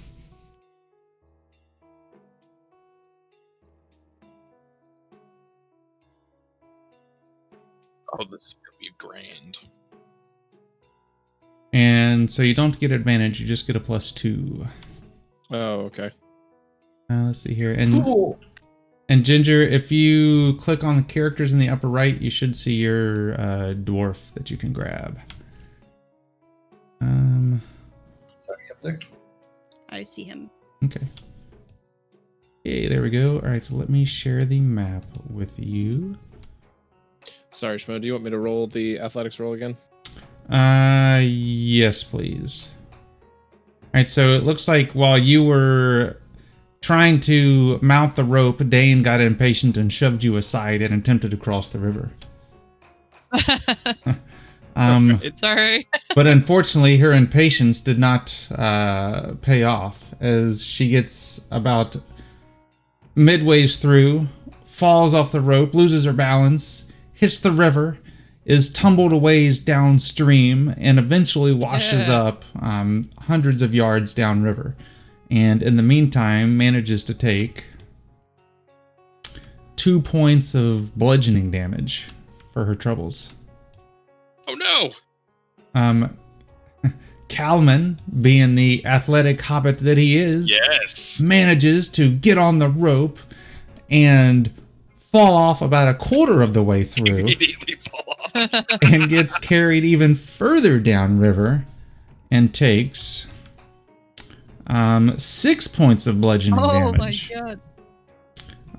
Oh, 8.12 8.24
this 8.28 8.46
is 8.46 8.58
gonna 8.66 8.76
be 8.80 8.90
grand. 8.98 9.58
And 11.72 12.28
so 12.28 12.42
you 12.42 12.54
don't 12.54 12.76
get 12.80 12.90
advantage, 12.90 13.38
you 13.40 13.46
just 13.46 13.68
get 13.68 13.76
a 13.76 13.80
plus 13.80 14.10
two. 14.10 14.66
Oh, 15.52 15.82
okay. 15.82 16.10
Uh, 17.08 17.26
let's 17.26 17.38
see 17.38 17.54
here. 17.54 17.70
And 17.70 18.02
Cool. 18.02 18.36
And 19.08 19.24
Ginger, 19.24 19.62
if 19.62 19.92
you 19.92 20.54
click 20.56 20.82
on 20.82 20.96
the 20.96 21.02
characters 21.02 21.52
in 21.52 21.58
the 21.58 21.68
upper 21.68 21.88
right, 21.88 22.20
you 22.20 22.30
should 22.30 22.56
see 22.56 22.74
your 22.74 23.34
uh, 23.34 23.74
dwarf 23.74 24.32
that 24.34 24.50
you 24.50 24.56
can 24.56 24.72
grab. 24.72 25.18
Um, 27.00 27.62
Sorry, 28.42 28.62
up 28.70 28.80
there. 28.80 28.98
I 29.88 30.02
see 30.02 30.24
him. 30.24 30.50
okay. 30.84 31.06
Okay, 32.66 32.88
there 32.88 33.00
we 33.00 33.10
go. 33.10 33.36
All 33.36 33.48
right, 33.48 33.70
let 33.70 33.88
me 33.88 34.04
share 34.04 34.42
the 34.44 34.58
map 34.60 35.04
with 35.30 35.56
you. 35.56 36.18
Sorry, 37.52 37.76
Schmo. 37.78 38.00
Do 38.00 38.06
you 38.08 38.12
want 38.14 38.24
me 38.24 38.30
to 38.30 38.38
roll 38.38 38.66
the 38.66 38.98
athletics 38.98 39.38
roll 39.38 39.52
again? 39.52 39.76
Uh, 40.50 41.20
yes, 41.22 42.02
please. 42.02 42.72
All 42.92 43.90
right, 43.94 44.08
so 44.08 44.32
it 44.34 44.42
looks 44.42 44.66
like 44.66 44.92
while 44.92 45.16
you 45.16 45.44
were 45.44 46.18
trying 46.86 47.18
to 47.18 47.80
mount 47.82 48.14
the 48.14 48.22
rope, 48.22 48.62
Dane 48.68 49.02
got 49.02 49.20
impatient 49.20 49.76
and 49.76 49.92
shoved 49.92 50.22
you 50.22 50.36
aside 50.36 50.80
and 50.82 50.94
attempted 50.94 51.32
to 51.32 51.36
cross 51.36 51.66
the 51.68 51.80
river. 51.80 52.10
Um, 54.76 55.22
Sorry. 55.36 55.88
but 56.14 56.26
unfortunately, 56.26 56.98
her 56.98 57.10
impatience 57.10 57.80
did 57.80 57.98
not 57.98 58.46
uh, 58.54 59.32
pay 59.40 59.62
off 59.62 60.12
as 60.20 60.62
she 60.62 60.90
gets 60.90 61.46
about 61.50 61.96
midways 63.16 63.80
through, 63.80 64.28
falls 64.64 65.14
off 65.14 65.32
the 65.32 65.40
rope, 65.40 65.72
loses 65.72 66.04
her 66.04 66.12
balance, 66.12 66.92
hits 67.14 67.38
the 67.38 67.52
river, 67.52 67.96
is 68.44 68.70
tumbled 68.70 69.14
a 69.14 69.16
ways 69.16 69.60
downstream, 69.60 70.74
and 70.76 70.98
eventually 70.98 71.54
washes 71.54 72.08
Yeah. 72.08 72.24
up 72.24 72.44
um, 72.60 73.08
hundreds 73.20 73.62
of 73.62 73.72
yards 73.74 74.12
downriver. 74.12 74.76
And 75.30 75.62
in 75.62 75.76
the 75.76 75.82
meantime, 75.82 76.56
manages 76.56 77.02
to 77.04 77.14
take 77.14 77.64
two 79.76 80.00
points 80.00 80.54
of 80.54 80.96
bludgeoning 80.96 81.50
damage 81.50 82.08
for 82.52 82.64
her 82.64 82.74
troubles. 82.74 83.34
Oh 84.48 84.54
no! 84.54 84.90
Um, 85.74 86.16
Calman, 87.28 87.96
being 88.20 88.54
the 88.54 88.84
athletic 88.86 89.40
hobbit 89.40 89.78
that 89.78 89.98
he 89.98 90.16
is, 90.16 90.50
Yes. 90.50 91.20
manages 91.20 91.88
to 91.90 92.10
get 92.10 92.38
on 92.38 92.58
the 92.58 92.68
rope 92.68 93.18
and 93.90 94.50
fall 94.96 95.34
off 95.34 95.60
about 95.62 95.88
a 95.88 95.94
quarter 95.94 96.40
of 96.42 96.54
the 96.54 96.62
way 96.62 96.84
through 96.84 97.16
Immediately 97.18 97.74
fall 97.90 98.04
off. 98.34 98.50
and 98.82 99.08
gets 99.08 99.36
carried 99.38 99.84
even 99.84 100.14
further 100.14 100.78
downriver 100.78 101.64
and 102.30 102.54
takes 102.54 103.26
um, 104.66 105.16
six 105.18 105.68
points 105.68 106.06
of 106.06 106.20
bludgeoning 106.20 106.58
oh 106.60 106.92
my 106.92 107.12
god. 107.32 107.60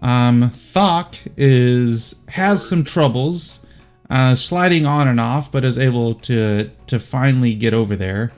Um, 0.02 0.44
Thok 0.44 1.16
is 1.38 2.24
has 2.28 2.68
some 2.68 2.84
troubles, 2.84 3.66
uh, 4.10 4.36
sliding 4.36 4.86
on 4.86 5.08
and 5.08 5.20
off, 5.20 5.52
but 5.52 5.66
is 5.66 5.78
able 5.78 6.14
to 6.16 6.70
to 6.88 7.00
finally 7.00 7.56
get 7.56 7.74
over 7.74 7.96
there. 7.96 8.32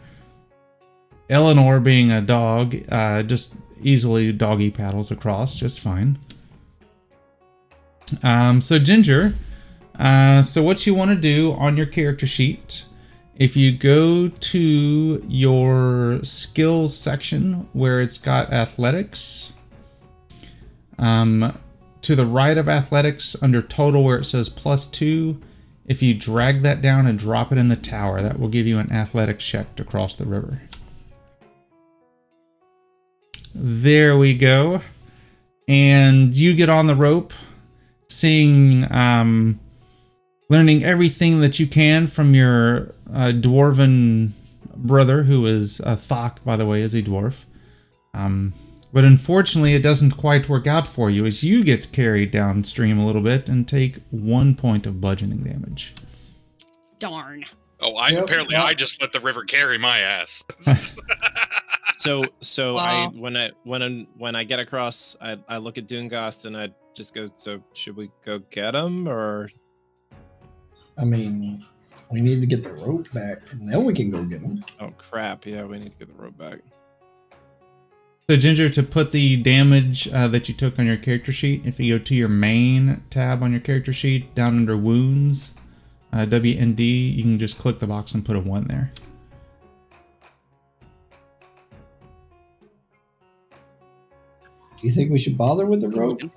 Eleanor, 1.29 1.79
being 1.79 2.11
a 2.11 2.21
dog, 2.21 2.75
uh, 2.91 3.23
just 3.23 3.55
easily 3.81 4.31
doggy 4.31 4.71
paddles 4.71 5.11
across 5.11 5.55
just 5.55 5.79
fine. 5.79 6.17
Um, 8.23 8.61
so 8.61 8.79
Ginger, 8.79 9.35
uh, 9.97 10.41
so 10.41 10.63
what 10.63 10.87
you 10.87 10.95
want 10.95 11.11
to 11.11 11.17
do 11.17 11.53
on 11.53 11.77
your 11.77 11.85
character 11.85 12.25
sheet, 12.25 12.85
if 13.39 13.55
you 13.55 13.71
go 13.71 14.27
to 14.27 15.25
your 15.27 16.19
skills 16.23 16.95
section 16.95 17.67
where 17.73 18.01
it's 18.01 18.17
got 18.17 18.51
athletics, 18.51 19.53
um, 20.99 21.57
to 22.01 22.15
the 22.15 22.25
right 22.25 22.57
of 22.57 22.67
athletics 22.67 23.41
under 23.41 23.61
total 23.61 24.03
where 24.03 24.17
it 24.17 24.25
says 24.25 24.49
plus 24.49 24.87
two 24.87 25.41
If 25.89 26.03
you 26.03 26.13
drag 26.13 26.61
that 26.61 26.83
down 26.83 27.07
and 27.07 27.17
drop 27.17 27.51
it 27.51 27.57
in 27.57 27.69
the 27.69 27.75
tower, 27.75 28.21
that 28.21 28.39
will 28.39 28.47
give 28.47 28.67
you 28.67 28.77
an 28.77 28.91
athletics 28.91 29.43
check 29.43 29.75
to 29.75 29.83
cross 29.83 30.13
the 30.15 30.25
river. 30.25 30.61
There 33.55 34.15
we 34.15 34.35
go. 34.35 34.81
And 35.67 36.37
you 36.37 36.55
get 36.55 36.69
on 36.69 36.85
the 36.85 36.95
rope, 36.95 37.33
seeing, 38.07 38.85
um, 38.93 39.59
learning 40.47 40.83
everything 40.83 41.41
that 41.41 41.59
you 41.59 41.65
can 41.65 42.05
from 42.05 42.35
your 42.35 42.93
uh, 43.13 43.31
dwarven 43.33 44.31
brother, 44.75 45.23
who 45.23 45.45
is 45.45 45.79
a 45.81 45.95
Thok, 45.95 46.43
by 46.43 46.55
the 46.55 46.65
way, 46.65 46.81
is 46.81 46.93
a 46.93 47.01
dwarf. 47.01 47.45
Um, 48.13 48.53
but 48.91 49.03
unfortunately, 49.03 49.75
it 49.75 49.83
doesn't 49.83 50.11
quite 50.11 50.49
work 50.49 50.65
out 50.65 50.87
for 50.87 51.09
you 51.09 51.25
as 51.25 51.43
you 51.43 51.63
get 51.63 51.91
carried 51.91 52.31
downstream 52.31 52.97
a 52.97 53.05
little 53.05 53.21
bit 53.21 53.47
and 53.47 53.67
take 53.67 53.97
one 54.09 54.55
point 54.55 54.87
of 54.87 54.99
bludgeoning 54.99 55.43
damage. 55.43 55.93
Darn. 56.97 57.45
Oh, 57.81 57.95
I 57.95 58.09
Yep, 58.09 58.23
apparently 58.23 58.55
yep. 58.55 58.65
I 58.65 58.73
just 58.73 59.01
let 59.01 59.13
the 59.13 59.19
river 59.19 59.43
carry 59.43 59.77
my 59.77 59.99
ass. 59.99 60.43
So 61.99 62.23
so 62.39 62.77
I 62.77 63.07
when 63.07 63.35
I 63.35 63.51
when 63.65 63.83
I, 63.83 64.07
when 64.17 64.33
I 64.33 64.45
get 64.45 64.57
across, 64.59 65.17
I, 65.19 65.37
I 65.49 65.57
look 65.57 65.77
at 65.77 65.85
Doongast 65.85 66.45
and 66.45 66.55
I 66.55 66.69
just 66.95 67.13
go. 67.13 67.29
So 67.35 67.61
should 67.73 67.97
we 67.97 68.09
go 68.23 68.39
get 68.39 68.73
him 68.73 69.05
or? 69.05 69.49
I 70.97 71.03
mean, 71.03 71.65
we 72.11 72.21
need 72.21 72.41
to 72.41 72.47
get 72.47 72.63
the 72.63 72.73
rope 72.73 73.11
back, 73.13 73.39
and 73.51 73.69
then 73.69 73.83
we 73.83 73.93
can 73.93 74.09
go 74.09 74.23
get 74.23 74.41
them. 74.41 74.63
Oh 74.79 74.91
crap! 74.97 75.45
Yeah, 75.45 75.65
we 75.65 75.79
need 75.79 75.91
to 75.91 75.97
get 75.97 76.07
the 76.07 76.21
rope 76.21 76.37
back. 76.37 76.59
So, 78.29 78.35
Ginger, 78.35 78.69
to 78.69 78.83
put 78.83 79.11
the 79.11 79.37
damage 79.37 80.07
uh, 80.13 80.27
that 80.27 80.47
you 80.47 80.53
took 80.53 80.77
on 80.77 80.85
your 80.85 80.97
character 80.97 81.31
sheet, 81.31 81.63
if 81.65 81.79
you 81.79 81.97
go 81.97 82.03
to 82.03 82.15
your 82.15 82.27
main 82.27 83.03
tab 83.09 83.41
on 83.41 83.51
your 83.51 83.59
character 83.59 83.91
sheet, 83.91 84.35
down 84.35 84.57
under 84.57 84.77
wounds, 84.77 85.55
uh, 86.13 86.27
WND, 86.27 87.15
you 87.15 87.23
can 87.23 87.39
just 87.39 87.57
click 87.57 87.79
the 87.79 87.87
box 87.87 88.13
and 88.13 88.23
put 88.23 88.35
a 88.35 88.39
1 88.39 88.67
there. 88.67 88.91
Do 94.79 94.87
you 94.87 94.91
think 94.91 95.11
we 95.11 95.17
should 95.17 95.35
bother 95.35 95.65
with 95.65 95.81
the 95.81 95.89
rope, 95.89 96.21
Looking 96.21 96.29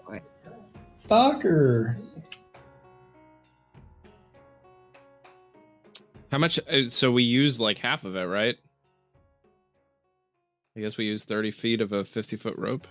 How 6.32 6.38
much? 6.38 6.58
uh, 6.68 6.88
So 6.88 7.12
we 7.12 7.22
use 7.22 7.60
like 7.60 7.78
half 7.78 8.04
of 8.04 8.16
it, 8.16 8.24
right? 8.24 8.56
I 10.76 10.80
guess 10.80 10.96
we 10.96 11.04
use 11.04 11.24
thirty 11.24 11.50
feet 11.50 11.80
of 11.82 11.92
a 11.92 12.04
fifty 12.04 12.36
foot 12.36 12.56
rope. 12.56 12.88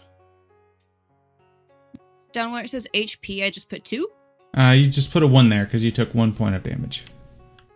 Down 2.31 2.53
where 2.53 2.63
it 2.63 2.69
says 2.69 2.87
HP, 2.93 3.43
I 3.43 3.49
just 3.49 3.69
put 3.69 3.83
two. 3.83 4.07
Uh, 4.55 4.73
you 4.77 4.87
just 4.89 5.11
put 5.11 5.21
a 5.23 5.27
1 5.27 5.47
there 5.49 5.63
because 5.65 5.81
you 5.83 5.91
took 5.91 6.13
1 6.13 6.33
point 6.33 6.55
of 6.55 6.63
damage. 6.63 7.03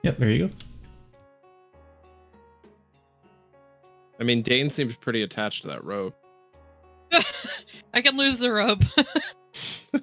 Yep, 0.03 0.17
there 0.17 0.29
you 0.29 0.47
go. 0.47 0.53
I 4.19 4.23
mean, 4.23 4.41
Dane 4.41 4.69
seems 4.69 4.95
pretty 4.97 5.21
attached 5.23 5.63
to 5.63 5.67
that 5.69 5.83
rope. 5.83 6.15
I 7.93 8.01
can 8.01 8.15
lose 8.17 8.37
the 8.37 8.51
rope. 8.51 8.81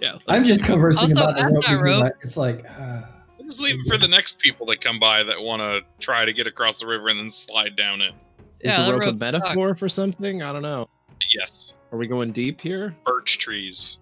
Yeah, 0.00 0.16
I'm 0.28 0.44
just 0.46 0.64
conversing 0.64 1.14
Also, 1.18 1.28
about 1.30 1.52
the 1.68 1.76
rope. 1.76 2.04
rope- 2.04 2.12
It's 2.22 2.38
like, 2.38 2.64
uh, 2.78 3.02
We'll 3.02 3.19
just 3.50 3.60
leave 3.62 3.80
it 3.80 3.88
for 3.88 3.98
the 3.98 4.08
next 4.08 4.38
people 4.38 4.66
that 4.66 4.80
come 4.80 4.98
by 4.98 5.22
that 5.24 5.40
want 5.42 5.60
to 5.60 5.82
try 5.98 6.24
to 6.24 6.32
get 6.32 6.46
across 6.46 6.80
the 6.80 6.86
river 6.86 7.08
and 7.08 7.18
then 7.18 7.30
slide 7.30 7.76
down 7.76 8.00
it. 8.00 8.12
Is 8.60 8.72
Yeah, 8.72 8.86
the 8.86 8.92
rope 8.92 9.02
a 9.02 9.06
rope 9.06 9.14
sucks. 9.14 9.32
metaphor 9.32 9.74
for 9.74 9.88
something? 9.88 10.42
I 10.42 10.52
don't 10.52 10.62
know. 10.62 10.88
Yes, 11.36 11.72
Are 11.92 11.98
we 11.98 12.06
going 12.06 12.32
deep 12.32 12.60
here? 12.60 12.94
birch 13.04 13.38
trees. 13.38 13.98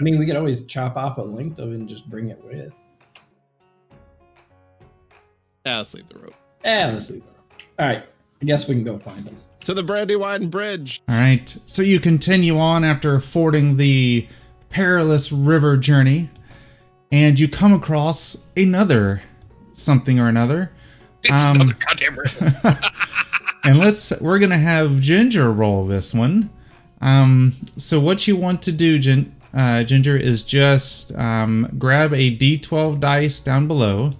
I 0.00 0.02
mean, 0.02 0.18
we 0.18 0.26
could 0.26 0.36
always 0.36 0.62
chop 0.64 0.96
off 0.96 1.18
a 1.18 1.22
length 1.22 1.58
of 1.58 1.70
it 1.72 1.74
and 1.76 1.88
just 1.88 2.08
bring 2.08 2.30
it 2.30 2.42
with. 2.44 2.72
Yeah, 5.66 5.78
let's 5.78 5.94
leave 5.94 6.06
the 6.08 6.18
rope. 6.18 6.34
Yeah, 6.64 6.90
let's 6.92 7.10
leave 7.10 7.24
the 7.24 7.30
rope. 7.30 7.38
All 7.78 7.86
right, 7.86 8.04
I 8.40 8.44
guess 8.44 8.68
we 8.68 8.74
can 8.74 8.84
go 8.84 8.98
find 8.98 9.18
them. 9.24 9.36
To 9.64 9.74
the 9.74 9.82
Brandywine 9.82 10.48
Bridge. 10.48 11.00
All 11.08 11.14
right. 11.14 11.56
So 11.66 11.82
you 11.82 12.00
continue 12.00 12.58
on 12.58 12.82
after 12.82 13.20
fording 13.20 13.76
the 13.76 14.26
perilous 14.70 15.30
river 15.30 15.76
journey, 15.76 16.30
and 17.12 17.38
you 17.38 17.46
come 17.46 17.72
across 17.72 18.46
another 18.56 19.22
something 19.72 20.18
or 20.18 20.28
another. 20.28 20.72
It's 21.24 21.44
Um, 21.44 21.60
another 21.60 21.74
goddamn 21.74 22.16
river. 22.16 22.78
and 23.64 23.78
let's 23.78 24.20
we're 24.20 24.40
gonna 24.40 24.58
have 24.58 24.98
Ginger 24.98 25.52
roll 25.52 25.86
this 25.86 26.12
one. 26.12 26.50
Um, 27.00 27.54
so 27.76 28.00
what 28.00 28.26
you 28.26 28.34
want 28.34 28.60
to 28.62 28.72
do, 28.72 28.98
Gin, 28.98 29.32
uh, 29.54 29.84
Ginger, 29.84 30.16
is 30.16 30.42
just 30.42 31.16
um, 31.16 31.72
grab 31.78 32.12
a 32.12 32.36
D12 32.36 32.98
dice 32.98 33.38
down 33.38 33.68
below 33.68 34.10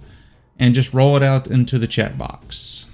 and 0.57 0.73
just 0.73 0.93
roll 0.93 1.17
it 1.17 1.23
out 1.23 1.47
into 1.47 1.77
the 1.77 1.87
chat 1.87 2.17
box. 2.17 2.85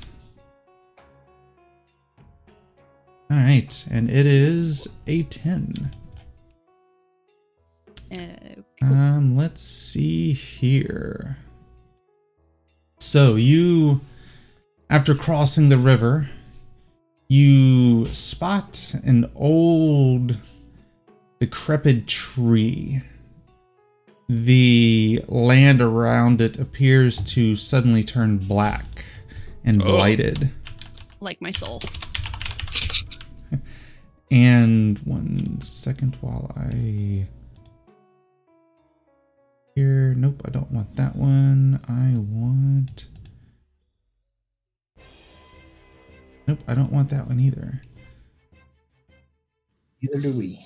All 3.30 3.38
right, 3.38 3.86
and 3.92 4.10
it 4.10 4.26
is 4.26 4.88
a 5.06 5.22
10. 5.22 5.92
Uh, 8.12 8.16
Um, 8.82 9.36
let's 9.36 9.62
see 9.62 10.34
here. 10.34 11.38
So 12.98 13.36
you, 13.36 14.02
after 14.90 15.14
crossing 15.16 15.70
the 15.70 15.78
river, 15.78 16.30
you 17.28 18.12
spot 18.14 18.96
an 19.04 19.30
old, 19.36 20.38
decrepit 21.40 22.08
tree. 22.08 23.02
The 24.28 25.24
land 25.28 25.82
around 25.82 26.40
it 26.42 26.58
appears 26.60 27.20
to 27.34 27.56
suddenly 27.56 28.04
turn 28.04 28.38
black 28.38 28.86
and 29.64 29.82
Oh. 29.82 29.86
blighted. 29.86 30.52
like 31.20 31.42
my 31.42 31.52
soul. 31.52 31.82
And 34.32 35.00
one 35.00 35.60
second 35.62 36.16
while 36.22 36.52
I. 36.56 37.28
Here. 39.80 40.14
Nope, 40.14 40.42
I 40.44 40.50
don't 40.50 40.70
want 40.74 40.94
that 40.98 41.16
one. 41.16 41.80
I 41.88 42.14
want. 42.20 43.06
Nope, 46.46 46.60
I 46.68 46.74
don't 46.74 46.92
want 46.92 47.08
that 47.12 47.28
one 47.28 47.40
either. 47.40 47.82
Neither 50.02 50.20
do 50.20 50.38
we. 50.38 50.66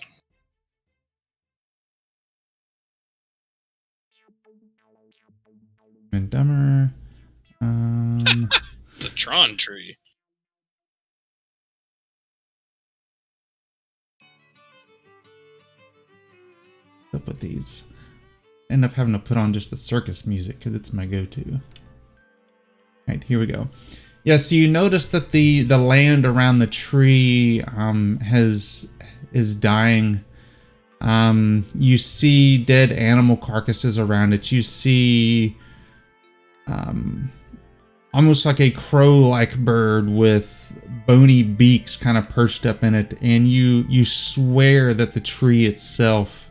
And 6.12 6.28
dumber. 6.32 6.92
Um. 7.62 8.50
It's 8.96 9.06
a 9.06 9.16
Tron 9.16 9.58
tree. 9.58 9.96
up 17.14 17.28
with 17.28 17.40
these. 17.42 17.93
End 18.74 18.84
up 18.84 18.94
having 18.94 19.14
to 19.14 19.20
put 19.20 19.38
on 19.38 19.54
just 19.54 19.70
the 19.70 19.78
circus 19.78 20.26
music 20.26 20.58
because 20.58 20.74
it's 20.74 20.92
my 20.92 21.06
go-to. 21.06 21.62
Right 23.08 23.24
here 23.24 23.40
we 23.40 23.46
go. 23.46 23.70
Yeah, 24.24 24.38
so 24.38 24.56
you 24.56 24.68
notice 24.68 25.08
that 25.10 25.30
the 25.30 25.62
the 25.62 25.78
land 25.78 26.26
around 26.26 26.58
the 26.58 26.66
tree 26.66 27.62
um, 27.76 28.20
has 28.22 28.92
is 29.32 29.56
dying. 29.56 30.26
Um, 31.02 31.68
you 31.76 32.00
see 32.00 32.58
dead 32.58 32.92
animal 32.92 33.38
carcasses 33.38 34.00
around 34.00 34.34
it. 34.34 34.52
You 34.52 34.64
see 34.64 35.56
um, 36.66 37.32
almost 38.12 38.44
like 38.44 38.60
a 38.60 38.72
crow-like 38.72 39.56
bird 39.60 40.10
with 40.10 40.76
bony 41.06 41.44
beaks 41.44 41.96
kind 41.96 42.18
of 42.18 42.28
perched 42.28 42.66
up 42.66 42.84
in 42.84 42.96
it, 42.96 43.14
and 43.22 43.48
you 43.48 43.86
you 43.88 44.04
swear 44.04 44.96
that 44.96 45.14
the 45.14 45.20
tree 45.20 45.68
itself 45.68 46.43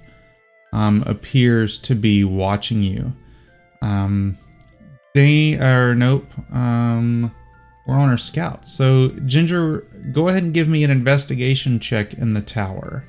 um, 0.72 1.02
appears 1.06 1.78
to 1.78 1.94
be 1.94 2.24
watching 2.24 2.82
you. 2.82 3.12
Um, 3.82 4.38
they 5.14 5.58
are 5.58 5.94
nope. 5.94 6.30
Um, 6.52 7.34
we're 7.86 7.94
on 7.94 8.08
our 8.08 8.18
scout. 8.18 8.66
So 8.66 9.08
Ginger, 9.26 9.80
go 10.12 10.28
ahead 10.28 10.42
and 10.42 10.54
give 10.54 10.68
me 10.68 10.84
an 10.84 10.90
investigation 10.90 11.78
check 11.80 12.14
in 12.14 12.34
the 12.34 12.40
tower. 12.40 13.04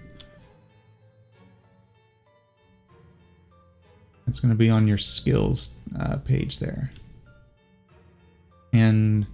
It's 4.27 4.39
going 4.39 4.51
to 4.51 4.57
be 4.57 4.69
on 4.69 4.87
your 4.87 4.97
skills 4.97 5.77
uh, 5.99 6.17
page 6.17 6.59
there. 6.59 6.91
And 8.71 9.27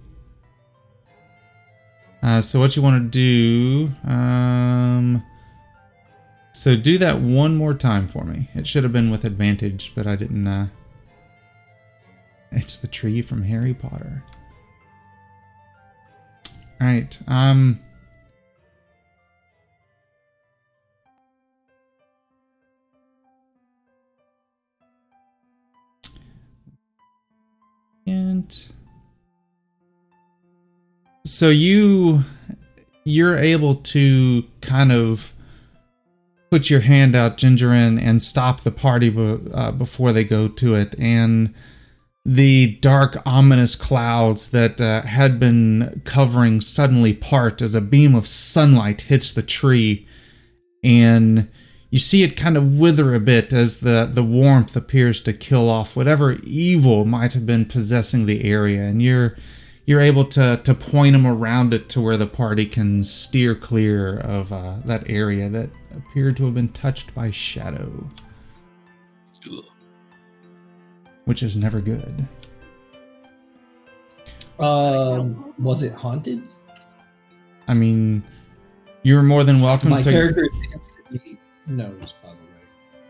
uh, 2.22 2.42
so 2.42 2.60
what 2.60 2.76
you 2.76 2.82
want 2.82 3.02
to 3.02 3.08
do? 3.08 3.94
Um, 4.06 5.24
so 6.60 6.76
do 6.76 6.98
that 6.98 7.22
one 7.22 7.56
more 7.56 7.72
time 7.72 8.06
for 8.06 8.22
me. 8.22 8.50
It 8.54 8.66
should 8.66 8.82
have 8.82 8.92
been 8.92 9.10
with 9.10 9.24
advantage, 9.24 9.94
but 9.94 10.06
I 10.06 10.14
didn't. 10.14 10.46
Uh... 10.46 10.66
It's 12.52 12.76
the 12.76 12.86
tree 12.86 13.22
from 13.22 13.44
Harry 13.44 13.72
Potter. 13.72 14.22
All 16.78 16.86
right. 16.86 17.18
Um. 17.26 17.80
And 28.06 28.70
So 31.24 31.48
you 31.48 32.24
you're 33.04 33.38
able 33.38 33.76
to 33.76 34.44
kind 34.60 34.92
of 34.92 35.32
put 36.50 36.68
your 36.68 36.80
hand 36.80 37.14
out, 37.14 37.36
Ginger, 37.36 37.72
and, 37.72 37.98
and 37.98 38.22
stop 38.22 38.60
the 38.60 38.72
party 38.72 39.14
uh, 39.54 39.70
before 39.72 40.12
they 40.12 40.24
go 40.24 40.48
to 40.48 40.74
it. 40.74 40.94
And 40.98 41.54
the 42.24 42.76
dark, 42.80 43.16
ominous 43.24 43.76
clouds 43.76 44.50
that 44.50 44.80
uh, 44.80 45.02
had 45.02 45.40
been 45.40 46.02
covering 46.04 46.60
suddenly 46.60 47.14
part 47.14 47.62
as 47.62 47.74
a 47.74 47.80
beam 47.80 48.14
of 48.14 48.26
sunlight 48.26 49.02
hits 49.02 49.32
the 49.32 49.42
tree. 49.42 50.06
And 50.82 51.48
you 51.90 51.98
see 51.98 52.22
it 52.22 52.36
kind 52.36 52.56
of 52.56 52.78
wither 52.78 53.14
a 53.14 53.20
bit 53.20 53.52
as 53.52 53.80
the, 53.80 54.08
the 54.12 54.24
warmth 54.24 54.76
appears 54.76 55.20
to 55.22 55.32
kill 55.32 55.70
off 55.70 55.96
whatever 55.96 56.32
evil 56.42 57.04
might 57.04 57.32
have 57.32 57.46
been 57.46 57.64
possessing 57.64 58.26
the 58.26 58.44
area. 58.44 58.82
And 58.82 59.00
you're 59.00 59.36
you're 59.86 60.00
able 60.00 60.24
to 60.24 60.60
to 60.62 60.74
point 60.74 61.14
them 61.14 61.26
around 61.26 61.74
it 61.74 61.88
to 61.88 62.00
where 62.00 62.16
the 62.16 62.26
party 62.26 62.64
can 62.64 63.02
steer 63.02 63.54
clear 63.54 64.18
of 64.18 64.52
uh, 64.52 64.76
that 64.84 65.08
area 65.08 65.48
that 65.48 65.70
appeared 65.96 66.36
to 66.38 66.44
have 66.44 66.54
been 66.54 66.68
touched 66.68 67.14
by 67.14 67.30
shadow, 67.30 68.06
Ugh. 69.50 69.64
which 71.24 71.42
is 71.42 71.56
never 71.56 71.80
good. 71.80 72.26
Um, 74.58 75.54
was 75.58 75.82
it 75.82 75.92
haunted? 75.92 76.42
I 77.66 77.74
mean, 77.74 78.22
you're 79.02 79.22
more 79.22 79.44
than 79.44 79.60
welcome 79.62 79.90
My 79.90 80.02
to. 80.02 80.10
character 80.10 80.48
knows, 81.66 82.14
by 82.22 82.28
the 82.30 82.36
way. 82.36 82.62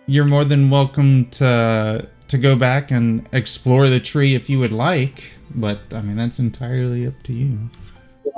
You're 0.07 0.27
more 0.27 0.45
than 0.45 0.71
welcome 0.71 1.27
to 1.31 2.09
to 2.29 2.39
go 2.39 2.55
back 2.55 2.93
and 2.93 3.29
explore 3.33 3.89
the 3.89 3.99
tree 3.99 4.37
if 4.37 4.49
you 4.49 4.61
would 4.61 4.73
like, 4.73 5.33
but 5.53 5.81
I 5.93 6.03
mean 6.03 6.17
that's 6.17 6.39
entirely 6.39 7.07
up 7.07 7.21
to 7.25 7.33
you. 7.33 7.69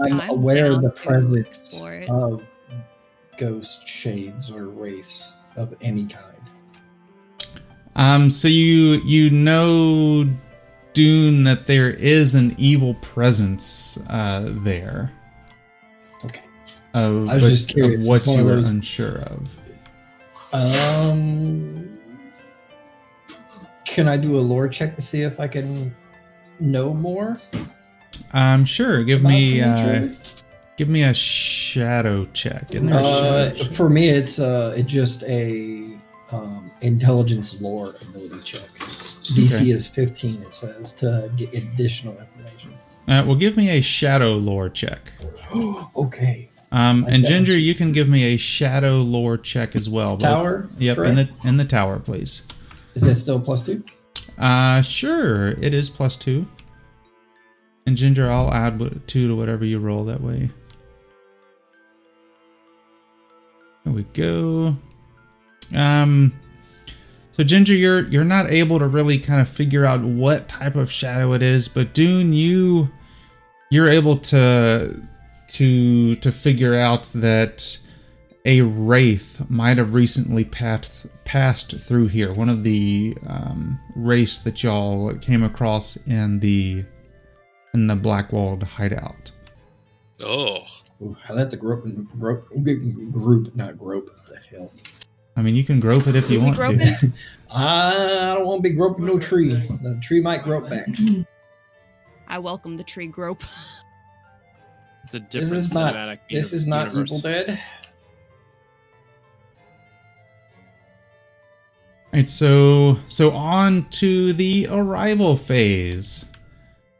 I'm, 0.02 0.20
I'm 0.20 0.30
aware 0.30 0.72
of 0.72 0.82
the 0.82 0.90
presence 0.90 1.78
of 2.08 2.42
ghost 3.42 3.88
shades 3.88 4.50
or 4.52 4.68
race 4.68 5.36
of 5.56 5.74
any 5.80 6.06
kind. 6.06 6.26
Um, 7.96 8.30
so 8.30 8.46
you 8.46 9.00
you 9.04 9.30
know, 9.30 10.28
Dune, 10.92 11.42
that 11.44 11.66
there 11.66 11.90
is 11.90 12.36
an 12.36 12.54
evil 12.56 12.94
presence 12.94 13.98
uh, 14.08 14.48
there. 14.62 15.12
Okay. 16.24 16.44
Of, 16.94 17.28
I 17.28 17.34
was 17.34 17.42
but 17.42 17.48
just 17.48 17.68
curious. 17.68 18.08
What 18.08 18.26
you 18.26 18.44
were 18.44 18.58
unsure 18.58 19.18
of. 19.22 19.58
Um, 20.52 21.98
can 23.84 24.06
I 24.06 24.16
do 24.16 24.36
a 24.36 24.40
lore 24.40 24.68
check 24.68 24.94
to 24.96 25.02
see 25.02 25.22
if 25.22 25.40
I 25.40 25.48
can 25.48 25.94
know 26.60 26.94
more? 26.94 27.40
Um, 28.32 28.64
sure. 28.64 29.02
Give 29.02 29.22
me 29.22 29.60
uh? 29.60 30.08
Give 30.76 30.88
me 30.88 31.02
a 31.02 31.14
shadow 31.14 32.26
check. 32.32 32.74
Isn't 32.74 32.86
there 32.86 32.98
Uh, 32.98 33.02
shadow 33.02 33.54
check? 33.54 33.72
for 33.72 33.88
me, 33.90 34.08
it's 34.08 34.38
uh, 34.38 34.74
it's 34.76 34.90
just 34.90 35.22
a 35.24 35.84
um, 36.30 36.70
intelligence 36.80 37.60
lore 37.60 37.90
ability 38.08 38.40
check. 38.40 38.68
DC 39.36 39.56
Okay. 39.60 39.70
is 39.70 39.86
15. 39.86 40.42
It 40.42 40.54
says 40.54 40.92
to 40.94 41.30
get 41.36 41.52
additional 41.54 42.16
information. 42.18 42.72
Uh, 43.08 43.22
well, 43.26 43.36
give 43.36 43.56
me 43.56 43.68
a 43.70 43.80
shadow 43.82 44.34
lore 44.34 44.68
check. 44.68 45.12
okay. 45.96 46.48
Um, 46.70 47.04
and 47.06 47.26
Ginger, 47.26 47.58
you 47.58 47.74
can 47.74 47.92
give 47.92 48.08
me 48.08 48.24
a 48.32 48.38
shadow 48.38 49.02
lore 49.02 49.36
check 49.36 49.76
as 49.76 49.90
well. 49.90 50.16
Tower. 50.16 50.68
Yep, 50.78 50.98
in 50.98 51.14
the 51.16 51.28
in 51.44 51.56
the 51.58 51.66
tower, 51.66 51.98
please. 51.98 52.46
Is 52.94 53.02
that 53.02 53.14
still 53.16 53.38
plus 53.40 53.66
two? 53.66 53.84
Uh, 54.38 54.80
sure. 54.80 55.48
It 55.48 55.74
is 55.74 55.90
plus 55.90 56.16
two. 56.16 56.46
And 57.86 57.96
Ginger, 57.96 58.30
I'll 58.30 58.52
add 58.54 58.78
two 59.06 59.28
to 59.28 59.36
whatever 59.36 59.64
you 59.66 59.78
roll 59.80 60.04
that 60.04 60.22
way. 60.22 60.50
There 63.84 63.92
we 63.92 64.04
go. 64.04 64.76
Um, 65.74 66.32
so 67.32 67.42
Ginger, 67.42 67.74
you're 67.74 68.06
you're 68.08 68.24
not 68.24 68.50
able 68.50 68.78
to 68.78 68.86
really 68.86 69.18
kind 69.18 69.40
of 69.40 69.48
figure 69.48 69.84
out 69.84 70.02
what 70.02 70.48
type 70.48 70.76
of 70.76 70.90
shadow 70.90 71.32
it 71.32 71.42
is, 71.42 71.68
but 71.68 71.94
Dune, 71.94 72.32
you 72.32 72.90
you're 73.70 73.90
able 73.90 74.18
to 74.18 75.02
to 75.48 76.16
to 76.16 76.32
figure 76.32 76.74
out 76.74 77.04
that 77.14 77.78
a 78.44 78.60
wraith 78.60 79.48
might 79.48 79.76
have 79.76 79.94
recently 79.94 80.44
passed 80.44 81.06
passed 81.24 81.78
through 81.78 82.08
here. 82.08 82.32
One 82.32 82.48
of 82.48 82.64
the 82.64 83.16
um, 83.26 83.80
race 83.96 84.38
that 84.38 84.62
y'all 84.62 85.14
came 85.14 85.42
across 85.42 85.96
in 86.06 86.40
the 86.40 86.84
in 87.72 87.86
the 87.86 87.94
Blackwalled 87.94 88.62
hideout. 88.62 89.30
Oh, 90.20 90.66
Ooh, 91.02 91.16
that's 91.28 91.52
a 91.52 91.56
group, 91.56 91.84
group, 92.18 92.48
group, 93.10 93.56
not 93.56 93.76
grope. 93.76 94.08
What 94.08 94.26
the 94.26 94.56
hell? 94.56 94.72
I 95.36 95.42
mean, 95.42 95.56
you 95.56 95.64
can 95.64 95.80
grope 95.80 96.06
it 96.06 96.14
if 96.14 96.30
you 96.30 96.38
Can 96.38 96.52
we 96.52 96.52
want 96.52 96.56
grope 96.56 96.78
to. 96.78 97.12
I 97.54 98.34
don't 98.36 98.46
want 98.46 98.62
to 98.62 98.70
be 98.70 98.76
groping 98.76 99.06
no 99.06 99.18
tree. 99.18 99.54
The 99.54 99.98
tree 100.02 100.20
might 100.20 100.44
grope 100.44 100.68
back. 100.70 100.88
I 102.28 102.38
welcome 102.38 102.76
the 102.76 102.84
tree 102.84 103.06
grope. 103.06 103.42
The 105.10 105.18
This 105.30 105.52
is 105.52 105.74
not. 105.74 105.94
cinematic 105.94 106.20
This 106.30 106.52
is 106.52 106.66
not 106.66 106.86
universe. 106.86 107.18
Evil 107.18 107.30
Dead. 107.32 107.50
All 107.50 107.56
right, 112.14 112.30
so 112.30 112.98
so 113.08 113.32
on 113.32 113.88
to 113.90 114.32
the 114.32 114.68
arrival 114.70 115.36
phase. 115.36 116.26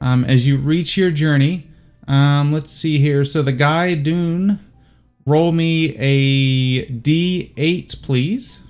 Um, 0.00 0.24
as 0.24 0.46
you 0.46 0.58
reach 0.58 0.96
your 0.96 1.10
journey, 1.12 1.70
um, 2.08 2.52
let's 2.52 2.72
see 2.72 2.98
here. 2.98 3.24
So 3.24 3.42
the 3.42 3.52
guy 3.52 3.94
Dune, 3.94 4.58
roll 5.26 5.52
me 5.52 5.94
a 5.98 6.86
D8, 6.86 8.02
please. 8.02 8.60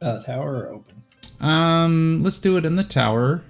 Uh, 0.00 0.22
tower 0.22 0.64
or 0.64 0.68
open? 0.68 1.02
Um, 1.40 2.22
let's 2.22 2.38
do 2.38 2.56
it 2.56 2.64
in 2.64 2.76
the 2.76 2.84
tower. 2.84 3.42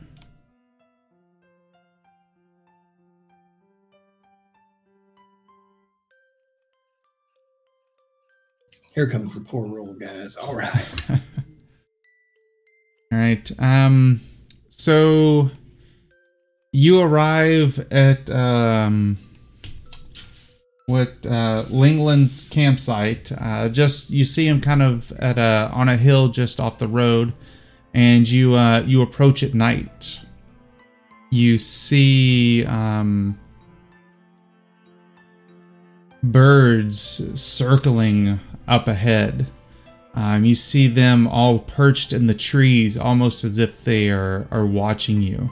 Here 8.95 9.07
comes 9.09 9.35
the 9.35 9.41
poor 9.41 9.65
roll, 9.67 9.95
guys. 9.95 10.35
All 10.35 10.57
right. 10.57 10.95
All 13.13 13.19
right. 13.19 13.51
Um, 13.61 14.21
so 14.79 15.51
you 16.73 17.01
arrive 17.01 17.81
at 17.93 18.31
um, 18.31 19.19
what 20.87 21.27
uh, 21.27 21.65
Lingland's 21.69 22.49
campsite. 22.49 23.33
Uh, 23.37 23.69
just 23.69 24.11
you 24.11 24.25
see 24.25 24.47
him 24.47 24.61
kind 24.61 24.83
of 24.83 25.13
at 25.13 25.37
a 25.37 25.71
on 25.73 25.89
a 25.89 25.97
hill 25.97 26.29
just 26.29 26.61
off 26.61 26.79
the 26.79 26.89
road, 26.89 27.35
and 27.93 28.29
you 28.29 28.55
uh, 28.55 28.81
you 28.87 29.03
approach 29.03 29.43
at 29.43 29.53
night. 29.53 30.21
You 31.31 31.59
see 31.59 32.65
um, 32.65 33.39
birds 36.23 37.41
circling 37.41 38.41
up 38.67 38.89
ahead. 38.89 39.47
Um, 40.19 40.45
you 40.45 40.57
see 40.57 40.89
them 40.89 41.29
all 41.29 41.61
perched 41.61 42.13
in 42.13 42.27
the 42.27 42.35
trees, 42.35 42.97
almost 42.97 43.45
as 43.45 43.57
if 43.59 43.85
they 43.85 44.11
are, 44.11 44.49
are 44.51 44.67
watching 44.67 45.23
you. 45.23 45.49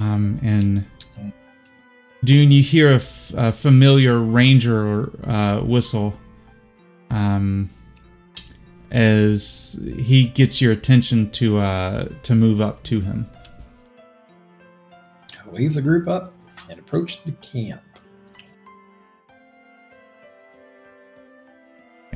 Um, 0.00 0.40
and 0.42 0.86
Dune, 2.24 2.50
you 2.50 2.62
hear 2.62 2.92
a, 2.92 2.94
f- 2.94 3.34
a 3.36 3.52
familiar 3.52 4.18
ranger 4.18 5.10
uh, 5.28 5.60
whistle 5.60 6.14
um, 7.10 7.68
as 8.90 9.86
he 9.98 10.24
gets 10.28 10.62
your 10.62 10.72
attention 10.72 11.30
to 11.32 11.58
uh, 11.58 12.08
to 12.22 12.34
move 12.34 12.62
up 12.62 12.82
to 12.84 13.02
him. 13.02 13.26
I 14.90 15.50
wave 15.50 15.74
the 15.74 15.82
group 15.82 16.08
up 16.08 16.32
and 16.70 16.78
approach 16.78 17.22
the 17.24 17.32
camp. 17.32 17.82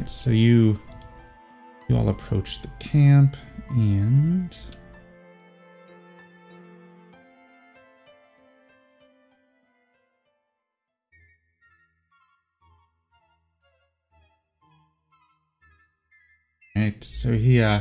So 0.07 0.31
you 0.31 0.81
you 1.91 1.97
all 1.97 2.09
approach 2.09 2.63
the 2.63 2.69
camp 2.79 3.37
and 3.71 4.57
Right, 16.77 17.03
so 17.03 17.33
he 17.33 17.61
uh 17.61 17.81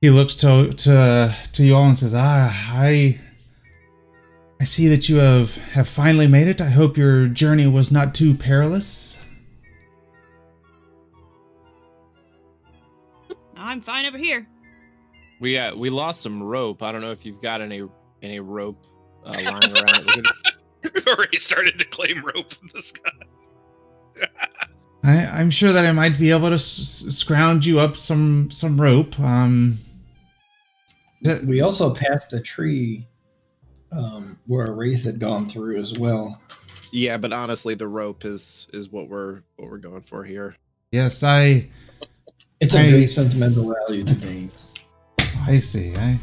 he 0.00 0.10
looks 0.10 0.34
to 0.34 0.70
to 0.70 1.34
to 1.52 1.64
you 1.64 1.76
all 1.76 1.84
and 1.84 1.96
says, 1.96 2.14
"Ah, 2.14 2.74
I 2.74 3.18
I 4.60 4.64
see 4.64 4.88
that 4.88 5.08
you 5.08 5.16
have 5.18 5.56
have 5.72 5.88
finally 5.88 6.26
made 6.26 6.48
it. 6.48 6.60
I 6.60 6.68
hope 6.70 6.98
your 6.98 7.28
journey 7.28 7.68
was 7.68 7.92
not 7.92 8.14
too 8.14 8.34
perilous." 8.34 9.21
I'm 13.62 13.80
fine 13.80 14.06
over 14.06 14.18
here. 14.18 14.46
We 15.40 15.58
uh, 15.58 15.74
we 15.76 15.90
lost 15.90 16.20
some 16.22 16.42
rope. 16.42 16.82
I 16.82 16.92
don't 16.92 17.00
know 17.00 17.10
if 17.10 17.24
you've 17.26 17.40
got 17.42 17.60
any 17.60 17.82
any 18.22 18.40
rope 18.40 18.86
uh, 19.24 19.30
lying 19.32 19.46
around. 19.46 20.06
We 20.06 20.12
could- 20.12 20.26
We've 20.94 21.06
already 21.06 21.36
started 21.36 21.78
to 21.78 21.84
claim 21.86 22.22
rope 22.24 22.52
from 22.52 22.68
the 22.74 22.82
sky. 22.82 23.10
I, 25.04 25.26
I'm 25.26 25.50
sure 25.50 25.72
that 25.72 25.84
I 25.86 25.92
might 25.92 26.18
be 26.18 26.30
able 26.30 26.48
to 26.48 26.54
s- 26.54 27.06
s- 27.08 27.14
scrounge 27.16 27.66
you 27.66 27.80
up 27.80 27.96
some 27.96 28.50
some 28.50 28.80
rope. 28.80 29.18
Um, 29.20 29.78
that- 31.22 31.44
We 31.44 31.60
also 31.60 31.94
passed 31.94 32.32
a 32.32 32.40
tree 32.40 33.06
um, 33.90 34.38
where 34.46 34.64
a 34.66 34.72
wraith 34.72 35.04
had 35.04 35.18
gone 35.18 35.48
through 35.48 35.78
as 35.78 35.94
well. 35.98 36.40
yeah, 36.92 37.16
but 37.16 37.32
honestly, 37.32 37.74
the 37.74 37.88
rope 37.88 38.24
is 38.24 38.68
is 38.72 38.90
what 38.90 39.08
we're 39.08 39.42
what 39.56 39.70
we're 39.70 39.78
going 39.78 40.02
for 40.02 40.24
here. 40.24 40.56
yes, 40.90 41.22
I 41.22 41.70
It's 42.62 42.74
a 42.76 42.78
I- 42.78 42.90
great 42.90 43.10
sentimental 43.10 43.74
value 43.74 44.04
to 44.04 44.14
me. 44.24 44.48
I 45.46 45.58
see. 45.58 45.94
I, 45.96 46.18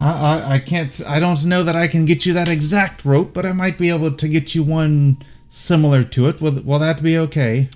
I, 0.00 0.10
I, 0.10 0.52
I 0.54 0.58
can't. 0.60 1.02
I 1.06 1.18
don't 1.18 1.44
know 1.44 1.64
that 1.64 1.74
I 1.74 1.88
can 1.88 2.04
get 2.04 2.24
you 2.24 2.32
that 2.34 2.48
exact 2.48 3.04
rope, 3.04 3.32
but 3.34 3.44
I 3.44 3.52
might 3.52 3.76
be 3.76 3.88
able 3.90 4.12
to 4.12 4.28
get 4.28 4.54
you 4.54 4.62
one 4.62 5.18
similar 5.48 6.04
to 6.04 6.28
it. 6.28 6.40
Will, 6.40 6.60
will 6.62 6.78
that 6.78 7.02
be 7.02 7.18
okay? 7.18 7.68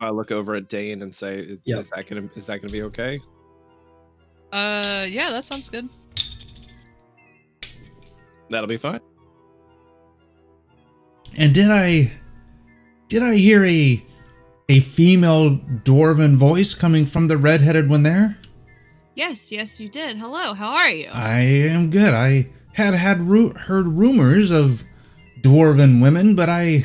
I 0.00 0.10
look 0.10 0.32
over 0.32 0.56
at 0.56 0.68
Dane 0.68 1.00
and 1.02 1.14
say, 1.14 1.58
"Is 1.64 1.90
that 1.90 2.06
gonna 2.08 2.28
is 2.34 2.46
that 2.48 2.60
gonna 2.60 2.72
be 2.72 2.82
okay?" 2.82 3.20
Uh, 4.52 5.06
yeah, 5.08 5.30
that 5.30 5.44
sounds 5.44 5.68
good. 5.68 5.88
That'll 8.50 8.68
be 8.68 8.76
fine. 8.76 9.00
And 11.36 11.54
did 11.54 11.70
I, 11.70 12.12
did 13.08 13.22
I 13.22 13.34
hear 13.34 13.64
a, 13.64 14.02
a 14.68 14.80
female 14.80 15.56
dwarven 15.84 16.34
voice 16.36 16.74
coming 16.74 17.06
from 17.06 17.28
the 17.28 17.36
red-headed 17.36 17.88
one 17.88 18.02
there? 18.02 18.36
Yes, 19.14 19.50
yes, 19.52 19.80
you 19.80 19.88
did. 19.88 20.18
Hello, 20.18 20.52
how 20.54 20.68
are 20.68 20.90
you? 20.90 21.08
I 21.12 21.38
am 21.40 21.90
good. 21.90 22.12
I 22.12 22.48
had 22.72 22.94
had 22.94 23.20
ru- 23.20 23.52
heard 23.54 23.86
rumors 23.86 24.50
of 24.50 24.84
dwarven 25.40 26.02
women, 26.02 26.34
but 26.34 26.48
I, 26.50 26.84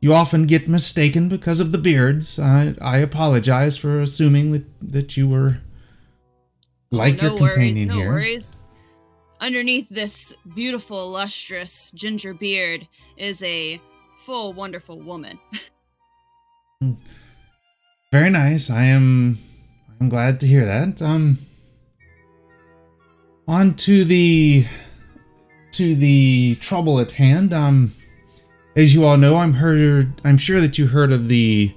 you 0.00 0.12
often 0.12 0.46
get 0.46 0.68
mistaken 0.68 1.28
because 1.28 1.60
of 1.60 1.72
the 1.72 1.78
beards. 1.78 2.38
I, 2.38 2.74
I 2.82 2.98
apologize 2.98 3.76
for 3.78 4.00
assuming 4.00 4.52
that 4.52 4.64
that 4.82 5.16
you 5.16 5.28
were 5.28 5.58
like 6.90 7.22
Oh, 7.22 7.28
no 7.28 7.32
your 7.36 7.40
worries, 7.40 7.54
companion 7.54 7.88
no 7.88 7.94
here. 7.94 8.08
worries. 8.10 8.48
Underneath 9.40 9.88
this 9.88 10.34
beautiful, 10.54 11.08
lustrous 11.10 11.92
ginger 11.92 12.34
beard 12.34 12.86
is 13.16 13.42
a 13.42 13.80
full, 14.18 14.52
wonderful 14.52 15.00
woman. 15.00 15.38
Very 18.12 18.30
nice. 18.30 18.70
I 18.70 18.84
am 18.84 19.38
I'm 20.00 20.08
glad 20.08 20.38
to 20.40 20.46
hear 20.46 20.64
that. 20.64 21.02
Um 21.02 21.38
on 23.48 23.74
to 23.74 24.04
the 24.04 24.66
to 25.72 25.94
the 25.96 26.56
trouble 26.60 27.00
at 27.00 27.12
hand. 27.12 27.52
Um 27.52 27.94
as 28.76 28.94
you 28.94 29.04
all 29.04 29.16
know, 29.16 29.38
I'm 29.38 29.54
heard 29.54 30.20
I'm 30.22 30.38
sure 30.38 30.60
that 30.60 30.78
you 30.78 30.86
heard 30.86 31.10
of 31.10 31.28
the 31.28 31.74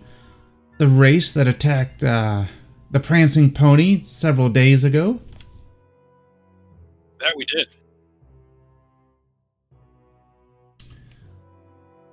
the 0.78 0.88
race 0.88 1.32
that 1.32 1.48
attacked 1.48 2.04
uh 2.04 2.46
the 2.92 3.00
prancing 3.00 3.52
pony 3.52 4.04
several 4.04 4.50
days 4.50 4.84
ago. 4.84 5.20
That 7.20 7.34
we 7.36 7.46
did. 7.46 7.68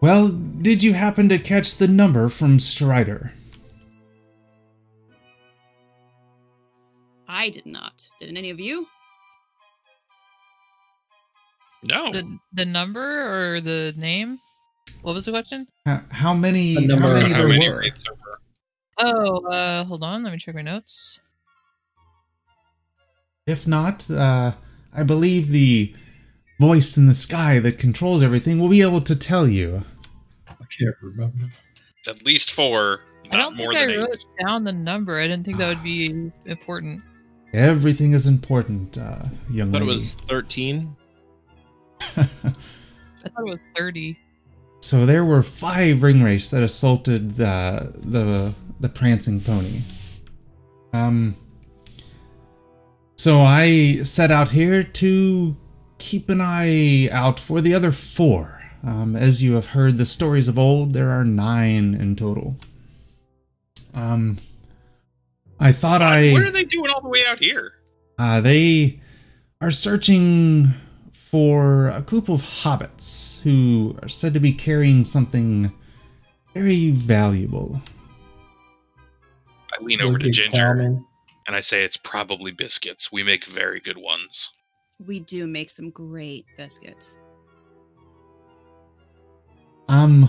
Well, 0.00 0.28
did 0.28 0.82
you 0.82 0.92
happen 0.94 1.28
to 1.28 1.38
catch 1.38 1.76
the 1.76 1.88
number 1.88 2.28
from 2.28 2.60
Strider? 2.60 3.32
I 7.26 7.48
did 7.50 7.66
not. 7.66 8.06
Didn't 8.20 8.36
any 8.36 8.50
of 8.50 8.60
you? 8.60 8.86
No. 11.82 12.12
The 12.12 12.38
the 12.52 12.64
number 12.64 13.00
or 13.54 13.60
the 13.60 13.94
name? 13.96 14.38
What 15.02 15.14
was 15.14 15.26
the 15.26 15.30
question? 15.32 15.66
How, 15.86 16.02
how 16.10 16.34
many 16.34 16.74
The 16.74 16.86
number- 16.86 17.06
how 17.06 17.12
many 17.14 17.30
How 17.32 17.38
there 17.38 17.48
many 17.48 17.68
were? 17.68 17.78
wraiths 17.80 18.04
there 18.04 18.14
were? 18.14 18.40
Oh, 19.00 19.46
uh, 19.46 19.84
hold 19.84 20.02
on. 20.02 20.24
Let 20.24 20.32
me 20.32 20.38
check 20.38 20.54
my 20.56 20.62
notes. 20.62 21.20
If 23.46 23.66
not, 23.66 24.10
uh, 24.10 24.52
I 24.92 25.02
believe 25.04 25.48
the 25.48 25.94
voice 26.58 26.96
in 26.96 27.06
the 27.06 27.14
sky 27.14 27.58
that 27.60 27.78
controls 27.78 28.22
everything 28.22 28.58
will 28.58 28.68
be 28.68 28.82
able 28.82 29.00
to 29.02 29.14
tell 29.16 29.46
you. 29.48 29.82
I 30.48 30.54
can't 30.78 30.96
remember. 31.02 31.52
At 32.06 32.24
least 32.24 32.52
four. 32.52 33.00
I 33.30 33.36
don't 33.36 33.56
more 33.56 33.72
think 33.72 33.90
I 33.90 33.92
than 33.92 34.00
wrote 34.04 34.16
eight. 34.16 34.44
down 34.46 34.64
the 34.64 34.72
number. 34.72 35.18
I 35.18 35.26
didn't 35.26 35.44
think 35.44 35.58
that 35.58 35.68
would 35.68 35.82
be 35.82 36.30
important. 36.46 37.02
Everything 37.52 38.12
is 38.12 38.26
important, 38.26 38.98
uh, 38.98 39.24
young 39.50 39.68
I 39.68 39.72
thought 39.72 39.82
it 39.82 39.86
was 39.86 40.14
thirteen. 40.14 40.96
I 42.00 42.22
thought 42.22 42.54
it 43.38 43.44
was 43.44 43.58
30. 43.76 44.16
so 44.80 45.04
there 45.04 45.24
were 45.24 45.42
five 45.42 45.98
Ringwraiths 45.98 46.50
that 46.50 46.62
assaulted 46.62 47.36
the 47.36 47.92
the 47.96 48.54
the 48.80 48.88
prancing 48.88 49.40
pony. 49.40 49.80
Um. 50.92 51.36
So 53.16 53.40
I 53.40 54.02
set 54.02 54.30
out 54.30 54.50
here 54.50 54.82
to 54.82 55.56
keep 55.98 56.28
an 56.28 56.40
eye 56.40 57.08
out 57.10 57.38
for 57.38 57.60
the 57.60 57.74
other 57.74 57.92
four. 57.92 58.62
Um, 58.84 59.16
as 59.16 59.42
you 59.42 59.54
have 59.54 59.66
heard 59.66 59.98
the 59.98 60.06
stories 60.06 60.48
of 60.48 60.58
old, 60.58 60.92
there 60.92 61.10
are 61.10 61.24
nine 61.24 61.94
in 61.94 62.14
total. 62.16 62.56
Um, 63.94 64.38
I 65.58 65.72
thought 65.72 66.00
I. 66.02 66.32
What 66.32 66.42
are 66.42 66.50
they 66.50 66.64
doing 66.64 66.90
all 66.90 67.00
the 67.00 67.08
way 67.08 67.24
out 67.26 67.40
here? 67.40 67.72
Uh, 68.18 68.40
they 68.40 69.00
are 69.60 69.70
searching 69.72 70.72
for 71.12 71.88
a 71.88 72.00
group 72.00 72.28
of 72.28 72.42
hobbits 72.42 73.42
who 73.42 73.96
are 74.02 74.08
said 74.08 74.32
to 74.34 74.40
be 74.40 74.52
carrying 74.52 75.04
something 75.04 75.72
very 76.54 76.90
valuable. 76.90 77.82
I 79.72 79.82
lean 79.82 80.00
over 80.00 80.18
to 80.18 80.30
Ginger 80.30 80.52
Plowman. 80.56 81.04
and 81.46 81.56
I 81.56 81.60
say 81.60 81.84
it's 81.84 81.96
probably 81.96 82.52
biscuits. 82.52 83.12
We 83.12 83.22
make 83.22 83.44
very 83.44 83.80
good 83.80 83.98
ones. 83.98 84.52
We 85.06 85.20
do 85.20 85.46
make 85.46 85.70
some 85.70 85.90
great 85.90 86.44
biscuits. 86.56 87.18
Um, 89.88 90.28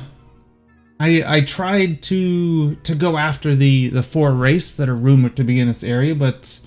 I 1.00 1.24
I 1.26 1.42
tried 1.42 2.02
to 2.04 2.76
to 2.76 2.96
go 2.96 3.18
after 3.18 3.56
the 3.56 3.90
the 3.90 4.04
four 4.04 4.32
wraiths 4.32 4.74
that 4.76 4.90
are 4.90 4.96
rumored 4.96 5.36
to 5.38 5.44
be 5.44 5.60
in 5.60 5.68
this 5.68 5.84
area, 5.84 6.14
but 6.16 6.60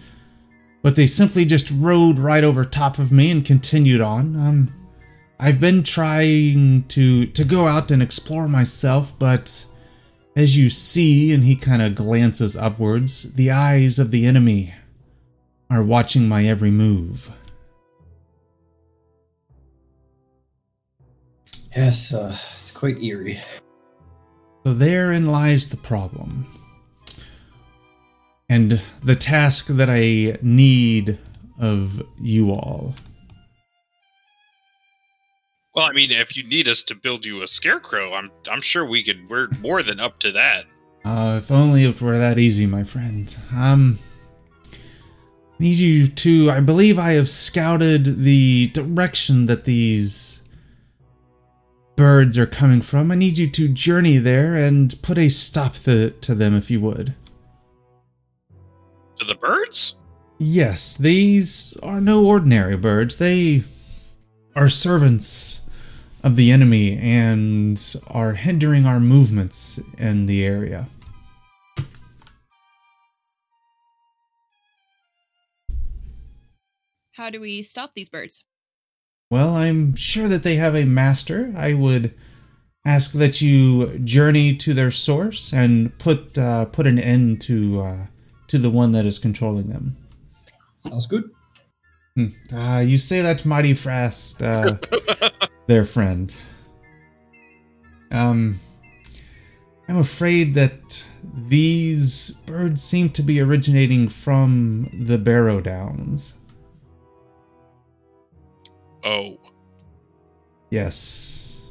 but 0.82 0.96
they 0.96 1.06
simply 1.06 1.44
just 1.44 1.70
rode 1.70 2.18
right 2.18 2.42
over 2.42 2.64
top 2.64 2.98
of 2.98 3.12
me 3.12 3.30
and 3.30 3.44
continued 3.44 4.00
on. 4.00 4.36
Um, 4.36 4.74
I've 5.38 5.60
been 5.60 5.82
trying 5.82 6.84
to 6.88 7.26
to 7.26 7.44
go 7.44 7.66
out 7.66 7.90
and 7.90 8.02
explore 8.02 8.48
myself, 8.48 9.16
but 9.18 9.64
as 10.34 10.56
you 10.56 10.70
see, 10.70 11.32
and 11.32 11.44
he 11.44 11.54
kind 11.54 11.82
of 11.82 11.94
glances 11.94 12.56
upwards, 12.56 13.34
the 13.34 13.50
eyes 13.50 13.98
of 13.98 14.10
the 14.10 14.24
enemy 14.24 14.74
are 15.70 15.82
watching 15.82 16.28
my 16.28 16.44
every 16.46 16.70
move. 16.70 17.30
Yes, 21.76 22.12
uh, 22.12 22.36
it's 22.54 22.70
quite 22.70 23.02
eerie. 23.02 23.40
So 24.64 24.74
therein 24.74 25.30
lies 25.30 25.68
the 25.68 25.76
problem. 25.76 26.46
And 28.48 28.80
the 29.02 29.16
task 29.16 29.68
that 29.68 29.88
I 29.88 30.38
need 30.42 31.18
of 31.58 32.02
you 32.20 32.50
all. 32.50 32.94
Well, 35.74 35.86
I 35.86 35.92
mean, 35.92 36.10
if 36.10 36.36
you 36.36 36.44
need 36.44 36.68
us 36.68 36.82
to 36.84 36.94
build 36.94 37.24
you 37.24 37.42
a 37.42 37.48
scarecrow, 37.48 38.12
I'm 38.12 38.30
I'm 38.50 38.60
sure 38.60 38.84
we 38.84 39.02
could. 39.02 39.30
We're 39.30 39.48
more 39.60 39.82
than 39.82 40.00
up 40.00 40.18
to 40.18 40.30
that. 40.32 40.64
Uh, 41.04 41.36
if 41.38 41.50
only 41.50 41.84
it 41.84 42.00
were 42.02 42.18
that 42.18 42.38
easy, 42.38 42.66
my 42.66 42.84
friend. 42.84 43.34
Um, 43.56 43.98
need 45.58 45.78
you 45.78 46.08
to. 46.08 46.50
I 46.50 46.60
believe 46.60 46.98
I 46.98 47.12
have 47.12 47.30
scouted 47.30 48.22
the 48.22 48.68
direction 48.74 49.46
that 49.46 49.64
these 49.64 50.41
birds 51.96 52.38
are 52.38 52.46
coming 52.46 52.82
from. 52.82 53.10
I 53.10 53.14
need 53.14 53.38
you 53.38 53.48
to 53.50 53.68
journey 53.68 54.18
there 54.18 54.56
and 54.56 55.00
put 55.02 55.18
a 55.18 55.28
stop 55.28 55.74
to, 55.84 56.10
to 56.10 56.34
them, 56.34 56.54
if 56.54 56.70
you 56.70 56.80
would. 56.80 57.14
To 59.18 59.24
the 59.24 59.34
birds? 59.34 59.96
Yes, 60.38 60.96
these 60.96 61.76
are 61.82 62.00
no 62.00 62.24
ordinary 62.24 62.76
birds. 62.76 63.16
They 63.16 63.62
are 64.56 64.68
servants 64.68 65.60
of 66.22 66.36
the 66.36 66.50
enemy 66.50 66.98
and 66.98 67.96
are 68.06 68.34
hindering 68.34 68.86
our 68.86 69.00
movements 69.00 69.80
in 69.98 70.26
the 70.26 70.44
area. 70.44 70.88
How 77.12 77.30
do 77.30 77.40
we 77.40 77.62
stop 77.62 77.94
these 77.94 78.08
birds? 78.08 78.44
Well, 79.32 79.56
I'm 79.56 79.94
sure 79.94 80.28
that 80.28 80.42
they 80.42 80.56
have 80.56 80.76
a 80.76 80.84
master. 80.84 81.54
I 81.56 81.72
would 81.72 82.12
ask 82.84 83.12
that 83.12 83.40
you 83.40 83.98
journey 84.00 84.54
to 84.56 84.74
their 84.74 84.90
source 84.90 85.54
and 85.54 85.96
put 85.98 86.36
uh, 86.36 86.66
put 86.66 86.86
an 86.86 86.98
end 86.98 87.40
to 87.48 87.80
uh, 87.80 88.06
to 88.48 88.58
the 88.58 88.68
one 88.68 88.92
that 88.92 89.06
is 89.06 89.18
controlling 89.18 89.70
them. 89.70 89.96
Sounds 90.80 91.06
good. 91.06 91.30
Hmm. 92.14 92.26
Ah, 92.52 92.80
you 92.80 92.98
say 92.98 93.22
that 93.22 93.46
mighty 93.46 93.72
fast, 93.72 94.42
uh, 94.42 94.76
there, 95.66 95.86
friend. 95.86 96.36
Um, 98.10 98.60
I'm 99.88 99.96
afraid 99.96 100.52
that 100.56 101.02
these 101.48 102.32
birds 102.44 102.82
seem 102.82 103.08
to 103.08 103.22
be 103.22 103.40
originating 103.40 104.10
from 104.10 104.90
the 104.92 105.16
Barrow 105.16 105.62
Downs. 105.62 106.38
Oh, 109.04 109.38
Yes. 110.70 111.66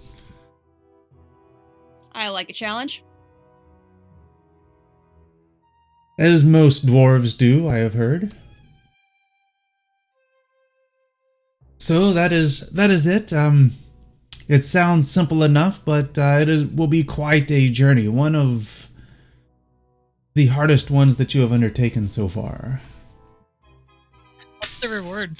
I 2.13 2.29
like 2.29 2.51
a 2.51 2.53
challenge. 2.53 3.03
As 6.19 6.45
most 6.45 6.85
dwarves 6.85 7.35
do, 7.35 7.67
I 7.67 7.77
have 7.77 7.95
heard. 7.95 8.35
So 11.79 12.13
that 12.13 12.31
is 12.31 12.69
that 12.71 12.91
is 12.91 13.07
it. 13.07 13.33
Um, 13.33 13.71
it 14.47 14.63
sounds 14.63 15.09
simple 15.09 15.41
enough, 15.41 15.83
but 15.83 16.15
uh, 16.19 16.37
it 16.41 16.49
is, 16.49 16.65
will 16.65 16.85
be 16.85 17.03
quite 17.03 17.49
a 17.49 17.69
journey. 17.69 18.07
One 18.07 18.35
of 18.35 18.87
the 20.35 20.45
hardest 20.47 20.91
ones 20.91 21.17
that 21.17 21.33
you 21.33 21.41
have 21.41 21.51
undertaken 21.51 22.07
so 22.07 22.27
far. 22.27 22.81
What's 24.59 24.79
the 24.79 24.89
reward? 24.89 25.37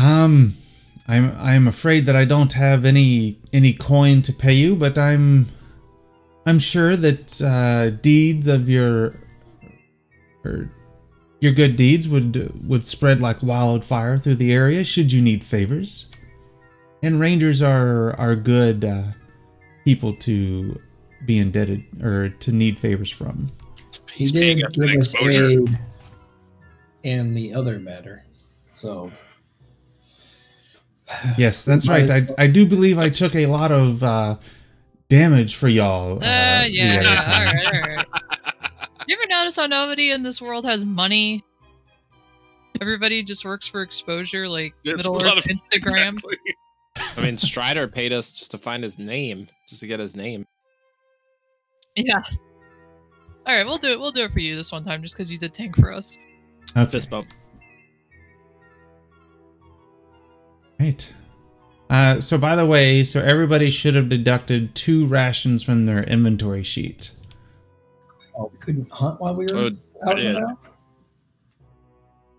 Um, 0.00 0.56
I'm 1.06 1.36
I'm 1.38 1.68
afraid 1.68 2.06
that 2.06 2.16
I 2.16 2.24
don't 2.24 2.54
have 2.54 2.84
any 2.86 3.38
any 3.52 3.74
coin 3.74 4.22
to 4.22 4.32
pay 4.32 4.54
you, 4.54 4.74
but 4.74 4.96
I'm 4.96 5.46
I'm 6.46 6.58
sure 6.58 6.96
that 6.96 7.42
uh, 7.42 7.90
deeds 7.90 8.48
of 8.48 8.68
your 8.68 9.14
or 10.42 10.70
your 11.40 11.52
good 11.52 11.76
deeds 11.76 12.08
would 12.08 12.66
would 12.66 12.86
spread 12.86 13.20
like 13.20 13.42
wildfire 13.42 14.16
through 14.16 14.36
the 14.36 14.52
area 14.52 14.84
should 14.84 15.12
you 15.12 15.20
need 15.20 15.44
favors. 15.44 16.06
And 17.02 17.20
rangers 17.20 17.60
are 17.60 18.18
are 18.18 18.34
good 18.34 18.84
uh, 18.86 19.02
people 19.84 20.14
to 20.14 20.80
be 21.26 21.38
indebted 21.38 21.84
or 22.02 22.30
to 22.30 22.52
need 22.52 22.78
favors 22.78 23.10
from. 23.10 23.48
He 24.14 24.26
did 24.26 24.40
paying 24.40 24.64
us 24.64 24.76
an 24.78 24.86
give 24.86 24.96
us 24.96 25.14
aid 25.16 25.78
in 27.02 27.34
the 27.34 27.52
other 27.52 27.78
matter. 27.78 28.24
So 28.70 29.10
Yes, 31.36 31.64
that's 31.64 31.88
right. 31.88 32.08
I, 32.10 32.26
I 32.38 32.46
do 32.46 32.66
believe 32.66 32.98
I 32.98 33.08
took 33.08 33.34
a 33.34 33.46
lot 33.46 33.72
of 33.72 34.02
uh, 34.02 34.36
damage 35.08 35.56
for 35.56 35.68
y'all. 35.68 36.22
Uh, 36.22 36.26
uh, 36.26 36.64
yeah, 36.68 37.02
other 37.04 37.38
all 37.38 37.44
right, 37.44 37.66
all 37.66 37.96
right. 37.96 38.06
You 39.08 39.16
ever 39.16 39.26
notice 39.28 39.56
how 39.56 39.66
nobody 39.66 40.12
in 40.12 40.22
this 40.22 40.40
world 40.40 40.64
has 40.66 40.84
money? 40.84 41.42
Everybody 42.80 43.24
just 43.24 43.44
works 43.44 43.66
for 43.66 43.82
exposure, 43.82 44.48
like 44.48 44.72
It's 44.84 44.96
Middle 44.98 45.16
Earth 45.16 45.38
of- 45.38 45.44
Instagram. 45.72 46.14
Exactly. 46.16 46.36
I 47.16 47.22
mean, 47.24 47.36
Strider 47.36 47.88
paid 47.88 48.12
us 48.12 48.30
just 48.30 48.52
to 48.52 48.58
find 48.58 48.84
his 48.84 48.98
name, 49.00 49.48
just 49.68 49.80
to 49.80 49.88
get 49.88 49.98
his 49.98 50.14
name. 50.14 50.46
Yeah. 51.96 52.22
All 53.46 53.56
right, 53.56 53.66
we'll 53.66 53.78
do 53.78 53.88
it. 53.90 53.98
We'll 53.98 54.12
do 54.12 54.22
it 54.24 54.30
for 54.30 54.38
you 54.38 54.54
this 54.54 54.70
one 54.70 54.84
time, 54.84 55.02
just 55.02 55.16
because 55.16 55.32
you 55.32 55.38
did 55.38 55.54
tank 55.54 55.76
for 55.76 55.92
us. 55.92 56.16
Okay. 56.76 56.86
Fist 56.90 57.10
bump. 57.10 57.26
Right. 60.80 61.12
Uh, 61.90 62.20
so, 62.20 62.38
by 62.38 62.56
the 62.56 62.64
way, 62.64 63.04
so 63.04 63.20
everybody 63.20 63.68
should 63.68 63.94
have 63.94 64.08
deducted 64.08 64.74
two 64.74 65.06
rations 65.06 65.62
from 65.62 65.84
their 65.86 66.00
inventory 66.04 66.62
sheet. 66.62 67.10
oh, 68.38 68.50
we 68.52 68.58
couldn't 68.58 68.90
hunt 68.90 69.20
while 69.20 69.34
we 69.34 69.44
were 69.46 69.58
Oh, 69.58 69.70
out 70.08 70.16
did. 70.16 70.36
and 70.36 70.44
about. 70.44 70.58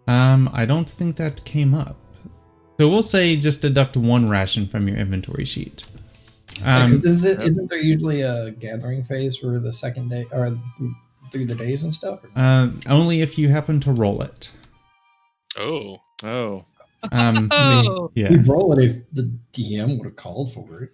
Um, 0.07 0.49
I 0.53 0.65
don't 0.65 0.89
think 0.89 1.17
that 1.17 1.43
came 1.45 1.73
up. 1.75 1.97
So 2.79 2.89
we'll 2.89 3.03
say 3.03 3.35
just 3.35 3.61
deduct 3.61 3.95
one 3.95 4.25
ration 4.27 4.67
from 4.67 4.87
your 4.87 4.97
inventory 4.97 5.45
sheet. 5.45 5.83
Um, 6.65 6.89
Because 6.89 7.05
is 7.05 7.23
it, 7.25 7.41
isn't 7.41 7.69
there 7.69 7.77
usually 7.79 8.21
a 8.21 8.51
gathering 8.51 9.03
phase 9.03 9.35
for 9.37 9.59
the 9.59 9.71
second 9.71 10.09
day 10.09 10.25
or 10.31 10.57
through 11.31 11.45
the 11.45 11.55
days 11.55 11.83
and 11.83 11.93
stuff? 11.93 12.21
uh, 12.35 12.69
only 12.89 13.21
if 13.21 13.37
you 13.37 13.49
happen 13.49 13.79
to 13.81 13.91
roll 13.91 14.21
it. 14.23 14.51
Oh, 15.57 15.99
Oh, 16.23 16.65
Um, 17.11 17.49
Oh, 17.51 18.11
yeah. 18.15 18.29
We'd 18.29 18.47
roll 18.47 18.77
it 18.77 18.83
if 18.85 18.97
the 19.11 19.33
DM 19.53 19.97
would 19.97 20.05
have 20.05 20.15
called 20.15 20.53
for 20.53 20.83
it. 20.83 20.91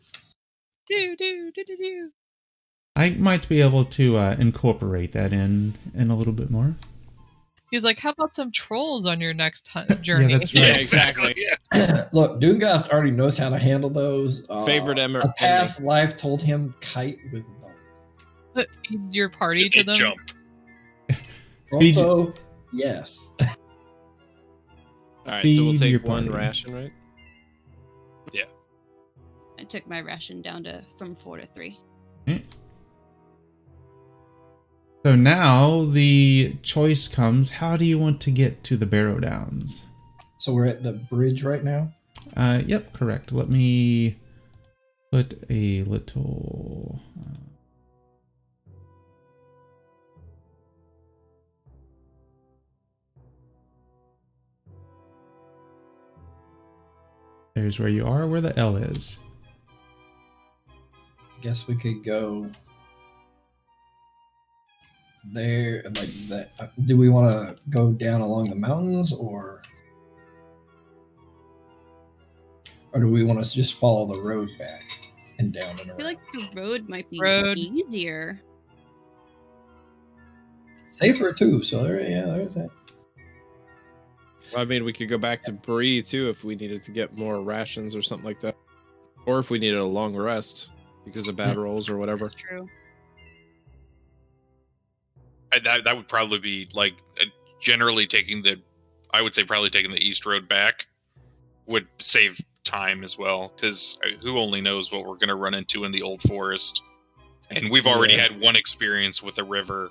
do 0.87 1.15
do 1.17 1.51
do 1.53 1.63
do 1.65 1.77
do. 1.77 2.09
I 2.95 3.09
might 3.11 3.47
be 3.49 3.61
able 3.61 3.85
to 3.85 4.17
uh, 4.17 4.35
incorporate 4.39 5.11
that 5.11 5.31
in 5.33 5.73
in 5.93 6.09
a 6.09 6.15
little 6.15 6.33
bit 6.33 6.49
more. 6.49 6.75
He's 7.69 7.83
like, 7.83 7.99
"How 7.99 8.11
about 8.11 8.33
some 8.33 8.51
trolls 8.51 9.05
on 9.05 9.19
your 9.19 9.33
next 9.33 9.67
hunt 9.67 10.01
journey?" 10.01 10.33
that's 10.33 10.53
yeah, 10.53 10.71
Right. 10.71 10.81
exactly. 10.81 11.35
Yeah. 11.73 12.07
Look, 12.13 12.39
Doomgast 12.39 12.89
already 12.89 13.11
knows 13.11 13.37
how 13.37 13.49
to 13.49 13.59
handle 13.59 13.89
those. 13.89 14.45
Uh, 14.49 14.61
Favorite 14.61 14.97
em- 14.99 15.17
A 15.17 15.33
past 15.37 15.81
life 15.83 16.15
told 16.15 16.41
him 16.41 16.73
kite 16.79 17.19
with 17.33 17.43
bow. 17.61 18.63
Feed 18.87 19.01
your 19.13 19.29
party 19.29 19.67
to 19.69 19.79
It 19.81 19.85
them. 19.85 19.95
jump. 19.95 20.19
Also, 21.71 22.33
yes. 22.73 23.33
All 25.27 25.33
right, 25.33 25.53
so 25.53 25.63
we'll 25.65 25.73
take 25.75 26.03
one 26.05 26.25
party. 26.25 26.39
ration, 26.39 26.73
right? 26.73 26.93
Yeah. 28.31 28.45
I 29.59 29.63
took 29.63 29.85
my 29.87 29.99
ration 29.99 30.41
down 30.41 30.63
to 30.63 30.85
from 30.97 31.13
four 31.15 31.37
to 31.37 31.45
three. 31.45 31.77
So 35.05 35.15
now 35.15 35.85
the 35.85 36.55
choice 36.63 37.07
comes: 37.07 37.51
How 37.51 37.75
do 37.77 37.85
you 37.85 37.99
want 37.99 38.21
to 38.21 38.31
get 38.31 38.63
to 38.65 38.77
the 38.77 38.85
Barrow 38.85 39.19
Downs? 39.19 39.85
So 40.37 40.53
we're 40.53 40.65
at 40.65 40.83
the 40.83 40.93
bridge 40.93 41.43
right 41.43 41.63
now. 41.63 41.93
Uh, 42.35 42.61
yep, 42.65 42.93
correct. 42.93 43.31
Let 43.31 43.49
me 43.49 44.17
put 45.11 45.33
a 45.49 45.83
little. 45.83 47.01
Uh, 47.19 47.46
there's 57.57 57.79
where 57.79 57.89
you 57.89 58.05
are, 58.05 58.27
where 58.27 58.41
the 58.41 58.57
L 58.57 58.75
is. 58.77 59.17
I 60.69 61.41
guess 61.41 61.67
we 61.67 61.75
could 61.75 62.03
go 62.03 62.49
there, 65.33 65.81
like 65.83 66.09
that. 66.29 66.51
uh, 66.59 66.67
Do 66.85 66.97
we 66.97 67.09
want 67.09 67.31
to 67.31 67.55
go 67.69 67.91
down 67.91 68.21
along 68.21 68.49
the 68.49 68.55
mountains, 68.55 69.11
or 69.13 69.61
or 72.93 73.01
do 73.01 73.11
we 73.11 73.23
want 73.23 73.43
to 73.43 73.51
just 73.53 73.75
follow 73.79 74.05
the 74.05 74.21
road 74.21 74.49
back 74.57 74.83
and 75.39 75.51
down 75.53 75.69
and 75.79 75.91
I 75.91 75.95
feel 75.97 76.05
like 76.05 76.31
the 76.31 76.47
road 76.55 76.89
might 76.89 77.09
be 77.09 77.19
Road. 77.19 77.57
easier. 77.57 78.41
Safer 80.89 81.33
too. 81.33 81.61
So 81.63 81.83
there, 81.83 82.01
yeah, 82.09 82.25
there's 82.25 82.55
that. 82.55 82.69
Well, 84.53 84.61
I 84.61 84.65
mean, 84.65 84.83
we 84.85 84.93
could 84.93 85.09
go 85.09 85.17
back 85.17 85.43
to 85.43 85.51
Bree 85.51 86.01
too 86.01 86.29
if 86.29 86.43
we 86.43 86.55
needed 86.55 86.83
to 86.83 86.91
get 86.91 87.17
more 87.17 87.41
rations 87.41 87.95
or 87.95 88.01
something 88.01 88.25
like 88.25 88.39
that, 88.39 88.55
or 89.25 89.39
if 89.39 89.49
we 89.51 89.59
needed 89.59 89.77
a 89.77 89.83
long 89.85 90.15
rest 90.15 90.71
because 91.05 91.27
of 91.27 91.35
bad 91.35 91.57
rolls 91.57 91.89
or 91.89 91.97
whatever. 91.97 92.25
That's 92.25 92.35
true. 92.41 92.69
I, 95.53 95.59
that 95.59 95.83
that 95.85 95.95
would 95.95 96.07
probably 96.07 96.39
be 96.39 96.69
like 96.73 96.95
uh, 97.21 97.25
generally 97.59 98.05
taking 98.05 98.41
the, 98.41 98.61
I 99.11 99.21
would 99.21 99.33
say 99.33 99.43
probably 99.43 99.69
taking 99.69 99.91
the 99.91 100.05
east 100.05 100.25
road 100.25 100.47
back, 100.47 100.87
would 101.65 101.87
save 101.99 102.39
time 102.63 103.03
as 103.03 103.17
well 103.17 103.53
because 103.55 103.97
who 104.21 104.37
only 104.37 104.59
knows 104.61 104.91
what 104.91 105.05
we're 105.05 105.15
gonna 105.15 105.35
run 105.35 105.53
into 105.53 105.83
in 105.85 105.91
the 105.91 106.01
old 106.01 106.21
forest, 106.23 106.83
and 107.49 107.69
we've 107.69 107.87
already 107.87 108.13
Yeah. 108.15 108.23
had 108.27 108.41
one 108.41 108.55
experience 108.55 109.21
with 109.23 109.37
a 109.39 109.43
river. 109.43 109.89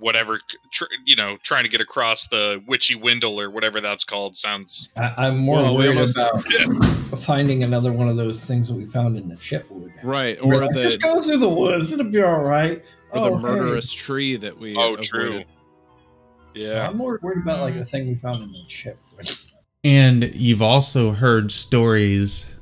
Whatever, 0.00 0.40
tr- 0.70 0.84
you 1.06 1.16
know, 1.16 1.38
trying 1.42 1.64
to 1.64 1.68
get 1.70 1.80
across 1.80 2.28
the 2.28 2.62
Withywindle 2.68 3.42
or 3.42 3.50
whatever 3.50 3.80
that's 3.80 4.04
called 4.04 4.36
sounds. 4.36 4.88
I, 4.96 5.12
I'm 5.26 5.38
more 5.38 5.56
Well, 5.56 5.76
worried 5.76 5.88
almost- 5.96 6.16
about 6.16 6.44
finding 7.20 7.62
another 7.64 7.92
one 7.92 8.08
of 8.08 8.16
those 8.16 8.44
things 8.44 8.68
that 8.68 8.74
we 8.76 8.84
found 8.84 9.16
in 9.16 9.28
the 9.28 9.34
Chetwood. 9.36 9.92
Right, 10.04 10.38
or 10.40 10.62
like, 10.62 10.72
just 10.74 11.00
go 11.02 11.20
through 11.22 11.38
the 11.38 11.48
woods; 11.48 11.90
it'll 11.92 12.06
be 12.06 12.22
all 12.22 12.40
right. 12.40 12.82
or 13.10 13.20
the 13.20 13.26
Oh, 13.30 13.36
hey. 13.36 13.42
murderous 13.42 13.92
tree 13.92 14.36
that 14.36 14.58
we 14.58 14.76
Oh, 14.76 14.94
avoided. 14.94 15.04
true. 15.04 15.44
Yeah, 16.54 16.88
I'm 16.88 16.96
more 16.96 17.18
worried 17.22 17.42
about 17.42 17.60
like 17.60 17.74
the 17.74 17.80
mm. 17.80 17.88
thing 17.88 18.08
we 18.08 18.14
found 18.16 18.36
in 18.36 18.52
the 18.52 18.64
Chetwood. 18.68 19.44
And 19.84 20.30
you've 20.34 20.62
also 20.62 21.12
heard 21.12 21.52
stories 21.52 22.54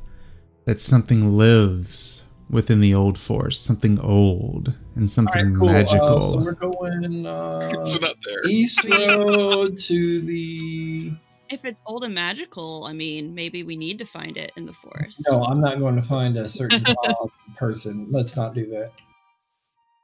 that 0.66 0.78
something 0.80 1.36
lives 1.36 2.24
within 2.50 2.80
the 2.80 2.94
old 2.94 3.18
forest, 3.18 3.64
something 3.64 3.98
old 3.98 4.74
and 4.96 5.08
something 5.08 5.56
Cool. 5.56 5.68
magical. 5.68 6.16
Uh, 6.16 6.20
so 6.20 6.38
we're 6.40 6.52
going 6.52 7.26
uh, 7.26 7.84
so 7.84 7.98
not 7.98 8.16
there. 8.24 8.40
east 8.48 8.82
road 8.88 9.78
to 9.78 10.20
the. 10.22 11.12
If 11.48 11.64
it's 11.64 11.80
old 11.86 12.02
and 12.02 12.12
magical, 12.14 12.84
I 12.88 12.92
mean, 12.92 13.32
maybe 13.34 13.62
we 13.62 13.76
need 13.76 13.98
to 14.00 14.04
find 14.04 14.36
it 14.36 14.50
in 14.56 14.64
the 14.64 14.72
forest. 14.72 15.24
No, 15.30 15.44
I'm 15.44 15.60
not 15.60 15.78
going 15.78 15.94
to 15.94 16.02
find 16.02 16.36
a 16.36 16.48
certain 16.48 16.84
person. 17.56 18.08
Let's 18.10 18.36
not 18.36 18.52
do 18.54 18.66
that. 18.70 18.90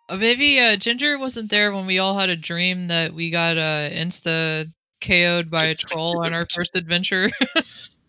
Uh, 0.09 0.16
Maybe 0.19 0.60
uh, 0.60 0.77
Ginger 0.77 1.19
wasn't 1.19 1.51
there 1.51 1.73
when 1.73 1.86
we 1.86 1.98
all 1.98 2.16
had 2.16 2.31
a 2.31 2.36
dream 2.36 2.86
that 2.89 3.12
we 3.12 3.31
got 3.31 3.59
uh, 3.59 3.89
insta 3.90 4.70
KO'd 5.01 5.51
by 5.51 5.64
a 5.64 5.74
troll 5.74 6.24
on 6.24 6.32
our 6.32 6.47
first 6.55 6.77
adventure. 6.77 7.31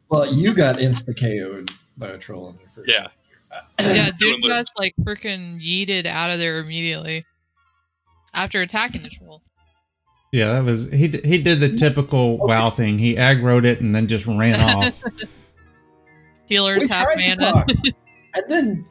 Well, 0.09 0.31
you 0.31 0.53
got 0.53 0.75
insta 0.75 1.17
KO'd 1.19 1.71
by 1.97 2.09
a 2.09 2.19
troll 2.19 2.45
on 2.49 2.59
your 2.59 2.69
first. 2.75 2.91
Yeah. 2.91 3.07
yeah, 3.81 4.11
dude 4.17 4.43
the- 4.43 4.47
got 4.47 4.65
like 4.77 4.93
freaking 5.01 5.59
yeeted 5.61 6.05
out 6.05 6.29
of 6.31 6.39
there 6.39 6.59
immediately 6.59 7.25
after 8.33 8.61
attacking 8.61 9.01
the 9.03 9.09
troll. 9.09 9.41
Yeah, 10.31 10.53
that 10.53 10.63
was 10.63 10.91
he. 10.91 11.07
He 11.09 11.41
did 11.41 11.59
the 11.59 11.75
typical 11.77 12.39
WoW 12.39 12.71
thing. 12.71 12.97
He 12.97 13.15
aggroed 13.15 13.65
it 13.65 13.81
and 13.81 13.93
then 13.95 14.07
just 14.07 14.25
ran 14.25 14.59
off. 14.59 15.03
Healers 16.47 16.81
we 16.81 16.87
half 16.89 17.13
tried 17.13 17.37
mana. 17.39 17.65
and 18.33 18.43
then 18.49 18.85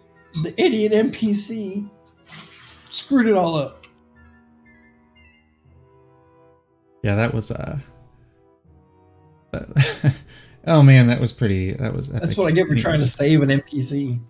the 0.44 0.54
idiot 0.56 0.92
NPC 0.92 1.90
screwed 2.92 3.26
it 3.26 3.34
all 3.34 3.56
up. 3.56 3.86
Yeah, 7.02 7.16
that 7.16 7.34
was 7.34 7.50
uh. 7.50 7.78
that- 9.50 10.14
oh 10.68 10.82
man, 10.82 11.08
that 11.08 11.20
was 11.20 11.32
pretty. 11.32 11.72
That 11.72 11.92
was. 11.92 12.08
That's 12.08 12.36
what 12.36 12.46
I 12.46 12.52
get 12.52 12.68
for 12.68 12.76
trying 12.76 13.00
to 13.00 13.06
save 13.06 13.42
an 13.42 13.48
NPC. 13.48 14.20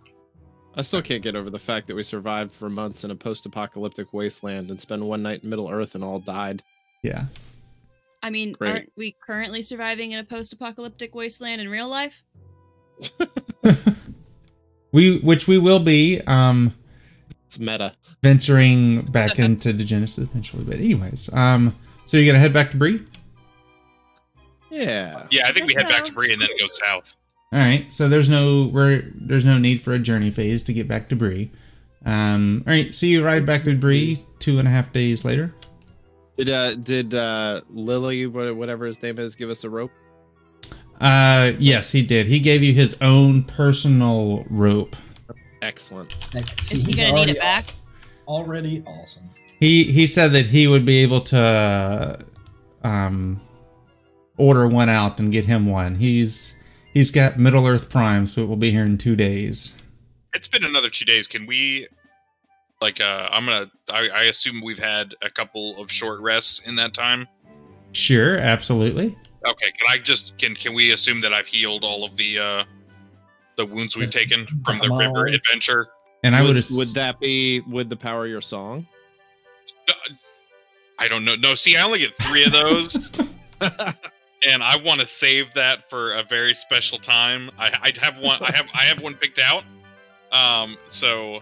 I 0.74 0.82
still 0.82 1.02
can't 1.02 1.22
get 1.22 1.36
over 1.36 1.50
the 1.50 1.58
fact 1.58 1.86
that 1.88 1.94
we 1.96 2.02
survived 2.02 2.52
for 2.52 2.70
months 2.70 3.04
in 3.04 3.10
a 3.10 3.14
post-apocalyptic 3.14 4.12
wasteland 4.12 4.70
and 4.70 4.80
spent 4.80 5.02
one 5.04 5.22
night 5.22 5.42
in 5.44 5.50
Middle 5.50 5.68
Earth 5.70 5.94
and 5.94 6.02
all 6.02 6.18
died. 6.18 6.62
Yeah. 7.02 7.24
I 8.22 8.30
mean, 8.30 8.52
Great. 8.52 8.70
aren't 8.70 8.92
we 8.96 9.14
currently 9.24 9.60
surviving 9.62 10.12
in 10.12 10.18
a 10.18 10.24
post-apocalyptic 10.24 11.14
wasteland 11.14 11.60
in 11.60 11.68
real 11.68 11.90
life? 11.90 12.22
We, 14.92 15.18
which 15.20 15.48
we 15.48 15.56
will 15.56 15.78
be, 15.78 16.20
um, 16.26 16.74
It's 17.46 17.58
meta. 17.58 17.94
venturing 18.22 19.02
back 19.06 19.38
into 19.38 19.72
Degenesis 19.72 20.18
eventually. 20.18 20.64
But 20.64 20.74
anyways, 20.76 21.32
um, 21.32 21.74
so 22.04 22.18
you're 22.18 22.26
gonna 22.30 22.38
head 22.38 22.52
back 22.52 22.70
to 22.72 22.76
Bree. 22.76 23.02
Yeah. 24.70 25.26
Yeah, 25.30 25.48
I 25.48 25.52
think 25.52 25.66
we 25.66 25.74
head 25.74 25.88
back 25.88 26.04
to 26.04 26.12
Bree 26.12 26.30
and 26.32 26.40
then 26.40 26.50
go 26.58 26.66
south. 26.66 27.16
All 27.52 27.58
right, 27.58 27.92
so 27.92 28.08
there's 28.08 28.30
no 28.30 28.64
where 28.66 29.02
there's 29.14 29.44
no 29.44 29.58
need 29.58 29.82
for 29.82 29.92
a 29.92 29.98
journey 29.98 30.30
phase 30.30 30.62
to 30.64 30.72
get 30.72 30.88
back 30.88 31.10
to 31.10 31.16
Bree. 31.16 31.50
Um, 32.04 32.64
all 32.66 32.72
right, 32.72 32.94
so 32.94 33.04
you 33.04 33.24
ride 33.24 33.44
back 33.44 33.64
to 33.64 33.76
Bree 33.76 34.24
two 34.38 34.58
and 34.58 34.66
a 34.66 34.70
half 34.70 34.92
days 34.92 35.24
later. 35.24 35.54
Did 36.36 36.48
uh 36.48 36.74
did 36.76 37.12
uh 37.12 37.60
Lily 37.68 38.26
whatever 38.26 38.86
his 38.86 39.02
name 39.02 39.18
is 39.18 39.36
give 39.36 39.50
us 39.50 39.64
a 39.64 39.70
rope? 39.70 39.92
Uh, 41.00 41.52
yes, 41.58 41.90
he 41.92 42.02
did. 42.02 42.26
He 42.26 42.38
gave 42.40 42.62
you 42.62 42.72
his 42.72 42.96
own 43.02 43.42
personal 43.42 44.46
rope. 44.48 44.96
Excellent. 45.60 46.34
Like, 46.34 46.46
see, 46.60 46.76
Is 46.76 46.82
he 46.82 46.92
he's 46.92 46.96
gonna 46.96 47.12
need 47.12 47.28
it 47.28 47.38
back? 47.38 47.66
Already 48.26 48.82
awesome. 48.86 49.28
He 49.60 49.84
he 49.84 50.06
said 50.06 50.32
that 50.32 50.46
he 50.46 50.66
would 50.66 50.86
be 50.86 50.98
able 51.02 51.20
to 51.20 52.24
um 52.82 53.40
order 54.38 54.66
one 54.66 54.88
out 54.88 55.20
and 55.20 55.30
get 55.30 55.44
him 55.44 55.66
one. 55.66 55.96
He's 55.96 56.54
he's 56.92 57.10
got 57.10 57.38
Middle 57.38 57.66
Earth 57.66 57.90
Prime, 57.90 58.26
so 58.26 58.42
it 58.42 58.46
will 58.46 58.56
be 58.56 58.70
here 58.70 58.84
in 58.84 58.98
two 58.98 59.16
days. 59.16 59.76
It's 60.34 60.48
been 60.48 60.64
another 60.64 60.88
two 60.88 61.04
days. 61.04 61.26
Can 61.26 61.46
we, 61.46 61.86
like, 62.80 63.00
uh, 63.00 63.28
I'm 63.30 63.46
gonna. 63.46 63.70
I, 63.90 64.08
I 64.14 64.22
assume 64.24 64.60
we've 64.62 64.78
had 64.78 65.14
a 65.22 65.30
couple 65.30 65.80
of 65.80 65.90
short 65.90 66.20
rests 66.20 66.60
in 66.60 66.76
that 66.76 66.94
time. 66.94 67.28
Sure, 67.92 68.38
absolutely. 68.38 69.16
Okay, 69.44 69.70
can 69.72 69.86
I 69.88 69.98
just 69.98 70.38
can 70.38 70.54
can 70.54 70.72
we 70.72 70.92
assume 70.92 71.20
that 71.20 71.32
I've 71.32 71.46
healed 71.46 71.84
all 71.84 72.04
of 72.04 72.16
the 72.16 72.38
uh 72.38 72.64
the 73.56 73.66
wounds 73.66 73.96
we've 73.96 74.10
taken 74.10 74.46
from 74.64 74.78
the 74.78 74.88
river 74.88 75.26
adventure? 75.26 75.88
And 76.22 76.36
I 76.36 76.40
would 76.40 76.48
would, 76.48 76.56
ass- 76.58 76.76
would 76.76 76.88
that 76.94 77.20
be 77.20 77.60
with 77.60 77.90
the 77.90 77.96
power 77.96 78.24
of 78.24 78.30
your 78.30 78.40
song? 78.40 78.86
I 80.98 81.08
don't 81.08 81.24
know. 81.24 81.34
No, 81.34 81.56
see, 81.56 81.76
I 81.76 81.82
only 81.82 81.98
get 81.98 82.14
three 82.14 82.44
of 82.44 82.52
those, 82.52 83.10
and 84.48 84.62
I 84.62 84.76
want 84.76 85.00
to 85.00 85.06
save 85.06 85.52
that 85.54 85.88
for 85.88 86.12
a 86.14 86.22
very 86.22 86.54
special 86.54 86.98
time. 86.98 87.50
I 87.58 87.70
I 87.82 88.04
have 88.04 88.18
one. 88.18 88.38
I 88.42 88.52
have 88.54 88.66
I 88.74 88.82
have 88.82 89.02
one 89.02 89.14
picked 89.14 89.38
out. 89.38 89.64
Um, 90.32 90.76
so 90.86 91.40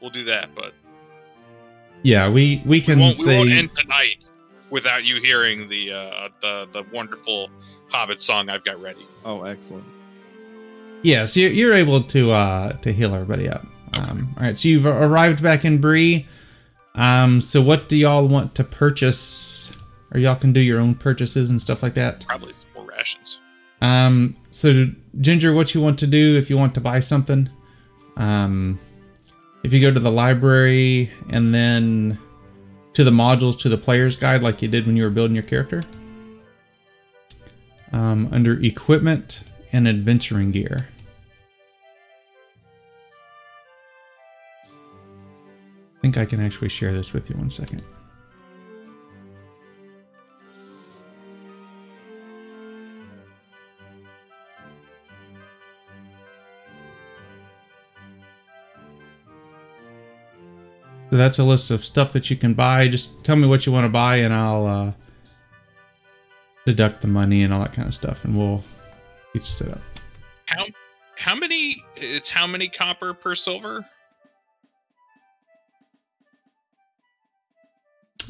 we'll 0.00 0.10
do 0.10 0.24
that, 0.24 0.54
but 0.54 0.74
yeah, 2.02 2.28
we 2.28 2.62
we 2.64 2.70
we 2.70 2.80
can 2.80 2.98
won't, 2.98 3.16
we 3.24 3.34
won't 3.34 3.50
end 3.50 3.74
tonight 3.74 4.30
without 4.70 5.04
you 5.04 5.20
hearing 5.20 5.68
the 5.68 5.92
uh 5.92 6.28
the 6.40 6.68
the 6.72 6.84
wonderful 6.92 7.50
Hobbit 7.90 8.20
song 8.20 8.48
I've 8.48 8.64
got 8.64 8.80
ready. 8.80 9.06
Oh, 9.24 9.42
excellent. 9.44 9.86
Yeah, 11.02 11.26
so 11.26 11.40
you're, 11.40 11.50
you're 11.50 11.74
able 11.74 12.02
to 12.02 12.32
uh 12.32 12.72
to 12.72 12.92
heal 12.92 13.14
everybody 13.14 13.48
up. 13.48 13.66
Um, 13.92 14.34
all 14.36 14.44
right, 14.44 14.58
so 14.58 14.68
you've 14.68 14.86
arrived 14.86 15.42
back 15.42 15.64
in 15.64 15.80
Bree. 15.80 16.26
Um, 16.94 17.40
so 17.40 17.62
what 17.62 17.88
do 17.88 17.96
y'all 17.96 18.26
want 18.26 18.54
to 18.56 18.64
purchase? 18.64 19.72
Or 20.12 20.18
y'all 20.20 20.36
can 20.36 20.52
do 20.52 20.60
your 20.60 20.80
own 20.80 20.94
purchases 20.94 21.50
and 21.50 21.60
stuff 21.60 21.82
like 21.82 21.94
that. 21.94 22.26
Probably 22.26 22.52
some 22.52 22.68
more 22.74 22.86
rations. 22.86 23.38
Um, 23.80 24.36
so 24.50 24.86
Ginger, 25.20 25.54
what 25.54 25.74
you 25.74 25.80
want 25.80 25.98
to 26.00 26.06
do 26.06 26.36
if 26.36 26.50
you 26.50 26.58
want 26.58 26.74
to 26.74 26.80
buy 26.80 27.00
something? 27.00 27.48
Um, 28.16 28.78
if 29.62 29.72
you 29.72 29.80
go 29.80 29.92
to 29.92 30.00
the 30.00 30.10
library 30.10 31.10
and 31.30 31.54
then 31.54 32.18
to 32.94 33.04
the 33.04 33.10
modules 33.10 33.58
to 33.60 33.68
the 33.68 33.78
player's 33.78 34.16
guide, 34.16 34.42
like 34.42 34.62
you 34.62 34.68
did 34.68 34.86
when 34.86 34.96
you 34.96 35.04
were 35.04 35.10
building 35.10 35.34
your 35.34 35.44
character. 35.44 35.82
Um, 37.92 38.28
under 38.32 38.60
equipment 38.60 39.44
and 39.72 39.86
adventuring 39.86 40.50
gear. 40.50 40.88
I 44.66 46.00
think 46.00 46.16
I 46.16 46.24
can 46.24 46.40
actually 46.40 46.68
share 46.68 46.92
this 46.92 47.12
with 47.12 47.28
you 47.30 47.36
one 47.36 47.50
second. 47.50 47.82
That's 61.18 61.38
a 61.38 61.44
list 61.44 61.70
of 61.70 61.84
stuff 61.84 62.12
that 62.14 62.30
you 62.30 62.36
can 62.36 62.54
buy. 62.54 62.88
Just 62.88 63.22
tell 63.24 63.36
me 63.36 63.46
what 63.46 63.66
you 63.66 63.72
want 63.72 63.84
to 63.84 63.90
buy, 63.90 64.16
and 64.16 64.32
I'll 64.32 64.66
uh, 64.66 64.92
deduct 66.64 67.02
the 67.02 67.08
money 67.08 67.42
and 67.42 67.52
all 67.52 67.60
that 67.60 67.72
kind 67.72 67.86
of 67.86 67.94
stuff, 67.94 68.24
and 68.24 68.36
we'll 68.36 68.64
get 69.34 69.40
you 69.40 69.46
set 69.46 69.68
up. 69.72 69.80
How 70.46 70.66
how 71.16 71.34
many? 71.34 71.82
It's 71.96 72.30
how 72.30 72.46
many 72.46 72.68
copper 72.68 73.12
per 73.12 73.34
silver? 73.34 73.84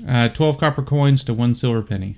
Uh, 0.06 0.28
Twelve 0.28 0.58
copper 0.58 0.82
coins 0.82 1.24
to 1.24 1.34
one 1.34 1.54
silver 1.54 1.82
penny. 1.82 2.16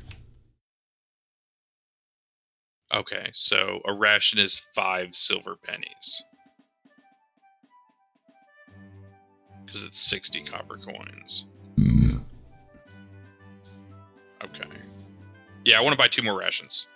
Okay, 2.93 3.31
so 3.33 3.81
a 3.87 3.93
ration 3.93 4.39
is 4.39 4.61
five 4.75 5.15
silver 5.15 5.57
pennies. 5.57 6.23
Because 9.71 9.85
it's 9.85 10.01
60 10.01 10.43
copper 10.43 10.79
coins. 10.79 11.45
Okay. 14.45 14.65
Yeah, 15.65 15.79
I 15.79 15.81
want 15.81 15.93
to 15.93 15.97
buy 15.97 16.09
two 16.09 16.23
more 16.23 16.37
rations. 16.37 16.89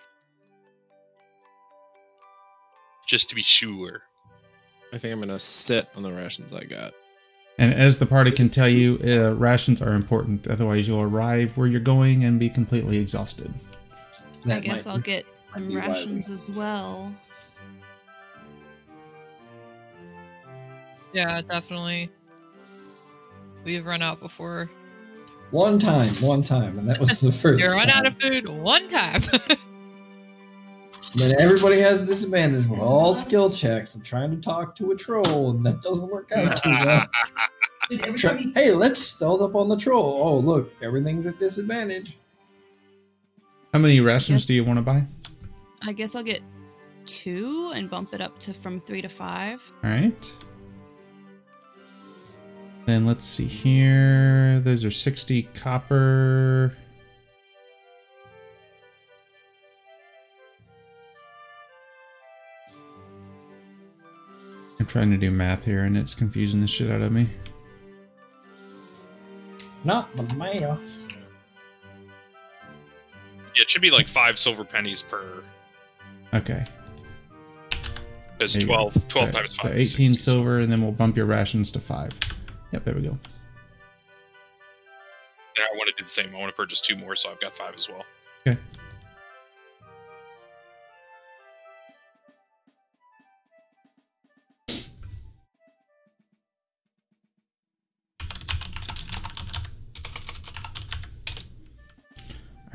Just 3.07 3.29
to 3.29 3.37
be 3.37 3.43
sure. 3.43 4.03
I 4.93 4.99
think 4.99 5.13
I'm 5.13 5.21
gonna 5.21 5.39
sit 5.39 5.89
on 5.95 6.03
the 6.03 6.13
rations 6.13 6.53
I 6.53 6.65
got. 6.65 6.95
And 7.59 7.73
as 7.73 7.99
the 7.99 8.07
party 8.07 8.33
can 8.33 8.49
tell 8.49 8.69
you, 8.69 8.99
uh, 9.05 9.35
rations 9.35 9.81
are 9.81 9.93
important. 9.95 10.49
Otherwise, 10.49 10.89
you'll 10.89 11.03
arrive 11.03 11.57
where 11.57 11.69
you're 11.69 11.81
going 11.81 12.25
and 12.25 12.41
be 12.41 12.49
completely 12.49 12.97
exhausted. 12.97 13.55
I 14.47 14.59
guess 14.59 14.87
might- 14.87 14.93
I'll 14.93 14.99
get 14.99 15.27
some 15.49 15.69
be 15.69 15.77
why 15.77 15.83
we- 15.83 15.95
rations 15.95 16.29
as 16.29 16.49
well. 16.49 17.15
Yeah, 21.13 21.41
definitely. 21.43 22.11
We've 23.65 23.85
run 23.85 24.03
out 24.03 24.21
before. 24.21 24.71
One 25.51 25.79
time, 25.79 26.09
one 26.21 26.43
time, 26.43 26.79
and 26.79 26.89
that 26.89 26.99
was 27.01 27.21
the 27.21 27.31
first. 27.43 27.63
You 27.63 27.71
run 27.73 27.89
out 27.91 28.07
of 28.07 28.19
food 28.21 28.49
one 28.49 28.89
time. 28.89 29.23
Then 31.17 31.33
everybody 31.39 31.79
has 31.79 32.03
a 32.03 32.07
disadvantage 32.07 32.67
with 32.67 32.81
all 32.81 33.15
skill 33.15 33.49
checks 33.49 33.95
and 33.95 34.05
trying 34.05 34.33
to 34.33 34.37
talk 34.39 34.75
to 34.77 34.91
a 34.91 34.97
troll, 34.97 35.51
and 35.53 35.65
that 35.65 35.81
doesn't 35.81 36.09
work 36.11 36.33
out 36.33 36.57
too 36.57 36.71
well. 36.71 37.07
Try- 38.17 38.47
hey, 38.53 38.73
let's 38.73 38.99
stealth 39.01 39.41
up 39.41 39.55
on 39.55 39.69
the 39.69 39.77
troll. 39.77 40.21
Oh, 40.25 40.39
look, 40.39 40.73
everything's 40.83 41.25
at 41.27 41.39
disadvantage. 41.39 42.19
How 43.73 43.79
many 43.79 44.01
rations 44.01 44.43
Yes. 44.43 44.47
do 44.47 44.55
you 44.55 44.65
want 44.65 44.79
to 44.79 44.83
buy? 44.83 45.05
I 45.83 45.93
guess 45.93 46.17
I'll 46.17 46.25
get 46.25 46.41
two 47.07 47.71
and 47.77 47.89
bump 47.89 48.13
it 48.13 48.21
up 48.21 48.37
to 48.41 48.53
from 48.53 48.81
three 48.81 49.03
to 49.03 49.09
five. 49.09 49.73
All 49.85 49.91
right. 49.91 50.33
Then 52.87 53.07
let's 53.07 53.25
see 53.25 53.47
here. 53.47 54.61
Those 54.61 54.85
are 54.85 54.91
60 54.91 55.45
copper. 55.55 56.77
I'm 64.79 64.87
trying 64.87 65.11
to 65.11 65.17
do 65.17 65.31
math 65.31 65.65
here 65.65 65.85
and 65.85 65.97
it's 65.97 66.15
confusing 66.15 66.61
the 66.61 66.67
shit 66.67 66.91
out 66.91 67.01
of 67.01 67.13
me. 67.13 67.29
Not 69.85 70.15
the 70.17 70.23
mouse. 70.35 71.09
Yeah, 73.55 73.63
it 73.63 73.71
should 73.71 73.83
be 73.83 73.91
like 73.91 74.09
five 74.09 74.39
silver 74.39 74.65
pennies 74.65 75.03
per. 75.03 75.43
Okay. 76.33 76.65
Because 78.37 78.55
There 78.55 78.63
you 78.63 78.69
go. 78.69 78.91
12, 78.91 79.09
12 79.09 79.29
so, 79.29 79.33
times 79.33 79.57
5 79.57 79.75
is 79.79 79.95
18 79.95 80.09
60, 80.09 80.19
so- 80.19 80.33
silver, 80.33 80.55
and 80.61 80.71
then 80.73 80.83
we'll 80.83 80.93
bump 80.93 81.17
your 81.17 81.27
rations 81.27 81.71
to 81.71 81.81
five. 81.81 82.13
Yep, 82.75 82.85
there 82.87 82.95
we 82.97 83.03
go. 83.03 83.17
Yeah, 85.57 85.65
I 85.73 85.77
want 85.77 85.89
to 85.89 85.95
do 85.97 86.03
the 86.03 86.11
same. 86.11 86.35
I 86.35 86.41
want 86.41 86.51
to 86.51 86.57
purchase 86.57 86.81
two 86.81 86.97
more, 86.97 87.15
so 87.15 87.31
I've 87.31 87.41
got 87.41 87.55
five 87.55 87.73
as 87.77 87.89
well. 87.89 88.05
Okay. 88.45 88.59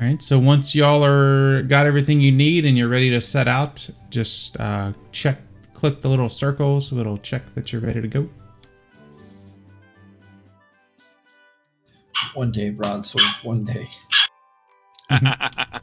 All 0.00 0.06
right. 0.06 0.22
So 0.22 0.38
once 0.38 0.74
y'all 0.74 1.04
are 1.04 1.62
got 1.64 1.84
everything 1.84 2.22
you 2.22 2.32
need 2.32 2.64
and 2.64 2.78
you're 2.78 2.88
ready 2.88 3.10
to 3.10 3.20
set 3.20 3.46
out, 3.46 3.90
just 4.08 4.58
uh, 4.58 4.94
check, 5.12 5.40
click 5.74 6.00
the 6.00 6.08
little 6.08 6.30
circle 6.30 6.80
so 6.80 6.96
it'll 6.96 7.18
check 7.18 7.54
that 7.54 7.70
you're 7.70 7.82
ready 7.82 8.00
to 8.00 8.08
go. 8.08 8.30
One 12.34 12.52
day 12.52 12.70
broadsword. 12.70 13.24
One 13.42 13.64
day. 13.64 13.88
How 15.32 15.80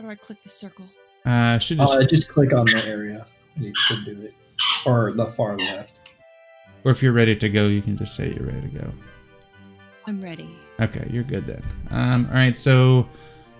do 0.00 0.08
I 0.08 0.14
click 0.14 0.42
the 0.42 0.48
circle? 0.48 0.86
Uh, 1.24 1.58
should 1.58 1.78
just, 1.78 1.96
Uh, 1.96 2.04
just 2.04 2.28
click 2.28 2.52
on 2.52 2.66
the 2.66 2.84
area 2.86 3.26
and 3.54 3.64
you 3.64 3.74
should 3.74 4.04
do 4.04 4.20
it, 4.22 4.34
or 4.86 5.12
the 5.12 5.26
far 5.26 5.56
left. 5.56 5.98
or 6.84 6.90
if 6.90 7.02
you're 7.02 7.12
ready 7.12 7.36
to 7.36 7.48
go, 7.48 7.66
you 7.68 7.80
can 7.82 7.96
just 7.96 8.16
say 8.16 8.32
you're 8.34 8.46
ready 8.46 8.62
to 8.62 8.78
go. 8.78 8.92
I'm 10.06 10.20
ready. 10.20 10.50
Okay, 10.80 11.06
you're 11.12 11.22
good 11.22 11.46
then. 11.46 11.62
Um, 11.90 12.26
all 12.28 12.34
right, 12.34 12.56
so 12.56 13.08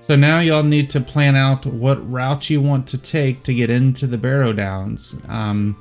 so 0.01 0.17
now 0.17 0.41
y'all 0.41 0.65
need 0.65 0.91
to 0.91 1.01
plan 1.01 1.37
out 1.37 1.65
what 1.67 1.99
route 2.11 2.51
you 2.51 2.61
want 2.61 2.89
to 2.89 2.99
take 2.99 3.45
to 3.45 3.55
get 3.55 3.71
into 3.71 4.07
the 4.09 4.19
Barrow 4.19 4.53
Downs. 4.53 5.23
Um, 5.29 5.77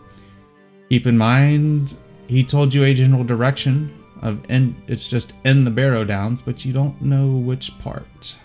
keep 0.90 1.08
in 1.08 1.18
mind, 1.18 1.96
he 2.28 2.44
told 2.44 2.74
you 2.76 2.84
a 2.84 2.94
general 2.94 3.24
direction 3.24 3.92
of 4.22 4.50
in. 4.50 4.76
It's 4.88 5.08
just 5.08 5.34
in 5.46 5.64
the 5.66 5.72
Barrow 5.72 6.04
Downs, 6.04 6.42
but 6.42 6.64
you 6.66 6.74
don't 6.74 7.00
know 7.02 7.32
which 7.32 7.78
part. 7.80 8.36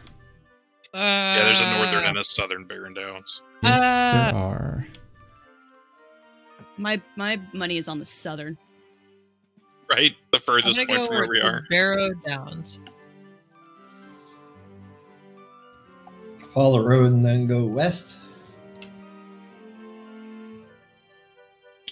Uh, 0.94 0.98
yeah, 0.98 1.44
there's 1.44 1.60
a 1.60 1.70
northern 1.78 2.04
and 2.04 2.16
a 2.18 2.24
southern 2.24 2.64
Barrow 2.64 2.92
Downs. 2.92 3.42
Yes, 3.62 3.78
Uh, 3.80 4.12
there 4.12 4.34
are. 4.34 4.86
My 6.78 7.00
my 7.16 7.40
money 7.52 7.76
is 7.76 7.88
on 7.88 7.98
the 7.98 8.04
southern. 8.06 8.56
Right? 9.88 10.16
The 10.32 10.40
furthest 10.40 10.76
point 10.78 10.90
from 11.06 11.14
where 11.14 11.28
we 11.28 11.40
are. 11.40 11.62
Barrow 11.70 12.12
Downs. 12.26 12.80
Follow 16.52 16.78
the 16.80 16.88
road 16.88 17.12
and 17.12 17.24
then 17.24 17.46
go 17.46 17.66
west 17.66 18.20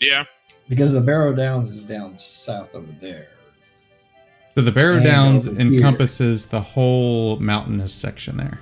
Yeah. 0.00 0.24
because 0.68 0.92
the 0.92 1.00
Barrow 1.02 1.34
Downs 1.34 1.68
is 1.68 1.82
down 1.84 2.16
south 2.16 2.74
over 2.74 2.90
there. 3.00 3.28
So 4.56 4.62
the 4.62 4.70
Barrow 4.72 4.96
And 4.96 5.04
Downs 5.04 5.48
over 5.48 5.60
here. 5.60 5.72
encompasses 5.72 6.46
the 6.46 6.60
whole 6.60 7.38
mountainous 7.40 7.92
section 7.92 8.36
there. 8.36 8.60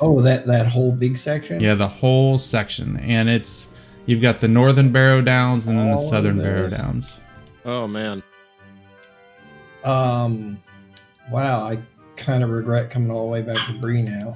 Oh, 0.00 0.20
that 0.22 0.46
that 0.46 0.66
whole 0.66 0.92
big 0.92 1.16
section. 1.16 1.60
Yeah, 1.60 1.74
the 1.74 1.88
whole 1.88 2.38
section, 2.38 2.96
and 2.98 3.28
it's 3.28 3.74
you've 4.06 4.20
got 4.22 4.40
the 4.40 4.48
northern 4.48 4.90
Barrow 4.92 5.20
Downs 5.20 5.66
and 5.66 5.78
then 5.78 5.86
the 5.86 5.96
All 5.96 6.02
of 6.02 6.08
southern 6.10 6.38
Barrow. 6.38 6.68
Downs. 6.70 7.18
Oh 7.64 7.86
man. 7.86 8.22
Um. 9.84 10.60
Wow, 11.30 11.66
I 11.66 11.78
kind 12.16 12.44
of 12.44 12.50
regret 12.50 12.90
coming 12.90 13.10
all 13.10 13.26
the 13.26 13.32
way 13.32 13.42
back 13.42 13.66
to 13.66 13.72
Bree 13.80 14.02
now. 14.02 14.34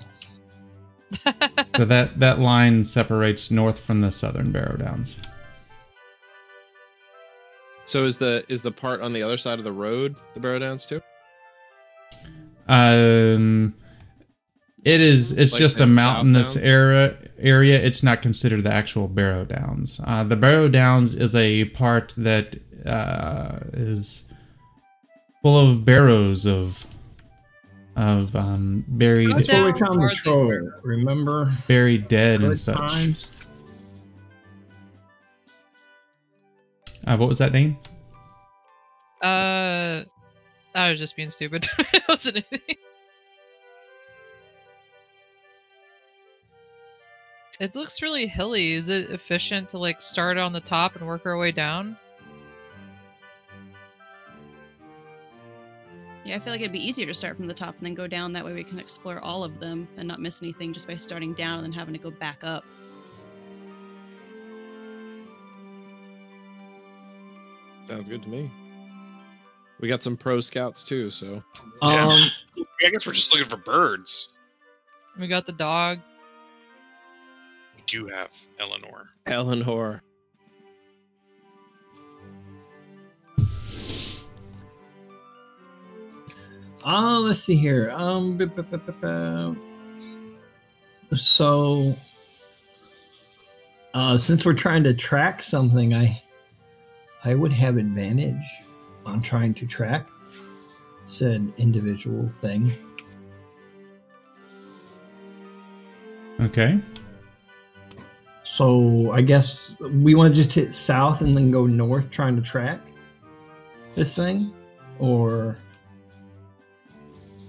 So 1.77 1.85
that 1.85 2.19
that 2.19 2.39
line 2.41 2.83
separates 2.85 3.51
north 3.51 3.79
from 3.81 4.01
the 4.01 4.11
southern 4.11 4.51
Barrow 4.53 4.77
Downs. 4.77 5.21
So 7.89 8.05
is 8.05 8.19
the 8.19 8.45
is 8.51 8.61
the 8.61 8.71
part 8.71 9.01
on 9.01 9.15
the 9.15 9.23
other 9.23 9.39
side 9.39 9.59
of 9.59 9.65
the 9.65 9.73
road 9.73 10.17
the 10.35 10.41
Barrow 10.41 10.59
Downs 10.59 10.85
too? 10.85 11.01
Um, 12.69 13.75
it 14.85 15.01
is. 15.01 15.33
It's 15.33 15.53
Like 15.53 15.59
just 15.59 15.81
a 15.81 15.87
mountainous 15.87 16.53
South 16.53 16.63
area. 16.65 17.17
Area. 17.39 17.81
It's 17.83 18.03
not 18.03 18.21
considered 18.21 18.65
the 18.65 18.71
actual 18.73 19.09
Barrow 19.09 19.47
Downs. 19.47 20.03
Uh, 20.05 20.23
the 20.23 20.37
Barrow 20.37 20.69
Downs 20.69 21.15
is 21.15 21.35
a 21.35 21.65
part 21.67 22.13
that 22.19 22.57
uh, 22.85 23.61
is 23.73 24.25
full 25.43 25.71
of 25.71 25.87
barrows 25.87 26.45
of 26.47 26.85
of 27.97 28.37
um, 28.37 28.85
buried 28.87 29.31
That's 29.31 29.47
That's 29.47 29.53
where 29.59 29.73
we 29.73 29.79
found 29.79 29.95
the 29.95 29.97
north 29.97 30.17
troll. 30.19 30.71
Remember? 30.85 31.51
buried 31.67 32.07
dead 32.07 32.41
Good 32.41 32.49
and 32.51 32.59
such. 32.59 32.77
times. 32.77 33.38
Uh, 37.09 37.17
what 37.17 37.27
was 37.27 37.39
that 37.39 37.53
name? 37.53 37.79
Uh, 39.23 40.03
I 40.75 40.91
was 40.91 40.99
just 40.99 41.17
being 41.17 41.31
stupid. 41.31 41.67
it 41.79 42.03
wasn't 42.07 42.45
anything. 42.53 42.77
It 47.59 47.75
looks 47.75 48.03
really 48.03 48.27
hilly. 48.27 48.75
Is 48.75 48.91
it 48.91 49.11
efficient 49.11 49.71
to 49.71 49.79
like 49.79 50.03
start 50.03 50.37
on 50.37 50.53
the 50.53 50.61
top 50.61 50.97
and 50.97 51.07
work 51.07 51.25
our 51.25 51.39
way 51.39 51.51
down? 51.51 51.97
Yeah, 56.25 56.37
I 56.37 56.39
feel 56.41 56.53
like 56.53 56.61
it'd 56.61 56.73
be 56.73 56.87
easier 56.87 57.07
to 57.07 57.15
start 57.15 57.39
from 57.39 57.47
the 57.47 57.55
top 57.55 57.79
and 57.79 57.87
then 57.87 57.95
go 57.95 58.07
down. 58.07 58.35
That 58.35 58.45
way 58.45 58.53
we 58.53 58.65
can 58.65 58.79
explore 58.79 59.19
all 59.21 59.45
of 59.45 59.59
them 59.59 59.89
and 59.97 60.07
not 60.07 60.21
miss 60.21 60.43
anything 60.43 60.75
just 60.75 60.87
by 60.87 60.97
starting 60.97 61.33
down 61.33 61.55
and 61.55 61.65
then 61.65 61.73
having 61.73 61.95
to 61.95 62.01
go 62.01 62.11
back 62.11 62.45
up. 62.45 62.67
Sounds 67.89 68.07
good 68.07 68.23
to 68.23 68.29
me. 68.29 68.51
We 69.81 69.89
got 69.89 70.03
some 70.03 70.15
pro 70.15 70.41
scouts 70.41 70.85
too, 70.85 71.11
so 71.11 71.43
Yeah. 71.83 72.07
Um. 72.07 72.31
I 72.85 72.91
guess 72.91 73.07
we're 73.07 73.15
just 73.15 73.33
looking 73.33 73.49
for 73.49 73.57
birds. 73.57 74.29
We 75.19 75.27
got 75.27 75.47
the 75.47 75.53
dog. 75.53 76.01
We 77.77 77.83
do 77.87 78.07
have 78.09 78.29
Eleanor. 78.59 79.09
Eleanor. 79.25 80.03
Oh, 86.85 87.23
let's 87.27 87.41
see 87.41 87.57
here. 87.57 87.91
Um. 87.95 88.37
So, 91.17 91.97
uh, 93.95 94.19
since 94.19 94.45
we're 94.45 94.53
trying 94.53 94.85
to 94.85 94.93
track 94.93 95.43
something, 95.43 95.95
I, 95.95 96.23
I 97.25 97.35
would 97.35 97.53
have 97.53 97.77
advantage 97.77 98.47
on 99.05 99.23
trying 99.23 99.55
to 99.55 99.67
track 99.67 100.09
said 101.07 101.53
individual 101.57 102.31
thing. 102.41 102.71
Okay. 106.41 106.79
So 108.45 109.13
I 109.13 109.23
guess 109.23 109.77
we 109.81 110.15
want 110.15 110.35
to 110.35 110.41
just 110.41 110.53
hit 110.53 110.73
south 110.73 111.21
and 111.21 111.35
then 111.35 111.51
go 111.51 111.67
north, 111.67 112.11
trying 112.11 112.37
to 112.37 112.43
track 112.43 112.81
this 113.95 114.15
thing, 114.15 114.53
or 114.99 115.57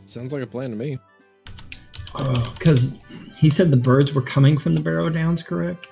Sounds 0.10 0.34
like 0.34 0.42
a 0.42 0.48
plan 0.48 0.72
to 0.72 0.76
me. 0.76 0.98
Uh, 2.16 2.50
because 2.58 2.98
he 3.38 3.48
said 3.48 3.70
the 3.70 3.78
birds 3.78 4.12
were 4.12 4.24
coming 4.24 4.58
from 4.58 4.74
the 4.74 4.82
Barrow 4.82 5.08
Downs, 5.10 5.44
correct? 5.44 5.88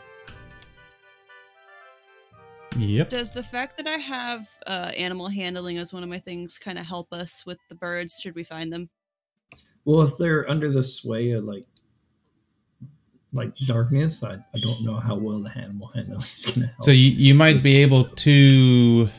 Yep. 2.77 3.09
Does 3.09 3.31
the 3.31 3.43
fact 3.43 3.77
that 3.77 3.87
I 3.87 3.97
have 3.97 4.47
uh, 4.67 4.91
animal 4.95 5.27
handling 5.27 5.77
as 5.77 5.91
one 5.91 6.03
of 6.03 6.09
my 6.09 6.19
things 6.19 6.57
kind 6.59 6.77
of 6.77 6.85
help 6.85 7.11
us 7.11 7.45
with 7.45 7.57
the 7.69 7.75
birds? 7.75 8.19
Should 8.21 8.35
we 8.35 8.43
find 8.43 8.71
them? 8.71 8.89
Well, 9.85 10.01
if 10.01 10.17
they're 10.17 10.49
under 10.49 10.69
the 10.69 10.83
sway 10.83 11.31
of 11.31 11.45
like 11.45 11.63
like 13.33 13.51
darkness, 13.65 14.23
I, 14.23 14.33
I 14.33 14.59
don't 14.59 14.83
know 14.83 14.95
how 14.95 15.15
well 15.15 15.39
the 15.39 15.57
animal 15.57 15.87
handling 15.87 16.21
is 16.21 16.45
gonna 16.45 16.67
help. 16.67 16.83
So 16.83 16.91
you, 16.91 17.09
you 17.09 17.33
might 17.33 17.63
be 17.63 17.77
able 17.77 18.05
to. 18.05 19.09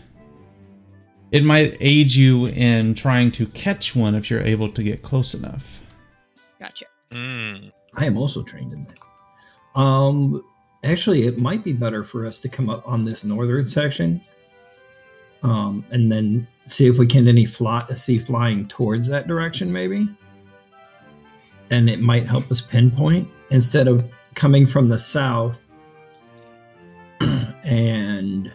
It 1.31 1.45
might 1.45 1.77
aid 1.81 2.15
you 2.15 2.47
in 2.47 2.95
trying 2.95 3.33
to 3.33 3.47
catch 3.49 3.95
one 3.95 4.15
if 4.15 4.31
you're 4.31 4.41
able 4.41 4.71
to 4.71 4.83
get 4.83 5.03
close 5.03 5.35
enough. 5.35 5.83
Gotcha. 6.59 6.87
Mm. 7.11 7.71
I 7.97 8.07
am 8.07 8.17
also 8.17 8.43
trained 8.43 8.73
in 8.73 8.85
that. 8.85 9.79
Um, 9.79 10.43
actually, 10.85 11.27
it 11.27 11.39
might 11.39 11.65
be 11.65 11.73
better 11.73 12.05
for 12.05 12.27
us 12.27 12.39
to 12.41 12.49
come 12.49 12.69
up 12.71 12.87
on 12.87 13.05
this 13.05 13.25
northern 13.25 13.65
section, 13.65 14.21
um, 15.43 15.85
and 15.91 16.11
then 16.11 16.47
see 16.61 16.87
if 16.87 16.99
we 16.99 17.07
can 17.07 17.29
any 17.29 17.45
fly 17.45 17.85
see 17.95 18.19
flying 18.19 18.67
towards 18.67 19.09
that 19.09 19.27
direction, 19.29 19.73
maybe. 19.73 20.09
And 21.71 21.89
it 21.91 22.01
might 22.01 22.27
help 22.27 22.51
us 22.51 22.61
pinpoint 22.61 23.29
instead 23.51 23.89
of 23.89 24.05
coming 24.35 24.67
from 24.67 24.89
the 24.89 24.99
south 24.99 25.67
and 27.65 28.53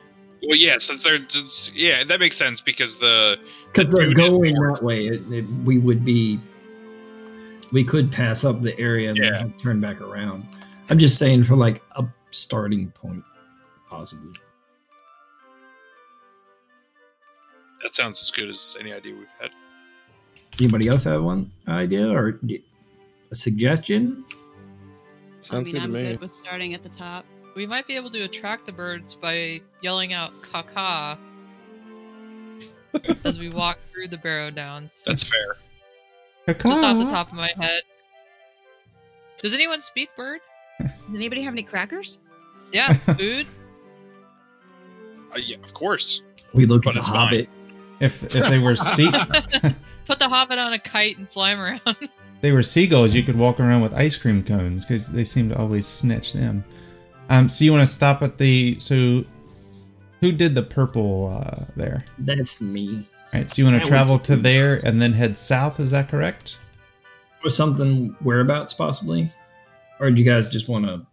Well, 0.48 0.58
yeah, 0.58 0.76
since 0.80 1.04
they're 1.04 1.20
just, 1.20 1.76
yeah, 1.76 2.04
that 2.04 2.20
makes 2.20 2.38
sense 2.38 2.62
because 2.62 2.98
the 2.98 3.40
Because 3.72 3.94
they're 3.94 4.14
going 4.14 4.54
that 4.54 4.82
way. 4.82 5.08
It, 5.08 5.22
it, 5.32 5.46
we 5.64 5.78
would 5.78 6.04
be. 6.04 6.40
We 7.72 7.84
could 7.84 8.12
pass 8.12 8.44
up 8.44 8.62
the 8.62 8.78
area 8.80 9.10
and 9.10 9.18
Yeah. 9.18 9.32
then 9.32 9.54
turn 9.54 9.80
back 9.82 10.00
around. 10.00 10.46
I'm 10.90 11.00
just 11.00 11.18
saying 11.18 11.46
for 11.46 11.56
like 11.56 11.82
a 11.96 12.06
starting 12.32 12.92
point, 12.92 13.24
possibly. 13.88 14.34
that 17.84 17.94
sounds 17.94 18.22
as 18.22 18.32
good 18.32 18.50
as 18.50 18.76
any 18.80 18.94
idea 18.94 19.14
we've 19.14 19.28
had. 19.40 19.52
Anybody 20.60 20.88
else 20.88 21.04
have 21.04 21.22
one 21.22 21.52
idea 21.68 22.08
or 22.10 22.40
a 23.32 23.36
suggestion? 23.36 24.24
Sounds 25.42 25.70
I 25.70 25.74
mean, 25.74 25.74
good 25.74 25.82
I'm 25.84 25.92
to 25.92 25.98
me. 25.98 26.12
good 26.14 26.22
with 26.22 26.34
starting 26.36 26.74
at 26.74 26.82
the 26.82 26.90
top. 26.90 27.26
We 27.56 27.68
might 27.68 27.86
be 27.86 27.96
able 27.96 28.10
to 28.12 28.24
attract 28.24 28.66
the 28.66 28.72
birds 28.72 29.14
by 29.14 29.62
yelling 29.82 30.14
out 30.14 30.32
"caca" 30.42 31.18
as 33.26 33.38
we 33.38 33.50
walk 33.50 33.78
through 33.92 34.08
the 34.08 34.18
barrow 34.18 34.50
downs. 34.50 35.04
That's 35.06 35.24
fair. 35.24 35.58
Just 36.48 36.84
off 36.84 36.98
the 36.98 37.06
top 37.12 37.28
of 37.32 37.38
my 37.38 37.52
head. 37.60 37.84
Does 39.42 39.54
anyone 39.54 39.82
speak 39.82 40.10
bird? 40.16 40.40
Does 40.80 41.16
anybody 41.16 41.42
have 41.42 41.54
any 41.54 41.64
crackers? 41.64 42.20
Yeah, 42.72 42.94
food. 42.94 43.48
Uh, 45.34 45.40
yeah, 45.44 45.58
of 45.64 45.74
course. 45.74 46.22
We 46.54 46.66
look 46.66 46.84
But 46.84 46.92
at 46.92 46.94
the 46.94 47.00
it's 47.00 47.10
fine. 47.10 47.28
Hobbit. 47.28 47.50
If 48.00 48.36
if 48.36 48.50
they 48.50 48.60
were 48.60 48.76
sea 48.76 49.10
Put 50.06 50.20
the 50.20 50.28
hobbit 50.28 50.60
on 50.60 50.74
a 50.74 50.80
kite 50.80 51.18
and 51.18 51.30
fly 51.30 51.52
him 51.52 51.60
around. 51.62 51.98
they 52.42 52.52
were 52.52 52.62
seagulls, 52.64 53.14
you 53.14 53.24
could 53.24 53.38
walk 53.38 53.60
around 53.60 53.82
with 53.82 53.94
ice 53.94 54.18
cream 54.18 54.44
cones 54.44 54.84
because 54.84 55.12
they 55.12 55.24
seem 55.24 55.48
to 55.50 55.58
always 55.58 55.88
snitch 55.88 56.34
them. 56.34 56.66
Um, 57.30 57.48
so 57.48 57.64
you 57.64 57.72
want 57.72 57.88
to 57.88 57.94
stop 57.94 58.22
at 58.22 58.38
the 58.38 58.78
so 58.80 59.24
who 60.20 60.32
did 60.32 60.56
the 60.56 60.64
purple 60.64 61.42
uh, 61.42 61.66
there? 61.78 62.04
That's 62.20 62.60
me. 62.60 63.08
All 63.34 63.40
right, 63.40 63.50
so 63.50 63.62
you 63.62 63.70
want 63.70 63.82
to 63.82 63.90
travel 63.90 64.20
to 64.20 64.36
there 64.36 64.80
and 64.86 65.02
then 65.02 65.14
head 65.14 65.38
south. 65.38 65.80
Is 65.80 65.92
that 65.92 66.10
correct? 66.10 66.58
Or 67.44 67.50
something 67.50 68.16
whereabouts, 68.22 68.74
possibly? 68.74 69.32
Or 70.00 70.12
do 70.12 70.22
you 70.22 70.26
guys 70.26 70.48
just 70.50 70.68
want 70.68 70.86
to. 70.86 71.06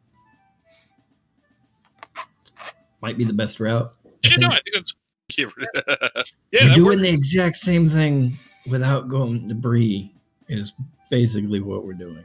Might 3.03 3.17
be 3.17 3.25
the 3.25 3.33
best 3.33 3.61
route. 3.61 3.95
Yeah, 4.23 4.37
no, 4.37 4.49
I 4.49 4.61
think 4.61 4.75
that's 4.75 4.95
yeah, 5.39 5.47
yeah 6.53 6.65
We're 6.69 6.75
doing 6.75 6.99
works. 6.99 7.03
the 7.03 7.09
exact 7.09 7.57
same 7.57 7.89
thing 7.89 8.35
without 8.69 9.09
going 9.09 9.47
debris, 9.47 10.13
is 10.49 10.73
basically 11.11 11.61
what 11.61 11.85
we're 11.85 11.95
doing. 11.95 12.23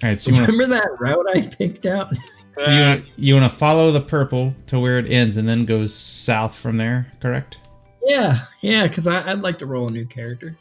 All 0.00 0.08
right, 0.10 0.20
so 0.20 0.30
you 0.30 0.36
want 0.36 0.46
to 0.46 0.52
Remember 0.52 0.76
that 0.76 1.00
route 1.00 1.26
I 1.34 1.44
picked 1.46 1.84
out? 1.84 2.12
Uh, 2.56 2.98
you, 2.98 3.06
you 3.16 3.34
want 3.34 3.50
to 3.50 3.56
follow 3.58 3.90
the 3.90 4.00
purple 4.00 4.54
to 4.66 4.78
where 4.78 4.98
it 4.98 5.10
ends 5.10 5.36
and 5.36 5.48
then 5.48 5.64
goes 5.64 5.92
south 5.92 6.54
from 6.54 6.76
there, 6.76 7.08
correct? 7.20 7.58
Yeah, 8.04 8.40
yeah, 8.60 8.86
because 8.86 9.08
I'd 9.08 9.40
like 9.40 9.58
to 9.58 9.66
roll 9.66 9.88
a 9.88 9.90
new 9.90 10.06
character. 10.06 10.56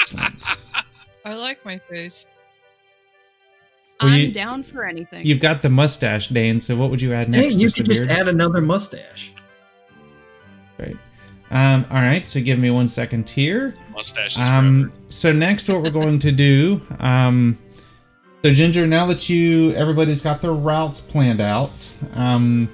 Excellent. 0.00 0.44
I 1.24 1.34
like 1.34 1.64
my 1.64 1.78
face. 1.78 2.26
Well, 4.00 4.12
I'm 4.12 4.20
you- 4.20 4.32
down 4.32 4.62
for 4.62 4.84
anything. 4.84 5.26
You've 5.26 5.40
got 5.40 5.62
the 5.62 5.68
mustache, 5.68 6.28
Dane. 6.28 6.60
So 6.60 6.76
what 6.76 6.90
would 6.90 7.02
you 7.02 7.12
add 7.12 7.34
Hey, 7.34 7.42
next? 7.42 7.54
you 7.54 7.60
just 7.60 7.76
could 7.76 7.86
just 7.86 8.06
beard? 8.06 8.10
add 8.18 8.28
another 8.28 8.60
mustache. 8.60 9.32
Right. 10.78 10.96
Um, 11.50 11.84
all 11.90 11.96
right. 12.00 12.26
So 12.28 12.40
give 12.40 12.58
me 12.58 12.70
one 12.70 12.88
second 12.88 13.28
here. 13.28 13.74
mustaches 13.92 14.38
Um, 14.48 14.90
so 15.08 15.32
next, 15.32 15.68
what 15.68 15.82
we're 15.82 15.90
going 15.90 16.18
to 16.20 16.32
do. 16.32 16.80
Um, 17.00 17.58
so 18.42 18.50
Ginger, 18.52 18.86
now 18.86 19.04
that 19.06 19.28
you 19.28 19.72
everybody's 19.74 20.22
got 20.22 20.40
their 20.40 20.52
routes 20.54 21.00
planned 21.02 21.40
out, 21.42 21.70
um, 22.14 22.70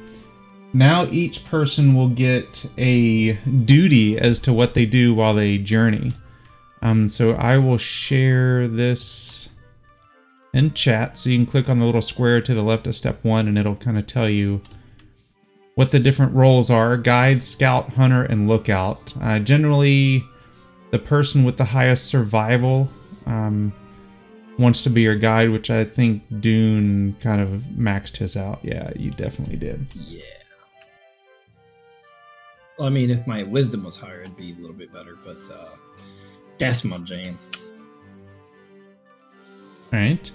now 0.73 1.07
each 1.11 1.45
person 1.47 1.95
will 1.95 2.11
get 2.11 2.71
a 2.79 3.33
duty 3.65 4.17
as 4.19 4.39
to 4.41 4.53
what 4.53 4.75
they 4.75 4.87
do 4.87 5.13
while 5.15 5.35
they 5.35 5.59
journey. 5.59 6.13
Um, 6.87 7.09
so 7.09 7.33
I 7.33 7.59
will 7.59 7.79
share 7.79 8.69
this 8.69 9.49
in 10.53 10.73
chat, 10.73 11.19
so 11.19 11.29
you 11.29 11.37
can 11.37 11.45
click 11.45 11.69
on 11.69 11.81
the 11.81 11.85
little 11.85 12.01
square 12.01 12.41
to 12.41 12.55
the 12.55 12.63
left 12.63 12.87
of 12.87 12.95
step 12.95 13.25
one, 13.25 13.49
and 13.49 13.59
it'll 13.59 13.75
kind 13.75 13.99
of 13.99 14.07
tell 14.07 14.29
you 14.29 14.61
what 15.75 15.91
the 15.91 15.99
different 15.99 16.33
roles 16.33 16.71
are: 16.71 16.97
guide, 16.97 17.43
scout, 17.43 17.95
hunter, 17.95 18.23
and 18.23 18.47
lookout. 18.47 19.13
Uh, 19.21 19.41
generally, 19.41 20.25
the 20.93 21.01
person 21.01 21.43
with 21.43 21.57
the 21.57 21.65
highest 21.65 22.07
survival 22.07 22.89
um, 23.27 23.73
wants 24.57 24.85
to 24.85 24.91
be 24.91 25.03
your 25.03 25.17
guide, 25.17 25.51
which 25.51 25.71
I 25.71 25.85
think 25.85 26.23
Dune 26.39 27.17
kind 27.19 27.41
of 27.41 27.63
maxed 27.77 28.19
his 28.19 28.37
out. 28.37 28.61
Yeah, 28.63 28.93
you 28.95 29.11
definitely 29.11 29.57
did. 29.57 29.89
Yeah. 29.93 30.23
Well, 32.79 32.87
I 32.87 32.91
mean, 32.91 33.11
if 33.11 33.27
my 33.27 33.43
wisdom 33.43 33.83
was 33.83 33.97
higher, 33.97 34.23
it'd 34.23 34.37
be 34.37 34.53
a 34.53 34.61
little 34.61 34.77
bit 34.77 34.93
better, 34.93 35.19
but 35.25 35.39
uh, 35.51 35.71
that's 36.59 36.85
my 36.85 36.99
jam. 36.99 37.39
All 39.93 39.99
right. 39.99 40.31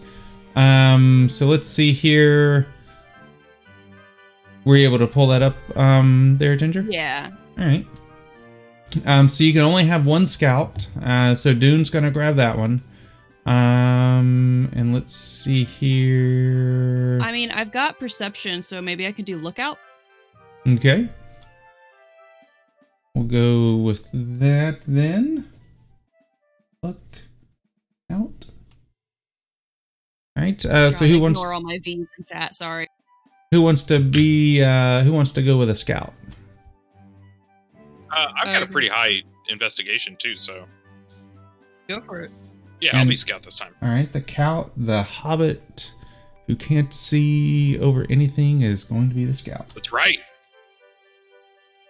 Um, 0.56 1.30
so 1.30 1.48
let's 1.48 1.68
see 1.68 1.93
here. 1.93 2.68
Were 4.65 4.76
you 4.76 4.88
able 4.88 4.99
to 4.99 5.07
pull 5.07 5.27
that 5.27 5.41
up 5.41 5.56
um, 5.76 6.38
there, 6.38 6.56
Ginger? 6.56 6.85
yeah. 6.89 7.31
All 7.57 7.65
right. 7.65 7.85
Um, 9.06 9.30
so 9.30 9.43
you 9.43 9.53
can 9.53 9.61
only 9.61 9.85
have 9.85 10.06
one 10.06 10.26
scout. 10.26 10.88
Uh, 11.02 11.34
so 11.34 11.53
Dune's 11.53 11.89
gonna 11.89 12.11
grab 12.11 12.35
that 12.35 12.57
one. 12.57 12.81
Um, 13.45 14.69
and 14.73 14.93
let's 14.93 15.15
see 15.15 15.64
here. 15.64 17.18
I 17.22 17.31
mean, 17.31 17.52
I've 17.52 17.72
got 17.72 17.99
perception, 17.99 18.61
so 18.61 18.81
maybe 18.81 19.07
I 19.07 19.11
could 19.11 19.26
do 19.26 19.38
lookout. 19.38 19.80
Okay. 20.68 21.10
We'll 23.15 23.26
go 23.26 23.77
with 23.77 24.10
that 24.14 24.81
then. 24.88 25.51
Look 26.83 27.01
out. 28.11 28.45
All 30.35 30.43
right. 30.43 30.65
Uh, 30.65 30.91
so 30.91 31.05
who 31.05 31.19
wants 31.19 31.39
ignore 31.39 31.53
all 31.53 31.61
my 31.61 31.77
V's 31.83 32.07
in 32.17 32.25
chat? 32.25 32.55
Sorry. 32.55 32.87
who 33.51 33.61
wants 33.61 33.83
to 33.83 33.99
be 33.99 34.63
uh, 34.63 35.01
who 35.03 35.13
wants 35.13 35.31
to 35.31 35.43
go 35.43 35.57
with 35.57 35.69
a 35.69 35.75
scout? 35.75 36.13
Uh, 38.11 38.27
I've 38.35 38.45
got 38.51 38.61
a 38.61 38.65
Um, 38.65 38.71
pretty 38.71 38.87
high 38.87 39.21
investigation 39.49 40.15
too, 40.19 40.35
so 40.35 40.65
Go 41.87 42.01
for 42.01 42.21
it. 42.21 42.31
yeah, 42.79 42.97
I'll 42.97 43.05
be 43.05 43.15
scout 43.15 43.41
this 43.43 43.57
time. 43.57 43.75
All 43.81 43.89
right. 43.89 44.11
The 44.11 44.21
cow, 44.21 44.71
the 44.75 45.03
hobbit 45.03 45.93
who 46.47 46.55
can't 46.55 46.93
see 46.93 47.77
over 47.79 48.05
anything 48.09 48.61
is 48.61 48.83
going 48.83 49.07
to 49.09 49.15
be 49.15 49.25
the 49.25 49.33
scout. 49.33 49.67
That's 49.75 49.91
right. 49.93 50.17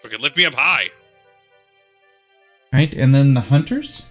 Fucking 0.02 0.20
lift 0.20 0.36
me 0.38 0.46
up 0.46 0.54
high. 0.56 0.90
All 2.74 2.80
right. 2.80 2.94
And 2.94 3.16
then 3.16 3.34
the 3.36 3.42
hunters. 3.42 4.06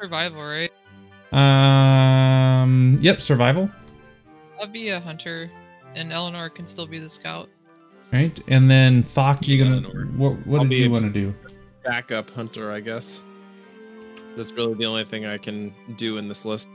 Survival, 0.00 0.42
right? 0.42 0.72
Um. 1.32 2.98
Yep. 3.02 3.20
Survival. 3.20 3.70
I'll 4.60 4.66
be 4.66 4.88
a 4.88 5.00
hunter, 5.00 5.50
and 5.94 6.12
Eleanor 6.12 6.48
can 6.48 6.66
still 6.66 6.86
be 6.86 6.98
the 6.98 7.08
scout. 7.08 7.48
Right. 8.12 8.38
And 8.48 8.70
then 8.70 9.02
Thok, 9.02 9.46
you're 9.46 9.64
gonna. 9.64 9.86
Eleanor. 9.86 10.06
What, 10.16 10.46
what 10.46 10.60
I'll 10.60 10.66
did 10.66 10.78
you 10.78 10.90
want 10.90 11.04
to 11.04 11.10
do? 11.10 11.34
Backup 11.84 12.30
hunter, 12.30 12.72
I 12.72 12.80
guess. 12.80 13.22
That's 14.36 14.52
really 14.52 14.74
the 14.74 14.86
only 14.86 15.04
thing 15.04 15.26
I 15.26 15.36
can 15.36 15.74
do 15.96 16.16
in 16.16 16.28
this 16.28 16.44
list. 16.44 16.68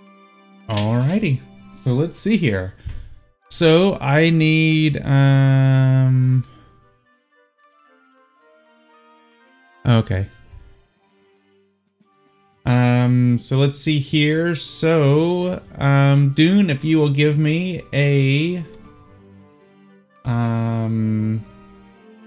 Alrighty. 0.68 1.40
So 1.72 1.94
let's 1.94 2.18
see 2.18 2.38
here. 2.38 2.74
So 3.50 3.98
I 4.02 4.30
need 4.30 5.02
um 5.04 6.44
Okay. 9.86 10.28
Um 12.66 13.38
so 13.38 13.58
let's 13.58 13.78
see 13.78 14.00
here. 14.00 14.56
So 14.56 15.62
um 15.78 16.30
Dune, 16.30 16.70
if 16.70 16.84
you 16.84 16.98
will 16.98 17.10
give 17.10 17.38
me 17.38 17.84
a 17.94 18.66
um 20.26 21.44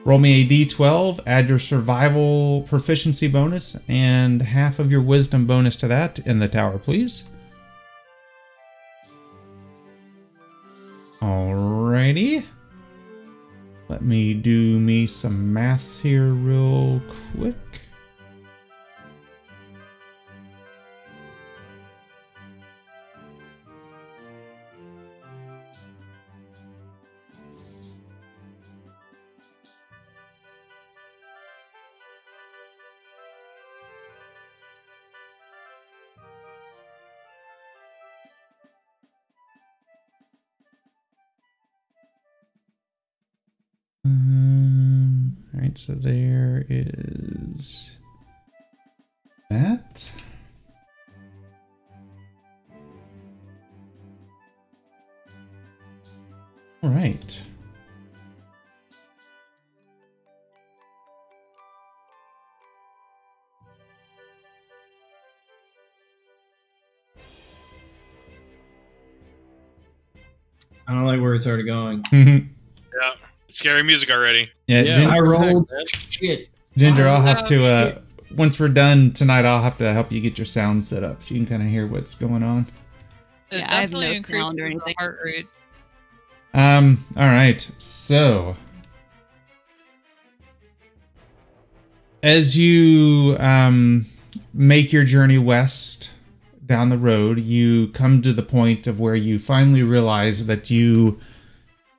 roll 0.05 0.19
me 0.19 0.43
a 0.43 0.47
d12, 0.47 1.21
add 1.27 1.49
your 1.49 1.59
survival 1.59 2.63
proficiency 2.63 3.29
bonus 3.29 3.77
and 3.89 4.43
half 4.43 4.79
of 4.79 4.91
your 4.91 5.03
wisdom 5.03 5.47
bonus 5.47 5.77
to 5.77 5.89
that 5.89 6.19
in 6.21 6.39
the 6.39 6.49
tower, 6.49 6.79
please. 6.79 7.31
Alrighty. 11.21 12.45
Let 13.89 14.03
me 14.03 14.35
do 14.35 14.79
me 14.79 15.07
some 15.07 15.53
math 15.53 16.03
here 16.03 16.29
real 16.29 17.01
quick. 17.35 17.57
Right, 45.77 45.79
so 45.79 45.93
there 45.95 46.65
is 46.69 47.97
that. 49.51 50.11
All 56.83 56.91
right. 56.91 57.43
I 70.89 70.93
don't 70.93 71.05
like 71.05 71.21
where 71.21 71.35
it's 71.35 71.47
already 71.47 71.65
going. 71.65 72.05
Yeah. 72.13 72.41
Scary 73.49 73.83
music 73.83 74.11
already. 74.11 74.51
Yeah. 74.67 74.83
Gin- 74.85 75.09
I 75.11 75.19
rolled 75.21 75.71
shit. 75.89 76.49
Ginger, 76.77 77.09
I'll 77.09 77.23
Oh, 77.23 77.25
have 77.25 77.45
to. 77.47 77.65
Uh, 77.65 77.99
once 78.35 78.59
we're 78.61 78.69
done 78.69 79.13
tonight, 79.13 79.45
I'll 79.45 79.63
have 79.63 79.79
to 79.79 79.93
help 79.93 80.13
you 80.13 80.21
get 80.21 80.37
your 80.37 80.45
sound 80.45 80.85
set 80.85 81.03
up 81.03 81.23
so 81.23 81.35
you 81.35 81.41
can 81.41 81.47
kind 81.49 81.63
of 81.63 81.69
hear 81.69 81.87
what's 81.87 82.15
going 82.15 82.43
on. 82.43 82.67
It 83.51 83.59
Yeah, 83.59 83.67
I 83.71 83.81
have 83.83 83.93
no 83.93 84.21
sound 84.23 84.61
or 84.61 84.65
anything. 84.67 84.95
Heart 84.99 85.19
rate. 85.25 85.47
Um. 86.53 87.05
All 87.17 87.27
right. 87.27 87.67
So, 87.79 88.57
as 92.23 92.59
you 92.59 93.37
um 93.39 94.07
make 94.53 94.93
your 94.93 95.05
journey 95.05 95.39
west 95.39 96.11
down 96.65 96.89
the 96.89 96.99
road, 96.99 97.39
you 97.41 97.89
come 97.89 98.21
to 98.23 98.33
the 98.33 98.43
point 98.43 98.87
of 98.87 98.99
where 98.99 99.15
you 99.15 99.39
finally 99.39 99.83
realize 99.83 100.47
that 100.47 100.69
you 100.71 101.21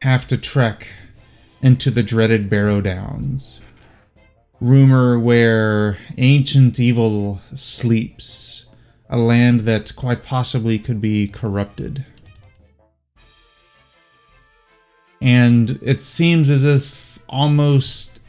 have 0.01 0.27
to 0.27 0.37
trek 0.37 0.87
into 1.61 1.91
the 1.91 2.03
dreaded 2.03 2.49
Barrow 2.49 2.81
Downs. 2.81 3.61
Rumor 4.59 5.19
where 5.19 5.97
ancient 6.17 6.79
evil 6.79 7.41
sleeps, 7.53 8.65
a 9.09 9.17
land 9.17 9.61
that 9.61 9.95
quite 9.95 10.23
possibly 10.23 10.79
could 10.79 10.99
be 10.99 11.27
corrupted. 11.27 12.05
And 15.21 15.79
it 15.81 16.01
seems 16.01 16.49
as 16.49 16.63
if 16.63 17.19
almost 17.29 18.19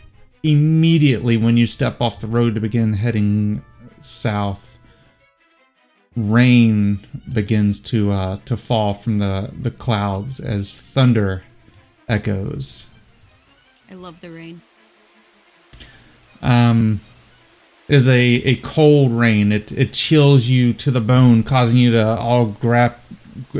immediately 0.42 1.36
when 1.36 1.56
you 1.56 1.66
step 1.66 2.00
off 2.00 2.20
the 2.20 2.26
road 2.26 2.54
to 2.54 2.60
begin 2.60 2.94
heading 2.94 3.62
south, 4.00 4.78
rain 6.16 6.98
begins 7.32 7.80
to 7.80 8.10
uh, 8.10 8.38
to 8.44 8.56
fall 8.56 8.92
from 8.94 9.18
the, 9.18 9.52
the 9.60 9.70
clouds 9.70 10.40
as 10.40 10.80
thunder 10.80 11.42
echoes. 12.08 12.87
I 13.90 13.94
love 13.94 14.20
the 14.20 14.30
rain. 14.30 14.60
um, 16.42 17.00
is 17.88 18.06
a, 18.08 18.18
a 18.18 18.56
cold 18.56 19.12
rain. 19.12 19.50
It, 19.50 19.72
it 19.72 19.92
chills 19.92 20.46
you 20.46 20.72
to 20.74 20.90
the 20.90 21.00
bone, 21.00 21.42
causing 21.42 21.78
you 21.78 21.92
to 21.92 22.18
all 22.18 22.46
grab, 22.46 22.96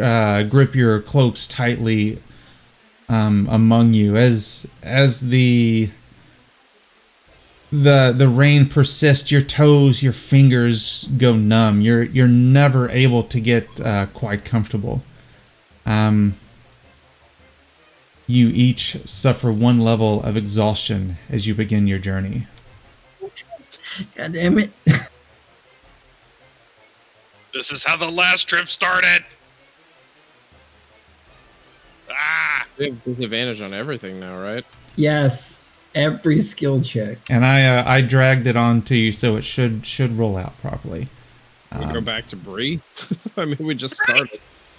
uh, 0.01 0.43
grip 0.45 0.75
your 0.75 1.01
cloaks 1.01 1.47
tightly 1.47 2.19
um, 3.09 3.49
among 3.51 3.95
you 3.95 4.17
as 4.17 4.69
as 4.83 5.21
the 5.31 5.89
the 7.73 8.13
the 8.17 8.29
rain 8.29 8.69
persists. 8.69 9.31
Your 9.33 9.41
toes, 9.41 10.03
your 10.03 10.13
fingers 10.13 11.05
go 11.17 11.35
numb. 11.35 11.81
You're 11.81 12.03
you're 12.03 12.29
never 12.29 12.91
able 12.91 13.23
to 13.25 13.41
get 13.41 13.81
uh, 13.81 14.07
quite 14.13 14.45
comfortable. 14.45 15.03
Um, 15.87 16.35
you 18.29 18.49
each 18.51 18.97
suffer 19.09 19.51
one 19.51 19.81
level 19.81 20.23
of 20.23 20.37
exhaustion 20.37 21.17
as 21.29 21.47
you 21.49 21.55
begin 21.55 21.87
your 21.89 21.99
journey. 21.99 22.47
God 24.15 24.33
damn 24.35 24.59
it. 24.59 24.71
This 27.55 27.73
is 27.73 27.83
how 27.83 27.97
the 27.97 28.11
last 28.11 28.45
trip 28.49 28.69
started. 28.69 29.25
Ah! 32.11 32.67
We 32.79 32.87
have 32.87 33.05
disadvantage 33.05 33.61
on 33.63 33.73
everything 33.73 34.21
now, 34.21 34.39
right? 34.39 34.65
Yes. 34.97 35.61
Every 35.95 36.43
skill 36.43 36.81
check. 36.83 37.19
And 37.29 37.45
I 37.45 37.65
uh, 37.67 37.85
I 37.87 38.03
dragged 38.03 38.47
it 38.47 38.57
onto 38.57 38.95
you, 38.95 39.11
so 39.13 39.37
it 39.37 39.43
should 39.43 39.87
should 39.87 40.17
roll 40.19 40.37
out 40.37 40.57
properly. 40.61 41.09
We 41.77 41.85
Um, 41.85 41.93
go 41.95 42.01
back 42.01 42.27
to 42.27 42.37
Bree. 42.37 42.81
I 43.37 43.47
mean, 43.47 43.57
we 43.59 43.75
just 43.75 43.97
started. 43.97 44.39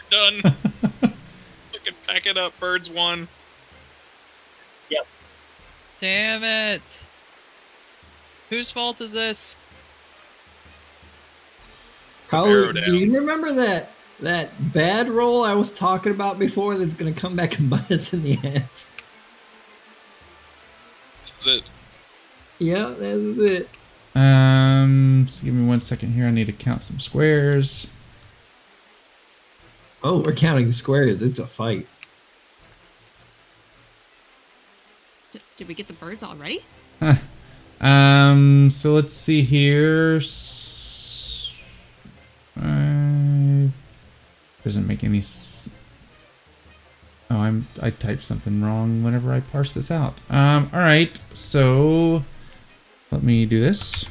Done. 0.09 0.41
Fucking 0.41 1.93
pack 2.07 2.25
it 2.27 2.37
up, 2.37 2.57
birds 2.59 2.89
one. 2.89 3.27
Damn 5.99 6.43
it! 6.43 7.03
Whose 8.49 8.71
fault 8.71 9.01
is 9.01 9.11
this? 9.11 9.55
Colin, 12.29 12.75
do 12.75 12.95
you 12.95 13.17
remember 13.17 13.53
that 13.53 13.91
that 14.19 14.49
bad 14.73 15.09
roll 15.09 15.43
I 15.43 15.53
was 15.53 15.71
talking 15.71 16.11
about 16.11 16.37
before 16.37 16.77
that's 16.77 16.93
gonna 16.93 17.13
come 17.13 17.35
back 17.35 17.57
and 17.57 17.69
bite 17.69 17.91
us 17.91 18.13
in 18.13 18.23
the 18.23 18.37
ass? 18.43 18.89
This 21.21 21.47
is 21.47 21.57
it. 21.57 21.63
Yeah, 22.59 22.93
that's 22.97 23.37
it. 23.37 23.69
Um, 24.15 25.25
so 25.27 25.45
give 25.45 25.53
me 25.53 25.67
one 25.67 25.79
second 25.79 26.13
here. 26.13 26.25
I 26.25 26.31
need 26.31 26.47
to 26.47 26.53
count 26.53 26.81
some 26.81 26.99
squares. 26.99 27.91
Oh, 30.03 30.19
we're 30.19 30.33
counting 30.33 30.71
squares. 30.71 31.21
It's 31.21 31.39
a 31.39 31.47
fight. 31.47 31.87
Did 35.59 35.67
we 35.67 35.73
get 35.73 35.87
the 35.87 35.93
birds 35.93 36.23
already? 36.23 36.59
Um, 37.81 38.69
so 38.71 38.93
let's 38.93 39.13
see 39.13 39.41
here. 39.41 40.21
Uh, 42.57 43.67
doesn't 44.63 44.87
make 44.87 45.03
any. 45.03 45.17
S- 45.19 45.75
oh, 47.29 47.37
I'm 47.39 47.67
I 47.81 47.89
typed 47.89 48.23
something 48.23 48.61
wrong 48.63 49.03
whenever 49.03 49.33
I 49.33 49.41
parse 49.41 49.73
this 49.73 49.91
out. 49.91 50.15
Um, 50.29 50.69
all 50.73 50.79
right. 50.79 51.17
So 51.33 52.23
let 53.11 53.21
me 53.21 53.45
do 53.45 53.59
this. 53.59 54.05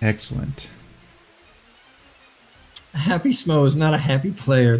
Excellent. 0.00 0.68
A 2.94 2.98
happy 2.98 3.30
Smo 3.30 3.66
is 3.66 3.74
not 3.74 3.94
a 3.94 3.98
happy 3.98 4.30
player. 4.32 4.78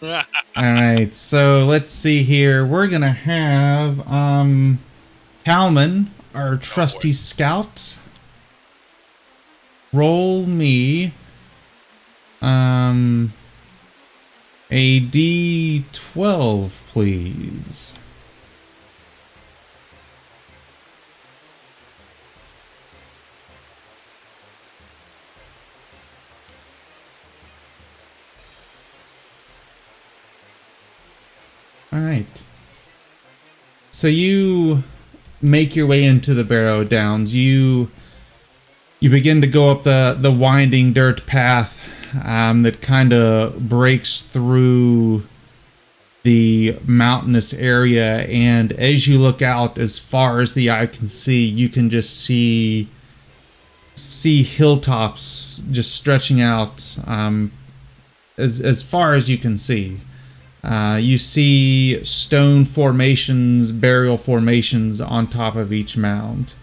What? 0.00 0.26
All 0.56 0.62
right, 0.62 1.14
so 1.14 1.66
let's 1.66 1.90
see 1.90 2.22
here. 2.22 2.64
We're 2.64 2.86
gonna 2.86 3.12
have 3.12 4.06
um, 4.08 4.78
Calman, 5.44 6.10
our 6.34 6.56
trusty 6.56 7.12
scout, 7.12 7.98
roll 9.92 10.44
me 10.46 11.12
um 12.42 13.32
a 14.70 15.00
d12, 15.00 16.70
please. 16.88 17.94
All 31.96 32.02
right. 32.02 32.26
So 33.90 34.06
you 34.06 34.84
make 35.40 35.74
your 35.74 35.86
way 35.86 36.04
into 36.04 36.34
the 36.34 36.44
Barrow 36.44 36.84
Downs. 36.84 37.34
You 37.34 37.90
you 39.00 39.08
begin 39.08 39.40
to 39.40 39.46
go 39.46 39.70
up 39.70 39.84
the 39.84 40.14
the 40.20 40.30
winding 40.30 40.92
dirt 40.92 41.24
path 41.24 41.80
um, 42.22 42.64
that 42.64 42.82
kind 42.82 43.14
of 43.14 43.66
breaks 43.66 44.20
through 44.20 45.24
the 46.22 46.76
mountainous 46.84 47.54
area, 47.54 48.26
and 48.26 48.72
as 48.72 49.08
you 49.08 49.18
look 49.18 49.40
out 49.40 49.78
as 49.78 49.98
far 49.98 50.40
as 50.40 50.52
the 50.52 50.70
eye 50.70 50.84
can 50.84 51.06
see, 51.06 51.46
you 51.46 51.70
can 51.70 51.88
just 51.88 52.14
see 52.14 52.90
see 53.94 54.42
hilltops 54.42 55.64
just 55.70 55.94
stretching 55.94 56.42
out 56.42 56.98
um, 57.06 57.52
as 58.36 58.60
as 58.60 58.82
far 58.82 59.14
as 59.14 59.30
you 59.30 59.38
can 59.38 59.56
see. 59.56 59.98
Uh, 60.64 60.98
you 61.00 61.16
see 61.16 62.02
stone 62.02 62.64
formations, 62.64 63.70
burial 63.70 64.16
formations 64.16 65.00
on 65.00 65.26
top 65.28 65.54
of 65.54 65.72
each 65.72 65.96
mound. 65.96 66.54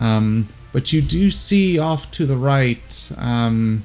Um, 0.00 0.48
but 0.72 0.92
you 0.92 1.00
do 1.00 1.30
see 1.30 1.78
off 1.78 2.10
to 2.12 2.26
the 2.26 2.36
right 2.36 3.12
um, 3.16 3.84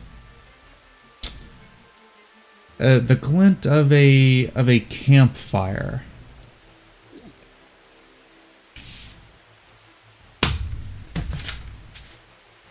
uh, 2.80 3.00
the 3.00 3.16
glint 3.16 3.66
of 3.66 3.92
a 3.92 4.52
of 4.56 4.70
a 4.70 4.80
campfire. 4.80 6.04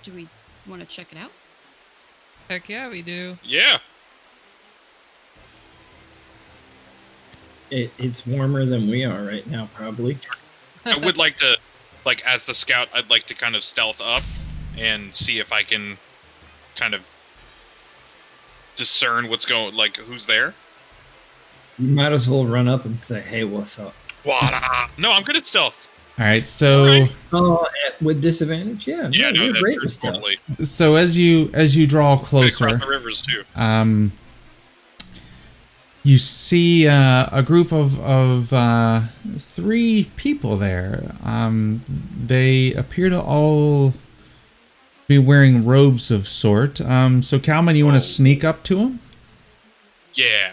Do 0.02 0.12
we 0.12 0.28
want 0.68 0.80
to 0.80 0.86
check 0.86 1.12
it 1.12 1.18
out? 1.18 1.32
Heck 2.48 2.68
yeah, 2.68 2.88
we 2.88 3.02
do. 3.02 3.36
Yeah. 3.42 3.78
It, 7.70 7.90
it's 7.98 8.26
warmer 8.26 8.64
than 8.64 8.88
we 8.88 9.04
are 9.04 9.22
right 9.24 9.46
now, 9.46 9.68
probably. 9.74 10.18
I 10.84 10.96
would 10.98 11.16
like 11.18 11.36
to, 11.38 11.56
like, 12.04 12.24
as 12.26 12.44
the 12.44 12.54
scout, 12.54 12.88
I'd 12.94 13.10
like 13.10 13.24
to 13.26 13.34
kind 13.34 13.56
of 13.56 13.64
stealth 13.64 14.00
up 14.00 14.22
and 14.78 15.14
see 15.14 15.38
if 15.40 15.52
I 15.52 15.62
can 15.62 15.96
kind 16.76 16.94
of 16.94 17.08
discern 18.76 19.28
what's 19.28 19.46
going, 19.46 19.74
like, 19.74 19.96
who's 19.96 20.26
there. 20.26 20.54
You 21.78 21.88
might 21.88 22.12
as 22.12 22.28
well 22.28 22.46
run 22.46 22.68
up 22.68 22.84
and 22.86 22.96
say, 23.02 23.20
"Hey, 23.20 23.44
what's 23.44 23.78
up?" 23.78 23.94
What? 24.22 24.54
No, 24.98 25.12
I'm 25.12 25.22
good 25.24 25.36
at 25.36 25.44
stealth. 25.44 25.88
All 26.18 26.24
right, 26.24 26.48
so 26.48 26.84
Alright. 26.84 27.12
Oh, 27.34 27.66
with 28.00 28.22
disadvantage? 28.22 28.86
Yeah, 28.88 29.10
Yeah, 29.12 29.30
no, 29.30 29.42
you're 29.42 29.52
great 29.54 29.74
true, 29.74 29.82
with 29.84 29.92
stealth. 29.92 30.14
totally. 30.14 30.38
so 30.64 30.94
as 30.94 31.18
you 31.18 31.50
as 31.52 31.76
you 31.76 31.86
draw 31.86 32.16
closer, 32.16 32.64
Across 32.68 32.80
the 32.80 32.86
rivers 32.88 33.20
too. 33.20 33.44
um, 33.56 34.10
you 36.06 36.18
see 36.18 36.86
uh, 36.86 37.26
a 37.32 37.42
group 37.42 37.72
of 37.72 37.98
of 38.00 38.52
uh, 38.52 39.00
three 39.36 40.08
people 40.16 40.56
there. 40.56 41.14
Um, 41.24 41.82
they 42.26 42.72
appear 42.74 43.08
to 43.10 43.20
all 43.20 43.94
be 45.08 45.18
wearing 45.18 45.64
robes 45.64 46.10
of 46.10 46.28
sort. 46.28 46.80
Um, 46.80 47.22
so 47.22 47.38
Calman, 47.38 47.76
you 47.76 47.84
want 47.84 47.96
Oh. 47.96 48.00
to 48.00 48.06
sneak 48.06 48.44
up 48.44 48.62
to 48.64 48.74
them? 48.76 49.00
Yeah. 50.14 50.52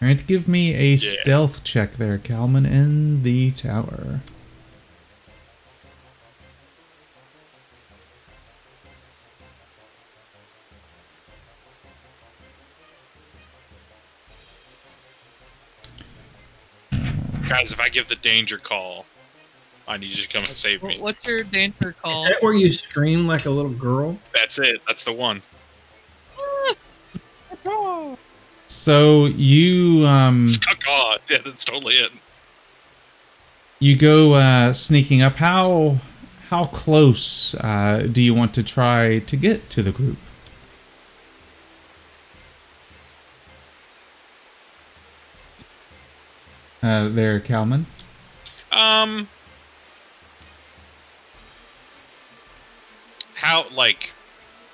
All 0.00 0.06
right, 0.08 0.24
give 0.26 0.46
me 0.46 0.74
a 0.74 0.96
stealth 0.96 1.64
check 1.64 1.92
there, 1.96 2.18
Calman, 2.18 2.64
in 2.66 3.22
the 3.24 3.50
tower. 3.52 4.20
Guys, 17.48 17.72
if 17.72 17.80
I 17.80 17.88
give 17.88 18.08
the 18.08 18.16
danger 18.16 18.58
call, 18.58 19.06
I 19.86 19.96
need 19.96 20.10
you 20.10 20.22
to 20.22 20.28
come 20.28 20.40
and 20.40 20.48
save 20.48 20.82
me. 20.82 20.98
What's 21.00 21.26
your 21.26 21.44
danger 21.44 21.94
call? 22.02 22.10
Is 22.10 22.16
call? 22.16 22.24
that 22.24 22.42
where 22.42 22.52
you 22.52 22.70
scream 22.70 23.26
like 23.26 23.46
a 23.46 23.50
little 23.50 23.70
girl? 23.70 24.18
That's 24.34 24.58
it. 24.58 24.82
That's 24.86 25.04
the 25.04 25.14
one. 25.14 25.40
So 28.66 29.26
you 29.26 30.06
um 30.06 30.48
Oh 30.68 30.74
God, 30.84 31.20
yeah, 31.30 31.38
that's 31.42 31.64
totally 31.64 31.94
it. 31.94 32.12
you 33.78 33.96
go 33.96 34.34
uh, 34.34 34.74
sneaking 34.74 35.22
up. 35.22 35.36
How 35.36 35.96
how 36.50 36.66
close 36.66 37.54
uh, 37.54 38.06
do 38.12 38.20
you 38.20 38.34
want 38.34 38.52
to 38.54 38.62
try 38.62 39.20
to 39.20 39.36
get 39.36 39.70
to 39.70 39.82
the 39.82 39.92
group? 39.92 40.18
Uh, 46.82 47.08
there, 47.08 47.40
Calman. 47.40 47.86
Um, 48.72 49.28
how 53.34 53.64
like, 53.74 54.12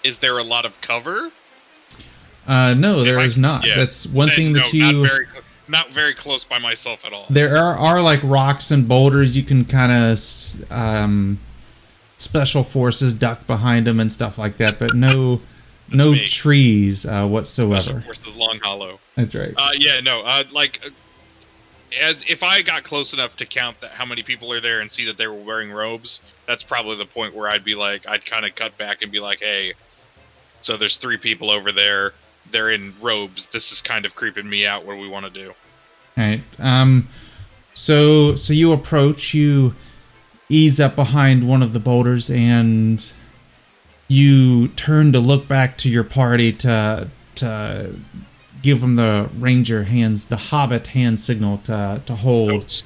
is 0.02 0.18
there 0.18 0.39
a 0.39 0.43
lot 0.43 0.64
of 0.64 0.78
cover? 0.81 1.31
Uh, 2.47 2.74
no, 2.74 3.05
there 3.05 3.18
I- 3.18 3.24
is 3.24 3.39
not. 3.39 3.66
yeah. 3.66 3.76
That's 3.76 4.06
one 4.06 4.28
Then, 4.28 4.36
thing 4.36 4.52
no, 4.52 4.60
that 4.60 4.72
you. 4.72 4.82
not 5.02 5.09
very, 5.09 5.26
not 5.68 5.90
very 5.90 6.14
close 6.14 6.44
by 6.44 6.59
myself 6.59 7.05
at 7.06 7.12
all. 7.12 7.26
there 7.31 7.56
are, 7.56 7.76
are 7.78 8.02
like 8.02 8.20
rocks 8.22 8.70
and 8.70 8.86
boulders 8.86 9.35
you 9.35 9.43
can 9.43 9.64
kind 9.64 9.90
of 9.90 10.70
um, 10.70 11.39
special 12.18 12.62
forces 12.62 13.14
duck 13.14 13.47
behind 13.47 13.86
them 13.86 13.98
and 13.98 14.12
stuff 14.12 14.36
like 14.39 14.59
that, 14.59 14.78
but 14.78 14.94
no 14.94 15.40
no 15.90 16.12
me. 16.12 16.24
trees 16.26 17.05
uh, 17.06 17.09
Special 17.09 17.28
whatsoever. 17.31 18.01
Forces 18.02 18.36
Long 18.36 18.59
Hollow. 18.62 18.98
That's 19.16 19.35
right. 19.35 19.55
Uh, 19.56 19.70
yeah, 19.78 20.01
no, 20.01 20.20
uh, 20.22 20.44
like, 20.52 20.81
uh, 20.85 20.90
as 22.00 22.24
if 22.28 22.42
I 22.42 22.62
got 22.62 22.82
close 22.82 23.12
enough 23.12 23.36
to 23.36 23.46
count 23.46 23.80
that 23.80 23.92
how 23.92 24.04
many 24.04 24.22
people 24.22 24.52
are 24.52 24.60
there 24.60 24.80
and 24.80 24.90
see 24.90 25.04
that 25.06 25.16
they 25.16 25.26
were 25.26 25.34
wearing 25.34 25.70
robes, 25.70 26.20
that's 26.46 26.62
probably 26.62 26.96
the 26.96 27.06
point 27.06 27.34
where 27.34 27.48
I'd 27.48 27.64
be 27.64 27.74
like, 27.74 28.08
I'd 28.08 28.24
kind 28.24 28.44
of 28.44 28.54
cut 28.54 28.76
back 28.78 29.02
and 29.02 29.10
be 29.10 29.20
like, 29.20 29.40
hey, 29.40 29.74
so 30.60 30.76
there's 30.76 30.96
three 30.96 31.16
people 31.16 31.50
over 31.50 31.72
there. 31.72 32.14
They're 32.50 32.70
in 32.70 32.94
robes. 33.00 33.46
This 33.46 33.72
is 33.72 33.80
kind 33.80 34.04
of 34.06 34.14
creeping 34.14 34.48
me 34.48 34.66
out. 34.66 34.84
What 34.84 34.94
do 34.94 35.00
we 35.00 35.08
want 35.08 35.26
to 35.26 35.30
do? 35.30 35.54
Right. 36.16 36.42
Um. 36.58 37.08
So 37.74 38.36
so 38.36 38.52
you 38.52 38.72
approach. 38.72 39.34
You 39.34 39.74
ease 40.48 40.78
up 40.78 40.94
behind 40.94 41.48
one 41.48 41.62
of 41.62 41.72
the 41.72 41.80
boulders, 41.80 42.30
and 42.30 43.12
you 44.08 44.68
turn 44.68 45.12
to 45.12 45.20
look 45.20 45.48
back 45.48 45.76
to 45.78 45.88
your 45.88 46.04
party 46.04 46.52
to 46.52 47.08
to 47.36 47.94
give 48.64 48.80
them 48.80 48.96
the 48.96 49.28
ranger 49.38 49.84
hands, 49.84 50.26
the 50.26 50.36
hobbit 50.36 50.88
hand 50.88 51.20
signal 51.20 51.58
to 51.58 52.00
to 52.06 52.16
hold. 52.16 52.82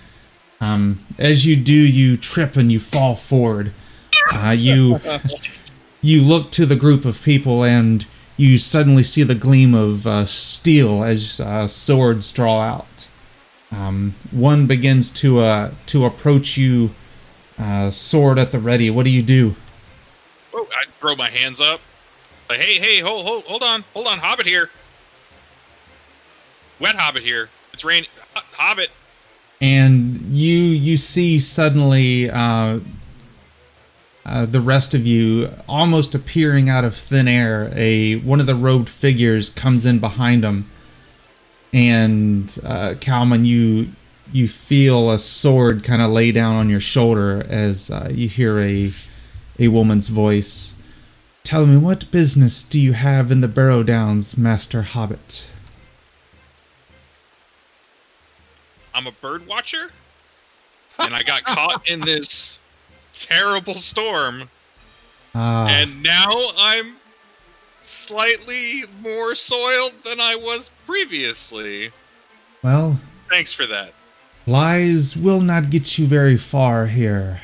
Um. 0.61 1.07
As 1.19 1.47
you 1.47 1.55
do, 1.57 1.73
you 1.73 2.17
trip 2.17 2.57
and 2.57 2.71
you 2.71 2.81
fall 2.81 3.15
forward. 3.15 3.73
Uh, 4.35 4.51
you 4.51 5.01
you 6.03 6.21
look 6.23 6.51
to 6.51 6.67
the 6.67 6.77
group 6.77 7.05
of 7.05 7.23
people 7.23 7.65
and 7.65 8.07
you 8.37 8.59
suddenly 8.59 9.05
see 9.05 9.23
the 9.23 9.35
gleam 9.35 9.75
of 9.75 10.07
uh, 10.07 10.25
steel 10.27 11.03
as 11.05 11.41
uh, 11.41 11.67
swords 11.67 12.33
draw 12.33 12.61
out. 12.61 13.09
Um, 13.71 14.15
one 14.31 14.67
begins 14.67 15.11
to 15.23 15.41
uh, 15.41 15.71
to 15.87 16.05
approach 16.05 16.57
you, 16.57 16.91
uh, 17.59 17.91
sword 17.91 18.39
at 18.39 18.51
the 18.51 18.59
ready. 18.59 18.91
What 18.91 19.05
do 19.05 19.11
you 19.11 19.23
do? 19.23 19.55
Oh, 20.55 20.67
I 20.73 20.85
throw 20.99 21.15
my 21.17 21.31
hands 21.31 21.61
up. 21.61 21.81
Like, 22.49 22.61
hey, 22.61 22.79
hey, 22.79 23.01
hold, 23.01 23.27
hold, 23.27 23.45
hold 23.45 23.63
on, 23.63 23.85
hold 23.93 24.07
on, 24.07 24.19
Hobbit 24.19 24.47
here. 24.47 24.71
Wet 26.81 26.97
Hobbit 26.97 27.23
here. 27.23 27.49
It's 27.73 27.85
rain. 27.85 28.07
Hobbit. 28.35 28.91
and 29.61 30.21
you 30.31 30.57
you 30.57 30.97
see 30.97 31.39
suddenly 31.41 32.29
uh, 32.31 32.81
uh, 34.27 34.47
the 34.47 34.61
rest 34.61 34.95
of 34.95 35.07
you 35.07 35.51
almost 35.69 36.15
appearing 36.15 36.69
out 36.69 36.85
of 36.85 36.95
thin 36.95 37.29
air. 37.29 37.71
A 37.75 38.17
one 38.17 38.41
of 38.41 38.47
the 38.47 38.55
robed 38.55 38.89
figures 38.89 39.49
comes 39.51 39.85
in 39.85 39.99
behind 39.99 40.45
them, 40.45 40.69
and 41.73 42.59
uh, 42.65 42.95
Calman, 43.01 43.45
you 43.45 43.91
you 44.33 44.47
feel 44.49 45.11
a 45.11 45.19
sword 45.19 45.83
kind 45.83 46.03
of 46.03 46.11
lay 46.11 46.33
down 46.33 46.57
on 46.57 46.69
your 46.69 46.81
shoulder 46.81 47.45
as 47.49 47.91
uh, 47.91 48.09
you 48.13 48.29
hear 48.29 48.61
a 48.61 48.91
a 49.59 49.69
woman's 49.69 50.09
voice. 50.09 50.75
Tell 51.45 51.65
me, 51.67 51.77
what 51.79 52.11
business 52.11 52.63
do 52.63 52.79
you 52.79 52.93
have 52.93 53.31
in 53.33 53.41
the 53.41 53.49
Barrow 53.49 53.83
Downs, 53.83 54.37
Master 54.37 54.83
Hobbit? 54.83 55.51
I'm 58.99 59.07
a 59.07 59.13
bird 59.13 59.47
watcher, 59.47 59.93
and 60.99 61.15
I 61.15 61.23
got 61.23 61.45
caught 61.45 61.89
in 61.89 62.01
this 62.01 62.61
terrible 63.15 63.75
storm, 63.77 64.51
Ah, 65.37 65.69
and 65.69 66.03
now 66.03 66.35
I'm 66.59 66.97
slightly 67.81 68.83
more 69.01 69.37
soiled 69.37 69.93
than 70.05 70.19
I 70.21 70.35
was 70.35 70.73
previously. 70.85 71.93
well, 72.65 72.99
Thanks 73.31 73.53
for 73.53 73.67
that. 73.67 73.93
Lies 74.49 75.17
will 75.17 75.43
not 75.43 75.71
get 75.71 75.97
you 75.97 76.07
very 76.09 76.37
far 76.37 76.89
here. 76.89 77.43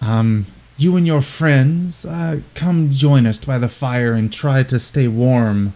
Um, 0.00 0.46
you 0.76 0.96
and 0.96 1.06
your 1.06 1.22
friends, 1.22 2.04
uh, 2.04 2.40
come 2.56 2.90
join 2.90 3.26
us 3.26 3.44
by 3.44 3.58
the 3.58 3.68
fire 3.68 4.14
and 4.14 4.32
try 4.32 4.64
to 4.64 4.80
stay 4.80 5.06
warm. 5.06 5.74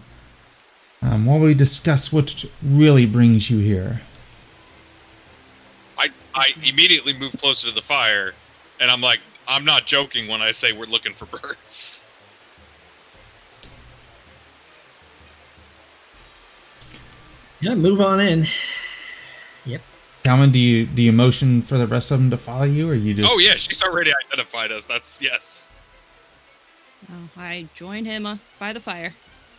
Um, 1.01 1.25
while 1.25 1.39
we 1.39 1.53
discuss 1.53 2.11
what 2.11 2.43
really 2.61 3.05
brings 3.05 3.49
you 3.49 3.59
here. 3.59 4.01
I 6.35 6.45
I 6.45 6.53
immediately 6.67 7.13
move 7.13 7.31
closer 7.37 7.69
to 7.69 7.73
the 7.73 7.81
fire, 7.81 8.33
and 8.79 8.91
I'm 8.91 9.01
like, 9.01 9.19
I'm 9.47 9.65
not 9.65 9.85
joking 9.85 10.27
when 10.27 10.41
I 10.41 10.51
say 10.51 10.73
we're 10.73 10.85
looking 10.85 11.13
for 11.13 11.25
birds. 11.25 12.05
Yeah, 17.61 17.75
move 17.75 18.01
on 18.01 18.19
in. 18.19 18.45
Yep. 19.65 19.81
Calvin, 20.23 20.51
do 20.51 20.59
you 20.59 20.85
do 20.85 21.01
you 21.01 21.11
motion 21.11 21.61
for 21.61 21.77
the 21.77 21.87
rest 21.87 22.11
of 22.11 22.19
them 22.19 22.29
to 22.29 22.37
follow 22.37 22.65
you, 22.65 22.89
or 22.89 22.93
you 22.93 23.13
just? 23.13 23.31
Oh 23.31 23.39
yeah, 23.39 23.55
she's 23.55 23.81
already 23.81 24.11
identified 24.27 24.71
us. 24.71 24.85
That's 24.85 25.21
yes. 25.21 25.71
Oh, 27.09 27.29
I 27.37 27.67
join 27.73 28.05
him 28.05 28.25
uh, 28.25 28.37
by 28.59 28.73
the 28.73 28.79
fire. 28.79 29.13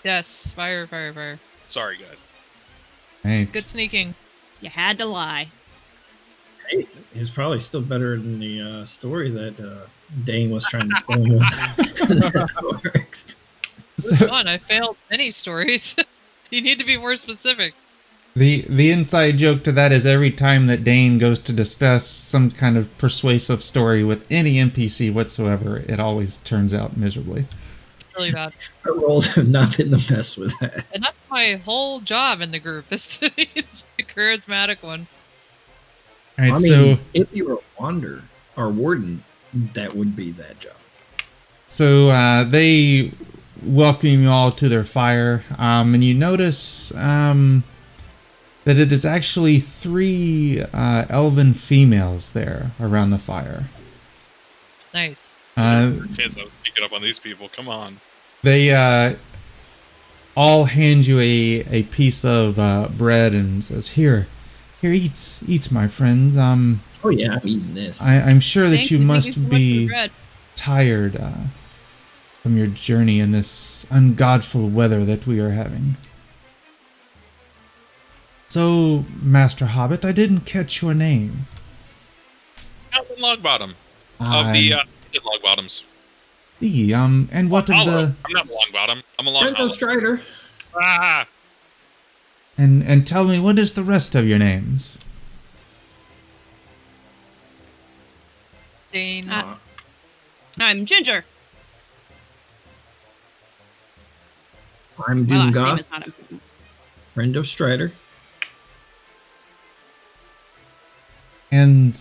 Yes, 0.05 0.53
fire, 0.53 0.87
fire, 0.87 1.13
fire. 1.13 1.39
Sorry 1.67 1.97
guys. 1.97 2.21
Right. 3.25 3.51
Good 3.51 3.67
sneaking. 3.67 4.15
You 4.61 4.71
had 4.71 4.99
to 4.99 5.07
lie. 5.07 5.49
Hey, 6.69 6.87
it's 7.15 7.31
probably 7.31 7.61
still 7.61 7.83
better 7.83 8.17
than 8.17 8.39
the 8.41 8.61
uh, 8.61 8.85
story 8.85 9.31
that 9.31 9.61
uh, 9.61 9.87
Dane 10.25 10.51
was 10.51 10.67
trying 10.67 10.89
to 10.89 10.91
explain. 10.91 11.39
That 11.39 12.81
works. 12.85 13.37
So, 13.99 14.27
One, 14.29 14.47
I 14.47 14.59
failed 14.59 14.97
many 15.11 15.31
stories. 15.31 15.97
you 16.51 16.61
need 16.61 16.79
to 16.79 16.85
be 16.85 16.97
more 16.99 17.17
specific. 17.17 17.75
the 18.35 18.65
the 18.69 18.91
inside 18.91 19.39
joke 19.39 19.63
to 19.65 19.73
that 19.73 19.93
is 19.93 20.05
every 20.05 20.31
time 20.31 20.67
that 20.67 20.85
Dane 20.85 21.17
goes 21.19 21.39
to 21.41 21.53
discuss 21.53 22.07
some 22.07 22.51
kind 22.51 22.77
of 22.77 22.97
persuasive 22.99 23.63
story 23.63 24.05
with 24.05 24.27
any 24.31 24.57
NPC 24.57 25.13
whatsoever, 25.13 25.79
it 25.89 25.99
always 25.99 26.37
turns 26.39 26.75
out 26.75 26.97
miserably. 26.97 27.47
Really 28.17 28.33
bad. 28.33 28.53
Our 28.85 28.95
roles 28.95 29.27
have 29.29 29.49
not 29.49 29.77
been 29.77 29.91
the 29.91 30.05
best 30.09 30.39
with 30.39 30.59
that. 30.61 30.85
And 30.93 31.03
that's 31.05 31.17
my 31.31 31.55
whole 31.65 32.01
job 32.01 32.41
in 32.41 32.51
the 32.51 32.59
group 32.59 32.91
is 32.91 33.19
to 33.19 33.31
be 33.31 33.49
the 33.97 34.03
charismatic 34.03 34.83
one. 34.83 35.07
All 36.39 36.45
right, 36.45 36.53
I 36.53 36.61
mean, 36.61 36.97
so 36.97 36.99
if 37.15 37.35
you 37.35 37.49
were 37.49 37.55
a 37.55 37.81
wander 37.81 38.23
or 38.57 38.69
warden, 38.69 39.25
that 39.55 39.95
would 39.97 40.15
be 40.15 40.31
that 40.33 40.61
job. 40.61 40.75
So 41.69 42.11
uh, 42.11 42.45
they 42.45 43.13
welcome 43.65 44.09
you 44.23 44.29
all 44.31 44.53
to 44.53 44.69
their 44.69 44.85
fire, 44.85 45.45
um, 45.59 45.95
and 45.95 46.05
you 46.05 46.15
notice 46.15 46.95
um, 46.95 47.65
that 48.65 48.79
it 48.79 48.93
is 48.93 49.05
actually 49.05 49.59
three 49.61 50.63
uh, 50.73 51.07
elven 51.09 51.55
females 51.55 52.33
there 52.33 52.71
around 52.81 53.11
the 53.11 53.19
fire. 53.19 53.69
Nice. 54.93 55.35
Uh, 55.57 55.93
Chance 56.17 56.39
I 56.39 56.45
was 56.45 56.53
sneaking 56.63 56.85
up 56.85 56.93
on 56.93 57.01
these 57.03 57.19
people. 57.19 57.49
Come 57.49 57.69
on. 57.69 57.99
they 58.43 58.73
uh, 58.73 59.15
all 60.37 60.65
hand 60.67 61.07
you 61.07 61.19
a, 61.19 61.65
a 61.71 61.83
piece 61.85 62.25
of 62.25 62.59
uh, 62.59 62.89
bread 62.97 63.33
and 63.33 63.65
says, 63.65 63.91
"Here, 63.91 64.27
here, 64.81 64.93
eat, 64.93 65.41
eat, 65.47 65.71
my 65.73 65.89
friends. 65.89 66.37
Um, 66.37 66.81
Oh 67.05 67.11
yeah, 67.11 67.35
I'm 67.35 67.47
eating 67.49 67.75
this. 67.75 68.03
I, 68.03 68.17
I'm 68.21 68.41
sure 68.41 68.69
that 68.69 68.77
Thank 68.79 68.91
you 68.91 68.99
thank 68.99 69.07
must 69.07 69.35
so 69.35 69.41
much 69.41 69.51
for 69.51 69.55
the 69.57 69.89
be." 69.89 70.09
tired 70.57 71.17
uh, 71.17 71.31
from 72.43 72.57
your 72.57 72.67
journey 72.67 73.21
in 73.21 73.31
this 73.33 73.87
ungodful 73.91 74.69
weather 74.69 75.05
that 75.05 75.27
we 75.27 75.39
are 75.39 75.51
having. 75.51 75.97
So, 78.49 79.05
Master 79.21 79.67
Hobbit, 79.67 80.05
I 80.05 80.13
didn't 80.13 80.41
catch 80.41 80.81
your 80.83 80.95
name. 80.95 81.47
Calvin 82.93 83.17
Logbottom 83.19 83.71
of 84.21 84.53
the 84.53 84.75
I 84.75 84.79
uh, 84.79 84.85
Logbottoms. 85.15 85.83
see. 86.61 86.95
Um, 86.95 87.29
and 87.33 87.51
what 87.51 87.69
of 87.69 87.77
the 87.85 88.15
I'm 88.25 88.33
not 88.33 88.47
a 88.47 88.49
Longbottom. 88.49 89.03
I'm 89.19 89.27
a 89.27 89.31
Long 89.31 89.43
Phantom 89.45 89.71
Strider. 89.71 90.21
Ah, 90.75 91.27
and 92.59 92.83
and 92.83 93.07
tell 93.07 93.25
me 93.25 93.39
what 93.39 93.59
is 93.59 93.73
the 93.75 93.83
rest 93.83 94.15
of 94.15 94.27
your 94.27 94.39
names? 94.39 94.99
Dane. 98.93 99.29
Uh, 99.29 99.57
I'm 100.59 100.85
Ginger. 100.87 101.25
I'm 105.07 105.27
My 105.29 105.37
last 105.37 105.55
Doomgoth, 105.57 105.79
is 105.79 105.91
not 105.93 106.07
important. 106.07 106.43
friend 107.15 107.37
of 107.37 107.47
Strider. 107.47 107.93
And 111.53 111.99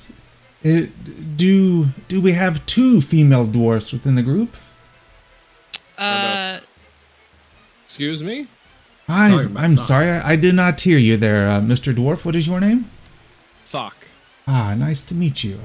it, 0.64 1.38
do 1.38 1.88
do 2.08 2.22
we 2.22 2.32
have 2.32 2.66
two 2.66 3.02
female 3.02 3.46
dwarfs 3.46 3.92
within 3.92 4.16
the 4.16 4.24
group? 4.24 4.56
uh, 5.98 6.60
Excuse 7.84 8.24
me? 8.24 8.48
I, 9.08 9.30
Talking 9.32 9.52
about 9.52 9.64
I'm 9.64 9.76
Doc. 9.76 9.86
sorry, 9.86 10.10
I, 10.10 10.32
I 10.32 10.36
did 10.36 10.56
not 10.56 10.82
hear 10.82 10.98
you 10.98 11.16
there, 11.18 11.48
uh, 11.50 11.62
Mr. 11.62 11.94
Dwarf. 11.94 12.26
What 12.26 12.36
is 12.36 12.48
your 12.48 12.60
name? 12.60 12.90
Thok. 13.66 13.94
Ah, 14.48 14.74
nice 14.76 15.04
to 15.06 15.14
meet 15.16 15.44
you. 15.44 15.60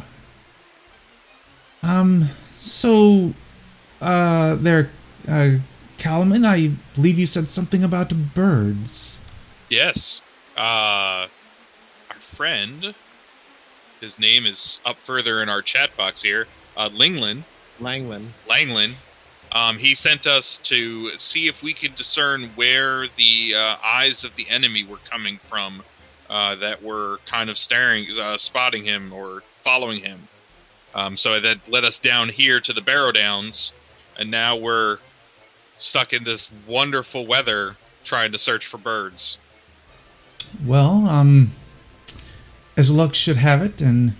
Um, 1.83 2.29
so, 2.55 3.33
uh, 4.01 4.55
there, 4.57 4.91
uh, 5.29 5.57
Calaman, 5.99 6.47
I 6.47 6.73
believe 6.95 7.19
you 7.19 7.27
said 7.27 7.51
something 7.51 7.83
about 7.85 8.13
birds. 8.35 9.21
yes. 9.69 10.23
Uh, 10.57 11.27
our 12.11 12.17
friend. 12.17 12.95
His 14.01 14.19
name 14.19 14.45
is 14.47 14.81
up 14.85 14.97
further 14.97 15.43
in 15.43 15.49
our 15.49 15.63
chat 15.63 15.95
box 15.97 16.23
here. 16.23 16.47
Uh, 16.77 16.89
Linglin. 16.91 17.45
Langwin. 17.81 18.29
Langland. 18.49 18.95
Um, 19.53 19.79
he 19.79 19.95
sent 19.95 20.27
us 20.27 20.59
to 20.59 21.11
see 21.19 21.49
if 21.49 21.63
we 21.63 21.73
could 21.73 21.97
discern 21.97 22.51
where 22.55 23.07
the 23.17 23.55
uh, 23.57 23.77
eyes 23.85 24.23
of 24.23 24.35
the 24.37 24.49
enemy 24.49 24.85
were 24.85 24.99
coming 24.99 25.39
from 25.39 25.83
uh, 26.29 26.55
that 26.57 26.83
were 26.83 27.19
kind 27.27 27.51
of 27.51 27.59
staring, 27.59 28.07
uh, 28.21 28.37
spotting 28.37 28.85
him 28.85 29.13
or 29.13 29.43
following 29.57 30.01
him. 30.01 30.29
Um, 30.95 31.17
so 31.17 31.41
that 31.41 31.69
led 31.69 31.85
us 31.85 31.99
down 31.99 32.29
here 32.29 32.61
to 32.61 32.73
the 32.73 32.81
Barrow 32.81 33.13
Downs, 33.13 33.75
and 34.19 34.31
now 34.31 34.57
we're 34.57 34.99
stuck 35.77 36.13
in 36.13 36.25
this 36.25 36.51
wonderful 36.67 37.27
weather 37.27 37.77
trying 38.05 38.33
to 38.33 38.39
search 38.39 38.67
for 38.67 38.79
birds. 38.79 39.39
Well, 40.65 41.07
um, 41.07 41.53
as 42.77 42.91
luck 42.91 43.15
should 43.15 43.37
have 43.37 43.63
it, 43.63 43.81
and 43.81 44.15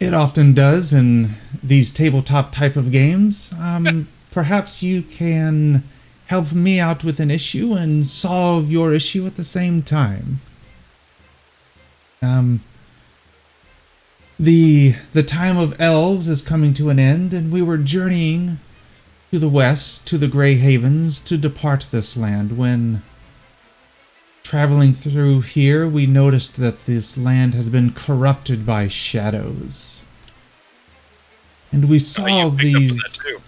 it 0.00 0.14
often 0.14 0.54
does 0.54 0.92
in 0.92 1.34
these 1.62 1.92
tabletop 1.92 2.52
type 2.52 2.76
of 2.76 2.90
games, 2.90 3.52
um, 3.60 4.08
perhaps 4.38 4.84
you 4.84 5.02
can 5.02 5.82
help 6.26 6.52
me 6.52 6.78
out 6.78 7.02
with 7.02 7.18
an 7.18 7.28
issue 7.28 7.72
and 7.72 8.06
solve 8.06 8.70
your 8.70 8.94
issue 8.94 9.26
at 9.26 9.34
the 9.34 9.42
same 9.42 9.82
time. 9.82 10.38
Um, 12.22 12.60
the 14.38 14.94
the 15.12 15.24
time 15.24 15.56
of 15.56 15.80
elves 15.80 16.28
is 16.28 16.40
coming 16.40 16.72
to 16.74 16.88
an 16.88 17.00
end, 17.00 17.34
and 17.34 17.50
we 17.50 17.62
were 17.62 17.78
journeying 17.78 18.60
to 19.32 19.40
the 19.40 19.48
west 19.48 20.06
to 20.06 20.16
the 20.16 20.28
Grey 20.28 20.54
Havens 20.54 21.20
to 21.22 21.36
depart 21.36 21.88
this 21.90 22.16
land 22.16 22.56
when 22.56 23.02
Traveling 24.44 24.92
through 24.92 25.40
here, 25.40 25.88
we 25.88 26.06
noticed 26.06 26.58
that 26.58 26.86
this 26.86 27.18
land 27.18 27.54
has 27.54 27.70
been 27.70 27.90
corrupted 27.92 28.64
by 28.64 28.86
shadows. 28.86 30.04
And 31.72 31.88
we 31.88 31.98
saw 31.98 32.22
Oh, 32.22 32.28
you 32.28 32.46
up 32.46 32.52
on 32.52 32.56
these. 32.58 33.42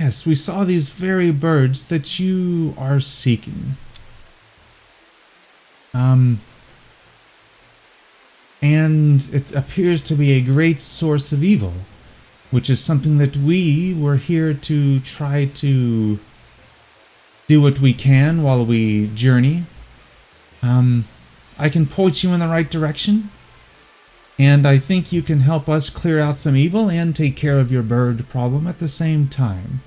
Yes, 0.00 0.26
we 0.26 0.34
saw 0.34 0.64
these 0.64 0.88
very 0.88 1.30
birds 1.30 1.84
that 1.88 2.18
you 2.18 2.74
are 2.76 2.98
seeking. 3.00 3.76
Um. 5.94 6.40
And 8.62 9.26
it 9.32 9.54
appears 9.54 10.02
to 10.02 10.14
be 10.14 10.32
a 10.32 10.42
great 10.42 10.80
source 10.80 11.32
of 11.32 11.42
evil, 11.42 11.72
which 12.50 12.68
is 12.68 12.82
something 12.82 13.18
that 13.18 13.36
we 13.36 13.94
were 13.94 14.16
here 14.16 14.52
to 14.52 15.00
try 15.00 15.46
to 15.46 16.18
do 17.46 17.60
what 17.62 17.80
we 17.80 17.94
can 17.94 18.42
while 18.42 18.64
we 18.64 19.06
journey 19.14 19.64
um, 20.62 21.04
I 21.58 21.68
can 21.68 21.86
point 21.86 22.22
you 22.22 22.32
in 22.32 22.40
the 22.40 22.48
right 22.48 22.70
direction, 22.70 23.30
and 24.38 24.66
I 24.66 24.78
think 24.78 25.12
you 25.12 25.22
can 25.22 25.40
help 25.40 25.68
us 25.68 25.90
clear 25.90 26.18
out 26.18 26.38
some 26.38 26.56
evil 26.56 26.90
and 26.90 27.14
take 27.14 27.36
care 27.36 27.58
of 27.58 27.72
your 27.72 27.82
bird 27.82 28.28
problem 28.28 28.66
at 28.66 28.78
the 28.78 28.88
same 28.88 29.28
time. 29.28 29.82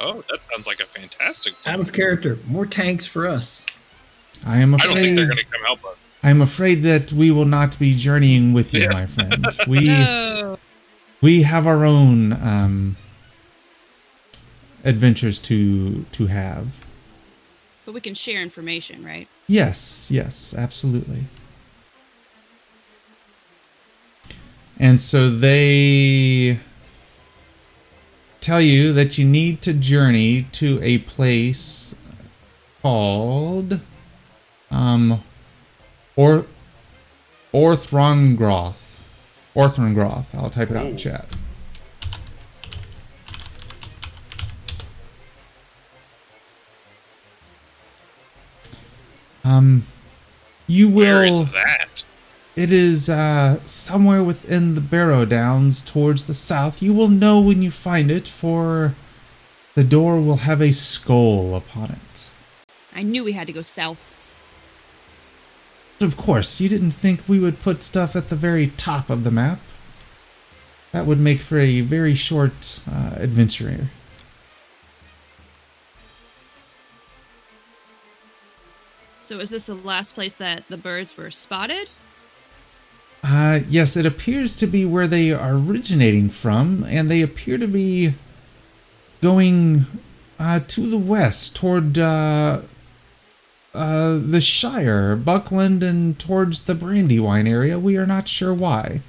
Oh, 0.00 0.24
that 0.30 0.42
sounds 0.50 0.66
like 0.66 0.80
a 0.80 0.86
fantastic 0.86 1.54
plan. 1.62 1.74
Out 1.74 1.80
of 1.80 1.92
character. 1.92 2.38
More 2.46 2.66
tanks 2.66 3.06
for 3.06 3.26
us. 3.26 3.64
I 4.46 4.58
am 4.58 4.74
I 4.74 4.78
don't 4.78 4.94
think 4.94 4.98
afraid. 4.98 5.16
they're 5.18 5.26
going 5.26 5.38
to 5.38 5.44
come 5.44 5.64
help 5.64 5.84
us. 5.84 6.08
I 6.22 6.30
am 6.30 6.40
afraid 6.42 6.82
that 6.82 7.12
we 7.12 7.30
will 7.30 7.44
not 7.44 7.78
be 7.78 7.94
journeying 7.94 8.52
with 8.52 8.72
you, 8.74 8.80
Yeah. 8.82 8.92
my 8.92 9.06
friend. 9.06 9.46
We 9.68 9.86
no. 9.88 10.58
we 11.20 11.42
have 11.42 11.66
our 11.66 11.84
own 11.84 12.32
um, 12.32 12.96
adventures 14.84 15.38
to 15.40 16.04
to 16.12 16.26
have. 16.26 16.84
But 17.84 17.92
we 17.94 18.00
can 18.00 18.14
share 18.14 18.40
information, 18.42 19.04
right? 19.04 19.28
Yes, 19.46 20.10
yes, 20.10 20.54
absolutely. 20.56 21.26
And 24.78 25.00
so 25.00 25.30
they 25.30 26.58
tell 28.44 28.60
you 28.60 28.92
that 28.92 29.16
you 29.16 29.24
need 29.24 29.62
to 29.62 29.72
journey 29.72 30.42
to 30.52 30.78
a 30.82 30.98
place 30.98 31.96
called 32.82 33.80
um 34.70 35.22
or 36.16 36.46
Orthrongroth. 37.52 38.96
Orthrongroth. 39.54 40.34
I'll 40.34 40.50
type 40.50 40.70
it 40.70 40.76
out 40.76 40.86
in 40.86 40.96
chat. 40.96 41.26
Um 49.44 49.86
you 50.66 50.88
will 50.88 50.96
Where 50.96 51.24
is 51.24 51.52
that? 51.52 52.04
It 52.56 52.72
is 52.72 53.10
uh, 53.10 53.58
somewhere 53.66 54.22
within 54.22 54.74
the 54.74 54.80
Barrow 54.80 55.24
Downs 55.24 55.82
towards 55.82 56.24
the 56.26 56.34
south. 56.34 56.80
You 56.80 56.94
will 56.94 57.08
know 57.08 57.40
when 57.40 57.62
you 57.62 57.70
find 57.70 58.10
it, 58.10 58.28
for 58.28 58.94
the 59.74 59.84
door 59.84 60.20
will 60.20 60.38
have 60.38 60.60
a 60.60 60.72
skull 60.72 61.56
upon 61.56 61.90
it. 61.90 62.30
I 62.94 63.02
knew 63.02 63.24
we 63.24 63.32
had 63.32 63.48
to 63.48 63.52
go 63.52 63.62
south. 63.62 64.12
Of 66.00 66.16
course, 66.16 66.60
you 66.60 66.68
didn't 66.68 66.92
think 66.92 67.28
we 67.28 67.40
would 67.40 67.60
put 67.60 67.82
stuff 67.82 68.14
at 68.14 68.28
the 68.28 68.36
very 68.36 68.68
top 68.68 69.10
of 69.10 69.24
the 69.24 69.30
map. 69.30 69.58
That 70.92 71.06
would 71.06 71.18
make 71.18 71.40
for 71.40 71.58
a 71.58 71.80
very 71.80 72.14
short 72.14 72.80
uh, 72.88 73.14
adventure 73.16 73.68
here. 73.68 73.90
So 79.20 79.40
is 79.40 79.50
this 79.50 79.62
the 79.64 79.74
last 79.74 80.14
place 80.14 80.34
that 80.34 80.68
the 80.68 80.76
birds 80.76 81.16
were 81.16 81.30
spotted? 81.30 81.88
Uh, 83.26 83.60
yes, 83.70 83.96
it 83.96 84.04
appears 84.04 84.54
to 84.54 84.66
be 84.66 84.84
where 84.84 85.06
they 85.06 85.32
are 85.32 85.54
originating 85.54 86.28
from, 86.28 86.84
and 86.86 87.10
they 87.10 87.22
appear 87.22 87.56
to 87.56 87.66
be 87.66 88.12
going 89.22 89.86
uh, 90.38 90.60
to 90.68 90.90
the 90.90 90.98
west 90.98 91.56
toward 91.56 91.96
uh, 91.98 92.60
uh, 93.72 94.18
the 94.18 94.42
Shire, 94.42 95.16
Buckland, 95.16 95.82
and 95.82 96.18
towards 96.18 96.64
the 96.64 96.74
Brandywine 96.74 97.46
area. 97.46 97.78
We 97.78 97.96
are 97.96 98.06
not 98.06 98.28
sure 98.28 98.52
why. 98.52 99.00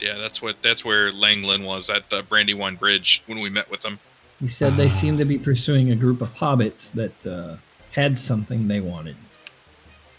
Yeah, 0.00 0.16
that's 0.16 0.40
what 0.40 0.62
that's 0.62 0.86
where 0.86 1.12
Langland 1.12 1.66
was 1.66 1.90
at 1.90 2.08
the 2.08 2.22
Brandywine 2.22 2.76
Bridge 2.76 3.22
when 3.26 3.40
we 3.40 3.50
met 3.50 3.70
with 3.70 3.82
them. 3.82 3.98
He 4.40 4.48
said 4.48 4.78
they 4.78 4.88
seemed 4.88 5.18
to 5.18 5.26
be 5.26 5.36
pursuing 5.36 5.90
a 5.90 5.96
group 5.96 6.22
of 6.22 6.34
hobbits 6.36 6.90
that 6.92 7.26
uh, 7.26 7.56
had 7.92 8.18
something 8.18 8.68
they 8.68 8.80
wanted. 8.80 9.16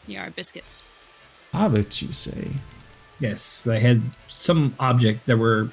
Yeah, 0.06 0.26
our 0.26 0.30
biscuits. 0.30 0.84
Hobbits, 1.54 2.02
you 2.02 2.14
say? 2.14 2.52
Yes, 3.20 3.64
they 3.64 3.80
had 3.80 4.02
some 4.28 4.76
object. 4.80 5.26
There 5.26 5.38
were 5.38 5.70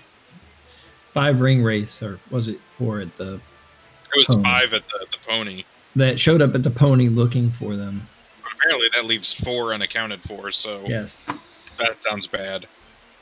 five 1.12 1.36
Ringwraiths, 1.36 2.02
or 2.02 2.18
was 2.30 2.48
it 2.48 2.58
four 2.70 3.00
at 3.00 3.16
the 3.16 3.34
It 3.34 4.16
was 4.16 4.26
Pony. 4.28 4.42
five 4.42 4.74
at 4.74 4.82
the, 4.88 5.06
the 5.10 5.18
pony. 5.26 5.64
that 5.94 6.18
showed 6.20 6.42
up 6.42 6.54
at 6.54 6.62
the 6.62 6.70
pony 6.70 7.08
looking 7.08 7.50
for 7.50 7.76
them. 7.76 8.08
But 8.42 8.52
apparently 8.54 8.88
that 8.94 9.04
leaves 9.06 9.32
four 9.32 9.72
unaccounted 9.72 10.20
for, 10.22 10.50
so 10.50 10.82
Yes. 10.86 11.42
that 11.78 12.02
sounds 12.02 12.26
bad. 12.26 12.66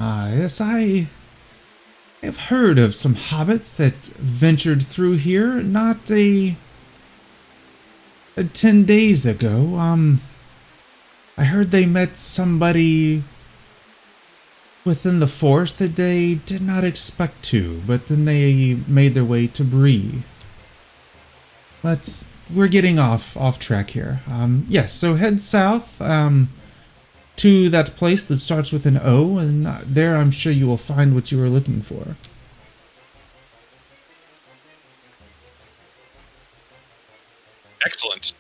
Ah, 0.01 0.29
yes, 0.33 0.61
I 0.61 1.07
have 2.23 2.37
heard 2.39 2.79
of 2.79 2.95
some 2.95 3.15
hobbits 3.15 3.77
that 3.77 3.95
ventured 4.17 4.83
through 4.83 5.15
here 5.19 5.63
not 5.63 6.11
a, 6.11 6.57
a 8.37 8.45
ten 8.45 8.85
days 8.85 9.25
ago. 9.27 9.77
Um, 9.77 10.21
I 11.37 11.45
heard 11.45 11.71
they 11.71 11.87
met 11.87 12.17
somebody 12.17 13.25
within 14.85 15.19
the 15.19 15.27
forest 15.27 15.79
that 15.79 15.97
they 15.97 16.35
did 16.35 16.63
not 16.63 16.85
expect 16.85 17.43
to, 17.45 17.81
but 17.87 18.07
then 18.07 18.25
they 18.25 18.79
made 18.87 19.15
their 19.15 19.25
way 19.25 19.47
to 19.49 19.65
Bree. 19.65 20.23
But 21.83 22.29
we're 22.55 22.69
getting 22.69 22.99
off 22.99 23.37
off 23.37 23.59
track 23.59 23.91
here. 23.91 24.21
Um, 24.31 24.65
yes, 24.69 24.93
so 24.93 25.15
head 25.15 25.41
south. 25.41 26.01
Um, 26.01 26.51
to 27.37 27.69
that 27.69 27.97
place 27.97 28.23
that 28.23 28.39
starts 28.39 28.71
with 28.71 28.87
an 28.87 29.01
O, 29.03 29.39
and 29.39 29.67
there 29.67 30.17
I'm 30.17 30.31
sure 30.31 30.53
you 30.53 30.69
will 30.69 30.77
find 30.77 31.17
what 31.17 31.33
you 31.33 31.43
are 31.43 31.49
looking 31.49 31.83
for. 31.83 32.17
Excellent. 37.85 38.33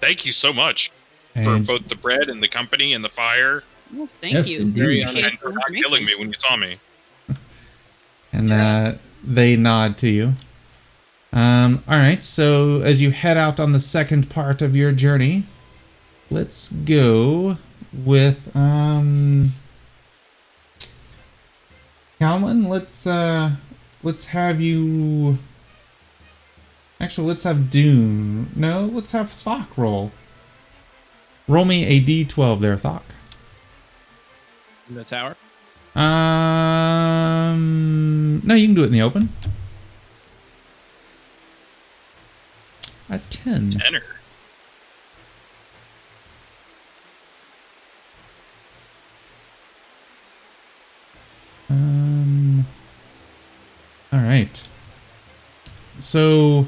Thank 0.00 0.24
you 0.24 0.30
so 0.30 0.52
much 0.52 0.92
for 1.34 1.58
both 1.60 1.88
the 1.88 1.94
bread 1.96 2.28
and 2.28 2.42
the 2.42 2.48
company 2.48 2.92
and 2.94 3.04
the 3.04 3.08
fire 3.08 3.62
Well, 3.94 4.06
thank 4.06 4.34
Yes, 4.34 4.50
you. 4.50 4.62
indeed. 4.62 4.80
Very 4.80 5.02
and 5.02 5.38
for 5.38 5.52
not 5.52 5.72
killing 5.72 6.04
me 6.04 6.14
when 6.16 6.28
you 6.28 6.34
saw 6.34 6.56
me. 6.56 6.78
and 8.32 8.52
uh, 8.52 8.94
they 9.22 9.56
nod 9.56 9.96
to 9.98 10.08
you. 10.08 10.32
Um, 11.32 11.84
all 11.86 11.96
right, 11.98 12.24
so 12.24 12.80
as 12.80 13.02
you 13.02 13.10
head 13.10 13.36
out 13.36 13.60
on 13.60 13.72
the 13.72 13.80
second 13.80 14.30
part 14.30 14.62
of 14.62 14.74
your 14.74 14.92
journey, 14.92 15.44
let's 16.30 16.70
go 16.70 17.58
with 17.92 18.54
um, 18.56 19.50
Calvin. 22.18 22.68
Let's 22.68 23.06
uh, 23.06 23.52
let's 24.02 24.28
have 24.28 24.60
you. 24.60 25.38
Actually, 27.00 27.28
let's 27.28 27.44
have 27.44 27.70
Doom. 27.70 28.50
No, 28.56 28.86
let's 28.86 29.12
have 29.12 29.26
Thok 29.26 29.76
roll. 29.76 30.10
Roll 31.48 31.64
me 31.64 31.86
a 31.86 32.00
d12 32.00 32.60
there, 32.60 32.76
Thok. 32.76 33.02
In 34.88 34.94
the 34.94 35.04
tower. 35.04 35.34
Um, 35.96 37.56
no, 38.44 38.54
you 38.54 38.66
can 38.66 38.74
do 38.74 38.82
it 38.82 38.86
in 38.86 38.92
the 38.92 39.00
open. 39.02 39.30
A 43.10 43.18
10. 43.18 43.70
Tenor. 43.70 44.02
Um, 51.70 52.66
all 54.12 54.20
right. 54.20 54.62
So, 55.98 56.66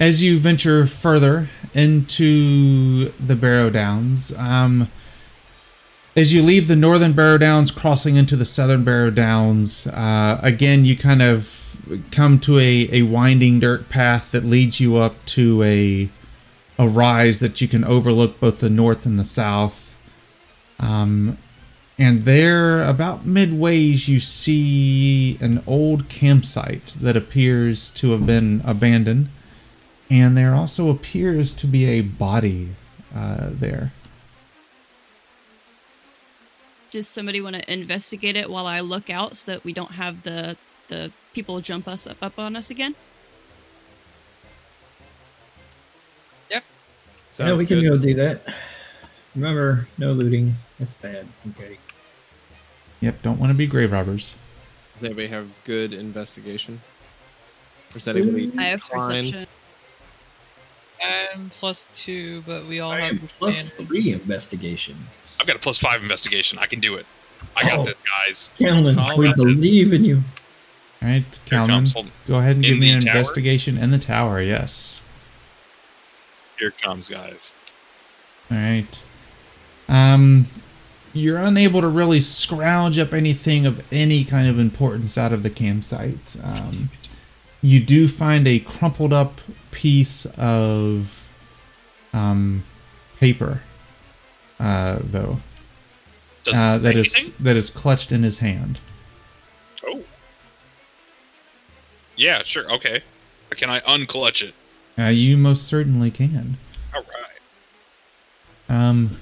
as 0.00 0.22
you 0.22 0.38
venture 0.38 0.86
further 0.86 1.48
into 1.74 3.08
the 3.20 3.36
Barrow 3.36 3.70
Downs, 3.70 4.36
um, 4.36 4.88
as 6.16 6.34
you 6.34 6.42
leave 6.42 6.68
the 6.68 6.76
northern 6.76 7.12
Barrow 7.12 7.38
Downs, 7.38 7.70
crossing 7.70 8.16
into 8.16 8.36
the 8.36 8.44
southern 8.44 8.84
Barrow 8.84 9.10
Downs, 9.10 9.86
uh, 9.88 10.40
again 10.42 10.84
you 10.84 10.96
kind 10.96 11.22
of 11.22 11.54
come 12.10 12.38
to 12.40 12.58
a, 12.58 12.88
a 12.92 13.02
winding 13.02 13.60
dirt 13.60 13.88
path 13.88 14.32
that 14.32 14.44
leads 14.44 14.80
you 14.80 14.96
up 14.96 15.24
to 15.26 15.62
a 15.62 16.08
a 16.78 16.88
rise 16.88 17.40
that 17.40 17.60
you 17.60 17.66
can 17.66 17.84
overlook 17.84 18.38
both 18.38 18.60
the 18.60 18.70
north 18.70 19.04
and 19.04 19.18
the 19.18 19.24
south. 19.24 19.94
Um, 20.78 21.36
and 21.98 22.22
there, 22.22 22.84
about 22.84 23.26
midways, 23.26 24.06
you 24.06 24.20
see 24.20 25.36
an 25.40 25.60
old 25.66 26.08
campsite 26.08 26.94
that 27.00 27.16
appears 27.16 27.90
to 27.94 28.12
have 28.12 28.24
been 28.24 28.62
abandoned. 28.64 29.28
And 30.10 30.36
there 30.36 30.54
also 30.54 30.88
appears 30.88 31.54
to 31.54 31.66
be 31.66 31.86
a 31.86 32.00
body 32.00 32.70
uh, 33.14 33.48
there. 33.50 33.92
Does 36.90 37.06
somebody 37.06 37.40
want 37.42 37.56
to 37.56 37.72
investigate 37.72 38.36
it 38.36 38.48
while 38.48 38.66
I 38.66 38.80
look 38.80 39.10
out 39.10 39.36
so 39.36 39.52
that 39.52 39.64
we 39.64 39.72
don't 39.74 39.92
have 39.92 40.22
the 40.22 40.56
the 40.88 41.12
people 41.34 41.60
jump 41.60 41.86
us 41.86 42.06
up, 42.06 42.16
up 42.22 42.38
on 42.38 42.56
us 42.56 42.70
again? 42.70 42.94
Yep. 46.50 46.64
Yeah, 47.38 47.54
we 47.56 47.66
can 47.66 47.82
go 47.82 47.98
do 47.98 48.14
that. 48.14 48.40
Remember, 49.34 49.86
no 49.98 50.12
looting. 50.12 50.54
That's 50.78 50.94
bad. 50.94 51.26
Okay. 51.50 51.78
Yep, 53.00 53.22
don't 53.22 53.38
want 53.38 53.50
to 53.52 53.58
be 53.58 53.66
grave 53.66 53.92
robbers. 53.92 54.36
Does 54.94 55.04
anybody 55.04 55.28
have 55.28 55.62
good 55.64 55.92
investigation? 55.92 56.80
Or 57.94 57.98
is 57.98 58.08
anybody 58.08 58.50
I 58.58 58.62
have 58.64 58.82
fine? 58.82 59.00
perception. 59.00 59.46
I'm 61.04 61.50
plus 61.50 61.88
two, 61.92 62.42
but 62.42 62.66
we 62.66 62.80
all 62.80 62.92
I 62.92 63.00
have 63.00 63.10
am 63.12 63.28
plus 63.38 63.70
advantage. 63.72 63.88
three 63.88 64.12
investigation. 64.12 64.96
I've 65.40 65.46
got 65.46 65.56
a 65.56 65.60
plus 65.60 65.78
five 65.78 66.02
investigation. 66.02 66.58
I 66.58 66.66
can 66.66 66.80
do 66.80 66.96
it. 66.96 67.06
I 67.56 67.62
got 67.62 67.78
Oh. 67.80 67.84
this, 67.84 67.94
guys. 68.26 68.50
Calvin, 68.58 68.84
we 69.16 69.28
that. 69.28 69.36
believe 69.36 69.92
in 69.92 70.04
you. 70.04 70.24
All 71.00 71.08
right, 71.08 71.22
Here 71.22 71.40
Calvin, 71.46 71.86
go 72.26 72.38
ahead 72.38 72.56
and 72.56 72.64
In 72.64 72.72
give 72.72 72.80
me 72.80 72.90
the 72.90 72.96
an 72.96 73.00
tower? 73.02 73.16
investigation 73.18 73.78
in 73.78 73.90
the 73.92 73.98
tower. 73.98 74.42
Yes. 74.42 75.02
here 76.58 76.68
it 76.68 76.82
comes, 76.82 77.08
guys. 77.08 77.54
All 78.50 78.56
right. 78.56 79.00
Um, 79.88 80.48
you're 81.12 81.38
unable 81.38 81.80
to 81.82 81.86
really 81.88 82.20
scrounge 82.20 82.98
up 82.98 83.12
anything 83.14 83.64
of 83.64 83.80
any 83.92 84.24
kind 84.24 84.48
of 84.48 84.58
importance 84.58 85.16
out 85.16 85.32
of 85.32 85.44
the 85.44 85.50
campsite. 85.50 86.36
Um, 86.42 86.90
you 87.62 87.78
do 87.80 88.08
find 88.08 88.48
a 88.48 88.58
crumpled 88.58 89.12
up 89.12 89.40
piece 89.78 90.26
of 90.36 91.30
um, 92.12 92.64
paper, 93.20 93.62
uh, 94.58 94.98
though, 95.00 95.38
Does 96.42 96.56
uh, 96.56 96.78
that 96.78 96.96
is 96.96 97.14
anything? 97.14 97.44
that 97.44 97.56
is 97.56 97.70
clutched 97.70 98.10
in 98.10 98.24
his 98.24 98.40
hand. 98.40 98.80
Oh. 99.86 100.02
Yeah, 102.16 102.42
sure. 102.42 102.68
Okay. 102.72 103.02
Can 103.50 103.70
I 103.70 103.78
unclutch 103.80 104.42
it? 104.42 104.54
Uh, 104.98 105.10
you 105.10 105.36
most 105.36 105.62
certainly 105.68 106.10
can. 106.10 106.56
All 106.92 107.02
right. 107.02 108.76
Um, 108.76 109.18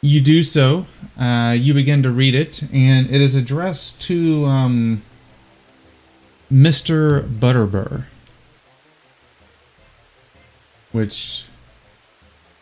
you 0.00 0.22
do 0.22 0.42
so. 0.42 0.86
Uh, 1.20 1.54
you 1.54 1.74
begin 1.74 2.02
to 2.02 2.10
read 2.10 2.34
it, 2.34 2.62
and 2.72 3.10
it 3.10 3.20
is 3.20 3.34
addressed 3.34 4.00
to 4.02 4.46
um, 4.46 5.02
Mr. 6.50 7.28
Butterbur. 7.28 8.06
Which 10.92 11.44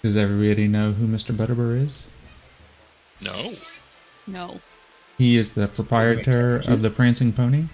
does 0.02 0.16
everybody 0.16 0.68
know 0.68 0.92
who 0.92 1.06
Mr. 1.06 1.34
Butterbur 1.34 1.84
is? 1.84 2.06
No. 3.22 3.52
No. 4.26 4.60
He 5.18 5.36
is 5.36 5.52
the 5.54 5.68
proprietor 5.68 6.62
of 6.66 6.80
the 6.82 6.88
Prancing 6.90 7.32
Pony, 7.32 7.64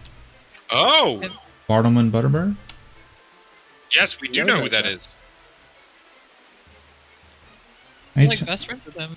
Oh, 0.70 1.23
Bartleman 1.69 2.11
Butterbur. 2.11 2.57
yes, 3.95 4.20
we 4.20 4.27
do 4.28 4.43
Know 4.45 4.55
know 4.57 4.62
who 4.62 4.69
that 4.70 4.83
that 4.83 5.15
I'm 8.16 8.28
like 8.28 8.47
best 8.47 8.66
friends 8.66 8.85
with 8.85 8.97
him. 8.97 9.16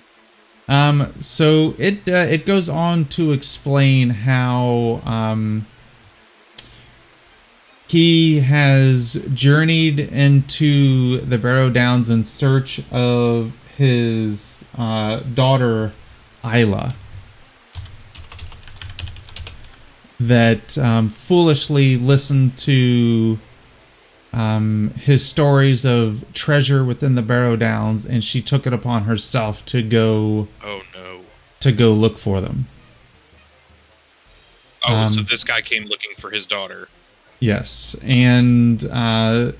Um, 0.68 1.12
so 1.18 1.74
it 1.78 2.08
uh, 2.08 2.26
it 2.30 2.46
goes 2.46 2.68
on 2.68 3.06
to 3.06 3.32
explain 3.32 4.10
how 4.10 5.00
um, 5.04 5.66
he 7.90 8.38
has 8.38 9.14
journeyed 9.34 9.98
into 9.98 11.18
the 11.22 11.36
Barrow 11.36 11.70
Downs 11.70 12.08
in 12.08 12.22
search 12.22 12.80
of 12.92 13.56
his 13.76 14.64
uh, 14.78 15.18
daughter 15.34 15.92
Isla. 16.44 16.92
That 20.20 20.78
um, 20.78 21.08
foolishly 21.08 21.96
listened 21.96 22.56
to 22.58 23.40
um, 24.32 24.92
his 24.96 25.26
stories 25.26 25.84
of 25.84 26.24
treasure 26.32 26.84
within 26.84 27.16
the 27.16 27.22
Barrow 27.22 27.56
Downs, 27.56 28.06
and 28.06 28.22
she 28.22 28.40
took 28.40 28.68
it 28.68 28.72
upon 28.72 29.02
herself 29.04 29.66
to 29.66 29.82
go 29.82 30.46
Oh 30.62 30.82
no. 30.94 31.22
to 31.58 31.72
go 31.72 31.90
look 31.92 32.18
for 32.18 32.40
them. 32.40 32.66
Oh, 34.86 35.08
so 35.08 35.20
Um, 35.22 35.26
this 35.28 35.42
guy 35.42 35.60
came 35.60 35.86
looking 35.86 36.12
for 36.16 36.30
his 36.30 36.46
daughter. 36.46 36.86
Yes, 37.40 37.98
and 38.04 38.84
uh, 38.92 39.52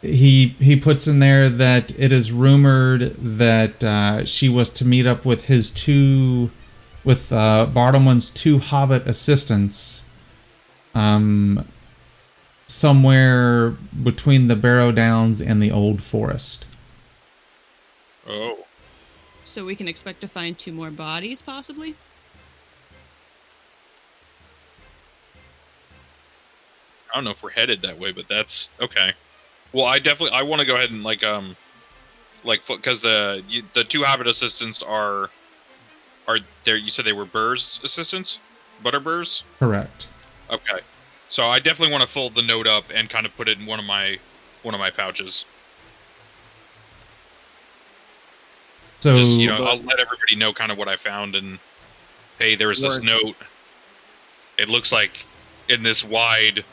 he 0.00 0.48
he 0.60 0.76
puts 0.76 1.08
in 1.08 1.18
there 1.18 1.48
that 1.48 1.90
it 1.98 2.12
is 2.12 2.30
rumored 2.30 3.16
that 3.18 3.82
uh, 3.82 4.24
she 4.24 4.48
was 4.48 4.70
to 4.70 4.84
meet 4.84 5.04
up 5.04 5.24
with 5.24 5.46
his 5.46 5.72
two, 5.72 6.52
with 7.02 7.32
uh, 7.32 7.66
Bartleman's 7.72 8.30
two 8.30 8.60
Hobbit 8.60 9.08
assistants, 9.08 10.04
um, 10.94 11.66
somewhere 12.68 13.70
between 13.70 14.46
the 14.46 14.56
Barrow 14.56 14.92
Downs 14.92 15.40
and 15.40 15.60
the 15.60 15.72
Old 15.72 16.00
Forest. 16.00 16.64
Oh. 18.28 18.58
So 19.42 19.64
we 19.64 19.74
can 19.74 19.88
expect 19.88 20.20
to 20.22 20.28
find 20.28 20.56
two 20.56 20.72
more 20.72 20.90
bodies, 20.90 21.42
possibly? 21.42 21.96
I 27.14 27.18
don't 27.18 27.24
know 27.24 27.30
if 27.30 27.44
we're 27.44 27.50
headed 27.50 27.80
that 27.82 27.96
way, 27.96 28.10
but 28.10 28.26
that's 28.26 28.70
okay. 28.80 29.12
Well, 29.72 29.84
I 29.84 30.00
definitely 30.00 30.36
I 30.36 30.42
want 30.42 30.60
to 30.60 30.66
go 30.66 30.74
ahead 30.74 30.90
and 30.90 31.04
like 31.04 31.22
um 31.22 31.56
like 32.42 32.66
because 32.66 33.00
the 33.00 33.42
you, 33.48 33.62
the 33.72 33.84
two 33.84 34.02
Hobbit 34.02 34.26
assistants 34.26 34.82
are 34.82 35.30
are 36.26 36.38
there. 36.64 36.76
You 36.76 36.90
said 36.90 37.04
they 37.04 37.12
were 37.12 37.24
Burr's 37.24 37.80
assistants, 37.84 38.40
Butter 38.82 38.98
Burrs. 38.98 39.44
Correct. 39.60 40.08
Okay, 40.50 40.80
so 41.28 41.46
I 41.46 41.60
definitely 41.60 41.92
want 41.92 42.02
to 42.02 42.08
fold 42.08 42.34
the 42.34 42.42
note 42.42 42.66
up 42.66 42.84
and 42.92 43.08
kind 43.08 43.26
of 43.26 43.36
put 43.36 43.48
it 43.48 43.58
in 43.60 43.66
one 43.66 43.78
of 43.78 43.84
my 43.84 44.18
one 44.64 44.74
of 44.74 44.80
my 44.80 44.90
pouches. 44.90 45.46
So 48.98 49.14
Just 49.14 49.38
you 49.38 49.46
know, 49.46 49.64
I'll 49.64 49.78
let 49.82 50.00
everybody 50.00 50.34
know 50.34 50.52
kind 50.52 50.72
of 50.72 50.78
what 50.78 50.88
I 50.88 50.96
found 50.96 51.36
and 51.36 51.58
hey, 52.38 52.56
there 52.56 52.68
was 52.68 52.80
this 52.80 53.00
note. 53.02 53.36
It 54.58 54.68
looks 54.68 54.92
like 54.92 55.24
in 55.68 55.82
this 55.82 56.04
wide, 56.04 56.64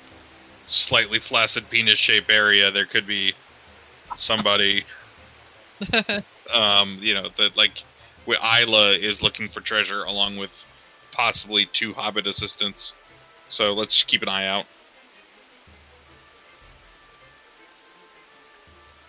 slightly 0.65 1.19
flaccid 1.19 1.69
penis-shaped 1.69 2.31
area, 2.31 2.71
there 2.71 2.85
could 2.85 3.07
be 3.07 3.33
somebody. 4.15 4.83
um, 6.53 6.97
you 7.01 7.13
know 7.13 7.29
that 7.37 7.55
like, 7.57 7.83
where 8.25 8.37
Isla 8.61 8.91
is 8.91 9.21
looking 9.23 9.47
for 9.47 9.61
treasure 9.61 10.03
along 10.03 10.37
with 10.37 10.65
possibly 11.11 11.65
two 11.65 11.93
Hobbit 11.93 12.27
assistants. 12.27 12.93
So 13.47 13.73
let's 13.73 14.03
keep 14.03 14.21
an 14.21 14.29
eye 14.29 14.47
out. 14.47 14.65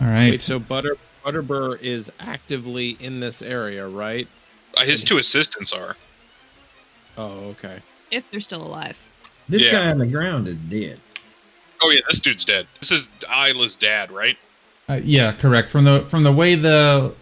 all 0.03 0.09
right. 0.09 0.31
Wait, 0.31 0.43
so 0.43 0.59
Butter 0.59 0.97
Butterbur 1.25 1.81
is 1.81 2.11
actively 2.19 2.91
in 2.99 3.21
this 3.21 3.41
area, 3.43 3.87
right? 3.87 4.27
Uh, 4.77 4.83
his 4.85 5.05
two 5.05 5.19
assistants 5.19 5.73
are. 5.73 5.97
Oh, 7.17 7.51
okay. 7.51 7.81
If 8.11 8.29
they're 8.31 8.41
still 8.41 8.67
alive. 8.67 9.09
This 9.49 9.63
Yeah. 9.63 9.73
guy 9.73 9.91
on 9.91 9.99
the 9.99 10.07
ground 10.07 10.49
is 10.49 10.57
dead. 10.57 11.01
Oh 11.83 11.91
yeah, 11.91 12.01
this 12.09 12.21
dude's 12.21 12.45
dead. 12.45 12.67
This 12.81 12.91
is 12.93 13.09
Isla's 13.29 13.77
dad, 13.77 14.11
right? 14.11 14.37
Uh, 14.89 15.01
yeah, 15.03 15.33
correct. 15.33 15.69
From 15.69 15.85
the 15.85 16.01
from 16.09 16.23
the 16.23 16.33
way 16.33 16.55
the 16.55 17.15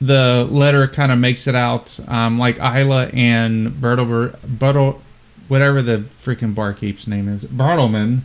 the 0.00 0.46
letter 0.50 0.88
kind 0.88 1.12
of 1.12 1.18
makes 1.18 1.46
it 1.46 1.54
out, 1.54 1.98
um, 2.08 2.38
like 2.38 2.56
Isla 2.58 3.06
and 3.12 3.68
Bertle, 3.80 4.36
Bertle, 4.40 5.00
whatever 5.48 5.80
the 5.80 5.98
freaking 5.98 6.54
barkeep's 6.54 7.06
name 7.06 7.28
is, 7.28 7.44
Bartleman, 7.44 8.22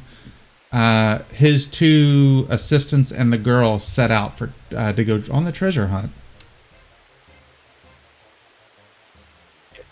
uh, 0.71 1.19
his 1.34 1.69
two 1.69 2.47
assistants 2.49 3.11
and 3.11 3.31
the 3.31 3.38
girl 3.38 3.79
set 3.79 4.11
out 4.11 4.38
for 4.38 4.51
uh, 4.75 4.93
to 4.93 5.03
go 5.03 5.23
on 5.31 5.45
the 5.45 5.51
treasure 5.51 5.88
hunt. 5.88 6.11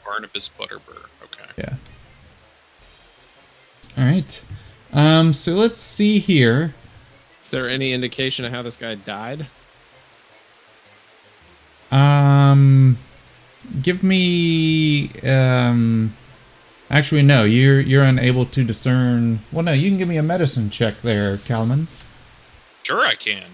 Barnabas 0.06 0.50
Butterbur. 0.50 1.06
Okay. 1.24 1.50
Yeah. 1.58 1.76
All 3.98 4.06
right. 4.06 4.44
Um, 4.96 5.34
so 5.34 5.54
let's 5.54 5.80
see 5.80 6.20
here. 6.20 6.74
Is 7.44 7.52
there 7.52 7.70
any 7.70 7.94
indication 7.94 8.46
of 8.46 8.52
how 8.52 8.64
this 8.64 8.78
guy 8.78 8.96
died? 8.96 9.48
Um, 11.92 12.98
give 13.82 14.02
me. 14.02 15.12
Um, 15.22 16.16
actually, 16.90 17.22
no. 17.22 17.44
You're 17.44 17.82
you're 17.82 18.04
unable 18.04 18.46
to 18.46 18.64
discern. 18.64 19.42
Well, 19.52 19.64
no. 19.64 19.74
You 19.74 19.90
can 19.90 19.98
give 19.98 20.08
me 20.08 20.18
a 20.18 20.24
medicine 20.24 20.70
check 20.70 21.02
there, 21.02 21.38
Calman. 21.38 21.88
Sure, 22.84 23.02
I 23.02 23.14
can. 23.14 23.52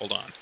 Hold 0.00 0.12
on. 0.12 0.32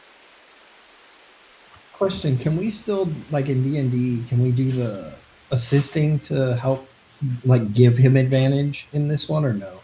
Question: 1.93 2.39
Can 2.39 2.57
we 2.57 2.71
still, 2.71 3.09
like 3.31 3.49
in 3.49 3.63
D 3.63 3.77
and 3.77 3.93
D, 3.93 4.25
can 4.29 4.43
we 4.43 4.51
do 4.51 4.71
the 4.71 5.13
assisting 5.51 6.19
to 6.21 6.57
help, 6.57 6.89
like, 7.45 7.73
give 7.73 7.99
him 7.99 8.17
advantage 8.17 8.87
in 8.93 9.09
this 9.09 9.29
one, 9.29 9.45
or 9.45 9.53
no? 9.53 9.81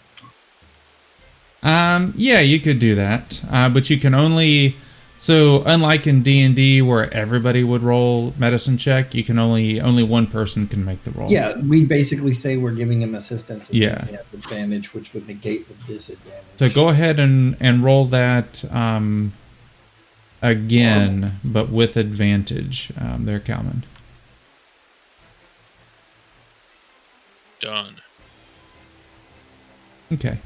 Um, 1.62 2.14
yeah, 2.16 2.40
you 2.40 2.60
could 2.60 2.78
do 2.78 2.94
that, 2.94 3.42
uh, 3.50 3.68
but 3.68 3.90
you 3.90 3.98
can 3.98 4.14
only. 4.14 4.76
So, 5.18 5.62
unlike 5.64 6.06
in 6.06 6.22
D 6.22 6.42
and 6.42 6.54
D, 6.54 6.82
where 6.82 7.12
everybody 7.12 7.64
would 7.64 7.80
roll 7.82 8.34
medicine 8.36 8.76
check, 8.76 9.14
you 9.14 9.24
can 9.24 9.38
only 9.38 9.80
only 9.80 10.02
one 10.02 10.26
person 10.26 10.66
can 10.66 10.84
make 10.84 11.02
the 11.04 11.10
roll. 11.10 11.30
Yeah, 11.30 11.56
we 11.58 11.86
basically 11.86 12.34
say 12.34 12.58
we're 12.58 12.72
giving 12.72 13.00
him 13.00 13.14
assistance. 13.14 13.70
and 13.70 13.78
Yeah. 13.78 14.06
advantage, 14.34 14.92
which 14.92 15.14
would 15.14 15.26
negate 15.26 15.66
the 15.68 15.92
disadvantage. 15.92 16.44
So 16.56 16.68
go 16.68 16.90
ahead 16.90 17.18
and 17.18 17.56
and 17.58 17.82
roll 17.82 18.04
that 18.06 18.64
um, 18.70 19.32
again, 20.42 21.38
but 21.42 21.70
with 21.70 21.96
advantage. 21.96 22.92
Um, 23.00 23.24
there, 23.24 23.40
Calman. 23.40 23.84
Done. 27.66 27.96
Okay. 30.12 30.38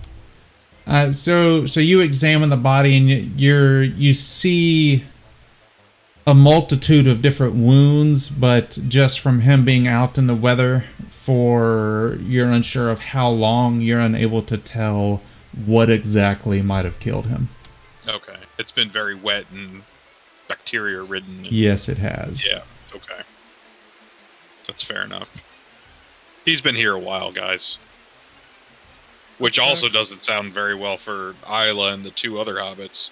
Uh, 0.87 1.13
so 1.13 1.67
so 1.67 1.79
you 1.79 2.01
examine 2.01 2.49
the 2.49 2.57
body 2.57 2.97
and 2.97 3.11
you- 3.11 3.31
you're 3.37 3.83
you 3.83 4.15
see 4.15 5.05
a 6.27 6.33
multitude 6.33 7.07
of 7.07 7.21
different 7.21 7.57
wounds, 7.57 8.31
but 8.31 8.79
just 8.89 9.21
from 9.21 9.41
him 9.43 9.67
being 9.67 9.87
out 9.87 10.17
in 10.17 10.29
the 10.29 10.35
weather 10.35 10.87
for 11.11 12.17
you're 12.23 12.51
unsure 12.51 12.89
of 12.91 13.01
how 13.01 13.29
long, 13.29 13.83
you're 13.83 14.01
unable 14.01 14.41
to 14.41 14.57
tell 14.57 15.21
what 15.67 15.91
exactly 15.91 16.63
might 16.63 16.87
have 16.87 16.99
killed 17.01 17.27
him. 17.27 17.51
Okay. 18.09 18.37
It's 18.59 18.73
been 18.73 18.89
very 18.89 19.15
wet 19.15 19.45
and 19.53 19.83
bacteria 20.49 21.03
ridden. 21.03 21.41
and- 21.41 21.53
Yes, 21.53 21.87
it 21.87 21.99
has. 21.99 22.47
Yeah. 22.51 22.63
Okay. 22.95 23.21
That's 24.67 24.83
fair 24.83 25.03
enough. 25.05 25.29
He's 26.45 26.61
been 26.61 26.75
here 26.75 26.95
a 26.95 26.99
while, 26.99 27.33
guys. 27.33 27.79
Which 29.39 29.59
also 29.59 29.89
doesn't 29.89 30.21
sound 30.23 30.53
very 30.53 30.75
well 30.75 30.97
for 30.99 31.35
Isla 31.49 31.95
and 31.95 32.05
the 32.05 32.11
two 32.11 32.39
other 32.39 32.57
hobbits. 32.57 33.11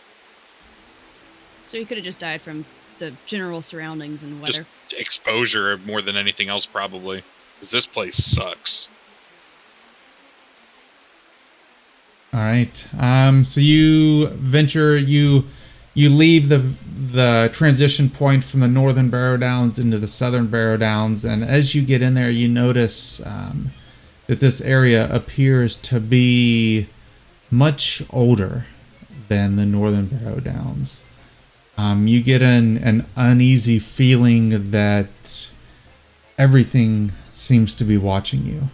So 1.64 1.78
he 1.78 1.84
could 1.84 1.96
have 1.98 2.04
just 2.04 2.20
died 2.20 2.42
from 2.42 2.64
the 2.98 3.12
general 3.26 3.62
surroundings 3.62 4.22
and 4.22 4.44
Just 4.44 4.58
weather. 4.60 4.68
exposure 4.98 5.78
more 5.78 6.02
than 6.02 6.16
anything 6.16 6.48
else, 6.48 6.66
probably. 6.66 7.22
Because 7.54 7.70
this 7.70 7.86
place 7.86 8.16
sucks. 8.16 8.88
All 12.32 12.40
right. 12.40 12.86
Um, 12.98 13.42
so 13.44 13.60
you 13.60 14.28
venture 14.28 14.96
you 14.96 15.46
you 15.98 16.08
leave 16.08 16.48
the 16.48 16.58
the 17.10 17.50
transition 17.52 18.08
point 18.08 18.44
from 18.44 18.60
the 18.60 18.68
northern 18.68 19.10
Barrow 19.10 19.36
Downs 19.36 19.80
into 19.80 19.98
the 19.98 20.06
southern 20.06 20.46
Barrow 20.46 20.76
Downs, 20.76 21.24
and 21.24 21.42
as 21.42 21.74
you 21.74 21.82
get 21.82 22.02
in 22.02 22.14
there, 22.14 22.30
you 22.30 22.46
notice 22.46 23.24
um, 23.26 23.72
that 24.28 24.38
this 24.38 24.60
area 24.60 25.12
appears 25.12 25.74
to 25.74 25.98
be 25.98 26.86
much 27.50 28.02
older 28.10 28.66
than 29.26 29.56
the 29.56 29.66
northern 29.66 30.06
Barrow 30.06 30.38
Downs. 30.38 31.02
Um, 31.76 32.06
you 32.06 32.22
get 32.22 32.42
an 32.42 32.78
an 32.78 33.04
uneasy 33.16 33.80
feeling 33.80 34.70
that 34.70 35.50
everything 36.36 37.10
seems 37.32 37.74
to 37.74 37.84
be 37.84 37.96
watching 37.96 38.46
you. 38.46 38.68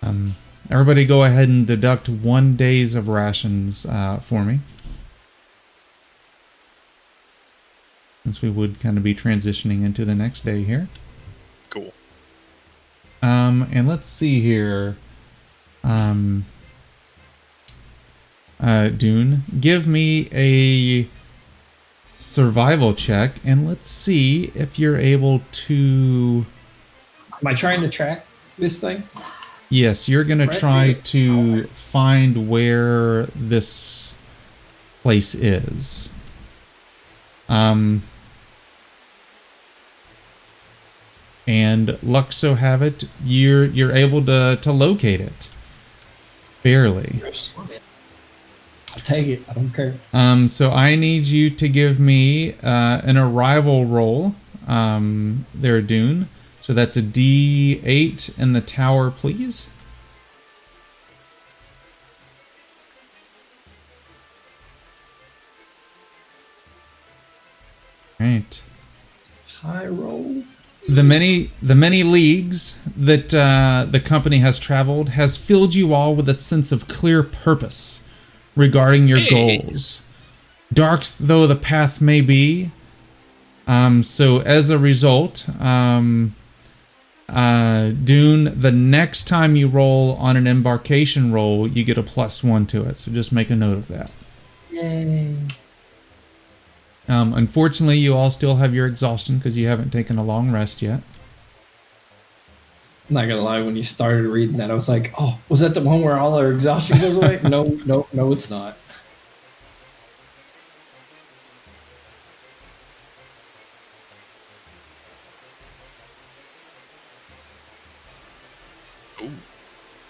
Um, 0.00 0.36
Everybody, 0.68 1.04
go 1.04 1.22
ahead 1.22 1.48
and 1.48 1.64
deduct 1.64 2.08
one 2.08 2.56
days 2.56 2.96
of 2.96 3.08
rations 3.08 3.86
uh, 3.86 4.16
for 4.16 4.42
me. 4.44 4.58
Since 8.26 8.42
we 8.42 8.50
would 8.50 8.80
kind 8.80 8.96
of 8.98 9.04
be 9.04 9.14
transitioning 9.14 9.84
into 9.84 10.04
the 10.04 10.12
next 10.16 10.44
day 10.44 10.64
here. 10.64 10.88
Cool. 11.70 11.92
Um, 13.22 13.68
and 13.72 13.86
let's 13.86 14.08
see 14.08 14.40
here. 14.40 14.96
Um, 15.84 16.44
uh, 18.58 18.88
Dune, 18.88 19.44
give 19.60 19.86
me 19.86 20.28
a 20.32 21.06
survival 22.18 22.94
check, 22.94 23.36
and 23.44 23.64
let's 23.64 23.88
see 23.88 24.50
if 24.56 24.76
you're 24.76 24.96
able 24.98 25.42
to. 25.52 26.46
Am 27.40 27.46
I 27.46 27.54
trying 27.54 27.80
to 27.82 27.88
track 27.88 28.26
this 28.58 28.80
thing? 28.80 29.04
Yes, 29.70 30.08
you're 30.08 30.24
gonna 30.24 30.48
Right 30.48 30.58
try 30.58 30.84
here. 30.86 30.94
to 31.04 31.66
find 31.68 32.48
where 32.48 33.26
this 33.36 34.16
place 35.02 35.36
is. 35.36 36.08
Um, 37.48 38.02
and 41.46 42.02
luck 42.02 42.32
so 42.32 42.54
have 42.54 42.82
it, 42.82 43.04
you're 43.24 43.64
you're 43.64 43.92
able 43.92 44.24
to 44.24 44.58
to 44.60 44.72
locate 44.72 45.20
it. 45.20 45.48
Barely. 46.62 47.20
I'll 48.96 49.02
take 49.02 49.26
it. 49.26 49.42
I 49.48 49.52
don't 49.52 49.70
care. 49.70 49.94
Um, 50.12 50.48
so 50.48 50.72
I 50.72 50.96
need 50.96 51.26
you 51.26 51.50
to 51.50 51.68
give 51.68 52.00
me 52.00 52.54
uh, 52.62 53.00
an 53.04 53.16
arrival 53.16 53.84
roll. 53.84 54.34
Um, 54.66 55.46
there, 55.54 55.80
Dune. 55.82 56.28
So 56.60 56.72
that's 56.72 56.96
a 56.96 57.02
D8 57.02 58.38
in 58.38 58.52
the 58.52 58.60
tower, 58.60 59.10
please. 59.10 59.68
Right. 68.18 68.62
High 69.60 69.86
roll. 69.86 70.42
The 70.88 71.02
many 71.02 71.50
the 71.60 71.74
many 71.74 72.02
leagues 72.04 72.78
that 72.96 73.34
uh, 73.34 73.86
the 73.90 73.98
company 74.00 74.38
has 74.38 74.58
traveled 74.58 75.10
has 75.10 75.36
filled 75.36 75.74
you 75.74 75.92
all 75.92 76.14
with 76.14 76.28
a 76.28 76.34
sense 76.34 76.70
of 76.70 76.86
clear 76.86 77.22
purpose 77.24 78.02
regarding 78.54 79.08
your 79.08 79.18
Hey. 79.18 79.58
goals. 79.58 80.02
Dark 80.72 81.04
though 81.18 81.46
the 81.46 81.56
path 81.56 82.00
may 82.00 82.20
be, 82.20 82.70
um, 83.66 84.02
so 84.04 84.40
as 84.42 84.70
a 84.70 84.78
result, 84.78 85.48
um, 85.60 86.34
uh, 87.28 87.90
Dune, 87.90 88.52
the 88.60 88.70
next 88.72 89.24
time 89.26 89.56
you 89.56 89.66
roll 89.66 90.14
on 90.14 90.36
an 90.36 90.46
embarkation 90.46 91.32
roll, 91.32 91.66
you 91.66 91.82
get 91.82 91.98
a 91.98 92.02
plus 92.04 92.44
one 92.44 92.64
to 92.66 92.84
it. 92.88 92.96
So 92.98 93.10
just 93.10 93.32
make 93.32 93.50
a 93.50 93.56
note 93.56 93.78
of 93.78 93.88
that. 93.88 94.10
Yay. 94.70 95.34
Um, 97.08 97.34
unfortunately, 97.34 97.98
you 97.98 98.14
all 98.14 98.30
still 98.30 98.56
have 98.56 98.74
your 98.74 98.86
exhaustion 98.86 99.38
because 99.38 99.56
you 99.56 99.68
haven't 99.68 99.90
taken 99.90 100.18
a 100.18 100.24
long 100.24 100.50
rest 100.50 100.82
yet. 100.82 101.02
I'm 103.08 103.14
not 103.14 103.28
gonna 103.28 103.42
lie, 103.42 103.60
when 103.62 103.76
you 103.76 103.84
started 103.84 104.26
reading 104.26 104.56
that, 104.56 104.70
I 104.70 104.74
was 104.74 104.88
like, 104.88 105.14
"Oh, 105.16 105.38
was 105.48 105.60
that 105.60 105.74
the 105.74 105.80
one 105.80 106.02
where 106.02 106.18
all 106.18 106.34
our 106.34 106.50
exhaustion 106.50 106.98
goes 106.98 107.16
away?" 107.16 107.38
no, 107.44 107.64
no, 107.84 108.06
no, 108.12 108.32
it's 108.32 108.50
not. 108.50 108.76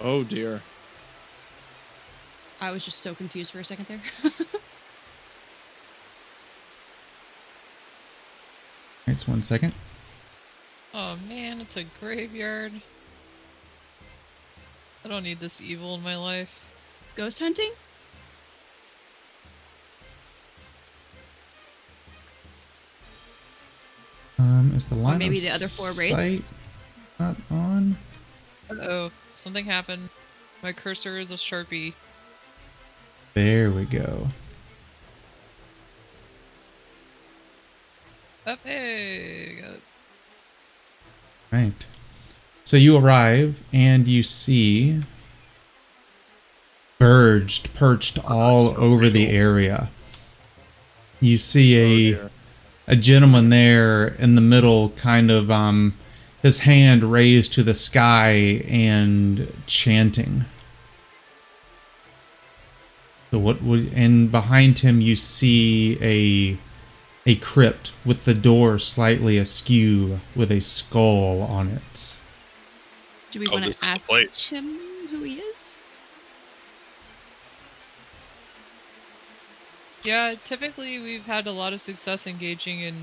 Oh 0.00 0.24
dear. 0.24 0.62
I 2.60 2.70
was 2.70 2.84
just 2.84 3.00
so 3.00 3.14
confused 3.14 3.52
for 3.52 3.58
a 3.60 3.64
second 3.64 3.86
there. 3.86 4.00
It's 9.06 9.28
one 9.28 9.42
second. 9.42 9.72
Oh 10.92 11.16
man, 11.28 11.60
it's 11.60 11.76
a 11.76 11.84
graveyard. 12.00 12.72
I 15.04 15.08
don't 15.08 15.22
need 15.22 15.38
this 15.38 15.60
evil 15.60 15.94
in 15.94 16.02
my 16.02 16.16
life. 16.16 16.64
Ghost 17.14 17.38
hunting? 17.38 17.70
Um, 24.38 24.72
is 24.74 24.88
the 24.88 24.96
line 24.96 25.18
maybe 25.18 25.36
of 25.36 25.44
the 25.44 25.50
other 25.50 25.68
four 25.68 25.92
wraiths? 25.92 26.40
sight 26.40 26.44
not 27.18 27.36
on? 27.50 27.96
Oh, 28.70 29.10
something 29.36 29.64
happened. 29.64 30.08
My 30.62 30.72
cursor 30.72 31.18
is 31.18 31.30
a 31.30 31.36
sharpie. 31.36 31.94
There 33.34 33.70
we 33.70 33.84
go. 33.84 34.26
Up, 38.46 38.60
hey, 38.62 39.56
got 39.60 39.70
it. 39.72 39.82
Right. 41.50 41.86
So 42.62 42.76
you 42.76 42.96
arrive 42.96 43.64
and 43.72 44.06
you 44.06 44.22
see 44.22 45.00
birds 47.00 47.58
perched 47.58 48.24
all 48.24 48.68
over 48.78 49.10
the 49.10 49.30
area. 49.30 49.90
You 51.20 51.38
see 51.38 52.12
a 52.14 52.30
a 52.86 52.94
gentleman 52.94 53.48
there 53.48 54.06
in 54.06 54.36
the 54.36 54.40
middle, 54.40 54.90
kind 54.90 55.28
of 55.28 55.50
um, 55.50 55.94
his 56.40 56.60
hand 56.60 57.02
raised 57.02 57.52
to 57.54 57.64
the 57.64 57.74
sky 57.74 58.62
and 58.68 59.52
chanting. 59.66 60.44
So 63.32 63.40
what 63.40 63.60
would 63.60 63.92
and 63.92 64.30
behind 64.30 64.78
him 64.78 65.00
you 65.00 65.16
see 65.16 65.98
a 66.00 66.56
a 67.26 67.34
crypt 67.36 67.92
with 68.04 68.24
the 68.24 68.34
door 68.34 68.78
slightly 68.78 69.36
askew 69.36 70.20
with 70.34 70.50
a 70.50 70.60
skull 70.60 71.42
on 71.42 71.68
it. 71.68 72.16
Do 73.32 73.40
we 73.40 73.48
Oh, 73.48 73.52
want 73.52 73.64
to 73.64 73.88
ask 73.88 74.06
place. 74.06 74.46
him 74.46 74.78
who 75.10 75.22
he 75.24 75.38
is? 75.40 75.76
Yeah, 80.04 80.34
typically 80.44 80.98
we've 81.00 81.26
had 81.26 81.46
a 81.48 81.52
lot 81.52 81.72
of 81.72 81.80
success 81.80 82.26
engaging 82.28 82.80
in 82.80 82.94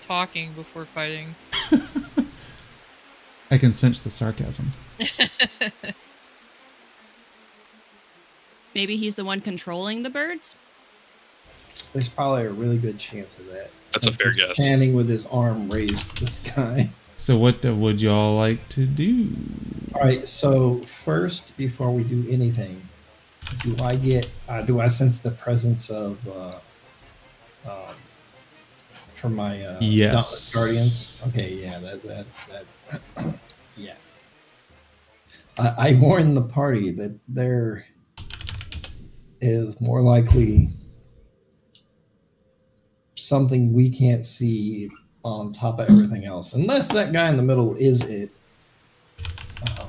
talking 0.00 0.52
before 0.54 0.84
fighting. 0.84 1.36
I 3.50 3.58
can 3.58 3.72
sense 3.72 4.00
the 4.00 4.10
sarcasm. 4.10 4.72
Maybe 8.74 8.96
he's 8.96 9.16
the 9.16 9.24
one 9.24 9.40
controlling 9.40 10.02
the 10.02 10.10
birds? 10.10 10.54
There's 11.92 12.08
probably 12.08 12.44
a 12.44 12.50
really 12.50 12.78
good 12.78 12.98
chance 12.98 13.38
of 13.38 13.46
that. 13.48 13.70
That's 13.92 14.06
a 14.06 14.12
fair 14.12 14.32
guess. 14.32 14.52
Standing 14.54 14.94
with 14.94 15.08
his 15.08 15.26
arm 15.26 15.68
raised 15.68 16.16
to 16.16 16.24
the 16.24 16.30
sky. 16.30 16.90
So 17.20 17.36
what 17.36 17.66
uh, 17.66 17.74
would 17.74 18.00
y'all 18.00 18.34
like 18.34 18.66
to 18.70 18.86
do? 18.86 19.28
All 19.94 20.00
right. 20.00 20.26
So 20.26 20.76
first, 21.04 21.54
before 21.58 21.90
we 21.90 22.02
do 22.02 22.24
anything, 22.30 22.88
do 23.58 23.76
I 23.78 23.96
get? 23.96 24.30
Uh, 24.48 24.62
do 24.62 24.80
I 24.80 24.86
sense 24.86 25.18
the 25.18 25.30
presence 25.30 25.90
of? 25.90 26.26
Uh, 26.26 26.54
um, 27.70 27.94
from 29.12 29.36
my 29.36 29.62
uh, 29.62 29.76
Yes. 29.82 30.54
Guardians. 30.54 31.22
Okay. 31.28 31.56
Yeah. 31.56 31.78
That. 31.80 32.02
That. 32.04 32.26
That. 32.48 33.40
yeah. 33.76 33.96
I, 35.58 35.90
I 35.90 35.98
warn 36.00 36.32
the 36.32 36.40
party 36.40 36.90
that 36.92 37.18
there 37.28 37.84
is 39.42 39.78
more 39.78 40.00
likely 40.00 40.70
something 43.20 43.72
we 43.72 43.90
can't 43.90 44.24
see 44.24 44.90
on 45.22 45.52
top 45.52 45.78
of 45.78 45.90
everything 45.90 46.24
else, 46.24 46.54
unless 46.54 46.88
that 46.88 47.12
guy 47.12 47.28
in 47.28 47.36
the 47.36 47.42
middle 47.42 47.74
is 47.76 48.02
it. 48.02 48.30
Um, 49.78 49.86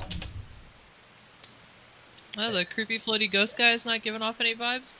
Oh, 2.38 2.50
the 2.50 2.64
creepy 2.64 2.98
floaty 2.98 3.30
ghost 3.30 3.58
guy 3.58 3.72
is 3.72 3.84
not 3.84 4.02
giving 4.02 4.22
off 4.22 4.40
any 4.40 4.54
vibes? 4.54 4.94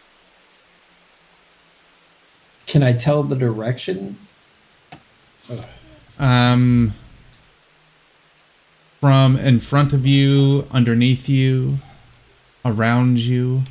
Can 2.66 2.82
I 2.82 2.92
tell 2.92 3.22
the 3.22 3.36
direction? 3.36 4.18
Um, 6.18 6.92
from 9.00 9.36
in 9.36 9.60
front 9.60 9.92
of 9.94 10.06
you, 10.06 10.66
underneath 10.70 11.28
you, 11.28 11.78
around 12.64 13.18
you. 13.18 13.62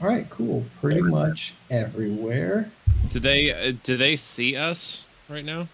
All 0.00 0.08
right, 0.08 0.28
cool. 0.30 0.64
Pretty 0.80 1.02
much 1.02 1.54
everywhere. 1.70 2.70
Do 3.08 3.18
they 3.18 3.52
uh, 3.52 3.72
do 3.82 3.96
they 3.96 4.16
see 4.16 4.56
us 4.56 5.06
right 5.28 5.44
now? 5.44 5.68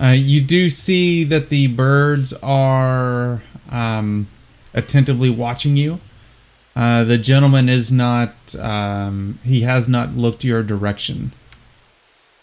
Uh, 0.00 0.14
you 0.16 0.40
do 0.40 0.70
see 0.70 1.24
that 1.24 1.48
the 1.48 1.66
birds 1.66 2.32
are 2.42 3.42
um, 3.70 4.28
attentively 4.72 5.30
watching 5.30 5.76
you. 5.76 6.00
Uh, 6.76 7.02
the 7.02 7.18
gentleman 7.18 7.68
is 7.68 7.90
not. 7.90 8.54
Um, 8.56 9.40
he 9.44 9.62
has 9.62 9.88
not 9.88 10.16
looked 10.16 10.44
your 10.44 10.62
direction. 10.62 11.32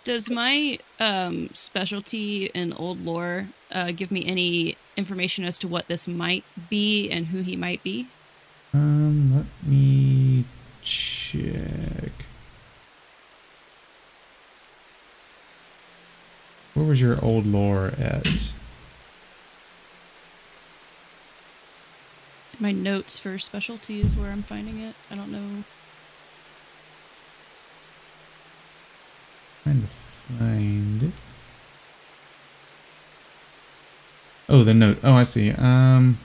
Does 0.03 0.29
my 0.29 0.77
um, 0.99 1.49
specialty 1.53 2.45
in 2.47 2.73
old 2.73 3.03
lore 3.03 3.47
uh, 3.71 3.91
give 3.91 4.11
me 4.11 4.25
any 4.25 4.77
information 4.97 5.45
as 5.45 5.57
to 5.59 5.67
what 5.67 5.87
this 5.87 6.07
might 6.07 6.43
be 6.69 7.09
and 7.09 7.27
who 7.27 7.41
he 7.41 7.55
might 7.55 7.81
be? 7.81 8.07
Um, 8.73 9.35
let 9.35 9.45
me 9.63 10.04
Where 16.75 16.85
was 16.85 17.01
your 17.01 17.17
old 17.23 17.47
lore 17.47 17.93
at? 17.97 18.51
My 22.59 22.71
notes 22.71 23.17
for 23.17 23.39
specialty 23.39 23.99
is 23.99 24.15
where 24.15 24.29
I'm 24.29 24.43
finding 24.43 24.79
it. 24.79 24.93
I 25.09 25.15
don't 25.15 25.31
know. 25.31 25.63
Trying 29.63 29.81
to 29.81 29.87
find 29.87 31.03
it. 31.03 31.11
Oh, 34.47 34.63
the 34.63 34.73
note. 34.75 34.99
Oh, 35.03 35.13
I 35.15 35.23
see. 35.23 35.51
Um, 35.51 36.19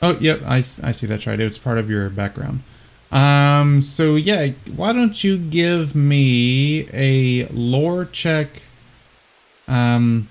Oh, 0.00 0.16
yep, 0.20 0.42
I, 0.46 0.56
I 0.58 0.60
see 0.60 1.06
that's 1.06 1.26
right. 1.26 1.40
It's 1.40 1.58
part 1.58 1.78
of 1.78 1.90
your 1.90 2.08
background. 2.08 2.62
Um, 3.10 3.82
so 3.82 4.14
yeah, 4.14 4.48
why 4.76 4.92
don't 4.92 5.24
you 5.24 5.36
give 5.38 5.94
me 5.94 6.88
a 6.92 7.46
lore 7.48 8.04
check? 8.04 8.62
Um, 9.68 10.28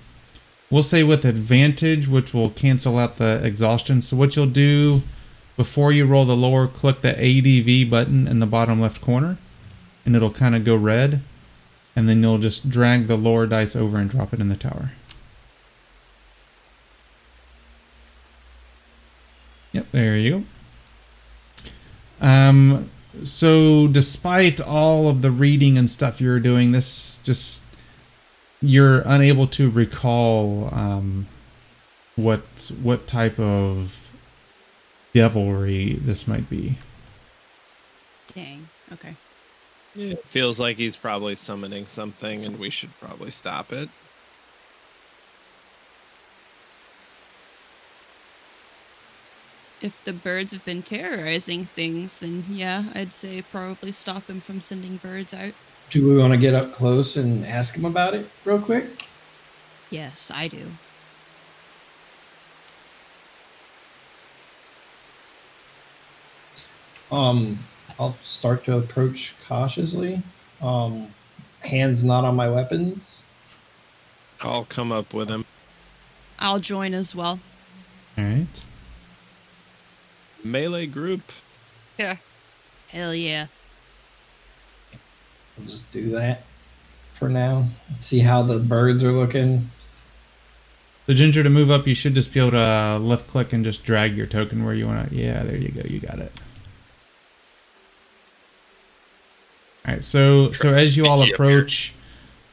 we'll 0.70 0.82
say 0.82 1.02
with 1.02 1.24
advantage, 1.24 2.08
which 2.08 2.34
will 2.34 2.50
cancel 2.50 2.98
out 2.98 3.16
the 3.16 3.42
exhaustion. 3.44 4.02
So 4.02 4.16
what 4.16 4.36
you'll 4.36 4.46
do 4.46 5.02
before 5.56 5.92
you 5.92 6.04
roll 6.04 6.24
the 6.24 6.36
lower, 6.36 6.66
click 6.66 7.00
the 7.00 7.16
ADV 7.16 7.90
button 7.90 8.28
in 8.28 8.40
the 8.40 8.46
bottom 8.46 8.80
left 8.80 9.00
corner, 9.00 9.38
and 10.04 10.14
it'll 10.14 10.30
kind 10.30 10.54
of 10.54 10.64
go 10.64 10.76
red, 10.76 11.22
and 11.96 12.08
then 12.08 12.22
you'll 12.22 12.38
just 12.38 12.68
drag 12.68 13.06
the 13.06 13.16
lower 13.16 13.46
dice 13.46 13.74
over 13.74 13.98
and 13.98 14.10
drop 14.10 14.32
it 14.32 14.40
in 14.40 14.48
the 14.48 14.56
tower. 14.56 14.92
Yep, 19.72 19.86
there 19.92 20.16
you 20.16 20.44
go. 22.20 22.26
Um, 22.26 22.90
so 23.22 23.86
despite 23.88 24.60
all 24.60 25.08
of 25.08 25.22
the 25.22 25.30
reading 25.30 25.76
and 25.76 25.88
stuff 25.90 26.20
you're 26.20 26.40
doing, 26.40 26.72
this 26.72 27.20
just 27.22 27.67
you're 28.60 29.00
unable 29.00 29.46
to 29.46 29.70
recall 29.70 30.72
um, 30.72 31.26
what 32.16 32.72
what 32.82 33.06
type 33.06 33.38
of 33.38 34.10
devilry 35.14 35.94
this 35.94 36.26
might 36.26 36.48
be. 36.50 36.78
Dang. 38.34 38.68
Okay. 38.92 39.16
It 39.94 40.24
feels 40.24 40.60
like 40.60 40.76
he's 40.76 40.96
probably 40.96 41.34
summoning 41.34 41.86
something, 41.86 42.44
and 42.44 42.58
we 42.58 42.70
should 42.70 42.98
probably 43.00 43.30
stop 43.30 43.72
it. 43.72 43.88
If 49.80 50.02
the 50.02 50.12
birds 50.12 50.52
have 50.52 50.64
been 50.64 50.82
terrorizing 50.82 51.64
things, 51.64 52.16
then 52.16 52.44
yeah, 52.48 52.84
I'd 52.94 53.12
say 53.12 53.42
probably 53.42 53.92
stop 53.92 54.28
him 54.28 54.40
from 54.40 54.60
sending 54.60 54.96
birds 54.96 55.32
out. 55.32 55.54
Do 55.90 56.06
we 56.06 56.18
want 56.18 56.32
to 56.32 56.38
get 56.38 56.54
up 56.54 56.72
close 56.72 57.16
and 57.16 57.46
ask 57.46 57.74
him 57.76 57.84
about 57.84 58.14
it 58.14 58.26
real 58.44 58.60
quick? 58.60 59.06
Yes, 59.90 60.30
I 60.34 60.48
do. 60.48 60.66
Um, 67.10 67.60
I'll 67.98 68.16
start 68.22 68.64
to 68.64 68.76
approach 68.76 69.34
cautiously. 69.46 70.22
Um, 70.60 71.08
hands 71.64 72.04
not 72.04 72.24
on 72.24 72.36
my 72.36 72.50
weapons. 72.50 73.24
I'll 74.42 74.64
come 74.64 74.92
up 74.92 75.14
with 75.14 75.30
him. 75.30 75.46
I'll 76.38 76.60
join 76.60 76.92
as 76.92 77.14
well. 77.14 77.40
All 78.16 78.24
right. 78.24 78.46
Melee 80.44 80.86
group. 80.86 81.32
Yeah. 81.98 82.16
Hell 82.88 83.14
yeah. 83.14 83.46
I'll 85.58 85.66
just 85.66 85.90
do 85.90 86.10
that 86.10 86.42
for 87.12 87.28
now. 87.28 87.66
See 87.98 88.20
how 88.20 88.42
the 88.42 88.58
birds 88.58 89.02
are 89.02 89.12
looking. 89.12 89.70
The 91.06 91.14
ginger 91.14 91.42
to 91.42 91.50
move 91.50 91.70
up, 91.70 91.86
you 91.86 91.94
should 91.94 92.14
just 92.14 92.34
be 92.34 92.40
able 92.40 92.50
to 92.50 92.58
uh, 92.58 92.98
left 92.98 93.28
click 93.28 93.52
and 93.52 93.64
just 93.64 93.82
drag 93.84 94.16
your 94.16 94.26
token 94.26 94.64
where 94.64 94.74
you 94.74 94.86
want 94.86 95.08
to. 95.08 95.14
Yeah, 95.14 95.42
there 95.42 95.56
you 95.56 95.70
go. 95.70 95.82
You 95.88 96.00
got 96.00 96.18
it. 96.18 96.32
All 99.86 99.94
right. 99.94 100.04
So 100.04 100.52
so 100.52 100.74
as 100.74 100.96
you 100.96 101.06
all 101.06 101.22
approach, 101.22 101.94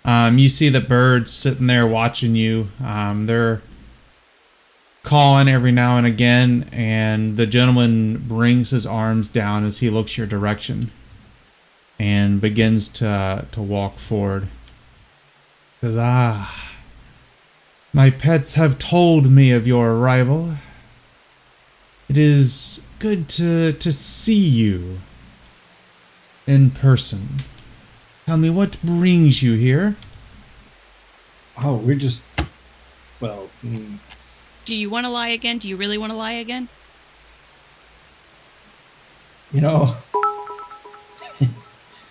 um, 0.05 0.37
you 0.37 0.47
see 0.47 0.69
the 0.69 0.79
birds 0.79 1.31
sitting 1.31 1.67
there 1.67 1.85
watching 1.85 2.35
you. 2.35 2.69
Um, 2.81 3.25
they're 3.25 3.61
calling 5.03 5.47
every 5.47 5.71
now 5.71 5.97
and 5.97 6.07
again, 6.07 6.69
and 6.71 7.37
the 7.37 7.45
gentleman 7.45 8.17
brings 8.17 8.71
his 8.71 8.85
arms 8.87 9.29
down 9.29 9.65
as 9.65 9.79
he 9.79 9.89
looks 9.89 10.17
your 10.17 10.27
direction, 10.27 10.91
and 11.99 12.41
begins 12.41 12.87
to 12.89 13.45
to 13.51 13.61
walk 13.61 13.97
forward. 13.97 14.47
Says, 15.81 15.97
ah. 15.97 16.73
My 17.93 18.09
pets 18.09 18.55
have 18.55 18.77
told 18.77 19.31
me 19.31 19.51
of 19.51 19.65
your 19.65 19.91
arrival. 19.93 20.55
It 22.09 22.17
is 22.17 22.85
good 22.99 23.29
to 23.29 23.73
to 23.73 23.91
see 23.91 24.35
you 24.35 24.99
in 26.45 26.71
person. 26.71 27.43
Tell 28.25 28.37
me 28.37 28.49
what 28.49 28.81
brings 28.83 29.41
you 29.43 29.53
here. 29.53 29.95
Oh, 31.63 31.77
we're 31.77 31.95
just. 31.95 32.23
Well, 33.21 33.49
mm, 33.63 33.97
Do 34.65 34.75
you 34.75 34.89
want 34.89 35.05
to 35.05 35.11
lie 35.11 35.29
again? 35.29 35.57
Do 35.57 35.69
you 35.69 35.77
really 35.77 35.97
want 35.97 36.11
to 36.11 36.17
lie 36.17 36.33
again? 36.33 36.67
you 39.51 39.61
know, 39.61 39.95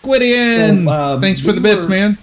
Gwydion! 0.05 0.85
So, 0.85 0.91
uh, 0.91 1.21
Thanks 1.21 1.41
for 1.45 1.53
the 1.53 1.61
bits, 1.61 1.89
man. 1.89 2.19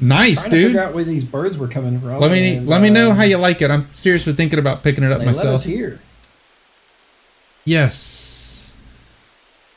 Nice, 0.00 0.42
trying 0.42 0.44
to 0.44 0.50
figure 0.50 0.68
dude. 0.68 0.76
out 0.76 0.94
where 0.94 1.04
these 1.04 1.24
birds 1.24 1.56
were 1.56 1.68
coming 1.68 2.00
from. 2.00 2.18
Let 2.20 2.30
me 2.30 2.56
and, 2.56 2.66
let 2.66 2.82
me 2.82 2.90
know 2.90 3.10
um, 3.12 3.16
how 3.16 3.22
you 3.22 3.38
like 3.38 3.62
it. 3.62 3.70
I'm 3.70 3.90
seriously 3.92 4.32
thinking 4.34 4.58
about 4.58 4.82
picking 4.82 5.04
it 5.04 5.12
up 5.12 5.20
They 5.20 5.26
let 5.26 5.36
myself. 5.36 5.54
us 5.54 5.64
here. 5.64 6.00
Yes. 7.64 8.74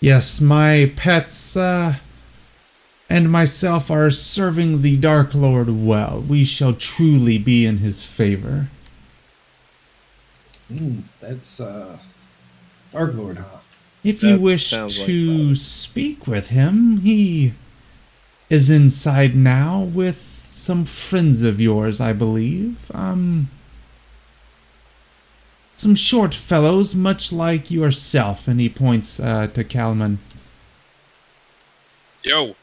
Yes, 0.02 0.40
my 0.42 0.92
pets 0.96 1.56
uh, 1.58 1.96
and 3.10 3.32
myself 3.32 3.90
are 3.92 4.12
serving 4.12 4.82
the 4.82 4.98
Dark 4.98 5.34
Lord 5.34 5.70
well. 5.70 6.22
We 6.22 6.44
shall 6.46 6.74
truly 6.74 7.38
be 7.38 7.66
in 7.66 7.78
his 7.78 8.04
favor. 8.04 8.68
Mm, 10.72 11.04
that's 11.20 11.60
uh, 11.60 11.98
Dark 12.94 13.14
Lord, 13.16 13.38
huh? 13.38 13.59
If 14.10 14.24
you 14.24 14.40
wish 14.40 14.68
sounds 14.68 14.98
like 15.00 15.06
to 15.08 15.56
speak 15.56 16.28
with 16.28 16.48
him, 16.48 16.98
he 17.02 17.54
is 18.50 18.70
inside 18.70 19.36
now 19.36 19.82
with 19.82 20.42
some 20.44 20.86
friends 20.86 21.44
of 21.44 21.62
yours, 21.62 22.02
I 22.02 22.14
believe. 22.14 22.92
Um, 22.94 23.50
some 25.78 25.96
short 25.96 26.34
fellows, 26.34 26.96
much 26.96 27.32
like 27.32 27.70
yourself. 27.70 28.48
And 28.48 28.60
he 28.60 28.68
points 28.70 29.20
uh, 29.20 29.48
to 29.54 29.64
Calman. 29.64 30.20
Yo, 32.24 32.56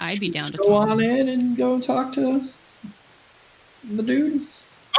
I'd 0.00 0.20
be 0.20 0.28
down 0.28 0.46
to 0.52 0.58
Go 0.58 0.64
talk. 0.64 0.90
on 0.90 1.00
in 1.00 1.28
and 1.28 1.56
go 1.56 1.80
talk 1.80 2.12
to 2.14 2.48
the 3.90 4.02
dude. 4.02 4.46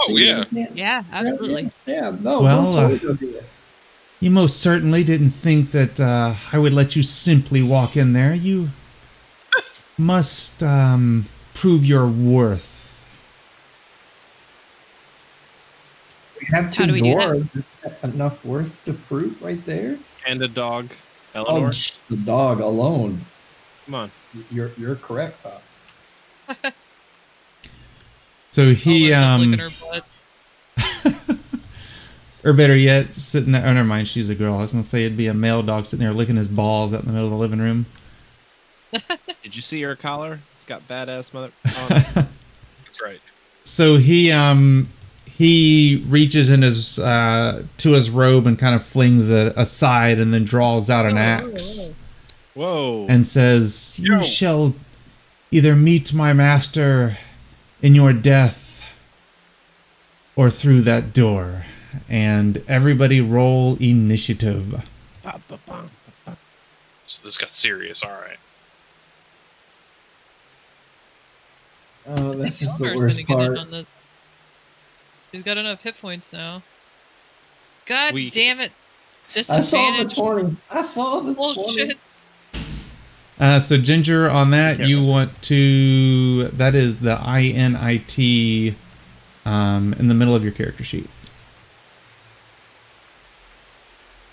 oh 0.01 0.07
See 0.07 0.25
yeah, 0.27 0.41
if 0.41 0.51
we 0.51 0.63
can't- 0.65 0.77
Yeah, 0.77 1.03
absolutely. 1.11 1.71
Yeah, 1.85 2.15
no, 2.19 2.41
Well, 2.41 2.61
we'll 2.63 2.71
totally 2.73 2.95
uh, 2.95 2.99
go 2.99 3.13
do 3.13 3.31
that. 3.33 3.43
You 4.19 4.31
most 4.31 4.57
certainly 4.61 5.03
didn't 5.03 5.31
think 5.31 5.71
that 5.71 5.99
uh, 5.99 6.35
I 6.51 6.57
would 6.57 6.73
let 6.73 6.95
you 6.95 7.03
simply 7.03 7.61
walk 7.61 7.95
in 7.97 8.13
there. 8.13 8.33
You 8.33 8.69
must 9.97 10.63
um, 10.63 11.25
prove 11.53 11.85
your 11.85 12.07
worth. 12.07 13.05
We 16.39 16.47
have 16.51 16.71
two 16.71 16.83
How 16.83 16.87
do 16.87 16.93
we 16.93 17.01
do 17.01 17.15
that? 17.15 17.65
that 18.01 18.03
enough 18.13 18.43
worth 18.45 18.71
to 18.85 18.93
prove 18.93 19.41
right 19.41 19.63
there? 19.65 19.97
And 20.27 20.41
a 20.41 20.47
dog. 20.47 20.93
Oh, 21.33 21.43
Eleanor. 21.45 21.73
sh- 21.73 21.91
the 22.09 22.17
dog 22.17 22.59
alone. 22.61 23.25
Come 23.85 23.95
on. 23.95 24.11
You're 24.49 24.71
you're 24.77 24.95
correct, 24.95 25.43
Pop. 25.43 25.61
So 28.55 28.73
he, 28.73 29.11
um, 29.11 29.41
her 29.41 29.47
look 29.47 29.59
at 29.59 30.01
her 30.79 31.11
butt. 31.27 31.37
or 32.45 32.53
better 32.53 32.73
yet, 32.77 33.13
sitting 33.13 33.51
there. 33.51 33.65
Oh, 33.65 33.73
never 33.73 33.85
mind. 33.85 34.07
She's 34.07 34.29
a 34.29 34.35
girl. 34.35 34.53
I 34.53 34.59
was 34.59 34.71
gonna 34.71 34.81
say 34.81 35.03
it'd 35.03 35.17
be 35.17 35.27
a 35.27 35.33
male 35.33 35.61
dog 35.61 35.85
sitting 35.85 36.05
there 36.05 36.13
licking 36.13 36.37
his 36.37 36.47
balls 36.47 36.93
out 36.93 37.01
in 37.01 37.07
the 37.07 37.11
middle 37.11 37.27
of 37.27 37.31
the 37.31 37.37
living 37.37 37.59
room. 37.59 37.85
Did 39.43 39.57
you 39.57 39.61
see 39.61 39.81
her 39.81 39.93
collar? 39.97 40.39
It's 40.55 40.63
got 40.63 40.87
badass 40.87 41.33
mother. 41.33 41.51
On 41.65 41.97
it. 41.97 42.05
that's 42.85 43.01
right. 43.03 43.19
So 43.65 43.97
he, 43.97 44.31
um, 44.31 44.87
he 45.25 46.01
reaches 46.07 46.49
in 46.49 46.61
his 46.61 46.97
uh, 46.97 47.63
to 47.79 47.91
his 47.91 48.09
robe 48.09 48.47
and 48.47 48.57
kind 48.57 48.73
of 48.73 48.85
flings 48.85 49.29
it 49.29 49.51
aside, 49.57 50.17
and 50.17 50.33
then 50.33 50.45
draws 50.45 50.89
out 50.89 51.05
an 51.05 51.17
axe. 51.17 51.93
Whoa. 52.53 53.05
and 53.09 53.25
says, 53.25 53.99
You 54.01 54.13
Yo. 54.13 54.21
shall 54.21 54.75
either 55.51 55.75
meet 55.75 56.13
my 56.13 56.31
master 56.31 57.17
in 57.81 57.95
your 57.95 58.13
death 58.13 58.89
or 60.35 60.49
through 60.49 60.81
that 60.81 61.13
door. 61.13 61.65
And 62.09 62.61
everybody 62.67 63.21
roll 63.21 63.77
initiative. 63.79 64.89
So 67.05 67.23
this 67.23 67.37
got 67.37 67.53
serious. 67.53 68.03
All 68.03 68.11
right. 68.11 68.37
Oh, 72.07 72.33
this 72.33 72.61
is 72.61 72.77
the 72.77 72.95
worst 72.95 73.25
gonna 73.25 73.39
get 73.41 73.47
in 73.49 73.55
part. 73.55 73.57
on 73.57 73.71
this. 73.71 73.89
She's 75.31 75.41
got 75.41 75.57
enough 75.57 75.81
hit 75.81 75.99
points 75.99 76.31
now. 76.33 76.61
God 77.85 78.13
We- 78.13 78.29
damn 78.29 78.59
it! 78.59 78.71
I 79.35 79.41
saw 79.61 79.91
the 79.97 80.03
Disadvantage. 80.03 80.15
twenty. 80.15 80.57
I 80.69 80.81
saw 80.81 81.19
the 81.21 81.33
twenty. 81.33 81.93
Bullshit. 83.37 83.53
Uh, 83.55 83.59
so 83.59 83.77
Ginger, 83.77 84.29
on 84.29 84.51
that, 84.51 84.79
you 84.79 85.01
want 85.01 85.41
to 85.43 86.47
that 86.49 86.75
is 86.75 86.99
the 86.99 87.19
I 87.21 87.43
N 87.43 87.75
I 87.75 87.97
T 87.97 88.75
um, 89.45 89.93
in 89.99 90.07
the 90.07 90.13
middle 90.13 90.35
of 90.35 90.43
your 90.43 90.53
character 90.53 90.83
sheet. 90.83 91.09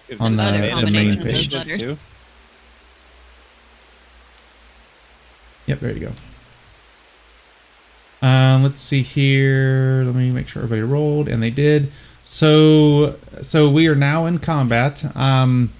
Give 0.08 0.20
On 0.20 0.36
this 0.36 0.46
the- 0.46 0.52
the 0.84 0.90
main 0.90 1.14
page. 1.16 1.52
initiative, 1.52 1.78
too. 1.78 1.98
Yep, 5.66 5.80
there 5.80 5.92
you 5.96 6.00
go. 8.20 8.26
Um, 8.26 8.62
let's 8.62 8.80
see 8.80 9.02
here. 9.02 10.02
Let 10.04 10.14
me 10.14 10.30
make 10.30 10.48
sure 10.48 10.62
everybody 10.62 10.82
rolled, 10.82 11.28
and 11.28 11.42
they 11.42 11.50
did. 11.50 11.90
So, 12.22 13.16
so 13.40 13.68
we 13.70 13.88
are 13.88 13.94
now 13.96 14.26
in 14.26 14.38
combat. 14.38 15.04
Um, 15.16 15.72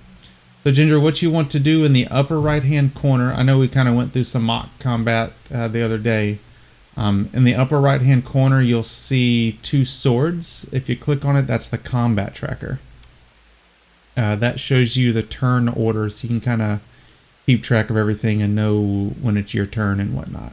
so 0.65 0.71
Ginger, 0.71 1.01
what 1.01 1.23
you 1.23 1.31
want 1.31 1.51
to 1.53 1.61
do 1.61 1.85
in 1.85 1.93
the 1.93 2.07
upper 2.09 2.41
right-hand 2.41 2.95
corner? 2.95 3.33
I 3.33 3.43
know 3.43 3.59
we 3.59 3.69
kind 3.69 3.89
of 3.89 3.95
went 3.95 4.13
through 4.13 4.25
some 4.25 4.45
mock 4.45 4.69
combat 4.79 5.33
uh, 5.53 5.69
the 5.69 5.83
other 5.83 5.99
day. 5.99 6.39
Um, 6.97 7.31
in 7.33 7.45
the 7.45 7.55
upper 7.55 7.81
right-hand 7.81 8.25
corner, 8.25 8.61
you'll 8.61 8.83
see 8.83 9.59
two 9.63 9.85
swords. 9.85 10.69
If 10.73 10.89
you 10.89 10.97
click 10.97 11.25
on 11.25 11.37
it, 11.37 11.43
that's 11.47 11.69
the 11.69 11.79
combat 11.79 12.35
tracker. 12.35 12.79
Uh, 14.17 14.37
that 14.37 14.61
shows 14.61 14.97
you 14.97 15.11
the 15.13 15.23
turn 15.23 15.69
order, 15.69 16.11
so 16.11 16.25
you 16.25 16.29
can 16.29 16.41
kind 16.41 16.61
of 16.63 16.81
keep 17.47 17.63
track 17.63 17.89
of 17.91 17.97
everything 17.97 18.43
and 18.43 18.55
know 18.55 19.15
when 19.21 19.37
it's 19.39 19.55
your 19.55 19.65
turn 19.67 20.01
and 20.01 20.15
whatnot. 20.15 20.53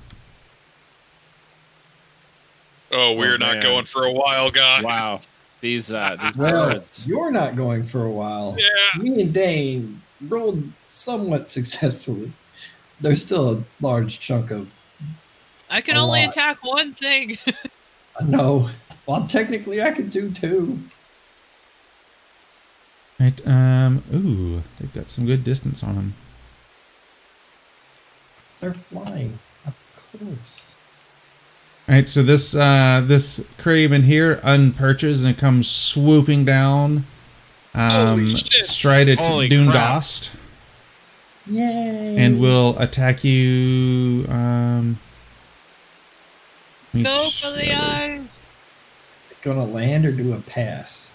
Oh, 2.92 3.14
we're 3.16 3.36
Oh, 3.36 3.38
not 3.38 3.54
man. 3.56 3.62
going 3.62 3.86
for 3.86 4.06
a 4.06 4.12
while, 4.12 4.50
guys. 4.50 4.84
Wow. 4.84 5.20
These 5.62 5.92
uh 5.92 6.16
these 6.22 6.38
Well, 6.38 6.74
birds. 6.74 7.06
you're 7.06 7.32
not 7.32 7.56
going 7.56 7.84
for 7.84 8.04
a 8.06 8.10
while. 8.10 8.56
Yeah. 8.58 9.02
Me 9.04 9.22
and 9.22 9.34
Dane 9.34 9.99
rolled 10.28 10.64
somewhat 10.88 11.48
successfully. 11.58 12.32
There's 13.02 13.24
still 13.24 13.52
a 13.52 13.64
large 13.82 14.20
chunk 14.20 14.52
of. 14.52 14.70
I 15.70 15.82
can 15.82 15.98
only 15.98 16.22
lot. 16.22 16.30
attack 16.30 16.64
one 16.64 16.94
thing. 16.94 17.38
No, 18.22 18.70
well, 19.06 19.26
technically 19.28 19.82
I 19.82 19.92
could 19.92 20.10
do 20.10 20.30
two. 20.30 20.80
Right. 23.20 23.48
Um. 23.48 24.04
Ooh, 24.14 24.64
they've 24.78 24.94
got 24.94 25.10
some 25.10 25.26
good 25.26 25.44
distance 25.44 25.84
on 25.84 25.96
them. 25.96 26.14
They're 28.60 28.74
flying, 28.74 29.40
of 29.66 29.74
course. 30.12 30.76
All 31.88 31.96
right. 31.96 32.10
So 32.10 32.24
this 32.24 32.56
uh 32.56 33.02
this 33.06 33.48
craven 33.58 34.04
here 34.04 34.38
unperches 34.38 35.26
and 35.26 35.38
comes 35.38 35.70
swooping 35.70 36.46
down. 36.46 37.06
Um, 37.74 37.92
Holy 37.92 38.36
shit. 38.36 38.66
straight 38.66 39.08
at 39.08 39.20
Holy 39.20 39.48
Doomgast 39.48 40.32
Yay! 41.48 42.16
and 42.18 42.40
will 42.40 42.78
attack 42.80 43.24
you. 43.24 44.26
Um. 44.30 44.98
let 46.94 46.98
me 46.98 47.04
Go 47.04 47.30
for 47.30 47.52
the 47.52 47.74
eyes. 47.74 48.22
Is 49.20 49.28
it 49.32 49.42
gonna 49.42 49.66
land 49.66 50.06
or 50.06 50.12
do 50.12 50.34
a 50.34 50.40
pass? 50.40 51.12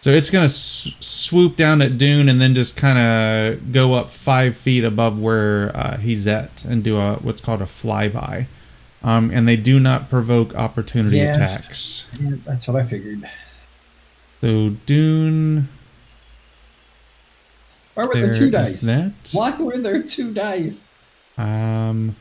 So 0.00 0.10
it's 0.10 0.30
gonna 0.30 0.44
s- 0.44 0.92
swoop 1.00 1.56
down 1.56 1.82
at 1.82 1.98
Dune 1.98 2.28
and 2.28 2.40
then 2.40 2.54
just 2.54 2.76
kind 2.76 2.98
of 2.98 3.70
go 3.72 3.94
up 3.94 4.10
five 4.10 4.56
feet 4.56 4.82
above 4.82 5.20
where 5.20 5.76
uh, 5.76 5.98
he's 5.98 6.26
at 6.26 6.64
and 6.64 6.82
do 6.82 6.96
a 6.98 7.14
what's 7.16 7.40
called 7.40 7.60
a 7.62 7.66
flyby. 7.66 8.46
Um, 9.02 9.30
and 9.30 9.48
they 9.48 9.56
do 9.56 9.80
not 9.80 10.10
provoke 10.10 10.54
opportunity 10.54 11.16
Yeah. 11.18 11.34
attacks. 11.34 12.06
Yeah, 12.20 12.32
that's 12.44 12.68
what 12.68 12.76
I 12.80 12.84
figured. 12.84 13.28
So 14.42 14.70
Dune, 14.86 15.68
Why 17.94 18.04
were 18.06 18.14
there 18.14 18.26
there 18.28 18.38
two 18.38 18.50
dice? 18.50 18.80
that. 18.82 19.12
Why 19.32 19.50
were 19.56 19.78
there 19.78 20.02
two 20.02 20.32
dice? 20.34 20.86
Um, 21.38 22.16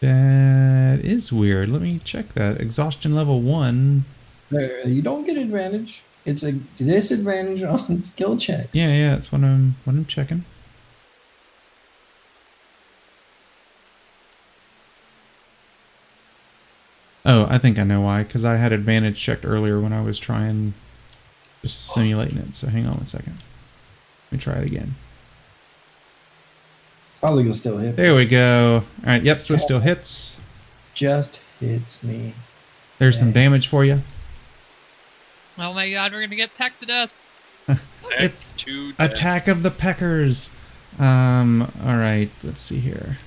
that 0.00 1.00
is 1.02 1.32
weird. 1.32 1.68
Let 1.68 1.82
me 1.82 1.98
check 2.02 2.32
that. 2.34 2.60
Exhaustion 2.60 3.14
level 3.14 3.40
one. 3.42 4.04
You 4.50 5.02
don't 5.02 5.24
get 5.24 5.36
advantage. 5.36 6.02
It's 6.24 6.42
a 6.42 6.52
disadvantage 6.52 7.62
on 7.64 8.02
skill 8.02 8.36
checks. 8.36 8.68
Yeah, 8.72 8.90
yeah, 8.92 9.10
that's 9.14 9.30
what 9.32 9.42
I'm 9.44 9.76
what 9.84 9.94
I'm 9.94 10.04
checking. 10.06 10.44
Oh, 17.30 17.46
I 17.48 17.58
think 17.58 17.78
I 17.78 17.84
know 17.84 18.00
why. 18.00 18.24
Because 18.24 18.44
I 18.44 18.56
had 18.56 18.72
advantage 18.72 19.22
checked 19.22 19.44
earlier 19.44 19.78
when 19.78 19.92
I 19.92 20.02
was 20.02 20.18
trying, 20.18 20.74
just 21.62 21.94
simulating 21.94 22.38
it. 22.38 22.56
So 22.56 22.66
hang 22.66 22.86
on 22.86 22.94
one 22.94 23.06
second. 23.06 23.36
Let 24.26 24.32
me 24.32 24.38
try 24.38 24.54
it 24.54 24.64
again. 24.66 24.96
It's 27.06 27.14
probably 27.20 27.44
gonna 27.44 27.54
still 27.54 27.78
hit. 27.78 27.94
There 27.94 28.16
we 28.16 28.26
go. 28.26 28.82
All 29.04 29.06
right. 29.06 29.22
Yep. 29.22 29.42
So 29.42 29.54
it 29.54 29.60
still 29.60 29.78
hits. 29.78 30.44
Just 30.92 31.40
hits 31.60 32.02
me. 32.02 32.34
There's 32.98 33.16
some 33.16 33.30
damage 33.30 33.68
for 33.68 33.84
you. 33.84 34.00
Oh 35.56 35.72
my 35.72 35.88
god, 35.88 36.10
we're 36.10 36.22
gonna 36.22 36.34
get 36.34 36.56
pecked 36.58 36.80
to 36.80 36.86
death. 36.86 37.14
It's 38.18 38.50
Two 38.56 38.92
death. 38.94 39.12
Attack 39.12 39.46
of 39.46 39.62
the 39.62 39.70
Peckers. 39.70 40.56
Um. 40.98 41.70
All 41.84 41.96
right. 41.96 42.28
Let's 42.42 42.60
see 42.60 42.80
here. 42.80 43.18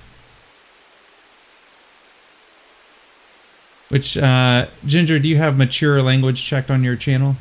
Which 3.90 4.16
uh, 4.16 4.66
Ginger, 4.86 5.18
do 5.18 5.28
you 5.28 5.36
have 5.36 5.56
mature 5.56 6.02
language 6.02 6.44
checked 6.44 6.70
on 6.70 6.82
your 6.82 6.96
channel? 6.96 7.36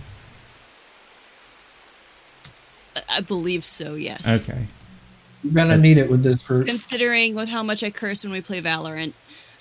I- 2.96 3.02
I 3.18 3.20
believe 3.22 3.64
so. 3.66 3.96
Yes. 3.96 4.50
Okay. 4.50 4.68
You're 5.44 5.54
gonna 5.54 5.70
That's- 5.78 5.84
need 5.84 5.98
it 5.98 6.10
with 6.10 6.24
this 6.24 6.42
group. 6.44 6.68
Considering 6.68 7.36
with 7.36 7.50
how 7.50 7.64
much 7.64 7.84
I 7.84 7.90
curse 7.90 8.24
when 8.24 8.32
we 8.34 8.42
play 8.42 8.62
Valorant. 8.62 9.14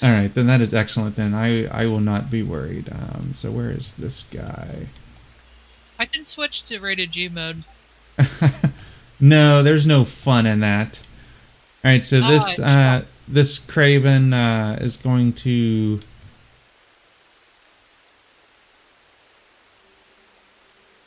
All 0.02 0.10
right. 0.10 0.32
Then 0.32 0.46
that 0.48 0.60
is 0.60 0.74
excellent. 0.74 1.16
Then 1.16 1.34
I 1.34 1.66
I 1.66 1.86
will 1.86 2.00
not 2.00 2.30
be 2.30 2.42
worried. 2.42 2.88
Um. 2.90 3.32
So 3.32 3.50
where 3.50 3.70
is 3.70 3.92
this 3.92 4.24
guy? 4.24 4.86
I 5.98 6.06
can 6.06 6.26
switch 6.26 6.64
to 6.64 6.80
rated 6.80 7.12
G 7.12 7.28
mode. 7.28 7.64
no, 9.20 9.62
there's 9.62 9.86
no 9.86 10.04
fun 10.04 10.46
in 10.46 10.60
that. 10.60 11.00
All 11.84 11.90
right. 11.90 12.02
So 12.02 12.20
Oh, 12.22 12.28
this 12.28 12.58
I 12.60 12.96
uh 12.96 13.02
this 13.28 13.58
Craven 13.58 14.32
uh 14.32 14.78
is 14.80 14.96
going 14.96 15.32
to. 15.34 16.00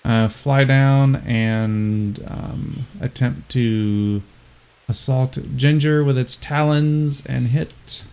Uh, 0.05 0.27
fly 0.27 0.63
down 0.63 1.15
and 1.25 2.23
um, 2.27 2.85
attempt 3.01 3.49
to 3.49 4.21
assault 4.87 5.39
Ginger 5.55 6.03
with 6.03 6.15
its 6.15 6.35
talons 6.35 7.25
and 7.25 7.47
hit. 7.47 8.05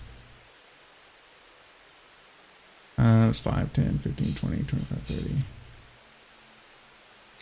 Uh, 2.96 3.26
it's 3.28 3.40
5, 3.40 3.74
10, 3.74 3.98
15, 3.98 4.34
20, 4.34 4.62
25, 4.62 5.02
30. 5.02 5.34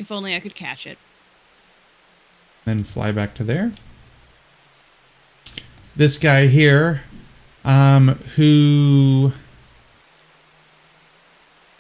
If 0.01 0.11
only 0.11 0.35
I 0.35 0.41
could 0.41 0.57
catch 0.57 0.85
it. 0.85 0.99
then 2.65 2.83
fly 2.83 3.13
back 3.13 3.35
to 3.35 3.45
there. 3.45 3.71
This 5.95 6.19
guy 6.19 6.49
here, 6.49 7.03
um, 7.65 8.17
who 8.35 9.33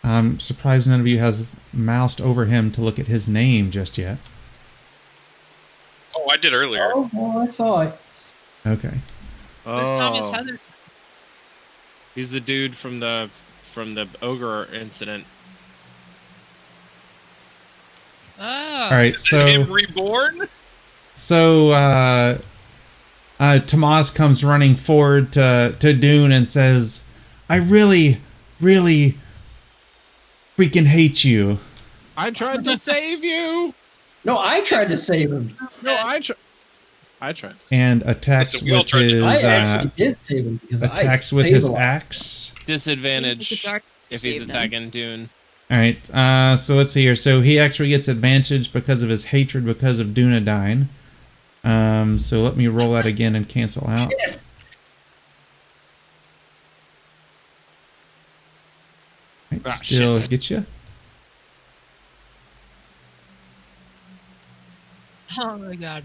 I'm 0.02 0.40
surprised 0.40 0.88
none 0.88 1.00
of 1.00 1.06
you 1.06 1.18
has 1.18 1.46
moused 1.72 2.20
over 2.20 2.46
him 2.46 2.70
to 2.72 2.80
look 2.80 2.98
at 2.98 3.06
his 3.06 3.28
name 3.28 3.70
just 3.70 3.98
yet. 3.98 4.18
Oh, 6.16 6.28
I 6.30 6.36
did 6.36 6.52
earlier. 6.54 6.90
Oh, 6.94 7.10
well, 7.12 7.38
I 7.38 7.48
saw 7.48 7.82
it. 7.82 7.94
Okay. 8.66 8.98
Where's 9.64 9.80
Thomas 9.88 10.26
Oh, 10.26 10.32
Heather? 10.32 10.58
he's 12.14 12.30
the 12.32 12.40
dude 12.40 12.74
from 12.74 13.00
the 13.00 13.28
from 13.60 13.94
the 13.94 14.08
ogre 14.22 14.66
incident. 14.72 15.24
Oh. 18.38 18.44
All 18.44 18.90
right. 18.90 19.14
Is 19.14 19.28
So 19.28 19.46
him 19.46 19.70
reborn? 19.72 20.48
so 21.14 21.70
uh, 21.70 22.38
uh, 23.38 23.58
Tomas 23.60 24.10
comes 24.10 24.42
running 24.42 24.76
forward 24.76 25.32
to 25.34 25.74
to 25.78 25.92
Dune 25.92 26.32
and 26.32 26.46
says, 26.48 27.04
"I 27.48 27.56
really, 27.56 28.20
really, 28.60 29.16
freaking 30.60 30.86
hate 30.86 31.24
you." 31.24 31.58
I 32.16 32.30
tried 32.30 32.64
to 32.64 32.76
save 32.76 33.24
you. 33.24 33.74
No, 34.24 34.38
I 34.38 34.60
tried 34.60 34.90
to 34.90 34.96
save 34.96 35.32
him. 35.32 35.56
No, 35.82 35.96
I 35.98 36.20
tried. 36.20 36.36
I 37.22 37.32
tried. 37.32 37.54
To 37.66 37.74
and 37.74 38.02
attacks 38.02 38.54
Listen, 38.54 38.70
with 38.70 38.86
tried 38.86 39.00
to- 39.08 39.08
his 39.08 39.22
I 39.22 39.34
uh, 39.34 39.48
actually 39.50 39.92
did 39.96 40.20
save 40.22 40.44
him 40.46 40.56
because 40.56 40.82
I 40.82 40.86
attacks 40.86 41.32
with 41.32 41.46
his 41.46 41.64
stabilized. 41.64 41.82
axe. 42.04 42.54
Disadvantage 42.66 43.52
It's 43.52 43.64
a 43.64 43.68
dark 43.68 43.82
if 44.10 44.22
he's 44.22 44.38
save 44.38 44.40
them. 44.48 44.50
attacking 44.50 44.90
Dune. 44.90 45.28
All 45.70 45.76
right, 45.78 46.10
uh, 46.14 46.56
so 46.56 46.74
let's 46.74 46.90
see 46.92 47.02
here. 47.02 47.14
So 47.16 47.42
he 47.42 47.58
actually 47.58 47.90
gets 47.90 48.08
advantage 48.08 48.72
because 48.72 49.02
of 49.04 49.08
his 49.08 49.26
hatred 49.26 49.64
because 49.64 49.98
of 50.00 50.08
Dunedain. 50.08 50.86
Um, 51.62 52.18
so 52.18 52.42
let 52.42 52.56
me 52.56 52.66
roll 52.68 52.94
that 52.94 53.06
again 53.06 53.36
and 53.36 53.48
cancel 53.48 53.86
out. 53.88 54.10
Shit. 54.24 54.42
Right, 59.64 59.66
Ah, 59.66 59.78
still 59.82 60.18
shit. 60.20 60.30
get 60.30 60.50
you. 60.50 60.66
Oh 65.38 65.58
my 65.58 65.74
god. 65.76 66.04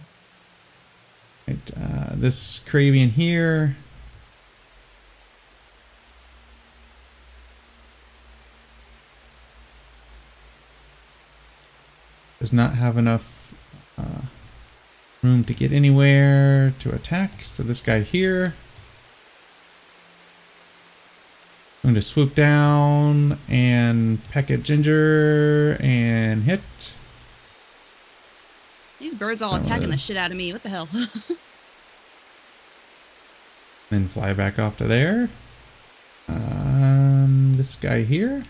Right, 1.48 1.72
uh, 1.80 2.10
this 2.16 2.60
Cravian 2.60 3.10
here. 3.12 3.76
Does 12.40 12.52
not 12.54 12.76
have 12.76 12.98
enough 12.98 13.54
uh, 13.98 14.22
room 15.24 15.44
to 15.46 15.54
get 15.54 15.72
anywhere 15.72 16.74
to 16.80 16.94
attack. 16.94 17.44
So 17.44 17.64
this 17.64 17.82
guy 17.82 18.02
here. 18.02 18.54
I'm 21.86 21.90
going 21.92 21.96
to 21.98 22.02
swoop 22.02 22.34
down 22.34 23.38
and 23.48 24.24
peck 24.32 24.50
at 24.50 24.64
Ginger 24.64 25.78
and 25.80 26.42
hit. 26.42 26.96
These 28.98 29.14
birds 29.14 29.44
all 29.44 29.54
attacking 29.54 29.92
the 29.92 29.98
shit 30.00 30.18
out 30.18 30.32
of 30.32 30.38
me. 30.38 30.52
What 30.52 30.64
the 30.64 30.70
hell? 30.70 30.90
Then 33.92 34.08
fly 34.08 34.34
back 34.34 34.58
off 34.58 34.78
to 34.78 34.86
there. 34.86 35.30
Um, 36.28 37.54
this 37.56 37.76
guy 37.76 38.02
here. 38.02 38.44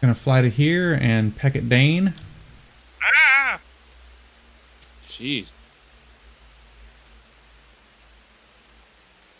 Gonna 0.00 0.14
fly 0.14 0.40
to 0.40 0.48
here 0.48 0.98
and 0.98 1.36
peck 1.36 1.54
at 1.54 1.68
Dane. 1.68 2.14
Ah! 3.02 3.60
Jeez. 5.02 5.52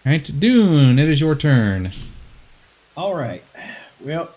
All 0.07 0.12
right, 0.12 0.31
Dune, 0.39 1.01
it 1.01 1.09
is 1.09 1.20
your 1.20 1.35
turn. 1.35 1.91
All 2.97 3.16
right. 3.16 3.43
Well, 4.01 4.31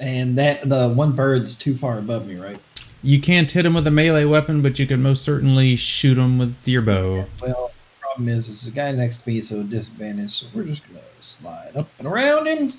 and 0.00 0.36
that 0.36 0.68
the 0.68 0.88
one 0.88 1.12
bird's 1.12 1.54
too 1.54 1.76
far 1.76 1.98
above 1.98 2.26
me, 2.26 2.34
right? 2.34 2.58
You 3.04 3.20
can't 3.20 3.48
hit 3.48 3.64
him 3.64 3.74
with 3.74 3.86
a 3.86 3.90
melee 3.92 4.24
weapon, 4.24 4.62
but 4.62 4.80
you 4.80 4.86
can 4.86 5.00
most 5.00 5.22
certainly 5.22 5.76
shoot 5.76 6.18
him 6.18 6.38
with 6.38 6.56
your 6.66 6.82
bow. 6.82 7.26
Well, 7.40 7.70
the 7.70 8.00
problem 8.00 8.28
is, 8.28 8.48
is 8.48 8.64
the 8.64 8.72
guy 8.72 8.90
next 8.90 9.18
to 9.18 9.28
me, 9.28 9.40
so 9.40 9.62
disadvantage. 9.62 10.32
So 10.32 10.48
we're 10.52 10.64
just 10.64 10.84
gonna 10.88 11.00
slide 11.20 11.76
up 11.76 11.88
and 11.98 12.08
around 12.08 12.48
him. 12.48 12.72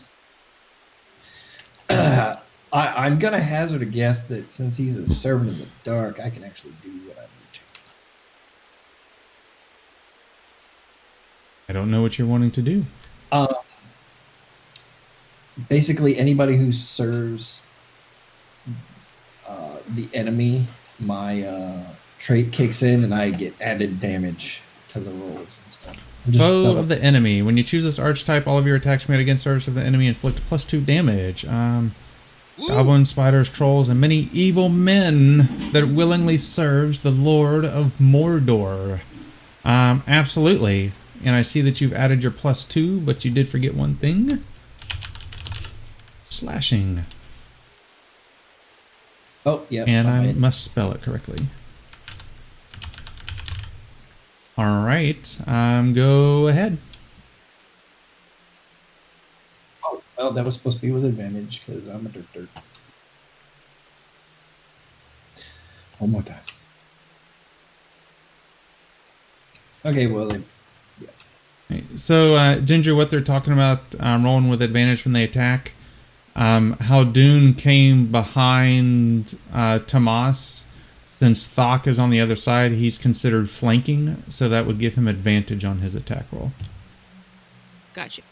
I, 1.90 2.36
I'm 2.74 3.20
gonna 3.20 3.40
hazard 3.42 3.84
a 3.84 3.86
guess 3.86 4.26
that 4.26 4.52
since 4.52 4.76
he's 4.76 4.98
a 4.98 5.08
servant 5.08 5.52
of 5.52 5.60
the 5.60 5.68
dark, 5.86 6.20
I 6.20 6.30
can 6.30 6.44
actually 6.44 6.74
do 6.84 6.90
what 7.08 7.18
I 7.18 7.22
need 7.22 7.54
to. 7.54 7.62
I 11.72 11.74
don't 11.74 11.90
know 11.90 12.02
what 12.02 12.20
you're 12.20 12.28
wanting 12.28 12.52
to 12.52 12.62
do. 12.62 12.86
Um, 13.32 13.48
basically, 15.70 16.18
anybody 16.18 16.58
who 16.58 16.74
serves 16.74 17.64
uh, 19.48 19.78
the 19.88 20.10
enemy, 20.14 20.68
my 21.00 21.44
uh, 21.44 21.84
trait 22.20 22.52
kicks 22.52 22.84
in, 22.84 23.06
and 23.06 23.16
I 23.16 23.30
get 23.30 23.54
added 23.62 24.02
damage 24.02 24.64
to 24.90 25.00
the 25.00 25.12
rolls 25.12 25.62
and 25.64 25.72
stuff. 25.72 26.06
Foe 26.38 26.76
of 26.76 26.90
the 26.90 27.02
enemy. 27.02 27.42
When 27.42 27.56
you 27.56 27.64
choose 27.64 27.86
this 27.86 27.98
archetype, 27.98 28.48
all 28.48 28.58
of 28.58 28.68
your 28.68 28.76
attacks 28.76 29.08
made 29.08 29.22
against 29.22 29.44
service 29.44 29.66
of 29.70 29.76
the 29.76 29.82
enemy 29.82 30.08
inflict 30.08 30.42
plus 30.48 30.66
two 30.66 30.82
damage. 30.82 31.46
Um, 31.46 31.96
goblins, 32.68 33.12
spiders, 33.12 33.48
trolls, 33.48 33.88
and 33.88 34.02
many 34.02 34.28
evil 34.34 34.68
men 34.68 35.72
that 35.72 35.88
willingly 35.88 36.36
serves 36.36 37.00
the 37.00 37.12
Lord 37.12 37.64
of 37.64 37.94
Mordor. 37.98 39.00
Um, 39.64 40.04
absolutely. 40.06 40.92
And 41.24 41.36
I 41.36 41.42
see 41.44 41.62
that 41.62 41.80
you've 41.80 41.94
added 41.94 42.24
your 42.24 42.32
plus 42.32 42.66
two, 42.66 43.00
but 43.00 43.24
you 43.24 43.32
did 43.32 43.48
forget 43.48 43.76
one 43.76 43.96
thing. 43.96 44.44
Slashing. 46.26 47.06
Oh, 49.46 49.64
yeah. 49.70 49.86
And 49.88 50.08
I 50.08 50.28
bad. 50.28 50.38
must 50.38 50.64
spell 50.64 50.92
it 50.92 51.02
correctly. 51.02 51.46
All 54.58 54.84
right. 54.86 55.38
Um, 55.48 55.94
go 55.94 56.48
ahead. 56.48 56.78
Oh, 59.84 60.02
well, 60.18 60.32
that 60.32 60.46
was 60.46 60.56
supposed 60.56 60.78
to 60.78 60.82
be 60.82 60.92
with 60.92 61.06
advantage 61.06 61.64
because 61.66 61.88
I'm 61.88 62.06
a 62.06 62.10
dirt 62.10 62.32
dirt. 62.34 62.50
One 66.00 66.12
more 66.12 66.24
time. 66.24 66.40
Okay, 69.84 70.06
well, 70.08 70.28
they, 70.28 70.38
Right. 70.38 70.46
So, 71.96 72.36
uh, 72.36 72.60
Ginger, 72.60 72.96
what 72.96 73.10
they're 73.10 73.22
talking 73.22 73.54
about, 73.54 73.82
um, 74.00 74.24
rolling 74.24 74.50
with 74.50 74.62
advantage 74.62 75.06
when 75.06 75.14
they 75.14 75.24
attack, 75.24 75.72
um, 76.36 76.74
how 76.74 77.04
Dune 77.04 77.54
came 77.54 78.12
behind 78.12 79.38
uh, 79.54 79.80
Tomas. 79.80 80.68
Since 81.06 81.48
Thok 81.54 81.86
is 81.86 82.00
on 82.00 82.10
the 82.10 82.20
other 82.20 82.36
side, 82.36 82.72
he's 82.72 82.98
considered 82.98 83.48
flanking, 83.50 84.24
so 84.28 84.50
that 84.50 84.66
would 84.66 84.80
give 84.80 84.96
him 84.96 85.08
advantage 85.08 85.64
on 85.64 85.80
his 85.80 85.94
attack 85.94 86.26
roll. 86.32 86.52
gotcha. 87.94 88.24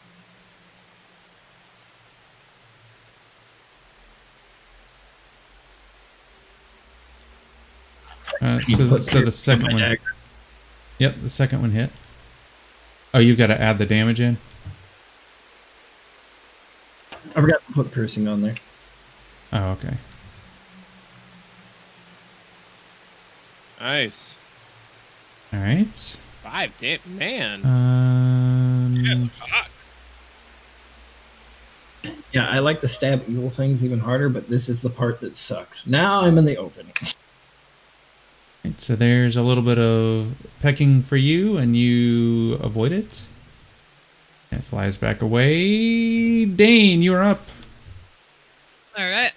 Uh, 8.42 8.60
You 8.68 8.76
so, 8.76 8.90
put 8.90 9.04
so 9.04 9.22
the 9.22 9.32
second 9.32 9.66
one, 9.68 9.78
dagger. 9.78 10.02
yep, 10.98 11.16
the 11.22 11.30
second 11.30 11.62
one 11.62 11.72
hit. 11.72 11.90
Oh, 13.14 13.20
you've 13.20 13.38
got 13.38 13.48
to 13.48 13.60
add 13.60 13.78
the 13.78 13.86
damage 13.86 14.20
in. 14.20 14.38
I 17.36 17.42
forgot 17.42 17.66
to 17.66 17.74
put 17.74 17.92
piercing 17.92 18.28
on 18.28 18.42
there. 18.42 18.56
Oh, 19.52 19.72
okay. 19.72 19.98
Nice. 23.80 24.38
All 25.54 25.60
right. 25.60 26.18
Five. 26.44 26.74
Damn, 26.80 27.00
man. 27.18 27.66
Um, 27.66 29.32
Hot. 29.40 29.68
Yeah, 32.32 32.48
I 32.48 32.60
like 32.60 32.80
to 32.82 32.88
stab 32.88 33.24
evil 33.28 33.50
things 33.50 33.84
even 33.84 34.00
harder, 34.00 34.30
but 34.30 34.48
this 34.50 34.70
is 34.70 34.82
the 34.82 34.90
part 34.90 35.20
that 35.22 35.36
sucks. 35.36 35.88
Now 35.88 36.22
I'm 36.22 36.38
in 36.38 36.46
the 36.46 36.58
open. 36.58 36.92
Right, 38.64 38.80
so 38.80 38.96
there's 38.96 39.36
a 39.36 39.42
little 39.42 39.64
bit 39.64 39.80
of 39.80 40.36
pecking 40.62 41.02
for 41.02 41.16
you, 41.16 41.58
and 41.58 41.78
you 41.78 42.56
avoid 42.56 42.92
it. 42.92 43.24
It 44.52 44.64
flies 44.64 44.98
back 44.98 45.22
away. 45.22 46.46
Dane, 46.46 47.02
you 47.02 47.14
are 47.14 47.24
up. 47.24 47.48
All 48.98 49.10
right. 49.10 49.32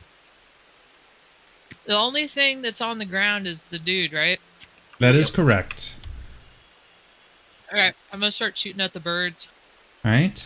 The 1.87 1.97
only 1.97 2.27
thing 2.27 2.63
that's 2.63 2.81
on 2.81 2.99
the 2.99 3.05
ground 3.05 3.47
is 3.47 3.63
the 3.65 3.79
dude, 3.79 4.13
right? 4.13 4.41
That 4.99 5.15
is 5.15 5.31
correct. 5.31 5.97
All 7.73 7.79
right. 7.79 7.95
I'm 8.13 8.21
gonna 8.21 8.33
start 8.33 8.57
shooting 8.57 8.81
at 8.81 8.93
the 8.93 9.01
birds. 9.01 9.49
All 10.05 10.11
right. 10.11 10.45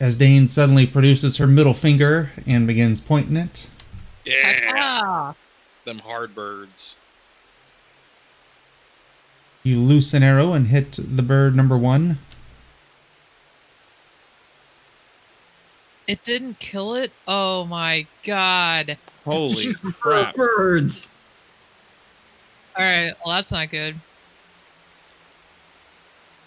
As 0.00 0.16
Dane 0.16 0.46
suddenly 0.46 0.86
produces 0.86 1.38
her 1.38 1.46
middle 1.46 1.74
finger 1.74 2.30
and 2.46 2.66
begins 2.66 3.00
pointing 3.00 3.36
it. 3.36 3.68
Yeah. 4.24 5.34
Them 5.88 6.00
hard 6.00 6.34
birds. 6.34 6.98
You 9.62 9.78
loose 9.78 10.12
an 10.12 10.22
arrow 10.22 10.52
and 10.52 10.66
hit 10.66 10.98
the 10.98 11.22
bird 11.22 11.56
number 11.56 11.78
one. 11.78 12.18
It 16.06 16.22
didn't 16.22 16.58
kill 16.58 16.94
it. 16.94 17.10
Oh 17.26 17.64
my 17.64 18.06
god! 18.22 18.98
Holy 19.24 19.72
crap. 19.98 20.34
Birds. 20.34 21.10
All 22.76 22.84
right. 22.84 23.14
Well, 23.24 23.36
that's 23.36 23.50
not 23.50 23.70
good. 23.70 23.94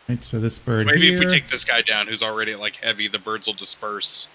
Right, 0.08 0.24
so 0.24 0.40
this 0.40 0.60
bird 0.60 0.86
Maybe 0.86 1.08
here. 1.08 1.18
if 1.18 1.24
we 1.26 1.32
take 1.32 1.48
this 1.48 1.66
guy 1.66 1.82
down 1.82 2.06
who's 2.06 2.22
already 2.22 2.54
like 2.54 2.76
heavy, 2.76 3.08
the 3.08 3.18
birds 3.18 3.48
will 3.48 3.56
disperse. 3.56 4.28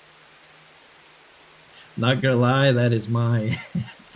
Not 1.97 2.20
gonna 2.20 2.35
lie, 2.35 2.73
that 2.73 2.93
is 2.93 3.09
my 3.09 3.57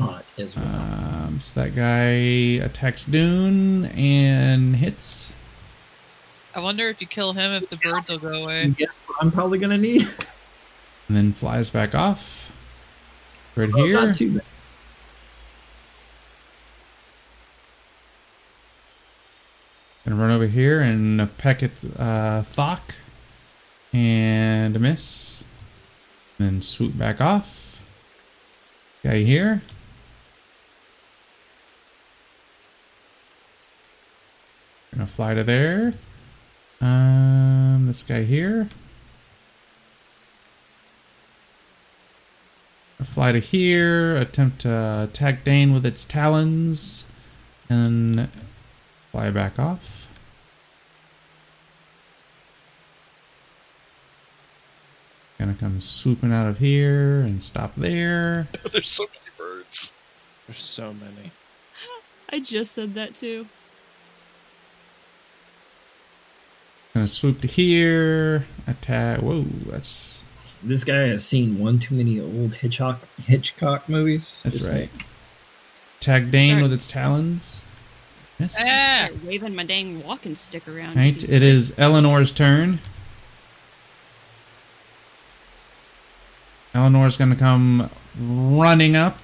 thought 0.01 0.25
as 0.39 0.57
well. 0.57 0.67
um, 0.75 1.41
so 1.41 1.61
that 1.63 1.75
guy 1.77 2.63
attacks 2.65 3.05
Dune 3.05 3.87
and 3.87 4.77
hits. 4.77 5.33
I 6.55 6.61
wonder 6.61 6.89
if 6.89 7.01
you 7.01 7.07
kill 7.07 7.33
him, 7.33 7.53
if 7.63 7.69
the 7.71 7.77
birds 7.77 8.11
will 8.11 8.19
go 8.19 8.45
away. 8.45 8.63
And 8.65 8.77
guess 8.77 9.01
what 9.07 9.19
I'm 9.21 9.31
probably 9.31 9.59
gonna 9.59 9.79
need? 9.79 10.03
and 11.09 11.17
then 11.17 11.33
flies 11.33 11.71
back 11.71 11.95
off. 11.95 12.51
Right 13.57 13.73
Well, 13.73 13.85
here. 13.85 14.07
not 14.07 14.15
too 14.15 14.35
bad. 14.35 14.45
Gonna 20.05 20.21
run 20.21 20.31
over 20.31 20.47
here 20.47 20.81
and 20.81 21.37
peck 21.39 21.63
at 21.63 21.73
uh, 21.99 22.43
Thok. 22.43 22.81
And 23.93 24.75
a 24.77 24.79
miss. 24.79 25.45
Then 26.39 26.63
swoop 26.63 26.97
back 26.97 27.21
off. 27.21 27.83
Guy 29.05 29.19
here. 29.19 29.63
Gonna 34.93 35.07
fly 35.07 35.35
to 35.35 35.45
there. 35.45 35.93
Um, 36.81 37.87
this 37.87 38.03
guy 38.03 38.23
here. 38.25 38.69
Fly 43.03 43.33
to 43.33 43.39
here, 43.39 44.17
attempt 44.17 44.61
to 44.61 45.03
attack 45.05 45.43
Dane 45.43 45.73
with 45.73 45.87
its 45.87 46.05
talons, 46.05 47.11
and 47.69 48.29
fly 49.11 49.31
back 49.31 49.59
off. 49.59 50.07
Gonna 55.39 55.55
come 55.55 55.81
swooping 55.81 56.33
out 56.33 56.47
of 56.47 56.59
here 56.59 57.21
and 57.21 57.43
stop 57.43 57.75
there. 57.75 58.49
There's 58.73 58.91
so 58.91 59.05
many 59.05 59.31
birds. 59.39 59.95
There's 60.47 60.59
so 60.59 60.93
many. 60.93 61.31
I 62.31 62.41
just 62.41 62.73
said 62.73 62.93
that 62.95 63.15
too. 63.15 63.47
Gonna 66.95 67.07
swoop 67.09 67.39
to 67.39 67.47
here, 67.47 68.47
attack. 68.67 69.21
Whoa, 69.21 69.43
that's 69.67 70.23
This 70.63 70.83
guy 70.85 71.07
has 71.09 71.25
seen 71.25 71.59
one 71.59 71.79
too 71.79 71.95
many 71.95 72.19
old 72.21 72.55
Hitchcock 72.55 73.01
Hitchcock 73.25 73.89
movies. 73.89 74.41
that's 74.45 74.59
Just 74.59 74.71
right. 74.73 74.91
Attack 76.01 76.31
Dane 76.31 76.49
Start- 76.49 76.63
with 76.63 76.73
its 76.73 76.87
talons. 76.87 77.65
Yes. 78.39 78.57
Ah! 78.59 79.07
Start 79.07 79.25
waving 79.25 79.55
my 79.55 79.65
dang 79.65 80.03
walking 80.03 80.35
stick 80.35 80.67
around. 80.67 80.97
Right, 80.97 81.15
These 81.15 81.29
it 81.29 81.43
is 81.43 81.79
Eleanor's 81.79 82.33
turn. 82.33 82.81
Eleanor's 86.75 87.17
gonna 87.17 87.37
come 87.37 87.91
running 88.19 88.97
up. 88.97 89.19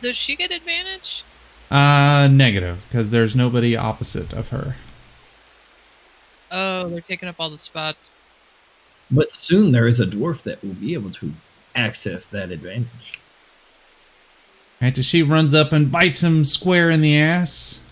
Does 0.00 0.16
she 0.16 0.36
get 0.36 0.50
advantage? 0.50 1.24
Uh, 1.70 2.28
negative, 2.30 2.84
because 2.88 3.10
there's 3.10 3.34
nobody 3.34 3.76
opposite 3.76 4.32
of 4.32 4.50
her. 4.50 4.76
Oh, 6.50 6.88
they're 6.88 7.00
taking 7.00 7.28
up 7.28 7.36
all 7.38 7.50
the 7.50 7.58
spots. 7.58 8.12
But 9.10 9.32
soon 9.32 9.72
there 9.72 9.86
is 9.86 10.00
a 10.00 10.06
dwarf 10.06 10.42
that 10.42 10.62
will 10.64 10.74
be 10.74 10.94
able 10.94 11.10
to 11.10 11.32
access 11.74 12.26
that 12.26 12.50
advantage. 12.50 13.18
Right, 14.80 15.04
she 15.04 15.22
runs 15.22 15.54
up 15.54 15.72
and 15.72 15.90
bites 15.90 16.22
him 16.22 16.44
square 16.44 16.90
in 16.90 17.00
the 17.00 17.18
ass. 17.18 17.84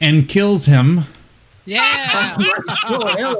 And 0.00 0.28
kills 0.28 0.66
him. 0.66 1.00
Yeah. 1.64 2.36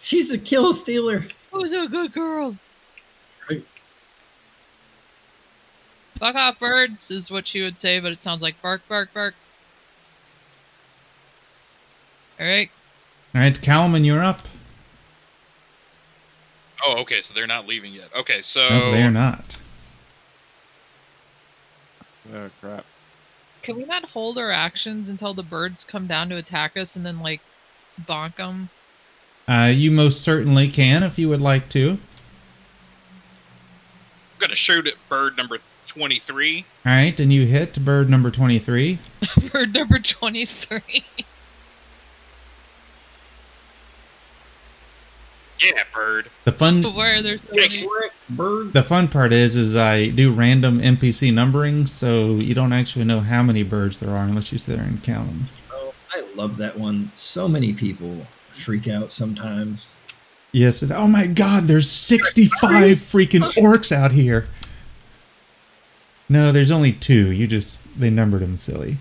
She's 0.00 0.30
a 0.30 0.38
kill 0.38 0.72
stealer. 0.72 1.24
Who's 1.52 1.72
a 1.72 1.86
good 1.88 2.12
girl? 2.12 2.56
Right. 3.50 3.64
Fuck 6.14 6.36
off, 6.36 6.58
birds, 6.58 7.10
is 7.10 7.30
what 7.30 7.46
she 7.46 7.60
would 7.62 7.78
say, 7.78 8.00
but 8.00 8.12
it 8.12 8.22
sounds 8.22 8.40
like 8.40 8.60
bark, 8.62 8.82
bark, 8.88 9.12
bark. 9.12 9.34
Alright. 12.40 12.70
Alright, 13.34 13.60
Calman, 13.60 14.04
you're 14.04 14.22
up. 14.22 14.42
Oh, 16.84 16.96
okay. 17.00 17.20
So 17.20 17.34
they're 17.34 17.46
not 17.46 17.66
leaving 17.66 17.92
yet. 17.92 18.08
Okay, 18.16 18.40
so 18.40 18.66
No, 18.70 18.92
they're 18.92 19.10
not. 19.10 19.56
Oh 22.32 22.50
crap. 22.60 22.84
Can 23.62 23.76
we 23.76 23.84
not 23.84 24.04
hold 24.10 24.38
our 24.38 24.50
actions 24.50 25.08
until 25.08 25.34
the 25.34 25.42
birds 25.42 25.82
come 25.84 26.06
down 26.06 26.28
to 26.28 26.36
attack 26.36 26.76
us 26.76 26.94
and 26.96 27.04
then, 27.04 27.20
like, 27.20 27.40
bonk 28.02 28.36
them? 28.36 28.70
Uh, 29.46 29.72
you 29.74 29.90
most 29.90 30.22
certainly 30.22 30.68
can 30.68 31.02
if 31.02 31.18
you 31.18 31.28
would 31.28 31.40
like 31.40 31.68
to. 31.70 31.90
I'm 31.90 31.98
gonna 34.38 34.54
shoot 34.54 34.86
at 34.86 34.94
bird 35.08 35.36
number 35.36 35.58
twenty-three. 35.86 36.64
Alright, 36.86 37.18
and 37.18 37.32
you 37.32 37.46
hit 37.46 37.82
bird 37.84 38.08
number 38.08 38.30
23. 38.30 38.98
Bird 39.52 39.74
number 39.74 39.98
23. 39.98 40.80
Yeah, 45.60 45.82
bird. 45.94 46.28
The 46.44 46.52
fun 46.52 46.82
Why 46.82 47.10
are 47.10 47.22
there 47.22 47.38
so 47.38 47.52
Take 47.52 47.70
many? 47.72 47.88
Bird. 48.30 48.72
the 48.72 48.82
fun 48.82 49.08
part 49.08 49.32
is 49.32 49.56
is 49.56 49.74
I 49.74 50.06
do 50.08 50.32
random 50.32 50.80
NPC 50.80 51.32
numbering, 51.32 51.86
so 51.86 52.36
you 52.36 52.54
don't 52.54 52.72
actually 52.72 53.04
know 53.04 53.20
how 53.20 53.42
many 53.42 53.62
birds 53.62 53.98
there 53.98 54.10
are 54.10 54.24
unless 54.24 54.52
you 54.52 54.58
sit 54.58 54.76
there 54.76 54.84
and 54.84 55.02
count 55.02 55.28
them. 55.28 55.48
Oh, 55.72 55.94
I 56.12 56.24
love 56.34 56.56
that 56.58 56.78
one. 56.78 57.10
So 57.14 57.48
many 57.48 57.72
people 57.72 58.26
freak 58.52 58.86
out 58.86 59.10
sometimes. 59.12 59.92
Yes, 60.52 60.80
and 60.82 60.92
oh 60.92 61.08
my 61.08 61.26
god, 61.26 61.64
there's 61.64 61.90
65 61.90 62.50
freaking 62.98 63.42
orcs 63.54 63.90
out 63.92 64.12
here. 64.12 64.46
No, 66.28 66.52
there's 66.52 66.70
only 66.70 66.92
two. 66.92 67.32
You 67.32 67.46
just 67.46 67.98
they 67.98 68.10
numbered 68.10 68.42
them 68.42 68.56
silly. 68.56 68.98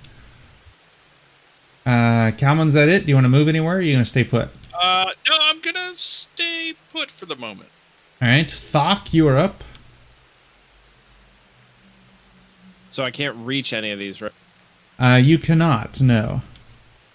Uh, 1.86 2.32
Calman's 2.38 2.74
that 2.74 2.90
it? 2.90 3.06
Do 3.06 3.10
you 3.10 3.16
want 3.16 3.26
to 3.26 3.30
move 3.30 3.48
anywhere? 3.48 3.76
Or 3.76 3.77
are 3.77 3.82
you 3.82 3.94
gonna 3.94 4.06
stay 4.06 4.24
put? 4.24 4.50
Uh, 4.80 5.10
no, 5.30 5.47
I'm 5.58 5.74
gonna 5.74 5.95
stay 5.95 6.74
put 6.94 7.10
for 7.10 7.26
the 7.26 7.36
moment. 7.36 7.69
All 8.22 8.27
right, 8.27 8.48
Thok, 8.48 9.11
you 9.11 9.27
are 9.27 9.38
up. 9.38 9.64
So 12.92 13.03
I 13.03 13.10
can't 13.11 13.36
reach 13.38 13.74
any 13.74 13.92
of 13.92 13.98
these. 13.98 14.22
Right? 14.22 14.32
Uh, 15.00 15.19
you 15.22 15.38
cannot. 15.40 16.00
No. 16.00 16.42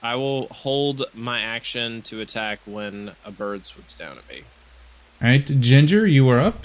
I 0.03 0.17
will 0.17 0.49
hold 0.49 1.05
my 1.15 1.41
action 1.41 2.03
to 2.03 2.21
attack 2.21 2.61
when 2.65 3.12
a 3.25 3.31
bird 3.31 3.65
swoops 3.65 3.95
down 3.95 4.19
at 4.19 4.29
me. 4.29 4.43
All 5.23 5.29
right, 5.29 5.47
Ginger, 5.47 6.07
you 6.07 6.29
are 6.29 6.41
up. 6.41 6.65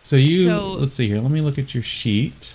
So 0.00 0.16
you 0.16 0.44
So- 0.44 0.72
let's 0.72 0.94
see 0.94 1.08
here. 1.08 1.20
Let 1.20 1.30
me 1.30 1.42
look 1.42 1.58
at 1.58 1.74
your 1.74 1.82
sheet. 1.82 2.54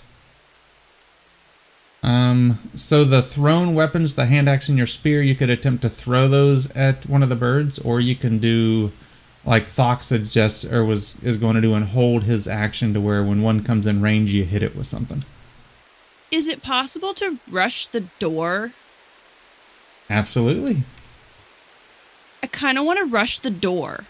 Um, 2.02 2.60
so 2.76 3.04
the 3.04 3.22
thrown 3.22 3.76
weapons, 3.76 4.16
the 4.16 4.26
hand 4.26 4.48
axe 4.48 4.70
and 4.70 4.78
your 4.78 4.88
spear, 4.88 5.22
you 5.22 5.36
could 5.36 5.50
attempt 5.50 5.82
to 5.82 5.90
throw 5.90 6.28
those 6.28 6.72
at 6.72 7.06
one 7.06 7.24
of 7.24 7.30
the 7.30 7.36
birds, 7.36 7.78
or 7.80 8.00
you 8.00 8.16
can 8.16 8.40
do 8.40 8.92
like 9.46 9.64
Thok 9.64 10.04
suggests 10.04 10.66
or 10.66 10.84
was 10.86 11.22
is 11.24 11.38
going 11.38 11.56
to 11.56 11.62
do 11.62 11.74
and 11.74 11.88
hold 11.88 12.24
his 12.24 12.48
action 12.48 12.94
to 12.94 13.02
where 13.02 13.24
when 13.24 13.42
one 13.42 13.64
comes 13.64 13.88
in 13.88 14.02
range, 14.02 14.32
you 14.32 14.44
hit 14.44 14.64
it 14.64 14.76
with 14.76 14.88
something. 14.88 15.24
Is 16.32 16.48
it 16.48 16.62
possible 16.62 17.14
to 17.16 17.40
rush 17.50 17.88
the 17.88 18.02
door? 18.20 18.72
Absolutely. 20.10 20.84
I 22.44 22.48
kind 22.48 22.78
of 22.78 22.86
want 22.86 23.00
to 23.00 23.06
rush 23.06 23.40
the 23.40 23.52
door. 23.52 24.06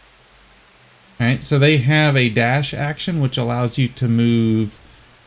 All 1.19 1.27
right, 1.27 1.43
so 1.43 1.59
they 1.59 1.77
have 1.77 2.15
a 2.15 2.29
dash 2.29 2.73
action 2.73 3.19
which 3.19 3.37
allows 3.37 3.77
you 3.77 3.89
to 3.89 4.07
move 4.07 4.78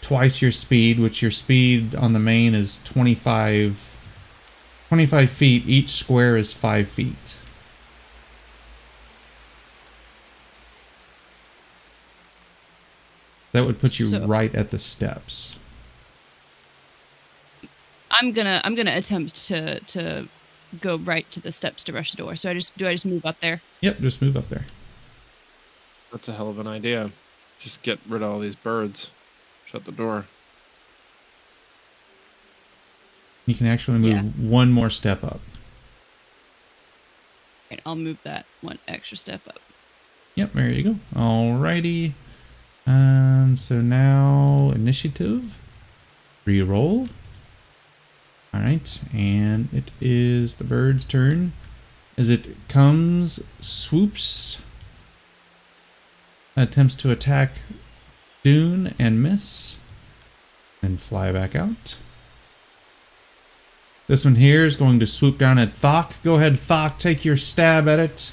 twice 0.02 0.42
your 0.42 0.52
speed, 0.52 0.98
which 1.00 1.22
your 1.22 1.30
speed 1.30 1.94
on 1.94 2.12
the 2.12 2.18
main 2.18 2.54
is 2.54 2.82
25, 2.84 3.96
25 4.88 5.30
feet. 5.30 5.66
Each 5.66 5.90
square 5.90 6.36
is 6.36 6.52
5 6.52 6.86
feet. 6.88 7.36
That 13.52 13.64
would 13.66 13.78
put 13.78 13.98
you 13.98 14.06
So- 14.06 14.26
right 14.26 14.54
at 14.54 14.70
the 14.70 14.78
steps. 14.78 15.58
I'm 18.10 18.32
gonna 18.32 18.60
I'm 18.64 18.74
gonna 18.74 18.94
attempt 18.96 19.34
to 19.46 19.80
to 19.80 20.28
go 20.80 20.96
right 20.96 21.28
to 21.30 21.40
the 21.40 21.50
steps 21.52 21.82
to 21.84 21.92
rush 21.92 22.10
the 22.12 22.18
door. 22.18 22.36
So 22.36 22.50
I 22.50 22.54
just 22.54 22.76
do 22.76 22.86
I 22.86 22.92
just 22.92 23.06
move 23.06 23.24
up 23.26 23.40
there? 23.40 23.62
Yep, 23.80 24.00
just 24.00 24.22
move 24.22 24.36
up 24.36 24.48
there. 24.48 24.66
That's 26.10 26.28
a 26.28 26.34
hell 26.34 26.48
of 26.50 26.58
an 26.58 26.66
idea. 26.66 27.10
Just 27.58 27.82
get 27.82 27.98
rid 28.06 28.22
of 28.22 28.30
all 28.30 28.38
these 28.38 28.56
birds. 28.56 29.12
Shut 29.64 29.84
the 29.84 29.92
door. 29.92 30.26
You 33.46 33.54
can 33.54 33.66
actually 33.66 33.98
move 33.98 34.12
Yeah. 34.12 34.22
one 34.22 34.70
more 34.70 34.90
step 34.90 35.24
up. 35.24 35.40
Right, 37.70 37.80
I'll 37.84 37.96
move 37.96 38.22
that 38.22 38.46
one 38.60 38.78
extra 38.86 39.16
step 39.16 39.46
up. 39.48 39.60
Yep, 40.34 40.52
there 40.52 40.70
you 40.70 40.82
go. 40.82 40.96
Alrighty. 41.14 42.12
Um, 42.86 43.56
so 43.56 43.80
now 43.80 44.72
initiative. 44.74 45.58
Reroll. 46.46 47.08
Alright, 48.54 49.00
and 49.14 49.68
it 49.72 49.90
is 50.00 50.56
the 50.56 50.64
bird's 50.64 51.04
turn. 51.04 51.52
As 52.18 52.28
it 52.28 52.54
comes, 52.68 53.42
swoops, 53.60 54.62
attempts 56.54 56.94
to 56.96 57.10
attack 57.10 57.52
Dune 58.42 58.94
and 58.98 59.22
miss, 59.22 59.78
and 60.82 61.00
fly 61.00 61.30
back 61.32 61.54
out. 61.54 61.96
This 64.08 64.24
one 64.24 64.34
here 64.34 64.64
is 64.64 64.76
going 64.76 64.98
to 65.00 65.06
swoop 65.06 65.38
down 65.38 65.58
at 65.58 65.70
Thok. 65.70 66.22
Go 66.22 66.34
ahead, 66.36 66.54
Thok, 66.54 66.98
take 66.98 67.24
your 67.24 67.36
stab 67.36 67.86
at 67.86 67.98
it. 67.98 68.32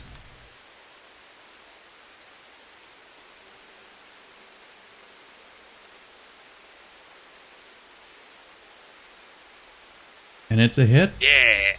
And 10.50 10.60
it's 10.60 10.80
a 10.80 10.86
hit. 10.86 11.12
Yeah, 11.22 11.74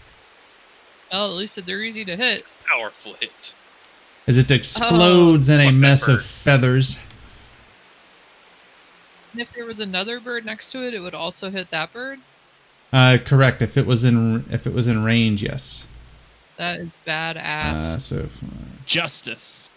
Oh, 1.12 1.26
at 1.30 1.36
least 1.36 1.64
they're 1.66 1.82
easy 1.82 2.04
to 2.04 2.16
hit. 2.16 2.44
powerful 2.68 3.14
hit. 3.20 3.54
As 4.28 4.38
it 4.38 4.50
explodes 4.50 5.50
oh. 5.50 5.54
in 5.54 5.60
a 5.60 5.64
Fuck 5.64 5.72
that 5.72 5.78
mess 5.80 6.08
of 6.08 6.22
feathers. 6.22 7.00
And 9.32 9.40
if 9.40 9.52
there 9.52 9.64
was 9.64 9.80
another 9.80 10.18
bird 10.20 10.44
next 10.44 10.72
to 10.72 10.78
it, 10.86 10.94
it 10.94 11.00
would 11.00 11.14
also 11.14 11.50
hit 11.50 11.70
that 11.70 11.92
bird. 11.92 12.18
Uh, 12.92 13.18
correct. 13.24 13.62
If 13.62 13.76
it 13.76 13.86
was 13.86 14.02
in 14.04 14.44
if 14.50 14.66
it 14.66 14.72
was 14.72 14.88
in 14.88 15.04
range, 15.04 15.42
yes. 15.42 15.86
That 16.56 16.80
is 16.80 16.88
Uh, 16.88 16.90
badass. 17.10 18.00
so, 18.00 18.16
if- 18.16 18.40
Justice. 18.86 19.70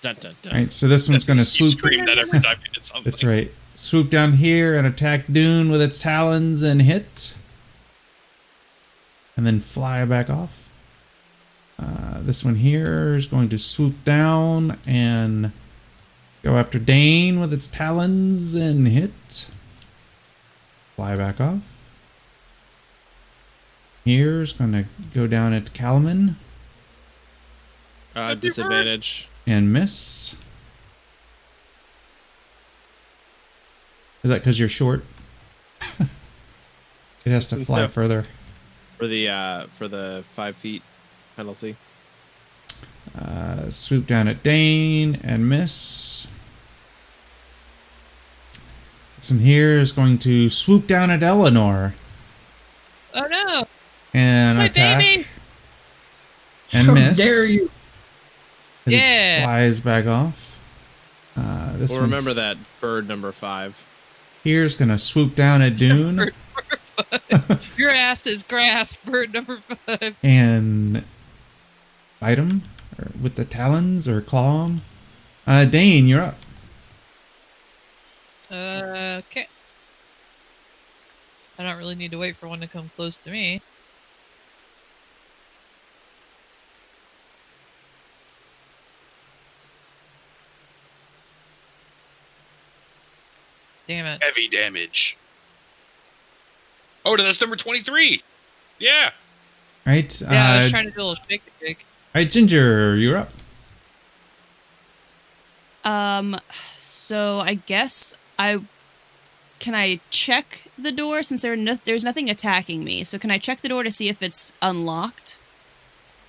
Dun, 0.00 0.14
dun, 0.20 0.34
dun. 0.42 0.52
all 0.52 0.58
right. 0.60 0.72
So 0.72 0.86
this 0.86 1.08
one's 1.08 1.24
going 1.24 1.38
to 1.38 1.44
swoop. 1.44 1.70
scream 1.70 2.04
that 2.06 2.18
every 2.18 2.38
time 2.40 2.56
you 2.64 2.70
did 2.72 2.84
something. 2.86 3.04
That's 3.10 3.24
right. 3.24 3.50
Swoop 3.74 4.10
down 4.10 4.34
here 4.34 4.76
and 4.76 4.86
attack 4.86 5.24
Dune 5.32 5.70
with 5.70 5.80
its 5.80 6.00
talons 6.00 6.62
and 6.62 6.82
hit. 6.82 7.34
And 9.36 9.46
then 9.46 9.60
fly 9.60 10.04
back 10.04 10.28
off. 10.30 10.68
Uh, 11.80 12.18
this 12.20 12.44
one 12.44 12.56
here 12.56 13.14
is 13.16 13.26
going 13.26 13.48
to 13.48 13.58
swoop 13.58 14.04
down 14.04 14.78
and 14.86 15.52
go 16.42 16.56
after 16.56 16.78
Dane 16.78 17.40
with 17.40 17.52
its 17.52 17.66
talons 17.66 18.54
and 18.54 18.86
hit. 18.88 19.50
Fly 20.96 21.16
back 21.16 21.40
off. 21.40 21.60
Here's 24.04 24.52
going 24.52 24.72
to 24.72 24.84
go 25.14 25.26
down 25.26 25.52
at 25.52 25.72
Calman 25.74 26.36
Uh, 28.16 28.34
disadvantage. 28.34 29.28
and 29.46 29.72
miss. 29.72 30.36
Is 34.22 34.30
that 34.30 34.40
because 34.40 34.58
you're 34.58 34.68
short? 34.68 35.04
it 36.00 36.08
has 37.30 37.46
to 37.48 37.56
fly 37.64 37.82
No. 37.82 37.88
further. 37.88 38.24
for 38.96 39.06
the 39.06 39.28
uh 39.28 39.66
for 39.68 39.86
the 39.86 40.24
five 40.26 40.56
feet 40.56 40.82
penalty. 41.36 41.76
Uh, 43.18 43.70
swoop 43.70 44.06
down 44.06 44.28
at 44.28 44.42
Dane 44.42 45.18
and 45.24 45.48
miss. 45.48 46.28
This 49.18 49.30
one 49.30 49.40
here 49.40 49.78
is 49.80 49.90
going 49.92 50.18
to 50.18 50.48
swoop 50.48 50.86
down 50.86 51.10
at 51.10 51.22
Eleanor 51.24 51.94
oh 53.14 53.26
no! 53.26 53.66
and 54.14 54.58
My 54.58 54.66
attack 54.66 54.98
baby! 55.00 55.26
and 56.72 56.86
How 56.86 56.94
miss. 56.94 57.18
dare 57.18 57.46
you? 57.48 57.70
And 58.86 58.94
it 58.94 58.98
Yeah. 58.98 59.42
flies 59.44 59.80
back 59.80 60.06
off. 60.06 60.58
Uh, 61.36 61.72
this 61.76 61.90
Well, 61.90 62.00
one 62.02 62.10
remember 62.10 62.34
that 62.34 62.56
bird 62.80 63.08
number 63.08 63.32
five. 63.32 63.84
here 64.44 64.62
is 64.62 64.76
going 64.76 64.90
to 64.90 64.98
swoop 64.98 65.34
down 65.34 65.62
at 65.62 65.76
Dune. 65.76 66.16
Bird 66.16 66.34
number 66.54 66.78
five. 67.48 67.68
Your 67.78 67.90
ass 67.90 68.26
is 68.28 68.44
grass, 68.44 68.96
bird 68.98 69.32
number 69.34 69.58
five. 69.86 70.14
and 70.22 71.04
bite 72.20 72.38
him 72.38 72.62
or 72.62 72.77
with 73.20 73.34
the 73.36 73.44
talons 73.44 74.08
or 74.08 74.20
claw 74.20 74.66
him. 74.66 74.80
Uh, 75.46 75.64
Dane, 75.64 76.06
you're 76.06 76.22
up. 76.22 76.36
Uh, 78.50 79.20
okay. 79.30 79.46
I 81.58 81.62
don't 81.62 81.76
really 81.78 81.94
need 81.94 82.10
to 82.12 82.18
wait 82.18 82.36
for 82.36 82.48
one 82.48 82.60
to 82.60 82.66
come 82.66 82.90
close 82.94 83.16
to 83.18 83.30
me. 83.30 83.60
Damn 93.86 94.04
it. 94.04 94.22
Heavy 94.22 94.48
damage. 94.48 95.16
Oh, 97.04 97.16
that's 97.16 97.40
number 97.40 97.56
23. 97.56 98.22
Yeah. 98.78 99.10
Right. 99.86 100.20
Yeah, 100.20 100.28
I 100.30 100.58
uh, 100.58 100.62
was 100.62 100.70
trying 100.70 100.84
to 100.84 100.90
do 100.90 101.00
a 101.00 101.04
little 101.04 101.24
shake 101.26 101.42
shake. 101.60 101.78
all 101.78 101.87
right, 102.14 102.30
Ginger, 102.30 102.96
you're 102.96 103.16
up. 103.16 103.30
Um, 105.84 106.36
so 106.76 107.40
I 107.40 107.54
guess 107.54 108.16
I 108.38 108.60
can 109.58 109.74
I 109.74 110.00
check 110.10 110.68
the 110.78 110.92
door 110.92 111.22
since 111.22 111.42
there 111.42 111.56
no, 111.56 111.78
there's 111.84 112.04
nothing 112.04 112.28
attacking 112.28 112.84
me. 112.84 113.04
So 113.04 113.18
can 113.18 113.30
I 113.30 113.38
check 113.38 113.60
the 113.60 113.68
door 113.68 113.82
to 113.82 113.90
see 113.90 114.08
if 114.08 114.22
it's 114.22 114.52
unlocked? 114.60 115.38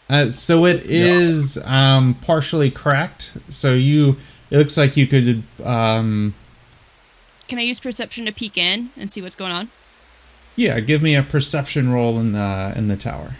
Uh, 0.09 0.30
so 0.30 0.66
it 0.66 0.82
is 0.85 1.58
um, 1.66 2.16
partially 2.16 2.72
cracked. 2.72 3.38
So 3.49 3.74
you, 3.74 4.17
it 4.49 4.58
looks 4.58 4.75
like 4.75 4.98
you 4.98 5.06
could. 5.06 5.43
Um, 5.64 6.33
Can 7.48 7.59
I 7.59 7.61
use 7.61 7.80
perception 7.80 8.25
to 8.25 8.32
peek 8.32 8.58
in 8.58 8.90
and 8.98 9.11
see 9.11 9.22
what's 9.22 9.35
going 9.35 9.51
on? 9.51 9.69
yeah, 10.56 10.80
give 10.82 11.01
me 11.01 11.16
a 11.16 11.24
perception 11.24 11.90
roll 11.91 12.19
in 12.19 12.33
the 12.33 12.74
in 12.75 12.88
the 12.90 12.98
tower. 12.98 13.35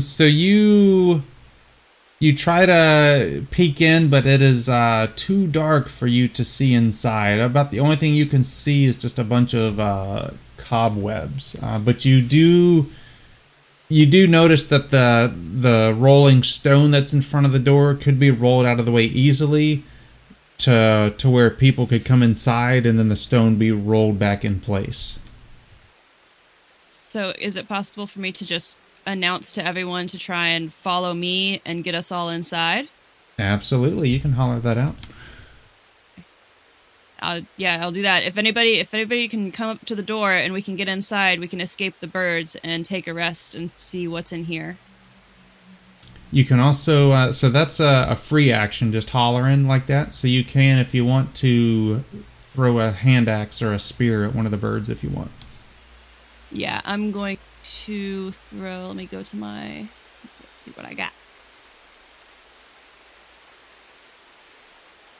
So 0.00 0.24
you 0.24 1.22
you 2.18 2.36
try 2.36 2.66
to 2.66 3.46
peek 3.50 3.80
in, 3.80 4.10
but 4.10 4.26
it 4.26 4.42
is 4.42 4.68
uh, 4.68 5.08
too 5.16 5.46
dark 5.46 5.88
for 5.88 6.06
you 6.06 6.28
to 6.28 6.44
see 6.44 6.74
inside. 6.74 7.38
About 7.38 7.70
the 7.70 7.80
only 7.80 7.96
thing 7.96 8.14
you 8.14 8.26
can 8.26 8.44
see 8.44 8.84
is 8.84 8.96
just 8.98 9.18
a 9.18 9.24
bunch 9.24 9.54
of 9.54 9.80
uh, 9.80 10.30
cobwebs. 10.58 11.56
Uh, 11.62 11.78
but 11.78 12.04
you 12.04 12.20
do 12.20 12.86
you 13.88 14.06
do 14.06 14.26
notice 14.26 14.64
that 14.66 14.90
the 14.90 15.34
the 15.34 15.94
rolling 15.96 16.42
stone 16.42 16.90
that's 16.90 17.12
in 17.12 17.22
front 17.22 17.46
of 17.46 17.52
the 17.52 17.58
door 17.58 17.94
could 17.94 18.20
be 18.20 18.30
rolled 18.30 18.66
out 18.66 18.78
of 18.78 18.86
the 18.86 18.92
way 18.92 19.04
easily 19.04 19.82
to 20.58 21.12
to 21.16 21.30
where 21.30 21.50
people 21.50 21.86
could 21.86 22.04
come 22.04 22.22
inside, 22.22 22.84
and 22.86 22.98
then 22.98 23.08
the 23.08 23.16
stone 23.16 23.56
be 23.56 23.72
rolled 23.72 24.18
back 24.18 24.44
in 24.44 24.60
place. 24.60 25.18
So 26.88 27.32
is 27.38 27.56
it 27.56 27.66
possible 27.68 28.06
for 28.06 28.20
me 28.20 28.30
to 28.32 28.44
just 28.44 28.78
announce 29.06 29.52
to 29.52 29.64
everyone 29.64 30.06
to 30.08 30.18
try 30.18 30.48
and 30.48 30.72
follow 30.72 31.14
me 31.14 31.60
and 31.64 31.84
get 31.84 31.94
us 31.94 32.10
all 32.12 32.28
inside? 32.28 32.88
Absolutely, 33.38 34.08
you 34.08 34.20
can 34.20 34.32
holler 34.32 34.60
that 34.60 34.78
out. 34.78 34.94
Uh, 37.22 37.42
yeah, 37.56 37.78
I'll 37.80 37.92
do 37.92 38.02
that. 38.02 38.22
If 38.22 38.38
anybody, 38.38 38.78
if 38.78 38.94
anybody 38.94 39.28
can 39.28 39.52
come 39.52 39.68
up 39.68 39.84
to 39.86 39.94
the 39.94 40.02
door 40.02 40.32
and 40.32 40.52
we 40.52 40.62
can 40.62 40.76
get 40.76 40.88
inside, 40.88 41.38
we 41.38 41.48
can 41.48 41.60
escape 41.60 42.00
the 42.00 42.06
birds 42.06 42.56
and 42.64 42.84
take 42.84 43.06
a 43.06 43.12
rest 43.12 43.54
and 43.54 43.72
see 43.76 44.08
what's 44.08 44.32
in 44.32 44.44
here. 44.44 44.78
You 46.32 46.44
can 46.44 46.60
also, 46.60 47.12
uh, 47.12 47.32
so 47.32 47.50
that's 47.50 47.80
a, 47.80 48.06
a 48.08 48.16
free 48.16 48.52
action, 48.52 48.92
just 48.92 49.10
hollering 49.10 49.66
like 49.66 49.86
that. 49.86 50.14
So 50.14 50.28
you 50.28 50.44
can, 50.44 50.78
if 50.78 50.94
you 50.94 51.04
want 51.04 51.34
to, 51.36 52.04
throw 52.50 52.80
a 52.80 52.90
hand 52.90 53.28
axe 53.28 53.62
or 53.62 53.72
a 53.72 53.78
spear 53.78 54.24
at 54.24 54.34
one 54.34 54.44
of 54.44 54.50
the 54.50 54.58
birds 54.58 54.90
if 54.90 55.04
you 55.04 55.10
want. 55.10 55.30
Yeah, 56.50 56.80
I'm 56.84 57.12
going 57.12 57.38
to 57.84 58.30
throw. 58.32 58.86
Let 58.88 58.96
me 58.96 59.06
go 59.06 59.22
to 59.22 59.36
my. 59.36 59.86
Let's 60.42 60.58
see 60.58 60.70
what 60.72 60.86
I 60.86 60.94
got. 60.94 61.12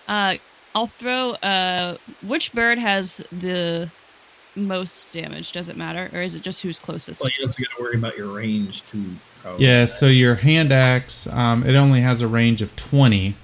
Uh, 0.09 0.35
I'll 0.75 0.87
throw. 0.87 1.31
Uh, 1.43 1.97
which 2.27 2.53
bird 2.53 2.79
has 2.79 3.19
the 3.31 3.91
most 4.57 5.13
damage? 5.13 5.53
Does 5.53 5.69
it 5.69 5.77
matter, 5.77 6.11
or 6.17 6.23
is 6.23 6.35
it 6.35 6.43
just 6.43 6.63
who's 6.63 6.79
closest? 6.79 7.23
Well, 7.23 7.31
you 7.39 7.47
also 7.47 7.63
got 7.63 7.77
to 7.77 7.83
worry 7.83 7.97
about 7.97 8.17
your 8.17 8.29
range 8.29 8.83
too. 8.85 9.05
Probably. 9.43 9.67
Yeah, 9.67 9.87
so 9.87 10.07
your 10.07 10.35
hand 10.35 10.71
axe, 10.73 11.27
um, 11.29 11.65
it 11.65 11.75
only 11.75 12.03
has 12.03 12.21
a 12.21 12.29
range 12.29 12.61
of 12.61 12.77
20 12.77 13.35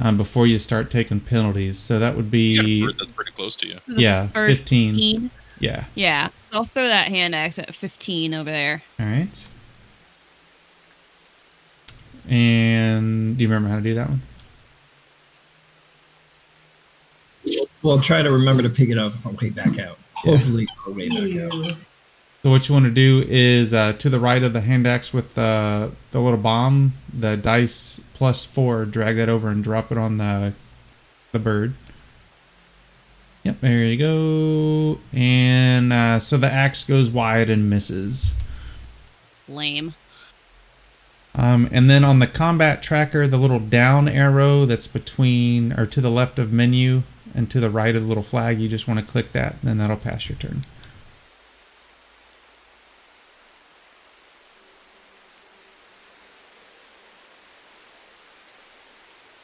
um, 0.00 0.16
before 0.18 0.46
you 0.46 0.58
start 0.58 0.90
taking 0.90 1.18
penalties. 1.18 1.78
So 1.78 1.98
that 1.98 2.14
would 2.14 2.32
You 2.32 2.56
got 2.56 2.62
a 2.62 2.66
be, 2.66 2.84
bird 2.86 2.98
that's 2.98 3.12
pretty 3.12 3.32
close 3.32 3.56
to 3.56 3.66
you. 3.68 3.78
yeah, 3.88 4.28
Or 4.34 4.46
15. 4.46 5.30
15? 5.58 5.68
Yeah. 5.68 5.84
Yeah, 5.94 6.28
so 6.50 6.58
I'll 6.58 6.64
throw 6.64 6.84
that 6.84 7.08
hand 7.08 7.34
axe 7.34 7.58
at 7.58 7.74
15 7.74 8.34
over 8.34 8.50
there. 8.50 8.82
All 8.98 9.06
right. 9.06 9.48
And 12.28 13.36
do 13.36 13.42
you 13.42 13.48
remember 13.48 13.70
how 13.70 13.76
to 13.76 13.82
do 13.82 13.94
that 13.94 14.08
one? 14.08 14.22
Well, 17.82 17.96
I'll 17.96 18.02
try 18.02 18.22
to 18.22 18.30
remember 18.30 18.62
to 18.62 18.68
pick 18.68 18.88
it 18.88 18.98
up 18.98 19.14
on 19.24 19.36
the 19.36 19.46
way 19.46 19.50
back 19.50 19.78
out. 19.78 19.98
Yeah. 20.24 20.32
Hopefully, 20.32 20.66
on 20.86 20.92
the 20.92 20.98
way 20.98 21.08
back 21.08 21.52
out. 21.52 21.76
So 22.42 22.50
what 22.50 22.68
you 22.68 22.72
want 22.72 22.84
to 22.86 22.90
do 22.90 23.24
is 23.26 23.72
uh, 23.72 23.94
to 23.94 24.08
the 24.08 24.20
right 24.20 24.42
of 24.42 24.52
the 24.52 24.60
hand 24.60 24.86
axe 24.86 25.12
with 25.12 25.34
the 25.34 25.90
the 26.10 26.20
little 26.20 26.38
bomb, 26.38 26.94
the 27.12 27.36
dice 27.36 28.00
plus 28.14 28.44
four, 28.44 28.84
drag 28.84 29.16
that 29.16 29.28
over 29.28 29.48
and 29.48 29.62
drop 29.62 29.90
it 29.90 29.98
on 29.98 30.18
the 30.18 30.52
the 31.32 31.38
bird. 31.38 31.74
Yep, 33.44 33.60
there 33.60 33.84
you 33.84 33.96
go. 33.96 34.98
And 35.12 35.92
uh, 35.92 36.18
so 36.18 36.36
the 36.36 36.50
axe 36.50 36.84
goes 36.84 37.10
wide 37.10 37.48
and 37.48 37.70
misses. 37.70 38.36
Lame. 39.48 39.94
Um, 41.34 41.68
and 41.70 41.88
then 41.88 42.04
on 42.04 42.18
the 42.18 42.26
combat 42.26 42.82
tracker, 42.82 43.28
the 43.28 43.38
little 43.38 43.60
down 43.60 44.08
arrow 44.08 44.64
that's 44.64 44.88
between 44.88 45.72
or 45.72 45.86
to 45.86 46.00
the 46.00 46.10
left 46.10 46.38
of 46.38 46.52
menu 46.52 47.04
and 47.34 47.48
to 47.50 47.60
the 47.60 47.70
right 47.70 47.94
of 47.94 48.02
the 48.02 48.08
little 48.08 48.24
flag, 48.24 48.60
you 48.60 48.68
just 48.68 48.88
want 48.88 48.98
to 48.98 49.06
click 49.06 49.32
that, 49.32 49.52
and 49.60 49.62
then 49.62 49.78
that'll 49.78 49.96
pass 49.96 50.28
your 50.28 50.36
turn. 50.36 50.62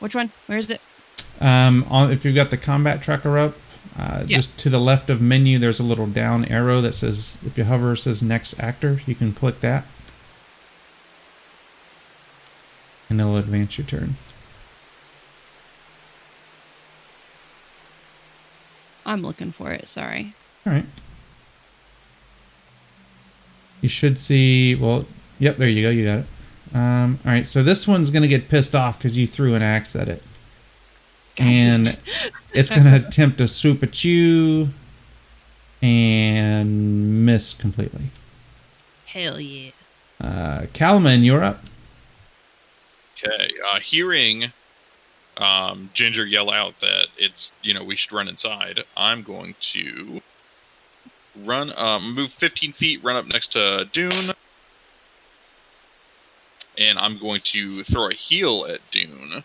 Which 0.01 0.15
one? 0.15 0.33
Where 0.47 0.59
is 0.59 0.71
it? 0.71 0.81
Um, 1.41 1.87
on, 1.89 2.11
if 2.11 2.25
you've 2.25 2.35
got 2.35 2.51
the 2.51 2.57
combat 2.57 3.01
tracker 3.03 3.39
up, 3.39 3.55
Uh, 3.97 4.25
Yeah. 4.27 4.39
Just 4.39 4.59
to 4.59 4.71
the 4.71 4.81
left 4.81 5.09
of 5.09 5.21
menu, 5.21 5.59
there's 5.59 5.79
a 5.81 5.85
little 5.85 6.07
down 6.07 6.45
arrow 6.47 6.81
that 6.81 6.95
says, 6.95 7.39
if 7.47 7.57
you 7.57 7.65
hover, 7.65 7.93
it 7.93 7.99
says 7.99 8.23
next 8.23 8.59
actor. 8.61 9.01
You 9.07 9.15
can 9.15 9.33
click 9.33 9.61
that. 9.61 9.85
And 13.09 13.21
it'll 13.21 13.37
advance 13.37 13.79
your 13.79 13.87
turn. 13.87 14.17
I'm 19.07 19.21
looking 19.23 19.53
for 19.53 19.71
it. 19.71 19.89
Sorry. 19.89 20.35
All 20.67 20.73
right. 20.73 20.87
You 23.81 23.89
should 23.89 24.19
see. 24.19 24.75
Well, 24.75 25.05
yep, 25.39 25.59
there 25.59 25.69
you 25.69 25.83
go. 25.83 25.91
You 25.91 26.05
got 26.05 26.19
it. 26.21 26.27
Um, 26.75 27.21
all 27.25 27.31
right, 27.31 27.47
so 27.47 27.63
this 27.63 27.87
one's 27.87 28.11
gonna 28.11 28.27
get 28.27 28.49
pissed 28.49 28.75
off 28.75 28.99
because 28.99 29.17
you 29.17 29.27
threw 29.29 29.55
an 29.55 29.63
axe 29.63 29.95
at 29.95 30.09
it, 30.09 30.23
and 31.39 31.99
it's 32.53 32.71
gonna 32.71 32.97
attempt 33.07 33.39
to 33.39 33.49
swoop 33.49 33.83
at 33.83 34.05
you 34.05 34.69
and 35.83 37.27
miss 37.27 37.55
completely. 37.55 38.07
Hell 39.07 39.41
yeah. 39.41 39.71
Uh, 40.21 40.67
Calman, 40.73 41.23
you're 41.23 41.45
up. 41.45 41.61
Okay. 43.17 43.51
Uh, 43.67 43.81
hearing 43.81 44.53
um, 45.37 45.91
Ginger 45.95 46.27
yell 46.27 46.51
out 46.51 46.79
that 46.81 47.09
it's 47.17 47.53
you 47.63 47.75
know 47.75 47.83
we 47.83 47.97
should 47.97 48.13
run 48.13 48.29
inside, 48.29 48.85
I'm 48.97 49.23
going 49.23 49.55
to 49.61 50.23
run, 51.43 51.73
um, 51.77 52.15
move 52.15 52.33
15 52.33 52.73
feet, 52.73 53.03
run 53.03 53.17
up 53.17 53.27
next 53.27 53.49
to 53.53 53.89
Dune, 53.93 54.33
and 56.79 56.99
I'm 56.99 57.19
going 57.19 57.41
to 57.45 57.83
throw 57.83 58.09
a 58.09 58.15
heal 58.15 58.67
at 58.69 58.81
Dune. 58.91 59.45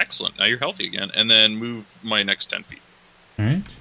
Excellent. 0.00 0.38
Now 0.38 0.46
you're 0.46 0.58
healthy 0.58 0.86
again, 0.86 1.10
and 1.14 1.30
then 1.30 1.56
move 1.56 1.94
my 2.02 2.22
next 2.22 2.46
10 2.46 2.62
feet. 2.62 2.80
All 3.38 3.44
right. 3.44 3.76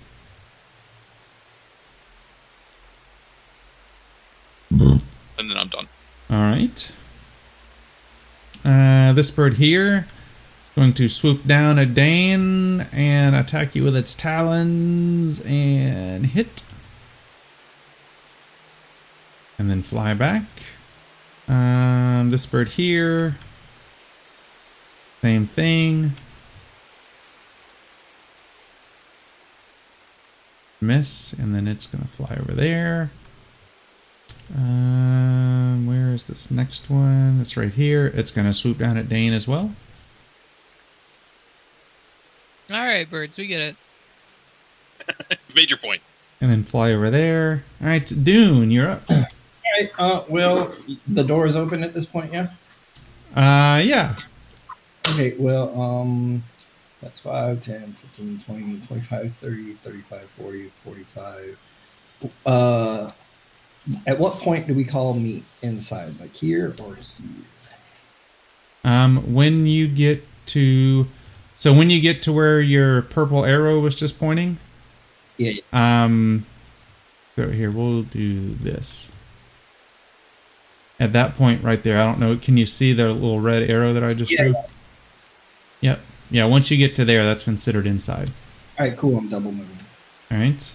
And 4.70 5.50
then 5.50 5.58
I'm 5.58 5.70
done. 5.70 5.88
All 6.30 6.42
right. 6.42 6.92
Uh, 8.66 9.14
this 9.14 9.32
bird 9.32 9.54
here 9.54 10.06
is 10.68 10.76
going 10.76 10.94
to 10.94 11.08
swoop 11.08 11.48
down 11.48 11.80
a 11.80 11.86
Dane 11.86 12.82
and 12.92 13.34
attack 13.36 13.74
you 13.74 13.86
with 13.86 13.96
its 13.96 14.14
talons 14.14 15.42
and 15.46 16.26
hit. 16.26 16.62
And 19.58 19.70
then 19.70 19.82
fly 19.82 20.14
back. 20.14 20.44
Um, 21.48 22.30
this 22.32 22.46
bird 22.46 22.70
here, 22.70 23.38
same 25.22 25.46
thing. 25.46 26.14
Miss, 30.82 31.34
and 31.34 31.54
then 31.54 31.68
it's 31.68 31.86
going 31.86 32.04
to 32.04 32.08
fly 32.08 32.38
over 32.40 32.54
there. 32.54 33.12
Um, 34.56 35.86
where 35.86 36.14
is 36.14 36.26
this 36.26 36.50
next 36.50 36.90
one? 36.90 37.40
It's 37.42 37.56
right 37.56 37.72
here. 37.72 38.08
It's 38.16 38.32
gonna 38.32 38.54
swoop 38.54 38.80
down 38.80 38.98
at 38.98 39.08
Dane 39.08 39.34
as 39.34 39.48
well. 39.48 39.74
All 42.72 42.78
right, 42.78 43.10
birds, 43.10 43.38
we 43.38 43.48
get 43.48 43.62
it. 43.62 45.40
Major 45.56 45.78
point. 45.78 46.02
And 46.42 46.50
then 46.50 46.64
fly 46.64 46.92
over 46.94 47.10
there. 47.10 47.64
Alright, 47.82 48.12
Dune, 48.24 48.72
you're 48.72 48.90
up. 48.90 49.04
All 49.10 49.26
right. 49.80 49.92
Uh, 49.98 50.24
well, 50.30 50.74
the 51.08 51.24
door 51.24 51.46
is 51.46 51.56
open 51.56 51.84
at 51.84 51.94
this 51.94 52.06
point, 52.06 52.32
yeah. 52.34 52.50
Uh 53.36 53.82
yeah. 53.84 54.16
Okay, 55.12 55.36
well, 55.38 55.80
um, 55.80 56.44
that's 57.02 57.20
5, 57.20 57.62
10, 57.62 57.94
15, 57.94 58.40
20, 58.40 58.80
25, 58.88 59.34
30, 59.36 59.74
35, 59.76 60.22
40, 60.30 60.72
45. 60.84 61.58
Uh, 62.46 63.10
at 64.06 64.20
what 64.20 64.34
point 64.34 64.68
do 64.68 64.74
we 64.74 64.84
call 64.84 65.14
meet 65.14 65.44
inside? 65.62 66.20
Like 66.20 66.34
here 66.36 66.76
or 66.84 66.96
here? 66.96 67.26
Um 68.84 69.34
when 69.34 69.66
you 69.66 69.88
get 69.88 70.24
to 70.48 71.06
so 71.56 71.74
when 71.74 71.90
you 71.90 72.00
get 72.00 72.22
to 72.24 72.32
where 72.34 72.62
your 72.62 73.02
purple 73.02 73.44
arrow 73.46 73.80
was 73.80 73.96
just 73.96 74.18
pointing, 74.20 74.58
Yeah, 75.38 75.52
yeah. 75.74 76.06
um 76.06 76.46
so 77.36 77.50
here 77.50 77.72
we'll 77.72 78.04
do 78.04 78.50
this. 78.52 79.10
At 81.00 81.14
that 81.14 81.36
point 81.36 81.64
right 81.64 81.82
there, 81.82 82.00
I 82.00 82.06
don't 82.06 82.20
know, 82.20 82.36
can 82.38 82.58
you 82.58 82.66
see 82.66 82.94
the 82.94 83.10
little 83.14 83.40
red 83.40 83.70
arrow 83.70 83.94
that 83.94 84.04
I 84.04 84.14
just 84.14 84.32
Yeah. 84.32 84.44
drew? 84.44 84.56
Yep. 85.82 86.00
Yeah, 86.32 86.46
once 86.46 86.70
you 86.70 86.78
get 86.78 86.96
to 86.96 87.06
there, 87.06 87.24
that's 87.24 87.44
considered 87.44 87.88
inside. 87.88 88.32
All 88.78 88.86
right, 88.86 88.98
cool. 88.98 89.18
I'm 89.18 89.30
double 89.30 89.52
moving. 89.52 89.78
Alright. 90.32 90.72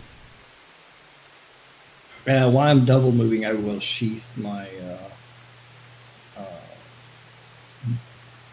Uh, 2.27 2.51
while 2.51 2.71
I'm 2.71 2.85
double 2.85 3.13
moving, 3.13 3.45
I 3.45 3.53
will 3.53 3.79
sheath 3.81 4.27
my 4.37 4.69
uh, 6.37 6.41
uh, 6.41 7.91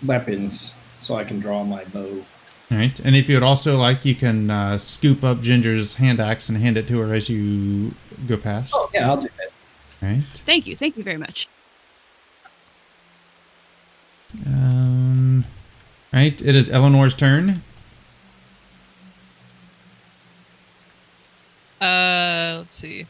weapons 0.06 0.76
so 1.00 1.16
I 1.16 1.24
can 1.24 1.40
draw 1.40 1.64
my 1.64 1.86
bow. 1.86 2.26
All 2.70 2.78
right, 2.78 2.98
and 3.00 3.16
if 3.16 3.28
you'd 3.28 3.44
also 3.44 3.78
like, 3.78 4.06
you 4.06 4.16
can 4.16 4.50
uh, 4.50 4.78
scoop 4.78 5.24
up 5.24 5.42
Ginger's 5.42 5.96
hand 5.96 6.20
axe 6.22 6.48
and 6.48 6.58
hand 6.58 6.78
it 6.78 6.88
to 6.88 7.00
her 7.00 7.14
as 7.14 7.30
you 7.30 7.94
go 8.28 8.38
past. 8.38 8.74
Oh, 8.76 8.90
yeah, 8.94 9.10
I'll 9.10 9.18
do 9.18 9.28
that. 9.38 9.52
All 10.02 10.10
right. 10.16 10.24
Thank 10.46 10.68
you. 10.68 10.76
Thank 10.76 10.96
you 10.96 11.04
very 11.04 11.18
much. 11.18 11.48
Um, 14.46 15.11
all 15.11 15.11
right, 16.14 16.42
it 16.42 16.56
is 16.56 16.70
Eleanor's 16.70 17.16
turn. 17.16 17.62
Uh, 21.80 22.58
let's 22.60 22.76
see. 22.76 23.06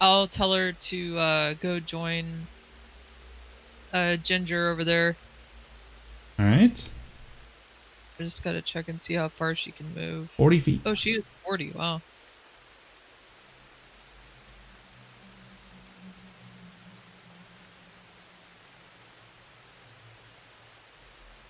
I'll 0.00 0.26
tell 0.26 0.54
her 0.54 0.72
to 0.72 1.18
uh, 1.18 1.54
go 1.54 1.78
join 1.78 2.46
uh, 3.92 4.16
Ginger 4.16 4.70
over 4.70 4.82
there. 4.82 5.16
All 6.38 6.46
right, 6.46 6.88
I 8.18 8.22
just 8.22 8.42
gotta 8.42 8.62
check 8.62 8.88
and 8.88 9.00
see 9.00 9.14
how 9.14 9.28
far 9.28 9.54
she 9.54 9.72
can 9.72 9.94
move. 9.94 10.30
40 10.30 10.58
feet. 10.58 10.80
Oh, 10.86 10.94
she 10.94 11.12
is 11.12 11.24
40. 11.44 11.72
Wow. 11.72 12.00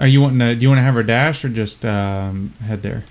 Are 0.00 0.06
you 0.06 0.20
wanting 0.22 0.38
to? 0.40 0.54
Do 0.54 0.62
you 0.62 0.68
want 0.68 0.78
to 0.78 0.82
have 0.82 0.94
her 0.94 1.02
dash 1.02 1.44
or 1.44 1.48
just 1.50 1.84
um, 1.84 2.54
head 2.64 2.82
there? 2.82 3.04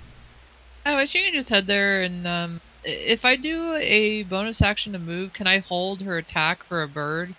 Oh, 0.84 1.04
she 1.06 1.22
can 1.22 1.32
just 1.32 1.48
head 1.48 1.66
there, 1.66 2.02
and 2.02 2.26
um, 2.26 2.60
if 2.84 3.24
I 3.24 3.36
do 3.36 3.76
a 3.80 4.24
bonus 4.24 4.60
action 4.60 4.92
to 4.94 4.98
move, 4.98 5.32
can 5.32 5.46
I 5.46 5.58
hold 5.58 6.02
her 6.02 6.18
attack 6.18 6.64
for 6.64 6.82
a 6.82 6.88
bird? 6.88 7.34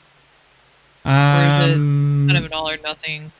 Or 1.03 1.09
is 1.09 1.69
it 1.69 1.75
Um, 1.75 2.27
Kind 2.29 2.37
of 2.37 2.45
an 2.45 2.53
all 2.53 2.69
or 2.69 2.77
nothing. 2.77 3.31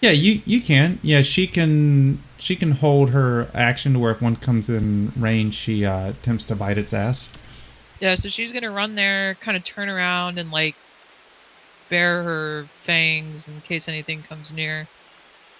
yeah, 0.00 0.10
you 0.10 0.42
you 0.44 0.60
can. 0.60 1.00
Yeah, 1.02 1.22
she 1.22 1.46
can. 1.46 2.22
She 2.38 2.54
can 2.54 2.72
hold 2.72 3.10
her 3.12 3.48
action 3.54 3.94
to 3.94 3.98
where 3.98 4.12
if 4.12 4.20
one 4.22 4.36
comes 4.36 4.68
in 4.68 5.12
range, 5.16 5.54
she 5.54 5.84
uh, 5.84 6.10
attempts 6.10 6.44
to 6.46 6.54
bite 6.56 6.76
its 6.78 6.92
ass. 6.92 7.32
Yeah, 8.00 8.14
so 8.16 8.28
she's 8.28 8.52
gonna 8.52 8.70
run 8.70 8.94
there, 8.94 9.34
kind 9.36 9.56
of 9.56 9.64
turn 9.64 9.88
around, 9.88 10.38
and 10.38 10.50
like 10.52 10.76
bare 11.88 12.22
her 12.22 12.64
fangs 12.74 13.48
in 13.48 13.60
case 13.62 13.88
anything 13.88 14.22
comes 14.22 14.52
near. 14.52 14.86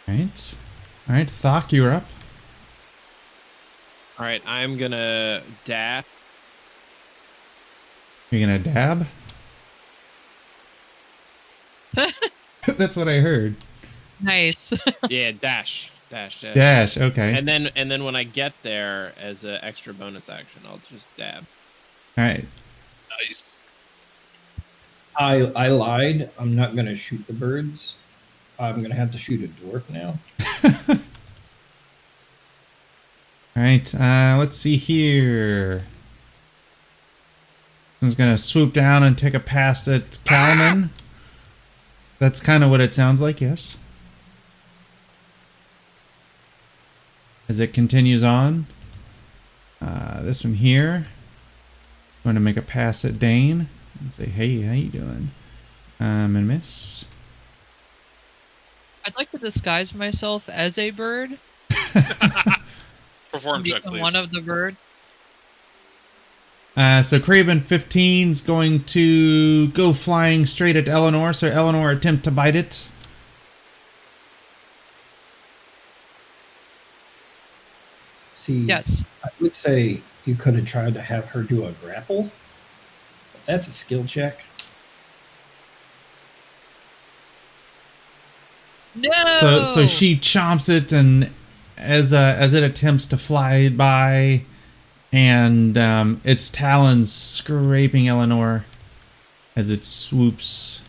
All 0.09 0.15
right, 0.15 0.55
all 1.09 1.15
right. 1.15 1.27
Thok, 1.27 1.73
you're 1.73 1.93
up. 1.93 2.05
All 4.19 4.27
right, 4.27 4.43
I'm 4.47 4.77
gonna 4.77 5.43
dash. 5.65 6.05
You're 8.31 8.41
gonna 8.41 8.59
dab. 8.59 9.07
That's 12.67 12.97
what 12.97 13.09
I 13.09 13.19
heard. 13.21 13.57
Nice. 14.21 14.73
Yeah, 15.09 15.33
dash, 15.33 15.93
dash, 16.11 16.41
dash. 16.41 16.55
Dash. 16.55 16.97
Okay. 16.97 17.35
And 17.37 17.47
then 17.47 17.71
and 17.77 17.91
then 17.91 18.05
when 18.05 18.17
I 18.17 18.23
get 18.25 18.53
there 18.63 19.13
as 19.21 19.45
an 19.45 19.59
extra 19.63 19.93
bonus 19.93 20.29
action, 20.29 20.63
I'll 20.67 20.79
just 20.79 21.15
dab. 21.17 21.45
All 22.17 22.25
right. 22.25 22.45
Nice. 23.11 23.57
I 25.17 25.53
I 25.55 25.69
lied. 25.69 26.31
I'm 26.39 26.55
not 26.57 26.75
gonna 26.77 26.95
shoot 26.97 27.27
the 27.27 27.33
birds. 27.33 27.97
I'm 28.59 28.83
gonna 28.83 28.95
have 28.95 29.11
to 29.13 29.19
shoot 29.19 29.43
a 29.45 29.49
dwarf 29.49 29.89
now. 29.91 30.19
All 33.57 33.63
right. 33.63 33.95
Uh, 33.95 34.37
let's 34.39 34.57
see 34.57 34.77
here. 34.77 35.85
Someone's 38.01 38.17
gonna 38.17 38.39
swoop 38.39 38.73
down 38.73 39.03
and 39.03 39.17
take 39.17 39.35
a 39.35 39.41
pass 39.41 39.87
at 39.89 40.19
Calman. 40.25 40.91
That's 42.19 42.41
kind 42.41 42.63
of 42.63 42.71
what 42.71 42.81
it 42.81 42.93
sounds 42.93 43.21
like. 43.21 43.41
Yes. 43.41 43.79
As 47.49 47.59
it 47.59 47.75
continues 47.75 48.23
on, 48.23 48.67
uh, 49.81 50.23
this 50.23 50.45
one 50.45 50.55
here, 50.55 51.05
I'm 51.05 52.23
going 52.23 52.35
to 52.37 52.41
make 52.41 52.57
a 52.57 52.63
pass 52.63 53.05
at 53.05 53.19
Dane 53.19 53.69
and 54.01 54.13
say, 54.13 54.27
"Hey, 54.27 54.63
how 54.63 54.73
you 54.73 54.89
doing?" 54.89 55.33
Um, 55.99 56.37
and 56.37 56.47
miss. 56.47 57.05
I'd 59.05 59.17
like 59.17 59.31
to 59.33 59.39
disguise 59.39 59.95
myself 59.95 60.49
as 60.49 60.79
a 60.79 60.91
bird. 60.91 61.39
Perform 63.33 63.57
and 63.57 63.67
check, 63.67 63.77
become 63.79 63.93
please. 63.93 64.01
one 64.01 64.17
of 64.17 64.31
the 64.31 64.41
bird. 64.41 64.77
Uh, 66.77 67.03
so 67.03 67.19
Craven 67.21 67.61
15's 67.61 68.41
going 68.41 68.85
to 68.85 69.69
go 69.69 69.93
flying 69.93 70.47
straight 70.47 70.77
at 70.77 70.89
Eleanor. 70.89 71.33
So 71.33 71.49
Eleanor 71.49 71.91
attempt 71.91 72.25
to 72.25 72.31
bite 72.31 72.57
it. 72.57 72.89
See, 78.31 78.65
Yes. 78.65 79.05
I 79.25 79.29
would 79.41 79.55
say 79.55 80.01
you 80.25 80.35
could 80.35 80.55
have 80.55 80.67
tried 80.67 80.95
to 80.95 81.03
have 81.03 81.27
her 81.31 81.43
do 81.43 81.65
a 81.65 81.73
grapple. 81.73 82.31
But 83.33 83.47
that's 83.47 83.69
a 83.69 83.73
skill 83.73 84.05
check. 84.05 84.45
No. 88.95 89.11
So 89.41 89.65
so 89.65 89.87
she 89.87 90.17
chomps 90.17 90.69
it, 90.69 90.93
and 90.93 91.31
as 91.79 92.13
uh, 92.13 92.37
as 92.39 92.53
it 92.55 92.63
attempts 92.63 93.07
to 93.07 93.17
fly 93.17 93.69
by, 93.69 94.43
and 95.13 95.77
um, 95.79 96.21
its 96.25 96.49
talons 96.51 97.13
scraping 97.13 98.09
Eleanor 98.09 98.65
as 99.57 99.71
it 99.71 99.85
swoops. 99.85 100.83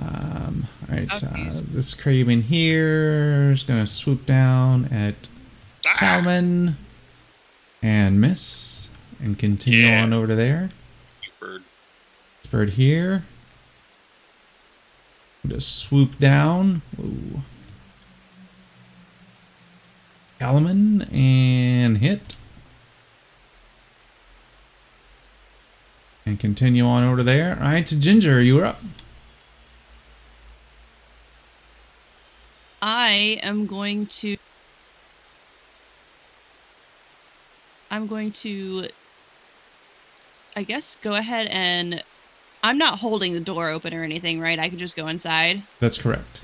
Um, 0.00 0.68
all 0.88 0.96
right, 0.96 1.10
uh, 1.10 1.16
Ouchies. 1.16 1.72
this 1.72 1.92
Crebain 1.94 2.42
here 2.42 3.50
is 3.52 3.62
gonna 3.64 3.86
swoop 3.86 4.26
down 4.26 4.84
at 4.86 5.14
Ah! 5.86 5.94
Calvin 5.96 6.76
and 7.82 8.20
miss, 8.20 8.90
and 9.20 9.38
continue 9.38 9.86
Yeah. 9.86 10.02
on 10.02 10.12
over 10.12 10.28
to 10.28 10.34
there. 10.36 10.70
Bird. 11.40 11.62
This 12.42 12.50
bird 12.50 12.70
here. 12.74 13.24
Just 15.46 15.76
swoop 15.76 16.18
down. 16.18 16.82
Ooh. 17.00 17.42
Calman 20.38 21.02
and 21.12 21.98
hit. 21.98 22.34
And 26.24 26.38
continue 26.38 26.84
on 26.84 27.02
over 27.02 27.22
there. 27.22 27.56
All 27.60 27.68
right, 27.68 27.86
to 27.86 27.98
Ginger, 27.98 28.42
you 28.42 28.60
are 28.60 28.66
up. 28.66 28.80
I 32.82 33.40
am 33.42 33.66
going 33.66 34.06
to. 34.06 34.36
I'm 37.90 38.06
going 38.06 38.30
to. 38.32 38.88
I 40.54 40.62
guess 40.62 40.96
go 40.96 41.14
ahead 41.14 41.48
and. 41.50 42.04
I'm 42.62 42.78
not 42.78 42.98
holding 42.98 43.34
the 43.34 43.40
door 43.40 43.68
open 43.70 43.94
or 43.94 44.02
anything, 44.02 44.40
right? 44.40 44.58
I 44.58 44.68
can 44.68 44.78
just 44.78 44.96
go 44.96 45.06
inside. 45.06 45.62
That's 45.80 45.96
correct. 46.00 46.40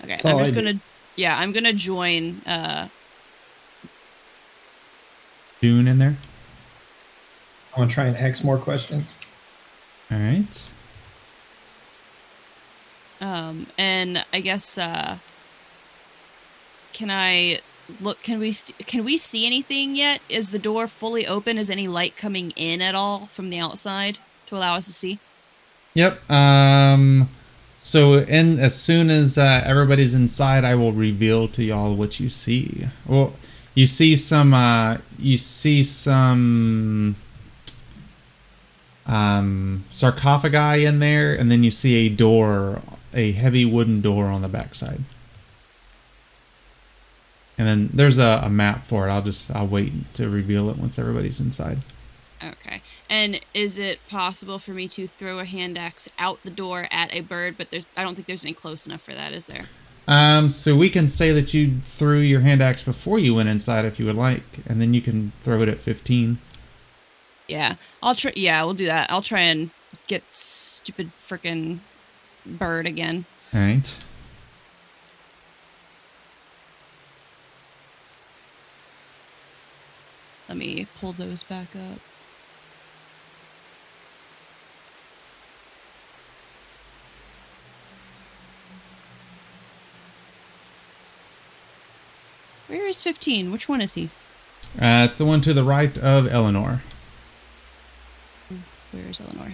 Okay, 0.00 0.10
That's 0.10 0.24
I'm 0.24 0.38
just 0.38 0.52
I 0.52 0.56
gonna. 0.56 0.80
Yeah, 1.16 1.38
I'm 1.38 1.52
gonna 1.52 1.72
join. 1.72 2.40
Uh, 2.46 2.88
Dune 5.60 5.86
in 5.86 5.98
there. 5.98 6.16
I 7.74 7.78
want 7.78 7.90
to 7.90 7.94
try 7.94 8.06
and 8.06 8.16
ask 8.16 8.42
more 8.44 8.58
questions. 8.58 9.16
All 10.10 10.18
right. 10.18 10.68
um, 13.20 13.66
and 13.78 14.24
I 14.32 14.40
guess. 14.40 14.76
Uh, 14.76 15.18
can 16.92 17.10
I 17.10 17.60
look? 18.00 18.22
Can 18.22 18.40
we? 18.40 18.52
St- 18.52 18.86
can 18.86 19.04
we 19.04 19.16
see 19.16 19.46
anything 19.46 19.94
yet? 19.94 20.20
Is 20.28 20.50
the 20.50 20.58
door 20.58 20.88
fully 20.88 21.26
open? 21.26 21.56
Is 21.56 21.70
any 21.70 21.86
light 21.86 22.16
coming 22.16 22.52
in 22.56 22.82
at 22.82 22.94
all 22.96 23.26
from 23.26 23.50
the 23.50 23.58
outside 23.60 24.18
to 24.46 24.56
allow 24.56 24.74
us 24.74 24.86
to 24.86 24.92
see? 24.92 25.18
Yep. 25.94 26.30
Um. 26.30 27.28
So, 27.78 28.14
in 28.14 28.60
as 28.60 28.80
soon 28.80 29.10
as 29.10 29.36
uh, 29.36 29.62
everybody's 29.64 30.14
inside, 30.14 30.64
I 30.64 30.76
will 30.76 30.92
reveal 30.92 31.48
to 31.48 31.64
y'all 31.64 31.94
what 31.96 32.20
you 32.20 32.30
see. 32.30 32.86
Well, 33.06 33.34
you 33.74 33.86
see 33.86 34.16
some. 34.16 34.54
Uh, 34.54 34.98
you 35.18 35.36
see 35.36 35.82
some. 35.82 37.16
Um, 39.04 39.84
sarcophagi 39.90 40.84
in 40.84 41.00
there, 41.00 41.34
and 41.34 41.50
then 41.50 41.64
you 41.64 41.72
see 41.72 42.06
a 42.06 42.08
door, 42.08 42.80
a 43.12 43.32
heavy 43.32 43.64
wooden 43.64 44.00
door 44.00 44.26
on 44.26 44.42
the 44.42 44.48
backside. 44.48 45.00
And 47.58 47.66
then 47.66 47.90
there's 47.92 48.18
a, 48.18 48.42
a 48.44 48.48
map 48.48 48.86
for 48.86 49.08
it. 49.08 49.10
I'll 49.10 49.22
just 49.22 49.54
I'll 49.54 49.66
wait 49.66 50.14
to 50.14 50.28
reveal 50.28 50.70
it 50.70 50.78
once 50.78 50.98
everybody's 50.98 51.40
inside. 51.40 51.78
Okay. 52.44 52.82
And 53.08 53.40
is 53.54 53.78
it 53.78 54.00
possible 54.08 54.58
for 54.58 54.72
me 54.72 54.88
to 54.88 55.06
throw 55.06 55.38
a 55.38 55.44
hand 55.44 55.78
axe 55.78 56.08
out 56.18 56.42
the 56.42 56.50
door 56.50 56.88
at 56.90 57.14
a 57.14 57.20
bird? 57.20 57.56
But 57.56 57.70
there's, 57.70 57.86
I 57.96 58.02
don't 58.02 58.14
think 58.14 58.26
there's 58.26 58.44
any 58.44 58.54
close 58.54 58.86
enough 58.86 59.02
for 59.02 59.12
that, 59.12 59.32
is 59.32 59.46
there? 59.46 59.66
Um, 60.08 60.50
so 60.50 60.74
we 60.74 60.90
can 60.90 61.08
say 61.08 61.32
that 61.32 61.54
you 61.54 61.80
threw 61.84 62.18
your 62.18 62.40
hand 62.40 62.60
axe 62.60 62.82
before 62.82 63.18
you 63.18 63.34
went 63.36 63.48
inside 63.48 63.84
if 63.84 64.00
you 64.00 64.06
would 64.06 64.16
like, 64.16 64.42
and 64.66 64.80
then 64.80 64.94
you 64.94 65.00
can 65.00 65.32
throw 65.42 65.60
it 65.62 65.68
at 65.68 65.78
15. 65.78 66.38
Yeah, 67.48 67.76
I'll 68.02 68.14
try. 68.14 68.32
Yeah, 68.34 68.64
we'll 68.64 68.74
do 68.74 68.86
that. 68.86 69.10
I'll 69.10 69.22
try 69.22 69.40
and 69.40 69.70
get 70.08 70.22
stupid 70.32 71.10
freaking 71.20 71.78
bird 72.44 72.86
again. 72.86 73.24
All 73.54 73.60
right. 73.60 73.96
Let 80.48 80.58
me 80.58 80.86
pull 81.00 81.12
those 81.12 81.42
back 81.42 81.74
up. 81.76 81.98
Where 92.72 92.88
is 92.88 93.02
15? 93.02 93.52
Which 93.52 93.68
one 93.68 93.82
is 93.82 93.92
he? 93.92 94.08
Uh, 94.80 95.04
it's 95.06 95.16
the 95.18 95.26
one 95.26 95.42
to 95.42 95.52
the 95.52 95.62
right 95.62 95.96
of 95.98 96.26
Eleanor. 96.26 96.80
Where 98.92 99.04
is 99.10 99.20
Eleanor? 99.20 99.52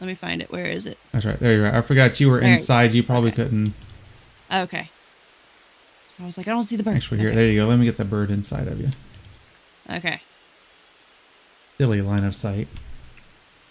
Let 0.00 0.06
me 0.06 0.14
find 0.14 0.40
it. 0.40 0.50
Where 0.50 0.64
is 0.64 0.86
it? 0.86 0.96
That's 1.12 1.26
right. 1.26 1.38
There 1.38 1.54
you 1.54 1.64
are. 1.64 1.74
I 1.74 1.82
forgot 1.82 2.18
you 2.18 2.30
were 2.30 2.40
There. 2.40 2.50
inside. 2.50 2.94
You 2.94 3.02
probably 3.02 3.28
Okay. 3.30 3.42
couldn't. 3.42 3.74
Okay. 4.50 4.88
I 6.18 6.24
was 6.24 6.38
like, 6.38 6.48
I 6.48 6.52
don't 6.52 6.62
see 6.62 6.76
the 6.76 6.82
bird. 6.82 6.96
Actually, 6.96 7.18
here, 7.18 7.28
okay. 7.28 7.36
there 7.36 7.46
you 7.48 7.60
go. 7.60 7.66
Let 7.68 7.78
me 7.78 7.84
get 7.84 7.98
the 7.98 8.06
bird 8.06 8.30
inside 8.30 8.68
of 8.68 8.80
you. 8.80 8.88
okay. 9.90 10.22
Silly 11.76 12.00
line 12.00 12.24
of 12.24 12.34
sight. 12.34 12.68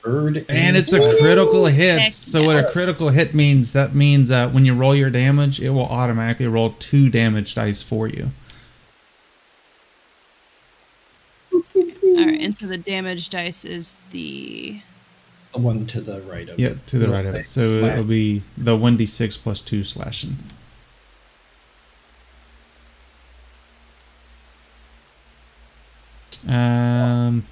Bird 0.01 0.45
And 0.47 0.77
it's 0.77 0.93
a 0.93 0.99
critical 1.19 1.65
hit. 1.65 1.99
Heck 1.99 2.11
So 2.11 2.43
what 2.45 2.57
a 2.57 2.63
critical 2.71 3.09
hit 3.09 3.33
means, 3.33 3.73
that 3.73 3.93
means 3.93 4.31
uh, 4.31 4.47
when 4.49 4.65
you 4.65 4.73
roll 4.73 4.95
your 4.95 5.09
damage, 5.09 5.59
it 5.59 5.69
will 5.71 5.85
automatically 5.85 6.47
roll 6.47 6.71
two 6.79 7.09
damage 7.09 7.53
dice 7.53 7.81
for 7.81 8.07
you. 8.07 8.31
All 11.53 11.61
right. 12.25 12.39
And 12.41 12.55
so 12.55 12.65
the 12.65 12.77
damage 12.77 13.29
dice 13.29 13.65
is 13.65 13.97
the. 14.11 14.81
the 15.53 15.59
one 15.59 15.85
to 15.87 15.99
the 16.01 16.21
right 16.21 16.47
of 16.49 16.57
Yeah, 16.59 16.69
it. 16.69 16.87
to 16.87 16.97
the 16.97 17.09
right 17.09 17.25
of 17.25 17.35
it. 17.35 17.45
So 17.45 17.81
slash. 17.81 17.91
it'll 17.93 18.03
be 18.05 18.41
the 18.57 18.77
1d6 18.77 19.37
plus 19.39 19.61
2 19.61 19.83
slashing. 19.83 20.37
Um, 26.47 27.45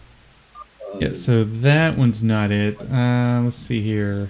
yeah, 1.00 1.14
so 1.14 1.44
that 1.44 1.98
one's 1.98 2.24
not 2.24 2.52
it. 2.52 2.80
Uh, 2.82 3.42
let's 3.44 3.56
see 3.56 3.82
here. 3.82 4.30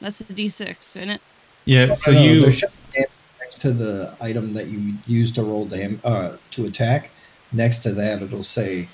That's 0.00 0.18
the 0.18 0.32
D6, 0.34 0.78
isn't 0.96 1.10
it? 1.10 1.20
Yeah, 1.64 1.94
so 1.94 2.12
know, 2.12 2.20
you. 2.22 2.40
there 2.42 2.50
should 2.50 2.70
be 2.94 3.04
next 3.40 3.60
to 3.62 3.72
the 3.72 4.14
item 4.20 4.52
that 4.54 4.66
you 4.66 4.94
use 5.06 5.30
to 5.32 5.42
roll 5.42 5.64
dam 5.66 6.00
uh, 6.04 6.36
to 6.50 6.64
attack. 6.64 7.10
Next 7.52 7.78
to 7.80 7.92
that, 7.94 8.22
it'll 8.22 8.42
say 8.42 8.88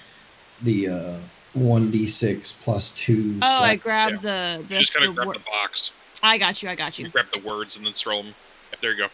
the 0.63 0.89
uh, 0.89 1.15
one 1.55 1.91
d 1.91 2.07
six 2.07 2.53
plus 2.53 2.91
two. 2.91 3.39
Oh, 3.43 3.47
I 3.47 3.75
slash- 3.75 3.83
grabbed 3.83 4.23
the. 4.23 4.59
You 4.61 4.67
the, 4.69 4.77
just 4.77 4.95
kind 4.95 5.05
the 5.07 5.11
of 5.11 5.17
grab 5.17 5.27
wor- 5.27 5.35
the 5.35 5.41
box. 5.41 5.93
I 6.23 6.39
got 6.39 6.63
you. 6.63 6.69
I 6.69 6.75
got 6.75 6.99
You 6.99 7.07
you. 7.07 7.11
grab 7.11 7.27
the 7.33 7.41
words 7.41 7.77
and 7.77 7.85
then 7.87 7.93
throw 7.95 8.23
them. 8.23 8.35
Yep, 8.73 8.81
there 8.81 8.93
you 8.93 8.99
go. 8.99 9.07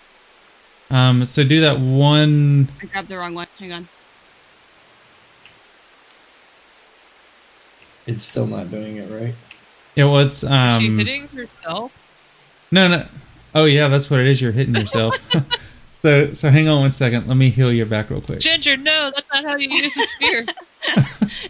Um, 0.95 1.25
so 1.25 1.43
do 1.45 1.61
that 1.63 1.79
one. 1.81 2.69
I 2.83 2.87
grabbed 2.87 3.09
the 3.09 3.17
wrong 3.19 3.35
one. 3.35 3.47
Hang 3.59 3.73
on. 3.73 3.89
It's 8.07 8.23
still 8.25 8.47
not 8.47 8.71
doing 8.71 8.97
it 8.97 9.11
right. 9.11 9.35
Yeah, 9.95 10.05
well, 10.05 10.19
it's 10.21 10.41
she 10.41 10.47
um. 10.47 10.99
hitting 10.99 11.27
herself? 11.29 11.93
No, 12.71 12.87
no. 12.89 13.07
Oh 13.55 13.65
yeah, 13.65 13.89
that's 13.89 14.11
what 14.11 14.21
it 14.21 14.27
is. 14.27 14.41
You're 14.41 14.53
hitting 14.53 14.75
yourself. 14.75 15.15
so, 15.93 16.33
so 16.33 16.51
hang 16.51 16.69
on 16.69 16.83
one 16.83 16.91
second. 16.91 17.27
Let 17.27 17.37
me 17.37 17.49
heal 17.51 17.73
your 17.73 17.87
back 17.87 18.11
real 18.11 18.21
quick. 18.21 18.41
Ginger, 18.41 18.77
no, 18.77 19.11
that's 19.15 19.27
not 19.33 19.45
how 19.45 19.57
you 19.57 19.69
use 19.71 19.97
a 19.97 20.01
spear. 20.07 20.47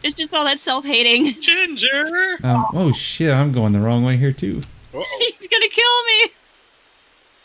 It's 0.02 0.16
just 0.16 0.32
all 0.32 0.44
that 0.44 0.58
self 0.58 0.86
hating. 0.86 1.40
Ginger. 1.42 2.38
Um, 2.42 2.66
oh 2.72 2.92
shit, 2.92 3.30
I'm 3.30 3.52
going 3.52 3.72
the 3.74 3.80
wrong 3.80 4.02
way 4.02 4.16
here 4.16 4.32
too. 4.32 4.62
Uh-oh. 4.94 5.18
He's 5.18 5.46
gonna 5.46 5.68
kill 5.68 6.04
me. 6.04 6.32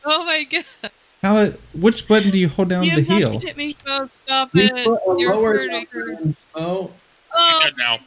oh 0.06 0.26
my 0.26 0.44
god. 0.46 0.92
How? 1.22 1.38
It, 1.38 1.60
which 1.74 2.08
button 2.08 2.32
do 2.32 2.40
you 2.40 2.48
hold 2.48 2.70
down 2.70 2.86
you 2.86 2.92
to 2.92 3.02
have 3.04 3.10
not 3.10 3.18
heal? 3.18 3.40
hit 3.42 3.58
me. 3.58 3.76
Oh, 3.86 4.10
stop 4.24 4.56
You 4.56 4.70
it. 4.74 5.20
You're 5.20 5.34
hurting 5.34 5.86
her. 5.92 6.18
Oh, 6.56 6.92
Oh, 7.34 7.70
now. 7.78 7.98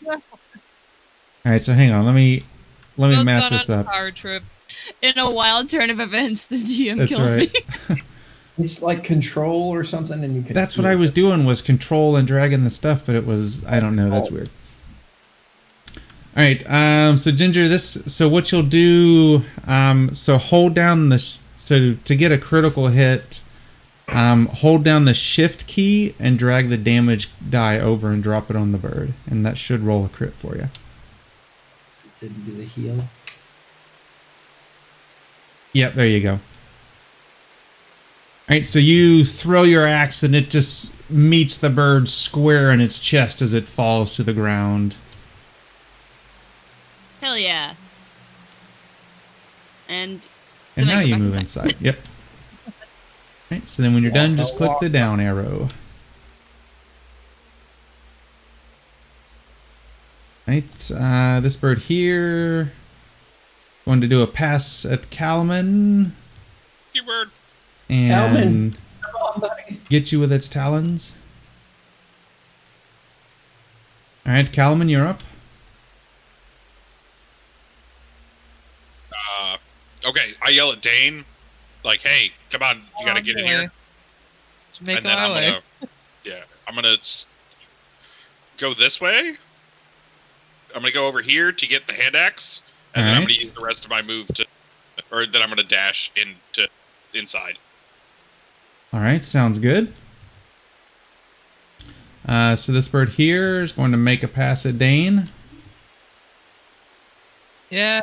All 1.45 1.53
right, 1.53 1.63
so 1.63 1.75
hang 1.75 1.93
on. 1.93 2.07
Let 2.07 2.15
me 2.15 2.43
let 2.97 3.11
me 3.11 3.17
Both 3.17 3.25
math 3.25 3.51
this 3.51 3.71
up. 3.71 3.87
Power 3.87 4.11
trip. 4.11 4.43
in 5.03 5.19
a 5.19 5.31
wild 5.31 5.69
turn 5.69 5.91
of 5.91 6.01
events, 6.01 6.47
the 6.47 6.57
DM 6.57 6.99
That's 6.99 7.15
kills 7.15 7.37
right. 7.37 7.53
me. 7.91 7.97
It's 8.57 8.83
like 8.83 9.03
control 9.03 9.75
or 9.75 9.83
something, 9.83 10.23
and 10.23 10.37
you 10.37 10.43
can. 10.43 10.55
That's 10.55 10.79
what 10.79 10.87
I 10.87 10.95
was 10.95 11.11
doing 11.11 11.45
was 11.45 11.61
control 11.61 12.15
and 12.15 12.25
dragging 12.25 12.63
the 12.63 12.71
stuff, 12.71 13.05
but 13.05 13.17
it 13.17 13.27
was 13.27 13.65
I 13.67 13.81
don't 13.81 13.97
know. 13.97 14.11
That's 14.11 14.31
weird. 14.31 14.49
All 16.37 16.43
right. 16.45 16.65
Um. 16.71 17.19
So 17.19 17.33
Ginger, 17.33 17.67
this. 17.67 18.01
So 18.07 18.29
what 18.29 18.53
you'll 18.53 18.63
do. 18.63 19.43
Um. 19.67 20.15
So 20.15 20.39
hold 20.39 20.73
down 20.75 21.09
the. 21.09 21.19
So 21.19 21.95
to 21.95 22.15
get 22.15 22.31
a 22.31 22.39
critical 22.39 22.89
hit, 22.89 23.41
um, 24.09 24.47
hold 24.47 24.85
down 24.85 25.05
the 25.05 25.15
shift 25.15 25.67
key 25.67 26.15
and 26.21 26.39
drag 26.39 26.69
the 26.69 26.77
damage 26.77 27.31
die 27.49 27.81
over 27.81 28.11
and 28.11 28.23
drop 28.23 28.51
it 28.51 28.57
on 28.57 28.71
the 28.71 28.79
bird, 28.79 29.15
and 29.27 29.45
that 29.45 29.59
should 29.59 29.81
roll 29.81 30.05
a 30.05 30.09
crit 30.09 30.35
for 30.35 30.55
you. 30.55 30.69
Didn't 32.25 32.47
do 32.47 32.53
the 32.57 32.65
heal. 32.65 33.05
Yep, 35.75 35.93
there 35.93 36.07
you 36.07 36.20
go. 36.23 36.33
All 36.33 36.41
right, 38.49 38.65
so 38.65 38.78
you 38.78 39.27
throw 39.27 39.65
your 39.65 39.86
axe 39.86 40.23
and 40.23 40.35
it 40.35 40.49
just 40.49 40.94
meets 41.11 41.59
the 41.59 41.69
bird 41.69 42.09
square 42.09 42.70
in 42.70 42.81
its 42.81 42.99
chest 42.99 43.43
as 43.43 43.53
it 43.53 43.69
falls 43.69 44.17
to 44.17 44.23
the 44.23 44.33
ground. 44.33 44.97
Hell 47.20 47.36
yeah. 47.39 47.75
And 49.86 50.27
And 50.78 50.86
now 50.86 51.01
you 51.01 51.17
move 51.19 51.36
inside. 51.36 51.73
inside. 51.73 51.83
Yep. 51.83 51.99
All 52.67 52.73
right, 53.51 53.69
so 53.69 53.83
then 53.83 53.93
when 53.93 54.03
you're 54.03 54.12
done, 54.12 54.35
just 54.39 54.57
click 54.57 54.73
the 54.81 54.89
down 54.89 55.20
arrow. 55.20 55.69
Right, 60.47 60.91
uh, 60.95 61.41
this 61.41 61.57
bird 61.57 61.79
here. 61.81 62.73
Going 63.87 64.01
to 64.01 64.07
do 64.09 64.23
a 64.23 64.27
pass 64.27 64.85
at 64.85 65.11
Calman 65.11 66.15
Keyword. 66.93 67.31
and 67.89 68.11
Calman. 68.11 68.75
Come 69.01 69.15
on, 69.15 69.41
buddy. 69.41 69.81
get 69.89 70.11
you 70.13 70.21
with 70.21 70.33
its 70.33 70.49
talons. 70.49 71.17
All 74.27 74.33
right, 74.33 74.51
Calman, 74.51 74.89
you're 74.89 75.07
up. 75.07 75.23
Uh, 79.13 79.57
okay, 80.09 80.33
I 80.43 80.51
yell 80.51 80.73
at 80.73 80.81
Dane, 80.81 81.25
like, 81.85 82.01
"Hey, 82.01 82.33
come 82.51 82.63
on, 82.63 82.83
you 82.99 83.07
gotta 83.07 83.21
get 83.21 83.37
in 83.37 83.47
here." 83.47 83.71
Make 84.81 84.99
and 84.99 85.07
then 85.07 85.19
I'm 85.19 85.31
way. 85.33 85.49
gonna, 85.51 85.91
yeah, 86.25 86.43
I'm 86.67 86.75
gonna 86.75 86.97
go 88.59 88.73
this 88.73 88.99
way. 89.01 89.37
I'm 90.75 90.81
gonna 90.83 90.93
go 90.93 91.07
over 91.07 91.20
here 91.20 91.53
to 91.53 91.67
get 91.67 91.86
the 91.86 91.93
hand 91.93 92.17
axe, 92.17 92.62
and 92.94 93.05
then 93.07 93.15
I'm 93.15 93.23
gonna 93.23 93.35
use 93.35 93.51
the 93.53 93.61
rest 93.65 93.85
of 93.85 93.91
my 93.91 94.03
move 94.03 94.28
to, 94.28 94.47
or 95.12 95.27
then 95.27 95.43
I'm 95.43 95.49
gonna 95.49 95.62
dash 95.62 96.11
into 96.17 96.69
inside. 97.12 97.59
All 98.93 99.01
right, 99.01 99.23
sounds 99.25 99.59
good. 99.59 99.93
Uh, 102.27 102.57
so 102.57 102.73
this 102.73 102.89
bird 102.89 103.11
here 103.11 103.61
is 103.61 103.73
going 103.73 103.91
to 103.91 103.99
make 103.99 104.23
a 104.23 104.28
pass 104.28 104.65
at 104.65 104.78
Dane 104.78 105.28
Yeah. 107.70 108.01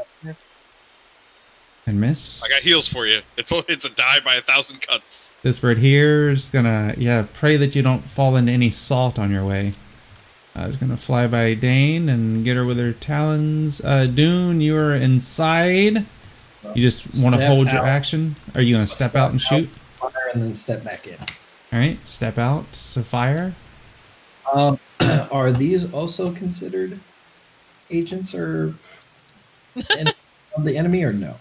and 1.88 2.00
miss. 2.00 2.44
I 2.44 2.50
got 2.50 2.62
heals 2.62 2.88
for 2.88 3.08
you. 3.08 3.22
It's 3.38 3.52
a, 3.52 3.64
it's 3.68 3.86
a 3.86 3.90
die 3.90 4.20
by 4.24 4.36
a 4.36 4.42
thousand 4.42 4.82
cuts. 4.82 5.34
This 5.42 5.60
bird 5.60 5.80
here 5.80 6.30
is 6.30 6.50
gonna, 6.50 6.94
yeah, 6.98 7.26
pray 7.34 7.58
that 7.58 7.74
you 7.74 7.82
don't 7.82 8.04
fall 8.04 8.36
into 8.36 8.52
any 8.52 8.70
salt 8.70 9.18
on 9.18 9.32
your 9.32 9.44
way. 9.46 9.74
Uh, 10.56 10.66
was 10.68 10.76
gonna 10.76 10.98
fly 10.98 11.28
by 11.28 11.54
Dane 11.54 12.10
and 12.10 12.44
get 12.44 12.58
her 12.58 12.66
with 12.66 12.78
her 12.78 12.92
talons. 12.92 13.80
Uh, 13.84 14.06
Dune, 14.06 14.60
you 14.60 14.76
are 14.76 14.94
inside. 14.94 16.06
You 16.76 16.82
just 16.82 17.24
want 17.24 17.36
to 17.36 17.40
Step 17.42 17.48
hold 17.48 17.72
your 17.72 17.86
action. 17.86 18.36
Are 18.54 18.62
you 18.62 18.76
gonna 18.76 18.86
step, 18.88 19.10
Step 19.12 19.22
out 19.22 19.32
and 19.32 19.40
out. 19.40 19.42
shoot? 19.42 19.70
Fire 20.00 20.12
and 20.34 20.44
then 20.44 20.54
step 20.54 20.84
back 20.84 21.08
in. 21.08 21.16
All 21.74 21.80
right, 21.80 21.98
step 22.08 22.38
out. 22.38 22.76
So 22.76 23.02
fire. 23.02 23.54
Um, 24.54 24.78
are 25.32 25.52
these 25.52 25.92
also 25.94 26.32
considered 26.34 27.00
agents 27.90 28.36
or 28.36 28.76
of 29.76 30.64
the 30.64 30.78
enemy 30.78 31.04
or 31.04 31.14
no? 31.14 31.36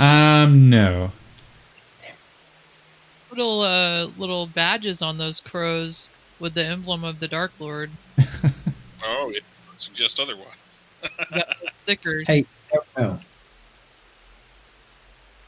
Um, 0.00 0.68
no. 0.68 1.12
Little 3.30 3.60
uh 3.60 4.06
little 4.18 4.46
badges 4.46 5.02
on 5.02 5.18
those 5.18 5.40
crows 5.40 6.10
with 6.38 6.54
the 6.54 6.64
emblem 6.64 7.04
of 7.04 7.20
the 7.20 7.28
Dark 7.28 7.52
Lord. 7.58 7.90
Oh, 9.04 9.30
it 9.32 9.44
suggest 9.76 10.18
otherwise. 10.18 10.78
Stickers. 11.84 12.26
Hey, 12.26 12.44
no. 12.96 13.20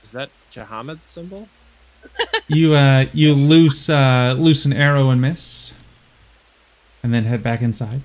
Is 0.05 0.13
that 0.13 0.31
Jahamed's 0.51 1.07
symbol? 1.09 1.49
You 2.49 2.75
uh, 2.75 3.07
you 3.13 3.33
loose 3.35 3.89
uh, 3.91 4.35
loose 4.39 4.65
an 4.65 4.73
arrow 4.73 5.11
and 5.11 5.21
miss, 5.21 5.75
and 7.03 7.13
then 7.15 7.25
head 7.25 7.43
back 7.43 7.61
inside. 7.61 8.01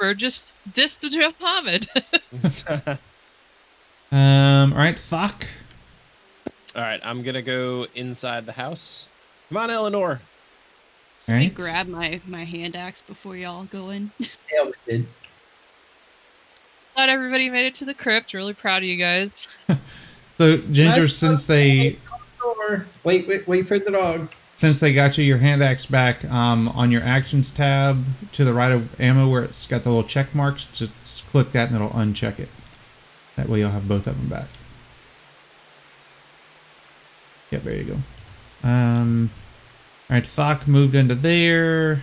Or 0.00 0.14
just 0.14 0.54
dissed 0.72 1.00
to 1.00 1.32
Muhammad. 1.40 1.86
Um, 4.12 4.72
all 4.72 4.78
right, 4.78 4.96
Thok. 4.96 5.46
All 6.74 6.82
right, 6.82 7.00
I'm 7.04 7.22
gonna 7.22 7.42
go 7.42 7.86
inside 7.94 8.46
the 8.46 8.52
house. 8.52 9.08
Come 9.48 9.58
on, 9.58 9.70
Eleanor. 9.70 10.20
So 11.18 11.34
I 11.34 11.46
grab 11.46 11.88
my, 11.88 12.20
my 12.26 12.44
hand 12.44 12.76
axe 12.76 13.02
before 13.02 13.36
y'all 13.36 13.64
go 13.64 13.90
in. 13.90 14.10
Yeah, 14.52 14.64
we 14.64 14.72
did. 14.86 15.06
Glad 16.94 17.08
everybody 17.10 17.50
made 17.50 17.66
it 17.66 17.74
to 17.76 17.84
the 17.84 17.92
crypt. 17.94 18.32
Really 18.32 18.54
proud 18.54 18.78
of 18.78 18.84
you 18.88 18.96
guys. 18.96 19.46
So 20.36 20.58
Ginger, 20.58 21.08
since 21.08 21.46
they 21.46 21.96
Wait, 23.04 23.26
wait, 23.26 23.48
wait 23.48 23.66
for 23.66 23.78
the 23.78 23.90
dog. 23.90 24.30
since 24.58 24.78
they 24.78 24.92
got 24.92 25.16
you 25.16 25.24
your 25.24 25.38
hand 25.38 25.62
axe 25.62 25.86
back, 25.86 26.24
um, 26.26 26.68
on 26.68 26.90
your 26.90 27.02
actions 27.02 27.50
tab 27.50 28.04
to 28.32 28.44
the 28.44 28.52
right 28.52 28.70
of 28.70 29.00
ammo 29.00 29.30
where 29.30 29.44
it's 29.44 29.66
got 29.66 29.82
the 29.82 29.88
little 29.88 30.04
check 30.04 30.34
marks, 30.34 30.66
just 30.66 31.26
click 31.30 31.52
that 31.52 31.68
and 31.68 31.76
it'll 31.76 31.88
uncheck 31.88 32.38
it. 32.38 32.50
That 33.36 33.48
way 33.48 33.60
you'll 33.60 33.70
have 33.70 33.88
both 33.88 34.06
of 34.06 34.18
them 34.18 34.28
back. 34.28 34.48
Yep, 37.50 37.62
there 37.62 37.74
you 37.74 37.84
go. 37.84 38.68
Um, 38.68 39.30
all 40.08 40.14
right, 40.14 40.24
Thok 40.24 40.66
moved 40.68 40.94
into 40.94 41.14
there. 41.14 42.02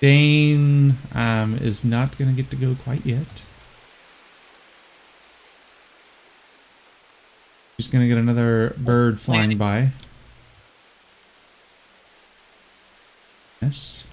Dane 0.00 0.96
um, 1.14 1.58
is 1.58 1.84
not 1.84 2.16
going 2.16 2.30
to 2.30 2.36
get 2.36 2.50
to 2.50 2.56
go 2.56 2.76
quite 2.84 3.04
yet. 3.04 3.42
He's 7.76 7.88
going 7.88 8.04
to 8.04 8.08
get 8.08 8.18
another 8.18 8.74
bird 8.78 9.20
flying 9.20 9.58
by. 9.58 9.90
Yes. 13.60 14.06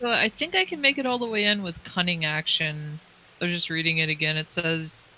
So 0.00 0.10
I 0.10 0.28
think 0.28 0.54
I 0.54 0.64
can 0.64 0.80
make 0.80 0.98
it 0.98 1.06
all 1.06 1.18
the 1.18 1.26
way 1.26 1.44
in 1.44 1.62
with 1.62 1.82
cunning 1.84 2.24
action. 2.24 3.00
I 3.40 3.44
was 3.44 3.54
just 3.54 3.70
reading 3.70 3.98
it 3.98 4.08
again. 4.08 4.36
It 4.36 4.50
says 4.50 5.08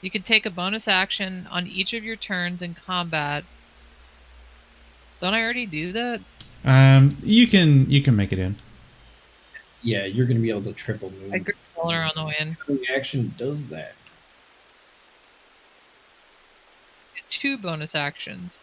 you 0.00 0.10
can 0.10 0.22
take 0.22 0.46
a 0.46 0.50
bonus 0.50 0.88
action 0.88 1.46
on 1.50 1.66
each 1.66 1.92
of 1.92 2.04
your 2.04 2.16
turns 2.16 2.62
in 2.62 2.74
combat. 2.74 3.44
Don't 5.20 5.34
I 5.34 5.42
already 5.42 5.66
do 5.66 5.92
that? 5.92 6.20
Um, 6.64 7.10
you 7.22 7.46
can 7.46 7.90
you 7.90 8.02
can 8.02 8.16
make 8.16 8.32
it 8.32 8.38
in. 8.38 8.56
Yeah, 9.82 10.06
you're 10.06 10.26
gonna 10.26 10.40
be 10.40 10.50
able 10.50 10.62
to 10.62 10.72
triple 10.72 11.10
move. 11.10 11.32
I 11.32 11.36
agree 11.36 11.54
with 11.76 11.84
on 11.84 12.12
the 12.14 12.24
way 12.24 12.34
in. 12.38 12.56
The 12.66 12.86
action 12.94 13.34
does 13.38 13.66
that. 13.66 13.94
Two 17.28 17.56
bonus 17.56 17.94
actions. 17.94 18.60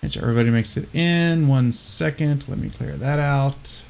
And 0.00 0.10
so 0.10 0.20
everybody 0.20 0.50
makes 0.50 0.76
it 0.76 0.94
in. 0.94 1.48
One 1.48 1.72
second. 1.72 2.48
Let 2.48 2.60
me 2.60 2.70
clear 2.70 2.96
that 2.96 3.18
out. 3.18 3.82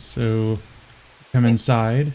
So 0.00 0.56
come 1.32 1.44
inside. 1.44 2.12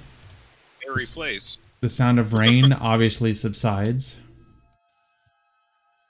Airy 0.87 1.03
place. 1.13 1.59
The 1.81 1.89
sound 1.89 2.19
of 2.19 2.33
rain 2.33 2.73
obviously 2.81 3.33
subsides. 3.33 4.19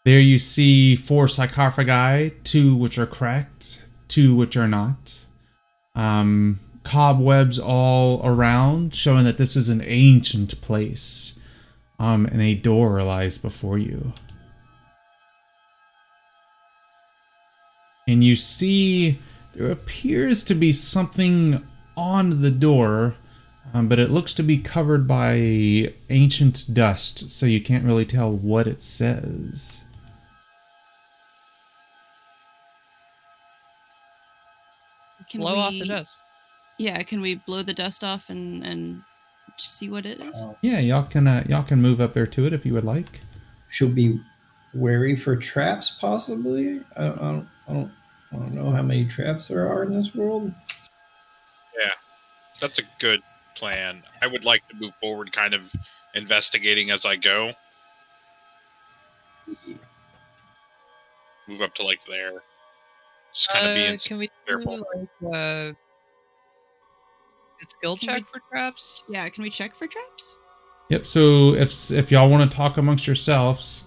There 0.06 0.20
you 0.20 0.38
see 0.38 0.96
four 0.96 1.28
sarcophagi, 1.28 2.36
two 2.44 2.76
which 2.76 2.98
are 2.98 3.08
cracked, 3.08 3.86
two 4.08 4.36
which 4.36 4.56
are 4.56 4.68
not. 4.68 5.26
Um, 5.96 6.60
cobwebs 6.84 7.58
all 7.58 8.22
around, 8.24 8.94
showing 8.94 9.26
that 9.26 9.38
this 9.38 9.56
is 9.56 9.70
an 9.70 9.82
ancient 9.84 10.62
place. 10.62 11.40
Um, 11.98 12.26
and 12.26 12.42
a 12.42 12.56
door 12.56 13.02
lies 13.02 13.38
before 13.38 13.78
you. 13.78 14.14
and 18.08 18.24
you 18.24 18.36
see 18.36 19.20
there 19.56 19.72
appears 19.72 20.44
to 20.46 20.54
be 20.56 20.72
something 20.72 21.66
on 21.96 22.42
the 22.42 22.52
door, 22.52 23.16
um, 23.74 23.88
but 23.88 24.00
it 24.00 24.12
looks 24.12 24.34
to 24.36 24.44
be 24.44 24.58
covered 24.58 25.08
by 25.08 25.94
ancient 26.10 26.66
dust, 26.74 27.32
so 27.32 27.46
you 27.46 27.62
can't 27.62 27.86
really 27.86 28.06
tell 28.06 28.32
what 28.32 28.68
it 28.68 28.82
says. 28.82 29.84
Can 35.30 35.42
Blow 35.42 35.56
off 35.56 35.72
the 35.72 35.82
we- 35.82 35.88
dust. 35.88 36.22
Yeah, 36.78 37.02
can 37.04 37.22
we 37.22 37.36
blow 37.36 37.62
the 37.62 37.74
dust 37.74 38.04
off 38.04 38.30
and 38.30 38.64
and 38.66 39.02
see 39.58 39.90
what 39.90 40.06
it 40.06 40.20
is? 40.20 40.36
Uh, 40.42 40.54
Yeah, 40.62 40.80
y'all 40.80 41.04
can 41.04 41.26
uh, 41.28 41.46
y'all 41.48 41.64
can 41.64 41.82
move 41.82 42.02
up 42.02 42.14
there 42.14 42.28
to 42.28 42.46
it 42.46 42.52
if 42.54 42.66
you 42.66 42.74
would 42.74 42.84
like. 42.84 43.22
She'll 43.70 43.88
be 43.90 44.20
wary 44.74 45.16
for 45.16 45.36
traps, 45.38 45.90
possibly. 45.90 46.82
I, 46.98 47.06
I 47.06 47.10
don't. 47.16 47.48
I 47.70 47.74
don't. 47.74 47.92
I 48.34 48.38
don't 48.38 48.54
know 48.54 48.72
how 48.72 48.82
many 48.82 49.06
traps 49.06 49.48
there 49.48 49.68
are 49.70 49.84
in 49.84 49.92
this 49.94 50.14
world. 50.16 50.52
Yeah, 51.80 51.92
that's 52.60 52.80
a 52.80 52.84
good 53.00 53.22
plan. 53.56 54.04
I 54.22 54.28
would 54.28 54.44
like 54.46 54.68
to 54.70 54.76
move 54.76 54.94
forward, 54.96 55.32
kind 55.32 55.54
of 55.54 55.72
investigating 56.16 56.92
as 56.92 57.06
I 57.06 57.16
go. 57.16 57.54
Move 61.48 61.62
up 61.62 61.74
to 61.76 61.84
like 61.84 62.04
there. 62.06 62.42
Just 63.34 63.50
kind 63.50 63.66
of 63.66 63.72
Uh, 63.72 63.76
being 63.76 63.98
can 64.00 64.18
we 64.18 64.28
do 64.28 64.34
careful. 64.48 64.78
like 64.96 65.08
uh, 65.34 65.74
a 67.62 67.66
skill 67.68 67.96
Can 67.98 68.08
check 68.10 68.18
we- 68.18 68.24
for 68.40 68.42
traps? 68.50 69.04
Yeah, 69.10 69.28
can 69.30 69.44
we 69.44 69.50
check 69.50 69.76
for 69.76 69.88
traps? 69.88 70.36
Yep. 70.90 71.06
So 71.06 71.54
if 71.56 71.92
if 71.92 72.12
y'all 72.12 72.30
want 72.30 72.50
to 72.50 72.56
talk 72.56 72.78
amongst 72.78 73.08
yourselves, 73.08 73.85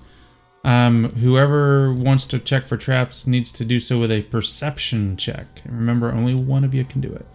um, 0.65 1.11
whoever 1.11 1.93
wants 1.93 2.25
to 2.27 2.39
check 2.39 2.67
for 2.69 2.77
traps 2.77 3.27
needs 3.27 3.53
to 3.53 3.65
do 3.65 3.79
so 3.81 3.99
with 3.99 4.11
a 4.11 4.23
perception 4.23 5.17
check. 5.17 5.47
And 5.65 5.75
remember, 5.75 6.13
only 6.13 6.35
one 6.35 6.65
of 6.65 6.75
you 6.75 6.85
can 6.85 7.01
do 7.01 7.13
it. 7.13 7.27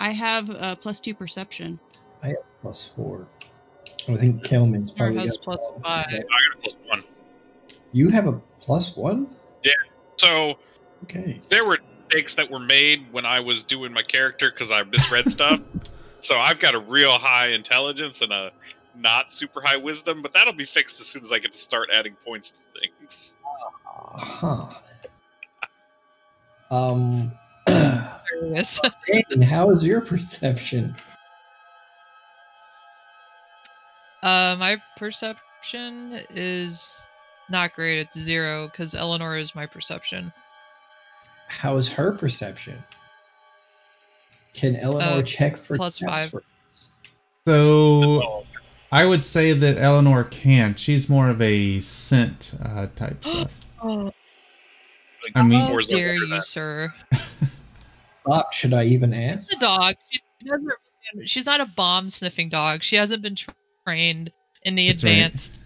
I 0.00 0.10
have 0.10 0.50
uh, 0.50 0.76
plus 0.76 1.00
two 1.00 1.14
perception. 1.14 1.78
I 2.22 2.28
have 2.28 2.36
Plus 2.62 2.88
four. 2.88 3.28
I 4.08 4.16
think 4.16 4.42
Calman's 4.42 4.90
Or 4.92 4.96
probably 4.96 5.18
has 5.20 5.36
got 5.36 5.44
plus 5.44 5.60
five. 5.84 6.06
I 6.08 6.12
got 6.12 6.22
a 6.22 6.58
plus 6.60 6.76
one. 6.86 7.04
You 7.92 8.08
have 8.08 8.26
a 8.26 8.32
plus 8.60 8.96
one. 8.96 9.28
Yeah. 9.62 9.72
So 10.16 10.58
Okay. 11.04 11.40
there 11.48 11.64
were 11.66 11.78
mistakes 12.08 12.34
that 12.34 12.50
were 12.50 12.58
made 12.58 13.06
when 13.12 13.24
I 13.26 13.40
was 13.40 13.62
doing 13.62 13.92
my 13.92 14.02
character 14.02 14.50
because 14.50 14.70
I 14.70 14.82
misread 14.84 15.30
stuff. 15.30 15.60
So 16.18 16.38
I've 16.38 16.58
got 16.58 16.74
a 16.74 16.78
real 16.80 17.10
high 17.12 17.48
intelligence 17.48 18.22
and 18.22 18.32
a 18.32 18.50
not 18.98 19.32
super 19.32 19.60
high 19.60 19.76
wisdom, 19.76 20.22
but 20.22 20.32
that'll 20.32 20.52
be 20.52 20.64
fixed 20.64 21.00
as 21.00 21.06
soon 21.06 21.22
as 21.22 21.32
I 21.32 21.38
get 21.38 21.52
to 21.52 21.58
start 21.58 21.88
adding 21.92 22.14
points 22.24 22.50
to 22.52 22.60
things. 22.80 23.36
Huh. 23.84 24.68
Um. 26.70 27.32
There 27.68 28.50
it 28.52 28.58
is. 28.58 28.80
Dan, 29.30 29.40
how 29.42 29.70
is 29.70 29.84
your 29.86 30.00
perception? 30.00 30.94
uh, 34.22 34.56
my 34.58 34.80
perception 34.96 36.20
is 36.30 37.08
not 37.48 37.74
great. 37.74 37.98
It's 38.00 38.18
zero 38.18 38.66
because 38.68 38.94
Eleanor 38.94 39.36
is 39.36 39.54
my 39.54 39.66
perception. 39.66 40.32
How 41.48 41.76
is 41.76 41.88
her 41.88 42.12
perception? 42.12 42.82
Can 44.54 44.76
Eleanor 44.76 45.18
Uh, 45.20 45.22
check 45.22 45.56
for 45.56 45.76
plus 45.76 45.98
traps 45.98 46.22
five. 46.22 46.30
for? 46.30 46.42
So 47.46 48.44
I 48.92 49.04
would 49.04 49.22
say 49.22 49.52
that 49.52 49.78
Eleanor 49.78 50.24
can't. 50.24 50.78
She's 50.78 51.08
more 51.08 51.28
of 51.28 51.42
a 51.42 51.80
scent 51.80 52.54
uh, 52.64 52.86
type 52.94 53.24
stuff. 53.24 53.60
Oh, 53.82 54.12
I 55.34 55.42
mean- 55.42 55.66
how 55.66 55.78
dare 55.80 56.14
you, 56.14 56.28
that? 56.28 56.44
sir? 56.44 56.92
Fuck, 58.28 58.52
should 58.52 58.74
I 58.74 58.84
even 58.84 59.14
ask? 59.14 59.52
It's 59.52 59.56
a 59.56 59.58
dog. 59.64 59.94
She 60.10 60.20
doesn't, 60.48 60.72
she's 61.26 61.46
not 61.46 61.60
a 61.60 61.66
bomb 61.66 62.08
sniffing 62.08 62.48
dog. 62.48 62.82
She 62.82 62.96
hasn't 62.96 63.22
been 63.22 63.36
trained 63.86 64.32
in 64.62 64.74
the 64.74 64.88
That's 64.88 65.04
right. 65.04 65.10
advanced, 65.10 65.60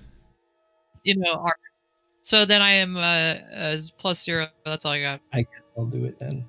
you 1.04 1.16
know, 1.16 1.32
art. 1.32 1.56
So 2.22 2.44
then 2.44 2.60
I 2.60 2.70
am 2.72 2.96
uh, 2.96 3.00
as 3.52 3.90
plus 3.90 4.22
zero. 4.22 4.48
That's 4.66 4.84
all 4.84 4.92
I 4.92 5.00
got. 5.00 5.20
I 5.32 5.40
guess 5.42 5.70
I'll 5.76 5.86
do 5.86 6.04
it 6.04 6.18
then. 6.18 6.44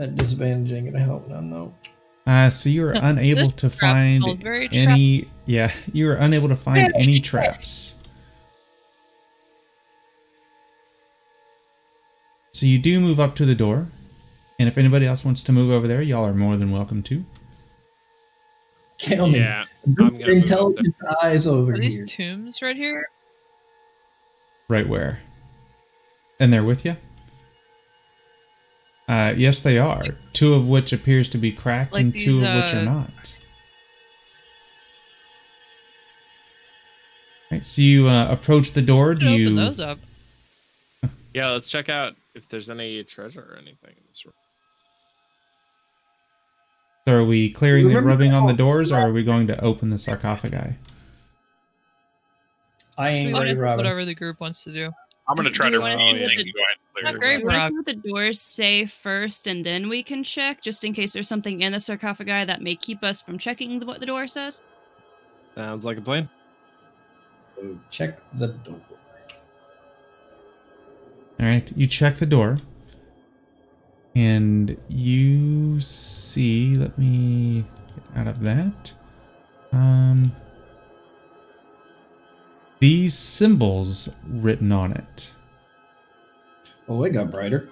That 0.00 0.16
disadvantage 0.16 0.72
ain't 0.72 0.90
gonna 0.90 1.04
help 1.04 1.28
none 1.28 1.50
though. 1.50 1.74
Uh, 2.26 2.48
so 2.48 2.70
you 2.70 2.86
are 2.86 2.92
unable 2.94 3.50
to 3.50 3.68
find 3.68 4.24
felt 4.24 4.38
very 4.38 4.66
trap- 4.66 4.88
any. 4.88 5.28
Yeah, 5.44 5.70
you 5.92 6.08
are 6.08 6.14
unable 6.14 6.48
to 6.48 6.56
find 6.56 6.90
Very 6.90 6.92
any 7.02 7.18
trap. 7.18 7.44
traps. 7.44 8.02
So 12.52 12.64
you 12.64 12.78
do 12.78 12.98
move 12.98 13.20
up 13.20 13.36
to 13.36 13.44
the 13.44 13.54
door, 13.54 13.88
and 14.58 14.70
if 14.70 14.78
anybody 14.78 15.04
else 15.04 15.22
wants 15.22 15.42
to 15.42 15.52
move 15.52 15.70
over 15.70 15.86
there, 15.86 16.00
y'all 16.00 16.24
are 16.24 16.32
more 16.32 16.56
than 16.56 16.70
welcome 16.70 17.02
to. 17.02 17.22
Calman, 18.96 19.34
Yeah, 19.34 19.64
your 19.84 19.86
I'm 19.86 19.94
gonna 19.94 20.12
move 20.12 20.22
up 20.22 20.28
intelligent 20.28 20.96
eyes 21.22 21.46
over 21.46 21.74
Are 21.74 21.78
these 21.78 22.10
tombs 22.10 22.62
right 22.62 22.76
here? 22.76 23.06
Right 24.66 24.88
where? 24.88 25.20
And 26.38 26.50
they're 26.50 26.64
with 26.64 26.86
you? 26.86 26.96
Uh, 29.10 29.34
yes, 29.36 29.58
they 29.58 29.76
are. 29.76 30.04
Two 30.32 30.54
of 30.54 30.68
which 30.68 30.92
appears 30.92 31.28
to 31.30 31.38
be 31.38 31.50
cracked, 31.50 31.92
Like 31.92 32.02
and 32.02 32.12
two 32.14 32.38
these, 32.38 32.48
of 32.48 32.54
which 32.54 32.72
are 32.74 32.78
uh, 32.78 32.84
not. 32.84 33.36
Right, 37.50 37.66
so 37.66 37.82
you 37.82 38.06
uh, 38.08 38.28
approach 38.30 38.70
the 38.70 38.82
door. 38.82 39.16
Do 39.16 39.28
you? 39.28 39.46
open 39.46 39.56
those 39.56 39.80
up. 39.80 39.98
Yeah, 41.34 41.50
let's 41.50 41.68
check 41.68 41.88
out 41.88 42.14
if 42.36 42.48
there's 42.48 42.70
any 42.70 43.02
treasure 43.02 43.40
or 43.40 43.56
anything 43.56 43.90
in 43.96 44.02
this 44.06 44.24
room. 44.24 44.34
So 47.08 47.16
are 47.18 47.24
we 47.24 47.50
clearing 47.50 47.88
the 47.88 48.00
rubbing 48.00 48.32
on 48.32 48.46
the 48.46 48.52
doors, 48.52 48.92
or 48.92 48.98
are 49.00 49.12
we 49.12 49.24
going 49.24 49.48
to 49.48 49.60
open 49.64 49.90
the 49.90 49.98
sarcophagi? 49.98 50.74
I 52.96 53.08
ain't 53.10 53.26
We 53.26 53.32
ready, 53.32 53.48
wanna- 53.54 53.60
Robin. 53.60 53.76
Whatever 53.78 54.04
the 54.04 54.14
group 54.14 54.38
wants 54.38 54.62
to 54.64 54.72
do. 54.72 54.92
I'm 55.30 55.36
going 55.36 55.46
to 55.46 55.52
try 55.52 55.70
to 55.70 55.78
wanna 55.78 55.96
read 55.96 56.22
what 56.22 56.30
the- 56.36 56.52
Go 56.52 56.60
ahead. 56.60 56.76
clear 56.92 57.04
Not 57.04 57.20
great. 57.20 57.36
Do 57.36 57.40
you 57.42 57.46
want 57.46 57.62
to 57.62 57.68
see 57.68 57.76
what 57.76 57.86
the 57.86 58.08
doors 58.10 58.40
say 58.40 58.84
first, 58.86 59.46
and 59.46 59.64
then 59.64 59.88
we 59.88 60.02
can 60.02 60.24
check, 60.24 60.60
just 60.60 60.84
in 60.84 60.92
case 60.92 61.12
there's 61.12 61.28
something 61.28 61.60
in 61.60 61.70
the 61.72 61.78
sarcophagi 61.78 62.44
that 62.46 62.60
may 62.60 62.74
keep 62.74 63.04
us 63.04 63.22
from 63.22 63.38
checking 63.38 63.78
the, 63.78 63.86
what 63.86 64.00
the 64.00 64.06
door 64.06 64.26
says? 64.26 64.62
Sounds 65.54 65.84
like 65.84 65.98
a 65.98 66.00
plan. 66.00 66.28
So 67.56 67.78
check 67.90 68.18
the 68.38 68.48
door. 68.48 68.80
All 71.38 71.46
right, 71.46 71.70
you 71.76 71.86
check 71.86 72.16
the 72.16 72.26
door, 72.26 72.58
and 74.14 74.76
you 74.88 75.80
see. 75.80 76.74
Let 76.74 76.98
me 76.98 77.64
get 77.88 78.18
out 78.20 78.26
of 78.26 78.40
that. 78.40 78.92
Um, 79.72 80.32
these 82.80 83.14
symbols 83.16 84.08
written 84.26 84.72
on 84.72 84.92
it. 84.92 85.32
Oh, 86.88 87.04
it 87.04 87.10
got 87.10 87.30
brighter. 87.30 87.68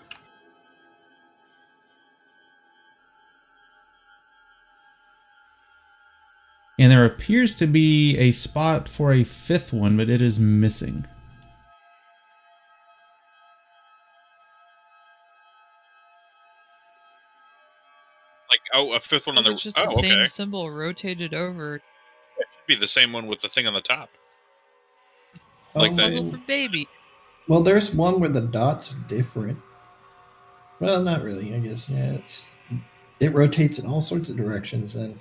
And 6.79 6.93
there 6.93 7.05
appears 7.05 7.57
to 7.57 7.67
be 7.67 8.17
a 8.19 8.31
spot 8.31 8.89
for 8.89 9.13
a 9.13 9.25
fifth 9.25 9.73
one, 9.73 9.97
but 9.97 10.09
it 10.09 10.23
is 10.23 10.39
missing. 10.39 11.07
Like, 18.51 18.61
oh, 18.75 18.93
a 18.93 19.01
fifth 19.01 19.27
one 19.27 19.37
on 19.39 19.45
the. 19.45 19.53
It's 19.53 19.63
just 19.63 19.79
Oh, 19.79 19.85
the 19.85 19.99
okay. 19.99 20.09
same 20.11 20.27
symbol 20.27 20.71
rotated 20.71 21.35
over. 21.35 21.77
It 21.77 21.83
should 22.39 22.67
be 22.67 22.75
the 22.77 22.89
same 22.89 23.13
one 23.13 23.27
with 23.27 23.41
the 23.41 23.49
thing 23.49 23.67
on 23.67 23.75
the 23.75 23.81
top. 23.81 24.09
Like 25.79 25.95
that. 25.95 26.03
Puzzle 26.03 26.31
for 26.31 26.39
baby. 26.39 26.89
Well, 27.49 27.63
there's 27.63 27.95
one 27.95 28.21
where 28.21 28.29
the 28.29 28.41
dot's 28.41 28.95
different. 29.09 29.59
Well, 30.81 31.03
not 31.03 31.23
really. 31.23 31.55
I 31.55 31.59
guess. 31.59 31.89
Yeah, 31.89 32.13
it's 32.13 32.47
it 33.21 33.35
rotates 33.35 33.79
in 33.79 33.87
all 33.87 34.01
sorts 34.01 34.29
of 34.29 34.37
directions. 34.37 34.95
Then 34.95 35.19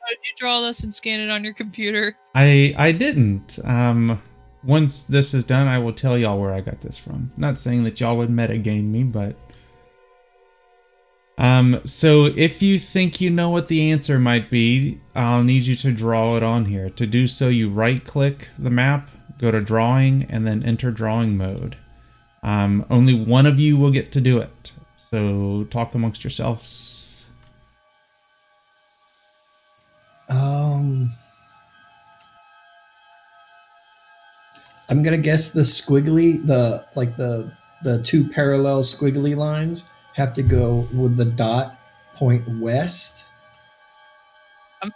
How 0.00 0.08
did 0.08 0.18
you 0.22 0.36
draw 0.36 0.60
this 0.60 0.84
and 0.84 0.92
scan 0.94 1.20
it 1.20 1.30
on 1.30 1.44
your 1.44 1.54
computer? 1.54 2.16
I 2.34 2.74
I 2.76 2.92
didn't. 2.92 3.58
Um, 3.64 4.22
once 4.62 5.04
this 5.04 5.34
is 5.34 5.44
done, 5.44 5.66
I 5.66 5.78
will 5.78 5.92
tell 5.92 6.16
y'all 6.16 6.38
where 6.40 6.52
I 6.52 6.60
got 6.60 6.80
this 6.80 6.98
from. 6.98 7.32
Not 7.36 7.58
saying 7.58 7.84
that 7.84 8.00
y'all 8.00 8.16
would 8.16 8.30
metagame 8.30 8.84
me, 8.84 9.04
but 9.04 9.36
um, 11.38 11.80
so 11.84 12.26
if 12.26 12.62
you 12.62 12.78
think 12.78 13.20
you 13.20 13.30
know 13.30 13.50
what 13.50 13.68
the 13.68 13.90
answer 13.90 14.18
might 14.18 14.50
be, 14.50 15.00
I'll 15.14 15.42
need 15.42 15.62
you 15.62 15.76
to 15.76 15.92
draw 15.92 16.36
it 16.36 16.42
on 16.42 16.66
here. 16.66 16.90
To 16.90 17.06
do 17.06 17.26
so, 17.26 17.48
you 17.48 17.70
right-click 17.70 18.48
the 18.58 18.70
map, 18.70 19.08
go 19.38 19.50
to 19.50 19.60
drawing, 19.60 20.24
and 20.24 20.46
then 20.46 20.62
enter 20.62 20.90
drawing 20.90 21.36
mode. 21.36 21.76
Um, 22.42 22.84
only 22.90 23.14
one 23.14 23.46
of 23.46 23.58
you 23.58 23.76
will 23.76 23.90
get 23.90 24.12
to 24.12 24.20
do 24.20 24.38
it. 24.38 24.72
So 24.96 25.64
talk 25.70 25.94
amongst 25.94 26.24
yourselves. 26.24 27.04
um, 30.28 31.12
I'm 34.88 35.02
gonna 35.02 35.18
guess 35.18 35.52
the 35.52 35.62
squiggly, 35.62 36.44
the 36.44 36.84
like 36.94 37.16
the 37.16 37.52
the 37.82 38.02
two 38.02 38.28
parallel 38.28 38.82
squiggly 38.82 39.36
lines 39.36 39.84
have 40.14 40.32
to 40.34 40.42
go 40.42 40.86
with 40.94 41.16
the 41.16 41.24
dot 41.24 41.76
point 42.14 42.46
west. 42.60 43.24
I'm 44.82 44.92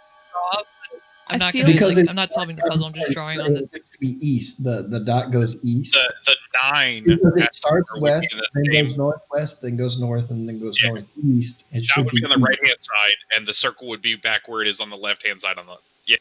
I 1.31 1.37
not 1.37 1.53
Because 1.53 1.97
like, 1.97 2.05
it- 2.05 2.09
I'm 2.09 2.15
not 2.15 2.31
solving 2.33 2.55
the 2.55 2.63
puzzle. 2.63 2.87
I'm 2.87 2.93
just 2.93 3.11
drawing 3.11 3.39
on 3.39 3.53
the. 3.53 3.59
It 3.63 3.73
needs 3.73 3.89
to 3.89 3.99
be 3.99 4.17
east. 4.19 4.63
The 4.63 4.83
the 4.89 4.99
dot 4.99 5.29
goes 5.31 5.57
east. 5.63 5.93
The 5.93 6.13
the 6.25 6.35
nine 6.71 7.03
Because 7.05 7.37
it 7.37 7.53
starts 7.53 7.87
west, 7.99 8.27
the 8.31 8.47
then 8.55 8.65
same. 8.73 8.85
goes 8.85 8.97
northwest, 8.97 9.61
then 9.61 9.77
goes 9.77 9.99
north, 9.99 10.31
and 10.31 10.47
then 10.49 10.59
goes 10.59 10.75
Yeah. 10.81 10.89
northeast. 10.89 11.65
It 11.71 11.75
that 11.75 11.83
should 11.83 12.05
would 12.05 12.11
be 12.13 12.21
be 12.21 12.25
on 12.25 12.31
the 12.31 12.37
east. 12.37 12.47
right 12.47 12.65
hand 12.67 12.77
side, 12.81 13.15
and 13.37 13.45
the 13.47 13.53
circle 13.53 13.87
would 13.89 14.01
be 14.01 14.15
back 14.15 14.47
where 14.47 14.61
it 14.63 14.67
is 14.67 14.79
on 14.79 14.89
the 14.89 14.97
left 14.97 15.25
hand 15.27 15.39
side. 15.39 15.59
On 15.59 15.67
the 15.67 15.77
yeah, 16.07 16.17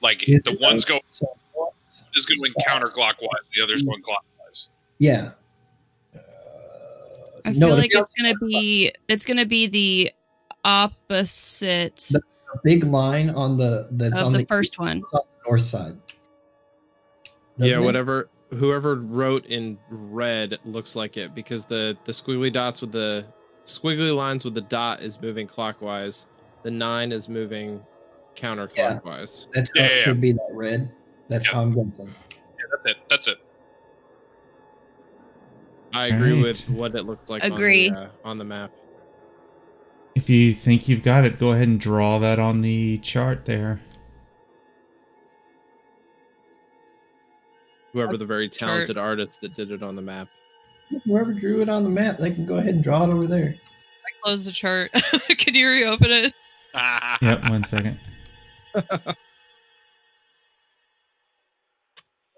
like 0.00 0.26
Is 0.26 0.42
the 0.44 0.56
one's 0.58 0.86
though? 0.86 0.94
go 0.94 1.00
So, 1.08 1.26
is 2.16 2.24
going 2.24 2.52
counterclockwise, 2.66 3.50
the 3.54 3.62
other's 3.62 3.82
going 3.82 4.00
clockwise. 4.02 4.68
yeah. 4.98 5.32
I 7.56 7.58
no, 7.58 7.66
feel 7.68 7.76
like 7.76 7.90
it's 7.92 8.12
gonna 8.20 8.34
be 8.46 8.92
it's 9.08 9.24
gonna 9.24 9.46
be 9.46 9.66
the 9.66 10.12
opposite 10.64 11.96
The- 12.10 12.20
big 12.64 12.84
line 12.84 13.30
on 13.30 13.56
the 13.56 13.88
that's 13.92 14.20
of 14.20 14.26
on 14.28 14.32
the 14.32 14.38
the 14.40 14.46
first 14.46 14.78
one. 14.78 15.02
on 15.12 15.20
the 15.44 15.48
north 15.48 15.62
side. 15.62 15.96
yeah, 17.56 17.68
Doesn't 17.68 17.82
it? 17.82 17.86
whatever. 17.86 18.28
Whoever 18.50 18.94
wrote 18.94 19.44
in 19.46 19.78
red 19.90 20.58
looks 20.64 20.96
like 20.96 21.16
it 21.18 21.34
because 21.34 21.66
the 21.66 21.96
the 22.04 22.12
squiggly 22.12 22.50
dots 22.52 22.80
with 22.80 22.92
the 22.92 23.26
squiggly 23.66 24.14
lines 24.16 24.44
with 24.44 24.54
the 24.54 24.62
dot 24.62 25.02
is 25.02 25.20
moving 25.20 25.46
clockwise. 25.46 26.26
The 26.62 26.70
nine 26.70 27.12
is 27.12 27.28
moving 27.28 27.84
counterclockwise. 28.36 29.48
That's 29.52 29.70
how 29.76 29.82
Yeah, 29.82 29.86
it 29.86 29.96
yeah, 29.98 30.02
should 30.04 30.20
be. 30.20 30.32
That 30.32 30.48
red. 30.52 30.90
That's 31.28 31.46
Yeah. 31.46 31.52
how 31.54 31.62
I'm 31.62 31.74
guessing. 31.74 32.06
Yeah, 32.06 32.64
that's 32.72 32.86
it. 32.86 32.96
That's 33.10 33.28
it. 33.28 33.38
I 35.92 36.06
agree 36.08 36.30
Alright. 36.30 36.44
with 36.44 36.70
what 36.70 36.94
it 36.94 37.04
looks 37.04 37.30
like 37.30 37.44
Agree. 37.44 37.88
on 37.88 37.94
the, 37.94 38.02
uh, 38.02 38.08
on 38.24 38.38
the 38.38 38.44
map. 38.44 38.70
If 40.14 40.28
you 40.28 40.52
think 40.52 40.88
you've 40.88 41.02
got 41.02 41.24
it, 41.24 41.38
go 41.38 41.52
ahead 41.52 41.68
and 41.68 41.80
draw 41.80 42.18
that 42.18 42.38
on 42.38 42.60
the 42.60 42.98
chart 42.98 43.44
there. 43.44 43.80
Whoever 47.92 48.16
the 48.16 48.26
very 48.26 48.48
Chart. 48.48 48.70
talented 48.70 48.98
artist 48.98 49.40
that 49.40 49.54
did 49.54 49.70
it 49.70 49.82
on 49.82 49.96
the 49.96 50.02
map. 50.02 50.28
Whoever 51.04 51.32
drew 51.32 51.62
it 51.62 51.68
on 51.68 51.84
the 51.84 51.90
map, 51.90 52.18
they 52.18 52.30
can 52.30 52.44
go 52.44 52.56
ahead 52.56 52.74
and 52.74 52.84
draw 52.84 53.04
it 53.04 53.10
over 53.10 53.26
there. 53.26 53.54
I 53.54 54.10
closed 54.22 54.46
the 54.46 54.52
chart. 54.52 54.90
Can 55.28 55.54
you 55.54 55.68
reopen 55.68 56.10
it? 56.10 56.34
Yep, 57.22 57.48
one 57.48 57.64
second. 57.64 57.98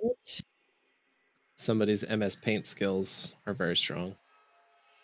Somebody's 1.60 2.08
MS 2.08 2.36
Paint 2.36 2.64
skills 2.64 3.34
are 3.46 3.52
very 3.52 3.76
strong. 3.76 4.14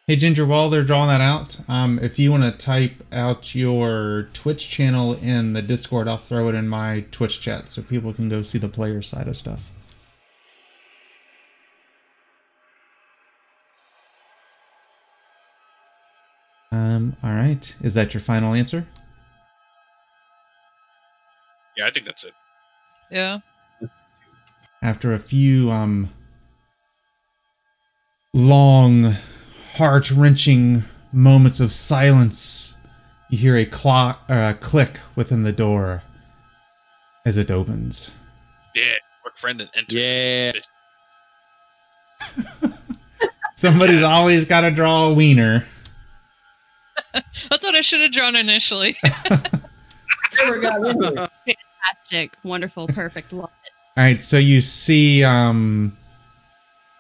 Hey 0.07 0.17
Ginger, 0.17 0.47
while 0.47 0.71
they're 0.71 0.85
drawing 0.85 1.09
that 1.09 1.21
out, 1.21 1.59
um, 1.69 1.99
if 1.99 2.19
you 2.19 2.31
want 2.31 2.45
to 2.45 2.51
type 2.51 3.05
out 3.13 3.55
your 3.55 4.31
Twitch 4.33 4.71
channel 4.71 5.13
in 5.13 5.53
the 5.53 5.61
Discord, 5.61 6.09
I'll 6.09 6.17
throw 6.17 6.49
it 6.49 6.55
in 6.55 6.67
my 6.67 7.05
Twitch 7.11 7.43
chat 7.43 7.69
so 7.69 7.83
people 7.83 8.15
can 8.15 8.31
go 8.31 8.41
see 8.41 8.57
the 8.57 8.71
player 8.71 9.03
side 9.03 9.29
of 9.29 9.37
stuff. 9.37 9.71
Um, 16.73 17.19
all 17.23 17.35
right. 17.35 17.75
Is 17.83 17.93
that 17.93 18.15
your 18.15 18.23
final 18.23 18.55
answer? 18.55 18.87
Yeah, 21.77 21.87
I 21.87 21.91
think 21.91 22.07
that's 22.07 22.25
it. 22.25 22.33
Yeah. 23.11 23.41
After 24.81 25.13
a 25.13 25.19
few 25.19 25.71
um 25.71 26.11
long, 28.37 29.15
heart-wrenching 29.77 30.85
moments 31.11 31.59
of 31.59 31.73
silence, 31.73 32.77
you 33.31 33.39
hear 33.39 33.57
a 33.57 33.65
clock 33.65 34.23
or 34.29 34.37
a 34.37 34.55
click 34.55 35.01
within 35.17 35.43
the 35.43 35.53
door 35.53 36.03
as 37.25 37.39
it 37.39 37.51
opens. 37.51 38.11
Yeah, 38.75 38.93
quick 39.23 39.39
friend 39.39 39.61
and 39.63 39.71
enter. 39.75 39.99
Yeah. 39.99 40.53
Somebody's 43.57 44.03
always 44.03 44.45
got 44.45 44.61
to 44.61 44.71
draw 44.71 45.07
a 45.07 45.15
wiener. 45.15 45.65
That's 47.15 47.65
what 47.65 47.75
I 47.75 47.81
should 47.81 48.03
have 48.03 48.13
drawn 48.13 48.37
initially. 48.37 48.99
Never 50.39 50.59
got 50.61 50.87
in 50.87 50.99
there. 50.99 51.29
Fantastic, 51.87 52.33
wonderful, 52.45 52.87
perfect. 52.89 53.33
Love 53.33 53.51
it. 53.65 53.71
All 53.97 54.05
right, 54.05 54.23
so 54.23 54.37
you 54.37 54.61
see 54.61 55.25
um, 55.25 55.97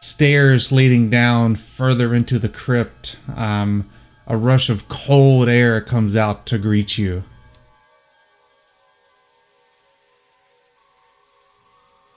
stairs 0.07 0.71
leading 0.71 1.11
down 1.11 1.57
further 1.57 2.15
into 2.15 2.39
the 2.39 2.49
crypt. 2.49 3.17
Um, 3.35 3.91
a 4.27 4.37
rush 4.37 4.69
of 4.69 4.89
cold 4.89 5.49
air 5.49 5.81
comes 5.81 6.17
out 6.17 6.47
to 6.47 6.59
greet 6.59 6.97
you. 6.99 7.25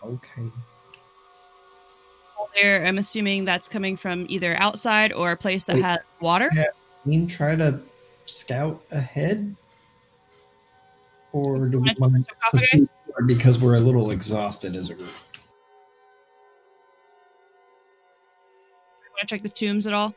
Okay. 0.04 0.44
There, 2.62 2.86
I'm 2.86 2.98
assuming 2.98 3.46
that's 3.46 3.70
coming 3.70 3.96
from 3.96 4.26
either 4.28 4.56
outside 4.58 5.14
or 5.14 5.32
a 5.32 5.38
place 5.38 5.66
that 5.66 5.76
Wait. 5.76 5.84
has 5.84 6.00
water. 6.20 6.50
Yeah. 6.54 6.66
Mean 7.06 7.28
try 7.28 7.56
to 7.56 7.80
scout 8.26 8.82
ahead, 8.92 9.56
or 11.32 11.68
do 11.68 11.80
we 11.80 11.94
Wanna 11.98 12.00
want 12.00 12.28
check 12.28 12.36
the 12.52 12.60
sarcophagus? 12.60 12.88
to 12.90 13.14
proceed 13.14 13.28
because 13.28 13.60
we're 13.60 13.78
a 13.78 13.80
little 13.80 14.12
exhausted 14.12 14.76
as 14.76 14.90
a 14.90 14.96
group? 14.96 15.10
Want 19.20 19.28
to 19.28 19.36
check 19.36 19.44
the 19.44 19.50
tombs 19.50 19.86
at 19.86 19.94
all? 19.94 20.16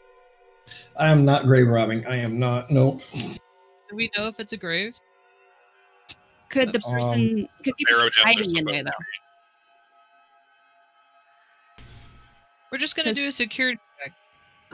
I 0.96 1.08
am 1.08 1.24
not 1.24 1.44
grave 1.46 1.66
robbing. 1.66 2.06
I 2.06 2.18
am 2.18 2.38
not. 2.38 2.70
No. 2.70 3.00
Do 3.16 3.96
we 3.96 4.12
know 4.16 4.28
if 4.28 4.38
it's 4.38 4.52
a 4.52 4.56
grave? 4.56 4.96
Could 6.50 6.72
the 6.72 6.80
Um, 6.86 6.92
person 6.94 7.48
could 7.64 7.76
people 7.76 7.96
be 8.04 8.10
hiding 8.22 8.56
in 8.56 8.64
there 8.64 8.84
though? 8.84 8.90
We're 12.70 12.78
just 12.78 12.94
gonna 12.94 13.12
do 13.12 13.26
a 13.26 13.32
security 13.32 13.80
check. 13.98 14.12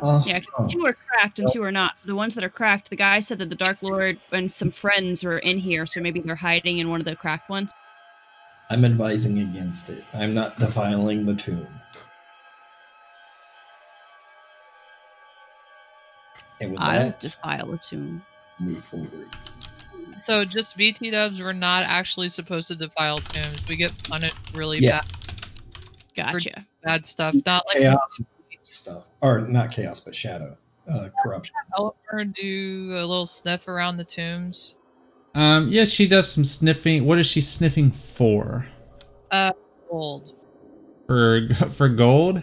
Uh, 0.02 0.22
Yeah, 0.26 0.40
'cause 0.40 0.70
two 0.72 0.84
are 0.84 0.92
cracked 0.92 1.38
and 1.38 1.48
two 1.50 1.62
are 1.62 1.72
not. 1.72 1.98
So 2.00 2.06
the 2.06 2.14
ones 2.14 2.34
that 2.34 2.44
are 2.44 2.50
cracked, 2.50 2.90
the 2.90 2.96
guy 2.96 3.20
said 3.20 3.38
that 3.38 3.48
the 3.48 3.56
Dark 3.56 3.82
Lord 3.82 4.20
and 4.30 4.52
some 4.52 4.70
friends 4.70 5.24
were 5.24 5.38
in 5.38 5.56
here, 5.58 5.86
so 5.86 6.00
maybe 6.02 6.20
they're 6.20 6.36
hiding 6.36 6.78
in 6.78 6.90
one 6.90 7.00
of 7.00 7.06
the 7.06 7.16
cracked 7.16 7.48
ones. 7.48 7.72
I'm 8.68 8.84
advising 8.84 9.38
against 9.38 9.88
it. 9.88 10.04
I'm 10.12 10.34
not 10.34 10.58
defiling 10.58 11.24
the 11.24 11.34
tomb. 11.34 11.66
And 16.60 16.72
with 16.72 16.80
I'll 16.80 17.06
that, 17.06 17.20
defile 17.20 17.72
a 17.72 17.78
tomb. 17.78 18.22
move 18.58 18.84
forward. 18.84 19.28
So 20.22 20.44
just 20.44 20.76
VT 20.76 21.10
dubs, 21.12 21.40
we're 21.40 21.52
not 21.52 21.84
actually 21.84 22.28
supposed 22.28 22.68
to 22.68 22.74
defile 22.74 23.18
tombs. 23.18 23.66
We 23.68 23.76
get 23.76 23.92
punished 24.08 24.36
really 24.54 24.78
Yeah. 24.80 25.00
bad, 25.00 25.06
Gotcha. 26.14 26.66
bad 26.82 27.06
stuff. 27.06 27.34
Not 27.46 27.64
like 27.68 27.82
Chaos 27.82 28.20
stuff, 28.64 29.08
or 29.22 29.40
not 29.40 29.70
chaos, 29.72 29.98
but 30.00 30.14
shadow, 30.14 30.56
uh, 30.90 31.08
corruption. 31.22 31.54
Eleanor 31.76 32.24
do 32.34 32.92
a 32.96 33.04
little 33.04 33.26
sniff 33.26 33.66
around 33.66 33.96
the 33.96 34.04
tombs. 34.04 34.76
Um, 35.34 35.68
yes, 35.68 35.88
she 35.88 36.06
does 36.06 36.30
some 36.30 36.44
sniffing. 36.44 37.04
What 37.06 37.18
is 37.18 37.26
she 37.26 37.40
sniffing 37.40 37.90
for? 37.90 38.66
Uh, 39.30 39.52
Gold. 39.90 40.32
For 41.06 41.48
for 41.70 41.88
gold? 41.88 42.42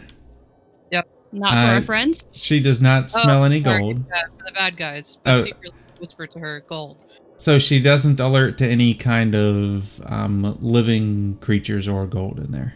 Not 1.36 1.50
for 1.52 1.56
our 1.70 1.74
Uh, 1.76 1.80
friends. 1.82 2.28
She 2.32 2.60
does 2.60 2.80
not 2.80 3.10
smell 3.10 3.40
Oh, 3.40 3.44
any 3.44 3.62
sorry. 3.62 3.78
gold. 3.80 4.04
Yeah, 4.08 4.22
for 4.38 4.44
the 4.46 4.52
bad 4.52 4.76
guys. 4.76 5.18
But 5.22 5.34
Oh. 5.34 5.44
secretly 5.44 5.78
whisper 6.00 6.26
to 6.26 6.38
her 6.38 6.60
gold. 6.66 6.96
So 7.36 7.58
she 7.58 7.80
doesn't 7.80 8.18
alert 8.18 8.56
to 8.58 8.66
any 8.68 8.94
kind 8.94 9.34
of 9.34 10.00
um, 10.06 10.56
living 10.60 11.36
creatures 11.40 11.86
or 11.86 12.06
gold 12.06 12.38
in 12.40 12.50
there. 12.52 12.74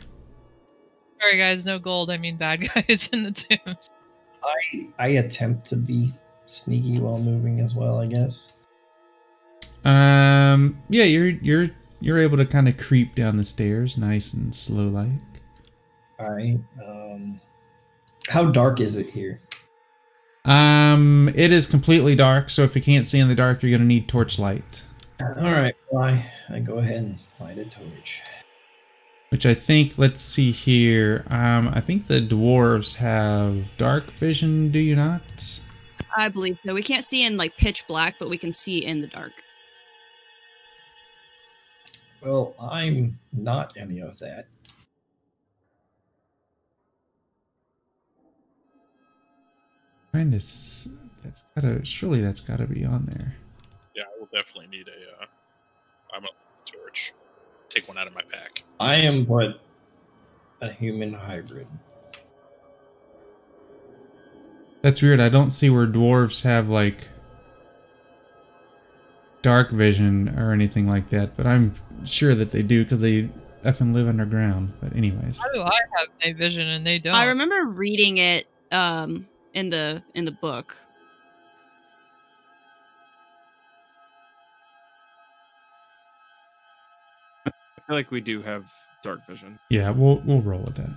Sorry 1.20 1.38
guys, 1.38 1.64
no 1.64 1.78
gold. 1.78 2.10
I 2.10 2.18
mean 2.18 2.36
bad 2.36 2.60
guys 2.74 3.08
in 3.12 3.22
the 3.24 3.32
tombs. 3.32 3.90
I 4.44 4.88
I 4.98 5.08
attempt 5.08 5.64
to 5.66 5.76
be 5.76 6.12
sneaky 6.46 6.98
while 7.00 7.18
moving 7.18 7.60
as 7.60 7.74
well. 7.74 7.98
I 8.00 8.06
guess. 8.06 8.52
Um, 9.84 10.82
yeah, 10.90 11.04
you're 11.04 11.28
you're 11.28 11.68
you're 12.00 12.18
able 12.18 12.36
to 12.36 12.46
kind 12.46 12.68
of 12.68 12.76
creep 12.76 13.14
down 13.14 13.36
the 13.36 13.44
stairs, 13.44 13.96
nice 13.96 14.32
and 14.34 14.54
slow 14.54 14.88
like. 14.88 15.08
All 16.18 16.30
right. 16.32 16.58
Um, 16.86 17.40
how 18.30 18.44
dark 18.44 18.80
is 18.80 18.96
it 18.96 19.10
here? 19.10 19.40
Um, 20.44 21.30
it 21.34 21.52
is 21.52 21.66
completely 21.66 22.14
dark, 22.14 22.48
so 22.48 22.62
if 22.62 22.74
you 22.74 22.80
can't 22.80 23.06
see 23.06 23.18
in 23.18 23.28
the 23.28 23.34
dark, 23.34 23.62
you're 23.62 23.72
gonna 23.72 23.84
need 23.84 24.08
torchlight, 24.08 24.82
All 25.20 25.34
right. 25.34 25.74
Well, 25.90 26.04
I, 26.04 26.24
I 26.48 26.60
go 26.60 26.78
ahead 26.78 26.96
and 26.96 27.18
light 27.40 27.58
a 27.58 27.64
torch. 27.64 28.22
which 29.30 29.44
I 29.44 29.54
think. 29.54 29.98
Let's 29.98 30.22
see 30.22 30.50
here. 30.52 31.24
Um, 31.28 31.68
I 31.74 31.80
think 31.80 32.06
the 32.06 32.20
dwarves 32.20 32.96
have 32.96 33.76
dark 33.76 34.04
vision. 34.12 34.70
Do 34.70 34.78
you 34.78 34.96
not? 34.96 35.60
I 36.16 36.28
believe 36.28 36.60
so. 36.60 36.72
We 36.72 36.82
can't 36.82 37.04
see 37.04 37.26
in 37.26 37.36
like 37.36 37.56
pitch 37.56 37.86
black, 37.86 38.16
but 38.18 38.30
we 38.30 38.38
can 38.38 38.52
see 38.52 38.84
in 38.84 39.00
the 39.00 39.06
dark. 39.08 39.32
Well, 42.22 42.54
I'm 42.60 43.18
not 43.32 43.76
any 43.76 44.00
of 44.00 44.18
that. 44.20 44.46
Trying 50.12 50.30
to. 50.32 50.36
s- 50.38 50.88
That's 51.24 51.44
gotta. 51.54 51.84
Surely 51.84 52.20
that's 52.20 52.40
gotta 52.40 52.66
be 52.66 52.84
on 52.84 53.06
there. 53.06 53.36
Yeah, 53.94 54.04
I 54.04 54.18
will 54.18 54.28
definitely 54.32 54.68
need 54.76 54.88
a. 54.88 55.22
Uh, 55.22 55.26
I'm 56.14 56.24
a 56.24 56.28
torch. 56.66 57.12
Take 57.68 57.86
one 57.88 57.96
out 57.98 58.06
of 58.06 58.14
my 58.14 58.22
pack. 58.22 58.64
I 58.80 58.96
am 58.96 59.24
but 59.24 59.60
a 60.60 60.70
human 60.72 61.12
hybrid. 61.12 61.66
That's 64.82 65.02
weird. 65.02 65.20
I 65.20 65.28
don't 65.28 65.50
see 65.50 65.68
where 65.70 65.86
dwarves 65.86 66.42
have 66.44 66.68
like 66.68 67.08
dark 69.42 69.70
vision 69.70 70.34
or 70.38 70.52
anything 70.52 70.88
like 70.88 71.10
that, 71.10 71.36
but 71.36 71.46
I'm 71.46 71.74
sure 72.04 72.34
that 72.34 72.50
they 72.50 72.62
do 72.62 72.82
because 72.82 73.00
they 73.02 73.28
effing 73.64 73.92
live 73.94 74.08
underground. 74.08 74.72
But 74.80 74.96
anyways, 74.96 75.38
How 75.38 75.52
do 75.52 75.60
I 75.62 75.78
have 75.98 76.08
night 76.24 76.36
vision 76.36 76.66
and 76.66 76.86
they 76.86 76.98
don't? 76.98 77.14
I 77.14 77.26
remember 77.26 77.66
reading 77.70 78.18
it 78.18 78.46
um 78.72 79.26
in 79.54 79.70
the 79.70 80.02
in 80.14 80.24
the 80.24 80.32
book. 80.32 80.76
I 87.46 87.50
feel 87.86 87.96
like 87.96 88.10
we 88.10 88.20
do 88.20 88.42
have 88.42 88.72
dark 89.02 89.26
vision. 89.26 89.58
yeah, 89.70 89.90
we'll 89.90 90.20
we'll 90.24 90.42
roll 90.42 90.60
with 90.60 90.76
that. 90.76 90.90
All 90.90 90.96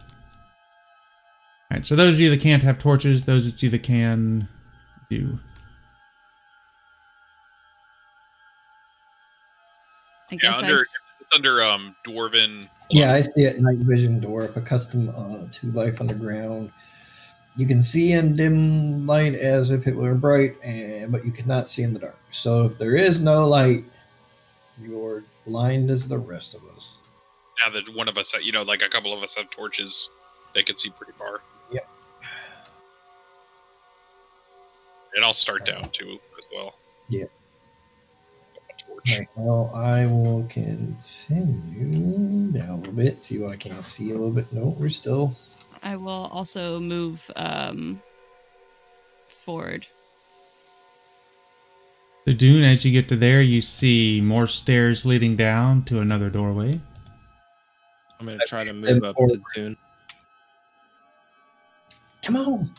right. 1.72 1.86
So 1.86 1.96
those 1.96 2.16
of 2.16 2.20
you 2.20 2.30
that 2.30 2.42
can't 2.42 2.62
have 2.64 2.78
torches, 2.78 3.24
those 3.26 3.48
of 3.48 3.62
you 3.64 3.70
that 3.70 3.84
can, 3.84 4.48
do. 5.10 5.40
I 10.32 10.36
guess 10.36 10.56
I 10.56 10.60
under 10.60 10.74
s- 10.80 11.04
it's 11.20 11.34
under 11.34 11.64
um 11.64 11.96
dwarven. 12.06 12.68
Yeah, 12.92 13.14
I 13.14 13.22
see 13.22 13.44
it. 13.44 13.60
Night 13.60 13.78
vision 13.80 14.20
dwarf, 14.22 14.56
accustomed 14.56 15.10
uh, 15.10 15.48
to 15.50 15.72
life 15.72 16.00
underground. 16.02 16.72
You 17.56 17.68
can 17.68 17.82
see 17.82 18.14
in 18.14 18.36
dim 18.36 19.06
light 19.06 19.36
as 19.36 19.70
if 19.70 19.86
it 19.86 19.96
were 19.96 20.16
bright, 20.16 20.56
and 20.64 21.12
but 21.12 21.26
you 21.26 21.32
cannot 21.32 21.70
see 21.70 21.84
in 21.84 21.94
the 21.94 22.00
dark. 22.00 22.18
So 22.32 22.64
if 22.64 22.78
there 22.78 22.96
is 22.96 23.22
no 23.22 23.48
light, 23.48 23.84
you're 24.82 25.24
blind 25.46 25.92
as 25.92 26.08
the 26.08 26.18
rest 26.18 26.56
of 26.56 26.62
us. 26.76 26.98
Now 27.64 27.72
that 27.74 27.96
one 27.96 28.08
of 28.10 28.18
us, 28.18 28.34
uh, 28.34 28.40
you 28.40 28.52
know, 28.52 28.64
like 28.64 28.82
a 28.82 28.90
couple 28.90 29.14
of 29.14 29.22
us 29.22 29.36
have 29.36 29.50
torches, 29.52 30.10
they 30.56 30.64
can 30.64 30.78
see 30.78 30.90
pretty 30.90 31.14
far. 31.14 31.42
Yep. 31.72 31.88
And 35.16 35.24
I'll 35.24 35.34
start 35.34 35.62
uh, 35.62 35.74
down 35.74 35.90
too 35.92 36.20
as 36.38 36.46
well. 36.54 36.74
Yep. 37.10 37.30
Right, 39.06 39.28
well, 39.36 39.70
I 39.76 40.06
will 40.06 40.48
continue 40.50 41.92
down 42.52 42.70
a 42.70 42.76
little 42.78 42.94
bit, 42.94 43.22
see 43.22 43.38
what 43.38 43.52
I 43.52 43.58
can 43.58 43.84
see 43.84 44.12
a 44.12 44.14
little 44.14 44.32
bit. 44.32 44.52
No, 44.54 44.76
we're 44.80 44.88
still. 44.88 45.38
I 45.84 45.96
will 45.98 46.30
also 46.32 46.80
move 46.80 47.30
um 47.36 48.02
forward. 49.28 49.86
The 52.26 52.34
Dune, 52.34 52.64
as 52.64 52.86
you 52.86 52.92
get 52.94 53.10
to 53.10 53.18
there, 53.18 53.42
you 53.42 53.62
see 53.62 54.22
more 54.22 54.48
stairs 54.48 55.06
leading 55.06 55.36
down 55.36 55.84
to 55.86 56.00
another 56.00 56.30
doorway. 56.30 56.80
I'm 58.20 58.26
gonna 58.26 58.40
try 58.48 58.64
to 58.64 58.72
move 58.72 59.04
up 59.04 59.04
to 59.04 59.14
forward. 59.14 59.42
Dune. 59.54 59.78
Come 62.22 62.38
on. 62.38 62.72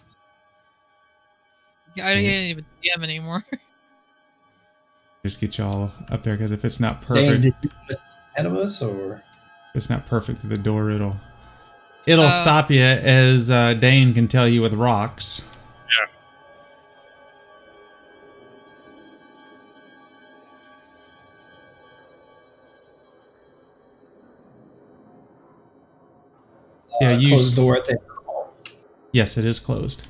Yeah, 1.94 2.08
I 2.08 2.14
can't 2.14 2.26
even 2.26 2.64
DM 2.82 3.02
anymore. 3.04 3.44
Just 5.22 5.40
get 5.40 5.58
y'all 5.58 5.92
up 6.10 6.22
there 6.22 6.36
because 6.36 6.50
if 6.50 6.64
it's 6.64 6.80
not 6.80 7.00
Dang, 7.00 7.08
perfect, 7.08 7.42
did 7.42 7.54
you 7.62 7.70
put 7.86 7.96
ahead 8.34 8.46
of 8.46 8.56
us, 8.56 8.82
or 8.82 9.22
if 9.70 9.76
it's 9.76 9.90
not 9.90 10.06
perfect 10.06 10.38
through 10.38 10.50
the 10.50 10.58
door, 10.58 10.90
it'll 10.90 11.16
it'll 12.06 12.26
Oh. 12.26 12.30
stop 12.42 12.70
you, 12.70 12.82
as 12.82 13.50
uh, 13.50 13.74
Dane 13.74 14.14
can 14.14 14.28
tell 14.28 14.48
you 14.48 14.62
with 14.62 14.74
rocks. 14.74 15.42
Yeah, 27.00 27.12
uh, 27.14 27.18
you 27.18 27.28
close 27.30 27.56
the 27.56 27.62
door 27.62 27.76
at 27.76 27.84
the 27.86 27.98
Yes, 29.12 29.36
it 29.36 29.44
is 29.44 29.58
closed. 29.60 30.06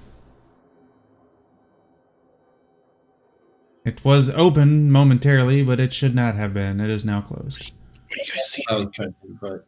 It 3.84 4.02
was 4.02 4.30
open 4.30 4.90
momentarily, 4.90 5.62
but 5.62 5.78
it 5.78 5.92
should 5.92 6.14
not 6.14 6.36
have 6.36 6.54
been. 6.54 6.80
It 6.80 6.88
is 6.88 7.04
now 7.04 7.20
closed. 7.20 7.70
What 8.08 8.10
do 8.16 8.20
you 8.20 8.32
guys 8.32 8.50
see? 8.50 8.64
I 8.68 8.76
was 8.76 8.90
thinking, 8.96 9.38
but 9.40 9.66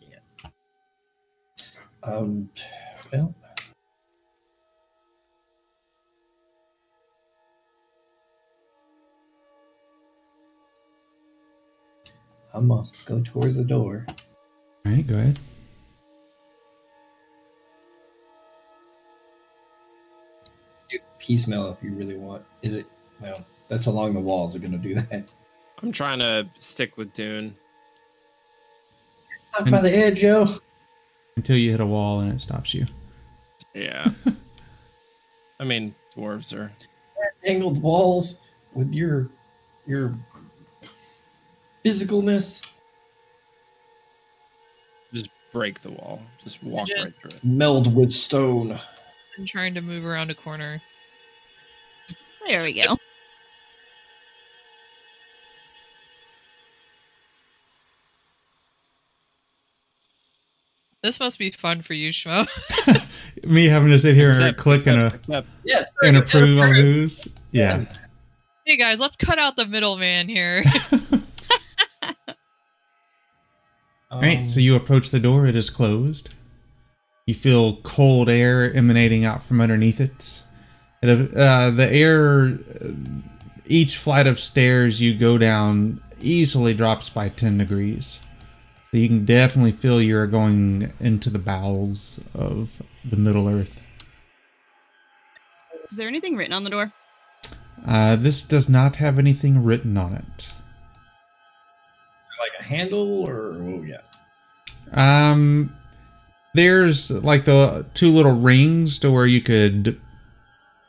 yeah. 0.00 0.50
Um, 2.06 2.48
well, 3.12 3.34
I'm 12.54 12.68
gonna 12.68 12.88
go 13.04 13.22
towards 13.22 13.56
the 13.56 13.64
door. 13.64 14.06
All 14.08 14.92
right, 14.92 15.04
go 15.04 15.16
ahead. 15.16 15.38
You 20.90 21.00
piecemeal 21.18 21.70
if 21.70 21.82
you 21.82 21.90
really 21.90 22.16
want. 22.16 22.44
Is 22.62 22.76
it? 22.76 22.86
Well, 23.20 23.44
that's 23.66 23.86
along 23.86 24.14
the 24.14 24.20
walls. 24.20 24.54
Are 24.54 24.60
gonna 24.60 24.78
do 24.78 24.94
that. 24.94 25.28
I'm 25.82 25.90
trying 25.90 26.20
to 26.20 26.48
stick 26.54 26.96
with 26.96 27.12
Dune. 27.14 27.54
Stuck 29.50 29.70
by 29.70 29.80
the 29.80 29.94
edge, 29.94 30.20
Joe. 30.20 30.46
Until 31.36 31.56
you 31.56 31.70
hit 31.70 31.80
a 31.80 31.86
wall 31.86 32.20
and 32.20 32.32
it 32.32 32.40
stops 32.40 32.72
you. 32.72 32.86
Yeah. 33.74 34.10
I 35.60 35.64
mean, 35.64 35.94
dwarves 36.16 36.56
are. 36.56 36.72
Angled 37.44 37.80
walls 37.82 38.40
with 38.74 38.94
your 38.94 39.28
your 39.86 40.14
physicalness. 41.84 42.68
Just 45.12 45.30
break 45.52 45.80
the 45.80 45.90
wall. 45.90 46.22
Just 46.42 46.62
walk 46.64 46.88
Legit. 46.88 47.04
right 47.04 47.14
through 47.14 47.30
it. 47.30 47.44
meld 47.44 47.94
with 47.94 48.10
stone. 48.10 48.78
I'm 49.38 49.44
trying 49.44 49.74
to 49.74 49.82
move 49.82 50.04
around 50.04 50.30
a 50.30 50.34
corner. 50.34 50.80
There 52.46 52.62
we 52.62 52.72
go. 52.72 52.98
This 61.06 61.20
must 61.20 61.38
be 61.38 61.52
fun 61.52 61.82
for 61.82 61.94
you, 61.94 62.10
Schmo. 62.10 62.48
Me 63.46 63.66
having 63.66 63.90
to 63.90 63.98
sit 64.00 64.16
here 64.16 64.30
and 64.30 64.38
Except- 64.38 64.58
click 64.58 64.88
and, 64.88 65.02
uh, 65.02 65.10
except- 65.14 65.46
Yes. 65.64 65.86
and 66.02 66.16
approve 66.16 66.58
on 66.58 66.74
the 66.74 66.82
moves. 66.82 67.28
Yeah. 67.52 67.84
hey 68.64 68.76
guys, 68.76 68.98
let's 68.98 69.14
cut 69.16 69.38
out 69.38 69.54
the 69.54 69.66
middleman 69.66 70.28
here. 70.28 70.64
All 74.10 74.20
right, 74.20 74.44
so 74.44 74.58
you 74.58 74.74
approach 74.74 75.10
the 75.10 75.20
door. 75.20 75.46
It 75.46 75.54
is 75.54 75.70
closed. 75.70 76.34
You 77.24 77.34
feel 77.34 77.76
cold 77.76 78.28
air 78.28 78.72
emanating 78.74 79.24
out 79.24 79.44
from 79.44 79.60
underneath 79.60 80.00
it. 80.00 80.42
The, 81.02 81.30
uh, 81.40 81.70
the 81.70 81.88
air, 81.92 82.58
uh, 82.84 82.88
each 83.66 83.96
flight 83.96 84.26
of 84.26 84.40
stairs 84.40 85.00
you 85.00 85.14
go 85.14 85.38
down 85.38 86.02
easily 86.20 86.74
drops 86.74 87.08
by 87.08 87.28
10 87.28 87.58
degrees. 87.58 88.18
So 88.96 89.00
you 89.00 89.08
can 89.08 89.26
definitely 89.26 89.72
feel 89.72 90.00
you're 90.00 90.26
going 90.26 90.90
into 91.00 91.28
the 91.28 91.38
bowels 91.38 92.18
of 92.32 92.80
the 93.04 93.18
Middle 93.18 93.46
Earth. 93.46 93.82
Is 95.90 95.98
there 95.98 96.08
anything 96.08 96.34
written 96.34 96.54
on 96.54 96.64
the 96.64 96.70
door? 96.70 96.90
Uh, 97.86 98.16
this 98.16 98.42
does 98.42 98.70
not 98.70 98.96
have 98.96 99.18
anything 99.18 99.62
written 99.62 99.98
on 99.98 100.14
it. 100.14 100.50
like 102.40 102.52
a 102.58 102.64
handle 102.64 103.28
or 103.28 103.58
oh 103.60 103.84
yeah. 103.84 104.00
Um, 104.94 105.76
there's 106.54 107.10
like 107.10 107.44
the 107.44 107.84
two 107.92 108.10
little 108.10 108.32
rings 108.32 108.98
to 109.00 109.12
where 109.12 109.26
you 109.26 109.42
could 109.42 110.00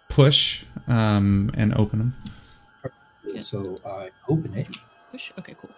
push 0.08 0.64
um, 0.88 1.52
and 1.56 1.74
open 1.74 2.00
them. 2.00 3.42
So 3.42 3.76
I 3.86 4.12
open 4.30 4.54
it. 4.54 4.70
Push. 5.12 5.34
Okay, 5.38 5.56
cool. 5.60 5.72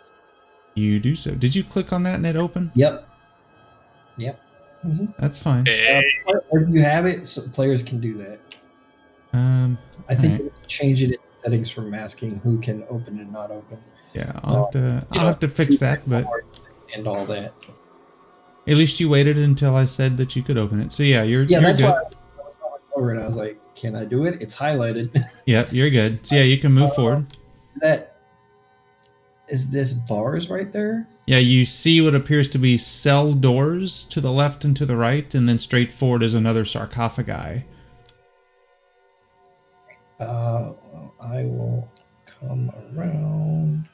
You 0.79 0.99
do 0.99 1.15
so. 1.15 1.31
Did 1.31 1.55
you 1.55 1.63
click 1.63 1.91
on 1.93 2.03
that 2.03 2.15
and 2.15 2.25
it 2.25 2.35
open? 2.35 2.71
Yep. 2.75 3.07
Yep. 4.17 4.39
hmm 4.81 5.05
That's 5.17 5.39
fine. 5.39 5.65
Hey, 5.65 6.03
or, 6.25 6.43
or 6.49 6.61
you 6.61 6.81
have 6.81 7.05
it 7.05 7.27
so 7.27 7.41
players 7.53 7.83
can 7.83 7.99
do 7.99 8.17
that? 8.17 8.39
Um, 9.33 9.77
I 10.09 10.15
think 10.15 10.33
Alright. 10.39 10.53
we 10.61 10.65
change 10.67 11.03
it 11.03 11.11
in 11.11 11.17
settings 11.33 11.69
from 11.69 11.89
masking 11.89 12.37
who 12.39 12.59
can 12.59 12.83
open 12.89 13.19
and 13.19 13.31
not 13.31 13.51
open. 13.51 13.77
yeah, 14.13 14.39
I'll 14.43 14.63
have 14.65 14.71
to. 14.71 15.07
I'll 15.11 15.19
know, 15.19 15.25
have 15.27 15.39
to 15.39 15.47
fix 15.47 15.77
that. 15.79 16.07
But 16.09 16.25
and 16.95 17.07
all 17.07 17.25
that. 17.27 17.53
at 18.67 18.75
least 18.75 18.99
you 18.99 19.07
waited 19.09 19.37
until 19.37 19.75
I 19.75 19.85
said 19.85 20.17
that 20.17 20.35
you 20.35 20.41
could 20.43 20.57
open 20.57 20.79
it. 20.81 20.91
So 20.91 21.03
yeah, 21.03 21.23
you're. 21.23 21.43
Yeah, 21.43 21.59
you're 21.59 21.61
that's 21.61 21.81
good. 21.81 21.89
why 21.89 21.99
I 21.99 22.43
was 22.43 22.55
going 22.55 22.81
over 22.95 23.11
and 23.11 23.21
I 23.21 23.25
was 23.25 23.37
like, 23.37 23.59
"Can 23.75 23.95
I 23.95 24.05
do 24.05 24.25
it?" 24.25 24.41
It's 24.41 24.55
highlighted. 24.55 25.15
Yep, 25.45 25.71
you're 25.73 25.89
good. 25.89 26.25
So 26.25 26.35
yeah, 26.35 26.43
you 26.43 26.57
can 26.57 26.71
move 26.73 26.93
forward. 26.95 27.25
that 27.81 28.15
is 29.49 29.69
this 29.69 29.93
bars 29.93 30.49
right 30.49 30.71
there. 30.71 31.07
Yeah, 31.25 31.39
you 31.39 31.65
see 31.65 32.01
what 32.01 32.15
appears 32.15 32.47
to 32.49 32.57
be 32.57 32.77
cell 32.77 33.33
doors 33.33 34.03
to 34.05 34.21
the 34.21 34.31
left 34.31 34.63
and 34.63 34.75
to 34.77 34.85
the 34.85 34.95
right, 34.95 35.33
and 35.33 35.47
then 35.47 35.57
straight 35.57 35.91
forward 35.91 36.23
is 36.23 36.33
another 36.33 36.65
sarcophagi. 36.65 37.65
Uh, 40.19 40.73
I 41.19 41.43
will 41.43 41.89
come 42.25 42.71
around. 42.95 43.87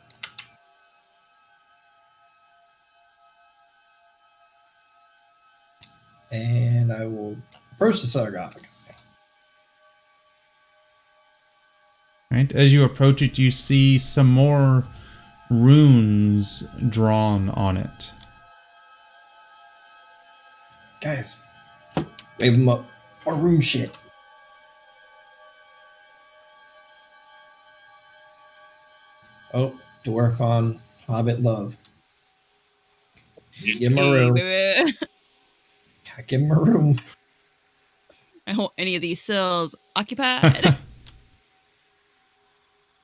And 6.32 6.92
I 6.92 7.06
will 7.06 7.38
approach 7.74 8.02
the 8.02 8.08
sarcophagus. 8.08 8.64
Right 12.32 12.52
as 12.54 12.74
you 12.74 12.84
approach 12.84 13.22
it, 13.22 13.38
you 13.38 13.52
see 13.52 13.98
some 13.98 14.30
more 14.30 14.84
runes 15.50 16.62
drawn 16.90 17.50
on 17.50 17.78
it. 17.78 18.12
Guys, 21.02 21.44
wave 22.40 22.54
them 22.54 22.70
up. 22.70 22.86
More 23.26 23.36
room 23.36 23.62
shit. 23.62 23.98
Oh, 29.54 29.74
dwarf 30.04 30.40
on 30.42 30.80
Hobbit 31.08 31.42
love. 31.42 31.78
Give 33.64 33.92
him 33.92 33.98
a 33.98 34.12
room. 34.12 34.36
Give 36.28 36.42
him 36.42 36.52
a 36.52 36.60
room. 36.60 36.98
I 38.48 38.52
don't 38.52 38.60
want 38.60 38.74
any 38.78 38.96
of 38.96 39.02
these 39.02 39.22
cells 39.22 39.76
occupied. 39.96 40.76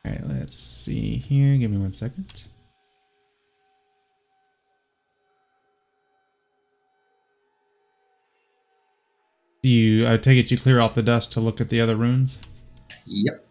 All 0.06 0.12
right, 0.12 0.28
let's 0.28 0.56
see 0.56 1.18
here. 1.18 1.58
Give 1.58 1.70
me 1.72 1.78
one 1.78 1.94
second. 1.94 2.44
Do 9.64 9.70
you? 9.70 10.08
I 10.12 10.18
take 10.18 10.40
it 10.40 10.50
you 10.50 10.58
clear 10.58 10.80
off 10.80 10.96
the 10.96 11.04
dust 11.04 11.32
to 11.34 11.40
look 11.40 11.62
at 11.62 11.70
the 11.70 11.80
other 11.82 11.96
runes. 11.96 12.40
Yep. 13.06 13.46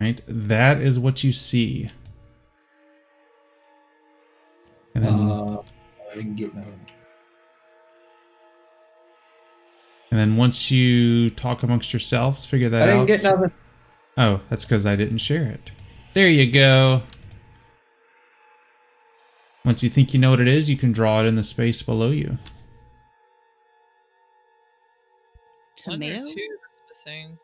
Right, 0.00 0.20
that 0.26 0.80
is 0.80 0.98
what 0.98 1.24
you 1.24 1.32
see. 1.32 1.88
And 4.94 5.04
then, 5.04 5.12
Uh, 5.12 5.62
I 6.10 6.14
didn't 6.14 6.36
get 6.36 6.54
nothing. 6.54 6.80
And 10.18 10.32
then 10.32 10.36
once 10.36 10.68
you 10.68 11.30
talk 11.30 11.62
amongst 11.62 11.92
yourselves, 11.92 12.44
figure 12.44 12.68
that 12.70 12.82
I 12.82 12.86
didn't 12.86 13.02
out. 13.02 13.06
get 13.06 13.22
nothing. 13.22 13.52
Oh, 14.16 14.40
that's 14.50 14.64
because 14.64 14.84
I 14.84 14.96
didn't 14.96 15.18
share 15.18 15.44
it. 15.44 15.70
There 16.12 16.28
you 16.28 16.50
go. 16.50 17.02
Once 19.64 19.84
you 19.84 19.88
think 19.88 20.12
you 20.12 20.18
know 20.18 20.30
what 20.30 20.40
it 20.40 20.48
is, 20.48 20.68
you 20.68 20.76
can 20.76 20.90
draw 20.90 21.20
it 21.20 21.26
in 21.26 21.36
the 21.36 21.44
space 21.44 21.82
below 21.82 22.10
you. 22.10 22.36
Tomato? 25.76 26.24
two 26.24 26.24
that's 26.24 27.06
missing. 27.06 27.38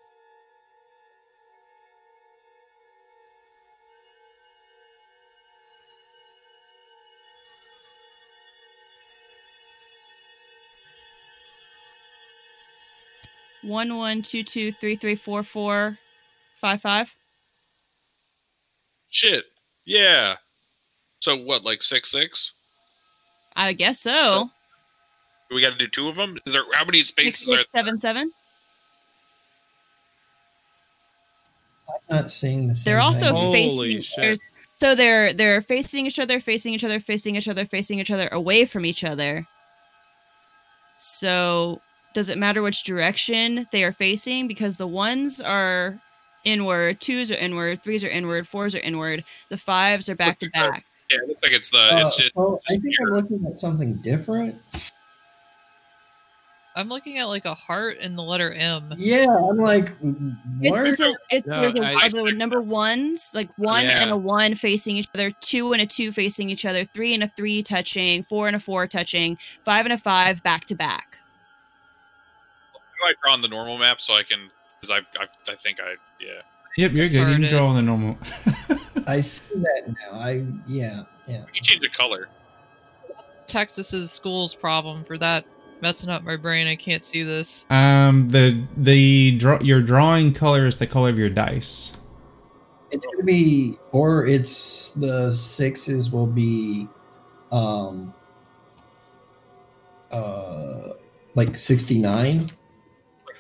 One 13.65 13.97
one 13.97 14.23
two 14.23 14.43
two 14.43 14.73
three 14.73 14.97
three 14.97 15.15
four 15.17 15.43
four 15.43 15.99
five 16.55 16.81
five. 16.81 17.15
Shit. 19.11 19.45
Yeah. 19.85 20.37
So 21.21 21.37
what, 21.37 21.65
like 21.65 21.83
six 21.83 22.11
six? 22.11 22.53
I 23.57 23.73
guess 23.73 24.01
so. 24.01 24.11
So- 24.15 24.51
We 25.55 25.61
got 25.61 25.73
to 25.73 25.79
do 25.79 25.87
two 25.87 26.09
of 26.09 26.17
them. 26.17 26.39
Is 26.47 26.53
there 26.53 26.65
how 26.75 26.85
many 26.85 26.99
Six 26.99 27.09
spaces 27.09 27.51
are 27.51 27.59
six 27.59 27.71
seven 27.73 27.99
seven. 27.99 28.31
I'm 32.11 32.17
not 32.17 32.31
seeing 32.31 32.69
the 32.69 32.75
same 32.75 32.85
They're 32.85 33.01
also 33.01 33.27
thing. 33.27 33.35
Holy 33.71 33.95
facing. 33.97 34.03
shit. 34.03 34.17
they're- 34.17 34.37
So 34.75 34.95
they're 34.95 35.33
they're 35.33 35.61
facing 35.63 36.07
each 36.07 36.19
other, 36.19 36.41
facing 36.41 36.75
each 36.75 36.83
other, 36.85 36.99
facing 36.99 37.37
each 37.37 37.49
other, 37.49 37.65
facing 37.65 38.01
each 38.01 38.11
other, 38.11 38.29
away 38.33 38.65
from 38.67 38.85
each 38.85 39.05
other. 39.05 39.47
So 40.99 41.81
does 42.15 42.29
it 42.31 42.39
matter 42.39 42.63
which 42.63 42.85
direction 42.85 43.67
they 43.73 43.85
are 43.85 43.93
facing? 43.93 44.49
Because 44.49 44.77
the 44.79 44.87
ones 44.87 45.41
are 45.41 46.01
inward, 46.45 47.01
twos 47.01 47.31
are 47.31 47.37
inward, 47.37 47.83
threes 47.83 48.05
are 48.05 48.09
inward, 48.09 48.49
fours 48.49 48.75
are 48.75 48.81
inward. 48.81 49.25
The 49.51 49.59
fives 49.59 50.09
are 50.09 50.15
back 50.15 50.39
to 50.39 50.49
back. 50.51 50.87
Yeah, 51.11 51.19
it 51.23 51.29
looks 51.29 51.43
like 51.43 51.53
it's 51.53 51.71
the 51.71 51.79
Uh, 51.79 52.07
it's 52.07 52.19
it, 52.21 52.33
well, 52.35 52.61
I 52.69 52.75
just 52.75 52.83
think 52.83 52.95
I'm 53.01 53.15
looking 53.15 53.45
at 53.47 53.57
something 53.57 53.95
different. 53.97 54.55
I'm 56.77 56.89
looking 56.89 57.19
at 57.19 57.25
like 57.27 57.45
a 57.45 57.55
heart 57.55 57.99
and 58.01 58.19
the 58.19 58.23
letter 58.23 58.53
M. 58.53 58.93
Yeah, 58.97 59.27
I'm 59.29 59.59
like, 59.59 59.91
It, 60.61 60.73
what? 60.73 60.87
it's 60.89 60.99
a, 60.99 61.15
it's 61.31 61.47
No, 61.47 61.61
there's 61.61 61.75
a, 62.15 62.19
I- 62.19 62.31
number 62.33 62.61
ones 62.61 63.31
like 63.33 63.49
one 63.57 63.85
and 63.87 64.11
a 64.11 64.17
one 64.17 64.57
facing 64.57 64.97
each 64.97 65.09
other, 65.15 65.31
two 65.41 65.73
and 65.73 65.81
a 65.83 65.87
two 65.87 66.11
facing 66.11 66.51
each 66.51 66.65
other, 66.65 66.85
three 66.85 67.15
and 67.15 67.23
a 67.23 67.29
three 67.29 67.63
touching, 67.63 68.23
four 68.25 68.49
and 68.49 68.57
a 68.57 68.59
four 68.59 68.89
touching, 68.89 69.39
five 69.65 69.87
and 69.87 69.93
a 69.93 69.99
five 69.99 70.43
back 70.43 70.65
to 70.65 70.75
back. 70.75 71.21
I 73.05 73.15
draw 73.23 73.33
on 73.33 73.41
the 73.41 73.49
normal 73.49 73.79
map 73.79 74.01
so 74.01 74.15
I 74.15 74.23
can 74.23 74.51
because 74.81 74.91
I, 74.91 75.23
I 75.23 75.27
I 75.51 75.55
think 75.55 75.81
I 75.81 75.95
yeah. 76.21 76.41
Yep, 76.77 76.93
you're 76.93 77.09
good. 77.09 77.19
You 77.29 77.35
can 77.35 77.43
Retarded. 77.43 77.49
draw 77.51 77.67
on 77.69 77.77
the 77.77 77.83
normal. 77.83 78.19
I 79.07 79.21
see 79.21 79.45
that 79.55 79.83
now. 79.89 80.19
I 80.19 80.45
yeah 80.67 81.03
yeah. 81.29 81.45
You 81.55 81.61
change 81.61 81.81
the 81.81 81.89
color. 81.89 82.29
Texas's 83.47 84.11
school's 84.11 84.55
problem 84.55 85.05
for 85.05 85.19
that 85.19 85.45
messing 85.81 86.09
up 86.11 86.23
my 86.25 86.37
brain. 86.37 86.67
I 86.67 86.77
can't 86.77 87.05
see 87.05 87.23
this. 87.23 87.67
um, 87.71 88.29
the 88.29 88.65
the 88.77 89.37
draw 89.39 89.61
your 89.61 89.81
drawing 89.83 90.33
color 90.33 90.67
is 90.67 90.79
the 90.79 90.87
color 90.87 91.11
of 91.11 91.19
your 91.19 91.29
dice. 91.31 91.97
It's 92.91 93.05
gonna 93.07 93.25
be, 93.25 93.77
or 93.93 94.25
it's 94.27 94.93
the 94.93 95.33
sixes 95.33 96.11
will 96.11 96.27
be, 96.29 96.89
um, 97.53 98.15
uh, 100.11 100.91
like 101.35 101.59
sixty 101.59 101.99
nine. 101.99 102.51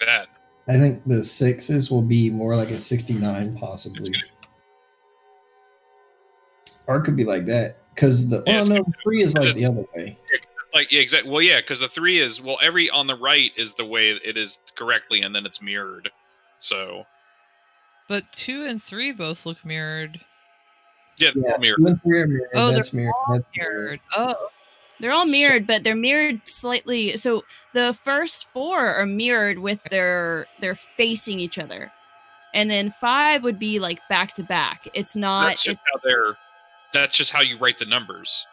Like 0.01 0.07
that. 0.09 0.29
I 0.67 0.79
think 0.79 1.03
the 1.07 1.23
sixes 1.23 1.91
will 1.91 2.03
be 2.03 2.31
more 2.31 2.57
like 2.57 2.71
a 2.71 2.79
sixty 2.79 3.15
nine, 3.15 3.57
possibly. 3.57 4.11
Or 6.87 6.97
it 6.97 7.03
could 7.03 7.17
be 7.17 7.25
like 7.25 7.47
that 7.47 7.79
because 7.95 8.29
the 8.29 8.43
Yeah, 8.47 8.61
oh 8.61 8.65
no, 8.65 8.83
gonna- 8.83 8.95
three 9.03 9.23
is 9.23 9.35
it's 9.35 9.47
like 9.47 9.55
a- 9.55 9.59
the 9.59 9.67
other 9.67 9.85
way. 9.95 10.19
Like 10.75 10.91
yeah, 10.91 11.01
exactly. 11.01 11.31
Well, 11.31 11.41
yeah, 11.43 11.61
because 11.61 11.81
the 11.81 11.89
three 11.89 12.19
is 12.19 12.41
well, 12.43 12.59
every 12.63 12.91
on 12.91 13.07
the 13.07 13.15
right 13.17 13.53
is 13.57 13.75
the 13.75 13.85
way 13.85 14.11
it 14.11 14.37
is 14.37 14.59
correctly, 14.75 15.23
and 15.23 15.35
then 15.35 15.47
it's 15.47 15.63
mirrored. 15.63 16.11
So 16.59 17.05
But 18.09 18.25
two 18.33 18.65
and 18.65 18.83
three 18.83 19.13
both 19.13 19.47
look 19.47 19.65
mirrored. 19.65 20.21
yeah, 21.19 21.31
Yeah, 21.37 21.57
mirrored. 21.59 21.79
two 21.79 21.87
and 21.87 22.03
three 22.03 22.21
are 22.21 22.27
mirrored. 22.27 22.49
Oh, 22.55 22.67
they're 22.69 22.77
that's 22.77 22.93
mirrored. 22.93 23.15
That's 23.31 23.45
mirrored. 23.57 23.81
Mirrored. 23.83 24.01
Oh, 24.17 24.35
They're 25.01 25.13
all 25.13 25.27
mirrored, 25.27 25.67
but 25.67 25.85
they're 25.85 25.97
mirrored 25.97 26.47
slightly. 26.47 27.17
So 27.17 27.43
the 27.73 27.93
first 27.93 28.47
four 28.49 28.79
are 28.79 29.07
mirrored 29.07 29.59
with 29.59 29.83
their 29.91 30.47
they're 30.61 30.75
facing 30.77 31.41
each 31.41 31.59
other, 31.59 31.93
and 32.55 32.71
then 32.71 32.91
five 32.91 33.43
would 33.43 33.59
be 33.59 33.81
like 33.81 34.01
back 34.09 34.35
to 34.35 34.45
back. 34.45 34.89
It's 34.95 35.17
not. 35.17 35.49
That's 35.49 35.65
just 35.65 35.77
It's, 35.77 35.83
how 35.93 36.01
they're. 36.09 36.37
That's 36.93 37.17
just 37.17 37.33
how 37.33 37.41
you 37.43 37.59
write 37.59 37.79
the 37.79 37.87
numbers. 37.87 38.47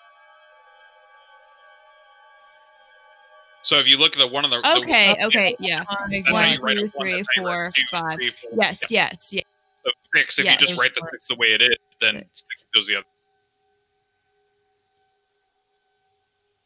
So 3.63 3.77
if 3.77 3.87
you 3.87 3.97
look 3.97 4.13
at 4.13 4.19
the 4.19 4.27
one 4.27 4.43
on 4.43 4.49
the 4.49 4.59
the- 4.61 4.77
okay, 4.81 5.11
okay. 5.11 5.25
okay, 5.25 5.55
yeah. 5.59 5.83
my 5.87 6.23
that's 6.25 6.29
how 6.29 6.51
you 6.53 6.59
write 6.61 6.77
two, 6.77 6.85
it. 6.85 6.91
One, 6.95 7.05
three, 7.05 7.15
that's 7.17 7.27
how 7.35 7.41
you 7.41 7.47
write 7.47 7.53
four, 7.53 7.65
it. 7.67 7.75
Two, 7.75 7.83
five. 7.91 8.15
three, 8.15 8.29
four. 8.31 8.51
Yes, 8.55 8.91
Yeah. 8.91 9.09
yes, 9.11 9.33
yes. 9.33 9.43
So 9.85 9.91
six. 10.15 10.39
If 10.39 10.45
Yeah, 10.45 10.53
you 10.53 10.57
just 10.57 10.79
write 10.79 10.95
the 10.95 11.07
six 11.11 11.27
the 11.27 11.35
way 11.35 11.53
it 11.53 11.61
is, 11.61 11.75
then 11.99 12.15
Six. 12.15 12.27
six 12.33 12.65
goes 12.73 12.87
the 12.87 12.95
other. 12.95 13.05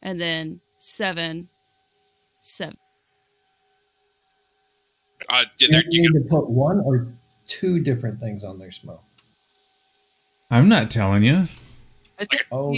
And 0.02 0.20
then 0.20 0.60
seven, 0.78 1.48
seven. 2.40 2.76
Uh, 5.28 5.44
yeah, 5.58 5.66
You 5.66 5.68
there, 5.72 5.82
you 5.88 6.02
need 6.02 6.22
to 6.22 6.28
put 6.28 6.48
one 6.48 6.80
or 6.80 7.06
two 7.44 7.80
different 7.80 8.20
things 8.20 8.44
on 8.44 8.58
their 8.58 8.70
smoke. 8.70 9.02
I'm 10.50 10.68
not 10.68 10.90
telling 10.90 11.24
you. 11.24 11.48
I 12.18 12.24
think 12.24 12.46
Oh, 12.52 12.76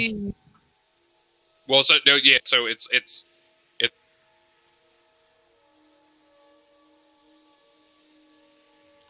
Well, 1.68 1.82
so 1.82 1.96
no, 2.06 2.16
yeah. 2.22 2.38
So 2.44 2.66
it's 2.66 2.88
it's 2.90 3.24
it. 3.78 3.92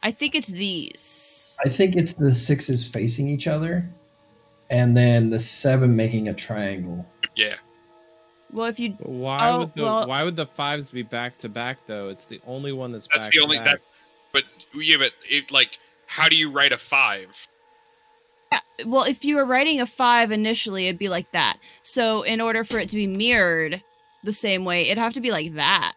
I 0.02 0.10
think 0.10 0.34
it's 0.34 0.48
these. 0.52 1.58
I 1.64 1.68
think 1.68 1.96
it's 1.96 2.14
the 2.14 2.34
sixes 2.34 2.86
facing 2.86 3.28
each 3.28 3.46
other, 3.46 3.88
and 4.70 4.96
then 4.96 5.30
the 5.30 5.38
seven 5.38 5.94
making 5.96 6.28
a 6.28 6.34
triangle. 6.34 7.06
yeah. 7.36 7.54
Well, 8.52 8.66
if 8.66 8.80
you 8.80 8.90
Why 9.00 9.38
Oh, 9.42 9.58
would 9.60 9.74
the 9.74 9.82
well- 9.82 10.06
why 10.06 10.22
would 10.24 10.36
the 10.36 10.46
fives 10.46 10.90
be 10.90 11.02
back 11.02 11.38
to 11.38 11.48
back 11.48 11.78
though? 11.86 12.08
It's 12.08 12.24
the 12.24 12.40
only 12.46 12.72
one 12.72 12.92
that's 12.92 13.06
That's 13.08 13.26
back 13.26 13.32
the 13.34 13.38
to 13.40 13.44
only 13.44 13.58
back. 13.58 13.66
that. 13.66 13.80
But 14.32 14.44
yeah, 14.74 14.96
but 14.98 15.12
it 15.28 15.50
like 15.50 15.78
how 16.06 16.28
do 16.28 16.36
you 16.36 16.50
write 16.50 16.72
a 16.72 16.78
five? 16.78 17.46
Yeah, 18.52 18.60
well, 18.86 19.04
if 19.04 19.24
you 19.24 19.36
were 19.36 19.44
writing 19.44 19.80
a 19.80 19.86
five 19.86 20.32
initially, 20.32 20.86
it'd 20.86 20.98
be 20.98 21.08
like 21.10 21.30
that. 21.32 21.58
So 21.82 22.22
in 22.22 22.40
order 22.40 22.64
for 22.64 22.78
it 22.78 22.88
to 22.90 22.96
be 22.96 23.06
mirrored 23.06 23.82
the 24.24 24.32
same 24.32 24.64
way, 24.64 24.86
it'd 24.86 24.96
have 24.98 25.12
to 25.14 25.20
be 25.20 25.30
like 25.30 25.54
that. 25.54 25.92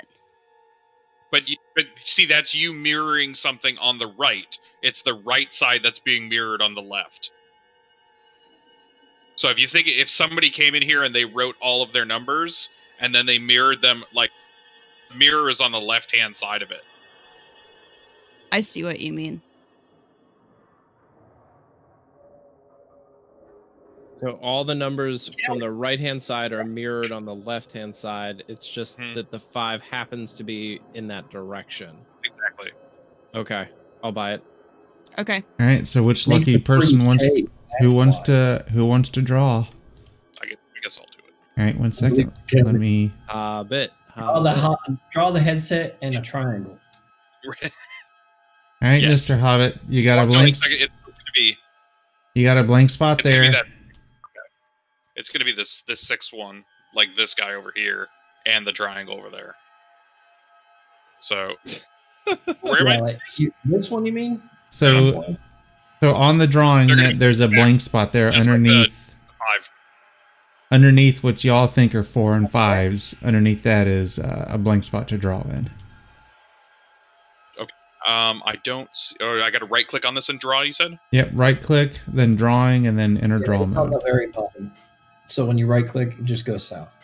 But, 1.31 1.47
you, 1.47 1.55
but 1.77 1.85
see, 1.97 2.25
that's 2.25 2.53
you 2.53 2.73
mirroring 2.73 3.33
something 3.33 3.77
on 3.77 3.97
the 3.97 4.07
right. 4.17 4.59
It's 4.81 5.01
the 5.01 5.13
right 5.13 5.53
side 5.53 5.81
that's 5.81 5.99
being 5.99 6.27
mirrored 6.27 6.61
on 6.61 6.73
the 6.73 6.81
left. 6.81 7.31
So 9.41 9.49
if 9.49 9.57
you 9.57 9.65
think 9.65 9.87
if 9.87 10.07
somebody 10.07 10.51
came 10.51 10.75
in 10.75 10.83
here 10.83 11.03
and 11.03 11.15
they 11.15 11.25
wrote 11.25 11.55
all 11.59 11.81
of 11.81 11.91
their 11.91 12.05
numbers 12.05 12.69
and 12.99 13.13
then 13.15 13.25
they 13.25 13.39
mirrored 13.39 13.81
them, 13.81 14.03
like 14.13 14.29
mirror 15.17 15.49
is 15.49 15.59
on 15.59 15.71
the 15.71 15.81
left 15.81 16.15
hand 16.15 16.37
side 16.37 16.61
of 16.61 16.69
it. 16.69 16.83
I 18.51 18.59
see 18.59 18.83
what 18.83 18.99
you 18.99 19.11
mean. 19.11 19.41
So 24.19 24.33
all 24.43 24.63
the 24.63 24.75
numbers 24.75 25.31
from 25.43 25.57
the 25.57 25.71
right 25.71 25.99
hand 25.99 26.21
side 26.21 26.53
are 26.53 26.63
mirrored 26.63 27.11
on 27.11 27.25
the 27.25 27.33
left 27.33 27.71
hand 27.71 27.95
side. 27.95 28.43
It's 28.47 28.69
just 28.69 28.99
Hmm. 28.99 29.15
that 29.15 29.31
the 29.31 29.39
five 29.39 29.81
happens 29.81 30.33
to 30.33 30.43
be 30.43 30.81
in 30.93 31.07
that 31.07 31.31
direction. 31.31 31.97
Exactly. 32.23 32.69
Okay, 33.33 33.69
I'll 34.03 34.11
buy 34.11 34.33
it. 34.33 34.43
Okay. 35.17 35.43
All 35.59 35.65
right. 35.65 35.87
So 35.87 36.03
which 36.03 36.27
lucky 36.27 36.59
person 36.59 37.03
wants 37.03 37.25
shape, 37.25 37.49
who 37.79 37.93
wants 37.95 38.19
why. 38.19 38.25
to 38.25 38.65
who 38.73 38.85
wants 38.85 39.09
to 39.09 39.21
draw? 39.21 39.65
I 40.41 40.45
guess, 40.45 40.57
I 40.75 40.79
guess 40.83 40.99
I'll 40.99 41.05
do 41.05 41.19
it. 41.27 41.33
All 41.59 41.65
right. 41.65 41.77
One 41.79 41.91
second. 41.91 42.31
Okay. 42.43 42.63
Let 42.63 42.75
me. 42.75 43.11
Uh, 43.29 43.63
bit. 43.63 43.91
Draw 44.15 44.39
the 44.41 44.51
ho- 44.51 44.77
draw 45.11 45.31
the 45.31 45.39
headset 45.39 45.97
and 46.01 46.15
a 46.15 46.21
triangle. 46.21 46.77
All 47.45 47.53
right, 48.81 49.01
Yes. 49.01 49.29
Mr. 49.29 49.39
Hobbit, 49.39 49.79
you 49.87 50.03
got 50.03 50.19
a 50.19 50.21
Oh, 50.23 50.25
no, 50.25 50.31
blank. 50.33 50.49
it's, 50.49 50.65
it's 50.71 50.77
going 51.05 51.15
to 51.15 51.31
be. 51.33 51.57
You 52.35 52.43
got 52.45 52.57
a 52.57 52.63
blank 52.63 52.89
spot 52.89 53.19
It's 53.19 53.29
going 53.29 53.41
to 53.41 53.51
there. 53.51 53.51
that. 53.51 53.65
okay. 53.65 54.49
It's 55.15 55.29
going 55.29 55.39
to 55.39 55.45
be 55.45 55.51
this 55.53 55.81
this 55.83 56.01
sixth 56.01 56.33
one, 56.33 56.63
like 56.95 57.15
this 57.15 57.33
guy 57.35 57.53
over 57.53 57.71
here, 57.75 58.07
and 58.45 58.65
the 58.67 58.71
triangle 58.73 59.15
over 59.17 59.29
there. 59.29 59.55
So, 61.19 61.55
where 62.61 62.81
am 62.81 62.87
I? 62.87 62.97
like, 62.97 63.19
you- 63.37 63.53
this 63.65 63.89
one 63.91 64.05
you 64.05 64.11
mean? 64.11 64.41
So, 64.71 65.35
so 66.01 66.15
on 66.15 66.37
the 66.39 66.47
drawing, 66.47 66.87
that 66.89 66.95
gonna- 66.95 67.13
there's 67.15 67.39
a 67.41 67.47
yeah. 67.47 67.55
blank 67.55 67.81
spot 67.81 68.11
there 68.11 68.29
Just 68.31 68.37
like 68.39 68.45
the- 68.47 68.53
underneath. 68.69 69.15
Five. 69.39 69.69
underneath 70.71 71.23
what 71.23 71.43
y'all 71.43 71.67
think 71.67 71.93
are 71.95 72.03
four 72.03 72.33
and 72.35 72.49
fives. 72.51 73.15
Underneath 73.23 73.63
that 73.63 73.87
is 73.87 74.19
uh, 74.19 74.45
a 74.49 74.57
blank 74.57 74.83
spot 74.83 75.07
to 75.09 75.17
draw 75.17 75.41
in. 75.41 75.69
Okay. 77.59 77.73
Um, 78.07 78.41
I 78.45 78.55
don't. 78.63 78.93
See, 78.95 79.15
oh, 79.21 79.41
I 79.41 79.51
got 79.51 79.59
to 79.59 79.65
right 79.65 79.87
click 79.87 80.05
on 80.05 80.13
this 80.15 80.29
and 80.29 80.39
draw. 80.39 80.61
You 80.61 80.73
said. 80.73 80.97
Yep. 81.11 81.31
Right 81.33 81.61
click, 81.61 81.99
then 82.07 82.35
drawing, 82.35 82.87
and 82.87 82.97
then 82.97 83.17
enter 83.17 83.37
Yeah, 83.39 83.45
draw 83.45 83.63
it's 83.63 83.75
on 83.75 83.89
mode. 83.89 84.01
the 84.01 84.05
very 84.05 84.27
bottom. 84.27 84.71
So 85.27 85.45
when 85.45 85.57
you 85.57 85.67
right 85.67 85.85
click, 85.87 86.13
it 86.19 86.25
just 86.25 86.45
goes 86.45 86.65
south. 86.65 86.97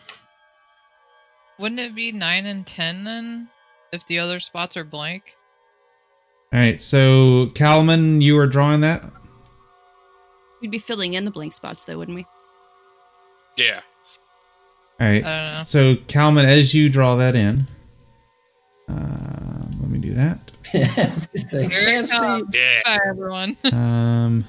Wouldn't 1.60 1.80
it 1.82 1.96
be 1.96 2.12
nine 2.12 2.46
and 2.46 2.66
ten 2.68 3.04
then, 3.04 3.50
if 3.92 4.06
the 4.08 4.20
other 4.20 4.40
spots 4.40 4.78
are 4.78 4.84
blank? 4.84 5.24
All 6.54 6.60
right. 6.60 6.82
So 6.82 7.48
Calman, 7.56 8.22
you 8.22 8.36
were 8.36 8.48
drawing 8.48 8.82
that. 8.82 9.04
We'd 10.62 10.72
be 10.72 10.78
filling 10.78 11.14
in 11.14 11.26
the 11.26 11.32
blank 11.32 11.54
spots 11.54 11.86
though, 11.86 11.98
wouldn't 11.98 12.16
we? 12.16 12.26
Yeah. 13.58 13.82
All 15.00 15.08
right. 15.08 15.24
I 15.24 15.48
don't 15.50 15.58
know. 15.58 15.64
So 15.64 15.96
Calman, 16.08 16.46
as 16.46 16.74
you 16.74 16.90
draw 16.90 17.16
that 17.16 17.36
in, 17.36 17.66
um, 18.88 19.70
let 19.82 19.90
me 19.90 20.00
do 20.00 20.14
that. 20.14 20.40
I 20.74 21.12
was 21.14 21.28
gonna 21.28 21.48
say, 21.48 21.68
Here 21.68 22.00
it 22.04 22.10
comes. 22.10 22.56
Yeah. 22.56 22.82
Bye, 22.86 23.00
everyone. 23.08 23.58
Um, 23.74 24.46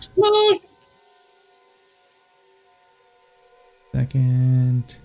second. 3.92 4.96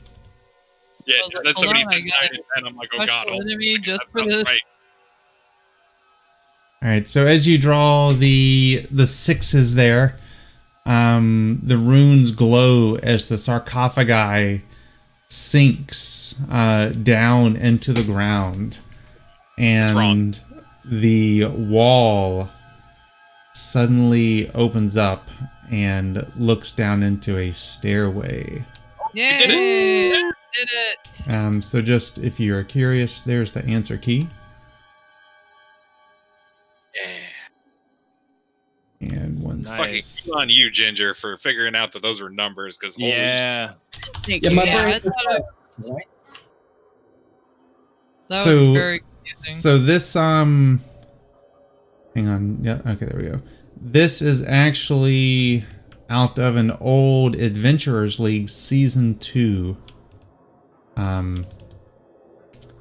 Yeah. 1.06 1.16
I 1.16 1.26
was 1.26 1.34
like, 1.34 1.44
Then 1.44 1.54
hold 1.56 1.58
somebody 1.58 2.12
on, 2.12 2.38
and 2.58 2.68
I'm 2.68 2.76
like, 2.76 2.90
oh 2.94 3.06
god. 3.06 3.28
the 3.28 3.32
oh, 3.32 3.42
enemy 3.42 3.78
just 3.80 4.04
for 4.12 4.22
this. 4.22 4.44
right. 4.46 4.62
All 6.84 6.90
right. 6.90 7.08
So 7.08 7.26
as 7.26 7.48
you 7.48 7.58
draw 7.58 8.12
the 8.12 8.86
the 8.92 9.08
sixes 9.08 9.76
there, 9.76 10.18
um, 10.86 11.62
the 11.64 11.78
runes 11.78 12.32
glow 12.32 12.98
as 12.98 13.28
the 13.28 13.38
sarcophagi 13.38 14.64
sinks 15.30 16.36
uh, 16.52 16.90
down 16.90 17.56
into 17.56 17.94
the 17.94 18.04
ground, 18.04 18.80
and 19.58 20.38
the 20.84 21.46
wall 21.46 22.50
suddenly 23.54 24.52
opens 24.52 24.98
up 24.98 25.30
and 25.72 26.30
looks 26.36 26.74
down 26.74 27.02
into 27.02 27.38
a 27.38 27.52
stairway. 27.52 28.66
Yay! 29.14 29.38
did 29.38 29.52
it. 29.52 30.36
Did 30.54 30.70
it! 30.72 31.34
Um, 31.34 31.62
so 31.62 31.82
just 31.82 32.18
if 32.18 32.42
you're 32.42 32.64
curious, 32.64 33.22
there's 33.22 33.54
the 33.54 33.64
answer 33.66 33.98
key. 33.98 34.28
And 39.12 39.40
one 39.40 39.62
Nice. 39.62 40.26
Fucking 40.28 40.42
on 40.42 40.50
you, 40.50 40.70
Ginger, 40.72 41.14
for 41.14 41.38
figuring 41.38 41.76
out 41.76 41.92
that 41.94 42.02
those 42.02 42.22
were 42.22 42.30
numbers. 42.30 42.78
Because 42.78 42.98
Yeah. 42.98 43.74
Yeah, 44.28 44.40
you. 44.42 44.56
my 44.56 44.64
Yeah, 44.64 44.82
brain 44.84 44.94
I 44.96 45.00
thought 45.00 45.36
it, 45.36 45.44
that 48.30 48.44
So- 48.44 48.56
was 48.56 48.64
very. 48.68 49.02
So 49.38 49.78
this 49.78 50.16
um 50.16 50.82
hang 52.16 52.28
on. 52.28 52.60
Yeah, 52.64 52.80
okay, 52.86 53.06
there 53.06 53.18
we 53.22 53.30
go. 53.30 53.42
This 53.82 54.22
is 54.22 54.44
actually 54.46 55.64
out 56.10 56.38
of 56.38 56.56
an 56.56 56.72
old 56.80 57.36
Adventurers 57.36 58.20
League 58.20 58.50
season 58.50 59.18
2 59.20 59.78
um 60.96 61.44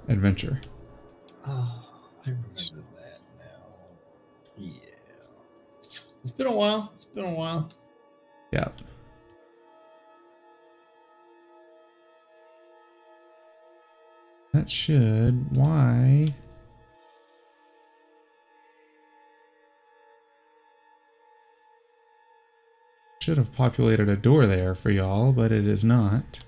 adventure. 0.09 0.61
It's 6.33 6.39
been 6.39 6.47
a 6.47 6.53
while. 6.57 6.91
It's 6.95 7.05
been 7.05 7.27
a 7.27 7.31
while. 7.31 7.69
Yeah. 8.53 8.69
That 14.55 14.71
should 14.71 15.55
why 15.55 16.35
should 23.21 23.37
have 23.37 23.53
populated 23.53 24.09
a 24.09 24.17
door 24.17 24.47
there 24.47 24.75
for 24.75 24.91
y'all, 24.91 25.33
but 25.33 25.53
it 25.53 25.67
is 25.67 25.85
not. 25.85 26.41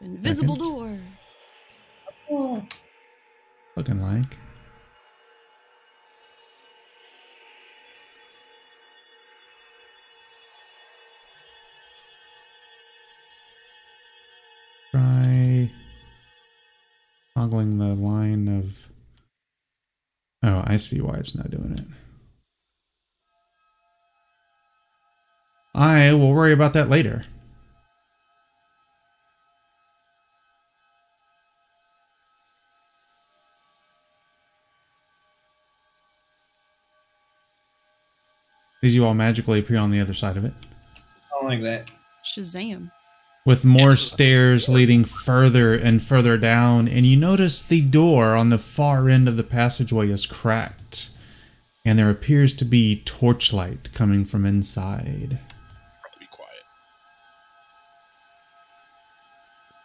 Invisible 0.00 0.56
Second. 0.56 0.72
door. 0.72 0.98
Oh, 2.30 2.66
Looking 3.76 4.00
like. 4.00 4.36
Try 14.92 15.70
toggling 17.34 17.78
the 17.78 17.94
line 17.94 18.46
of. 18.46 18.88
Oh, 20.42 20.62
I 20.66 20.76
see 20.76 21.00
why 21.00 21.14
it's 21.14 21.34
not 21.34 21.50
doing 21.50 21.72
it. 21.78 21.84
I 25.74 26.12
will 26.12 26.32
worry 26.32 26.52
about 26.52 26.74
that 26.74 26.90
later. 26.90 27.22
Did 38.82 38.92
you 38.92 39.06
all 39.06 39.14
magically 39.14 39.60
appear 39.60 39.78
on 39.78 39.90
the 39.90 40.00
other 40.00 40.12
side 40.12 40.36
of 40.36 40.44
it? 40.44 40.52
I 40.96 41.40
don't 41.40 41.48
like 41.48 41.62
that. 41.62 41.90
Shazam. 42.24 42.90
With 43.44 43.64
more 43.64 43.96
stairs 43.96 44.68
leading 44.68 45.04
further 45.04 45.74
and 45.74 46.02
further 46.02 46.36
down, 46.36 46.86
and 46.86 47.04
you 47.04 47.16
notice 47.16 47.62
the 47.62 47.80
door 47.80 48.36
on 48.36 48.50
the 48.50 48.58
far 48.58 49.08
end 49.08 49.28
of 49.28 49.36
the 49.36 49.42
passageway 49.42 50.08
is 50.10 50.26
cracked, 50.26 51.10
and 51.84 51.98
there 51.98 52.10
appears 52.10 52.54
to 52.54 52.64
be 52.64 53.02
torchlight 53.04 53.92
coming 53.92 54.24
from 54.24 54.46
inside. 54.46 55.38
probably 56.00 56.20
be 56.20 56.26
quiet. 56.30 56.62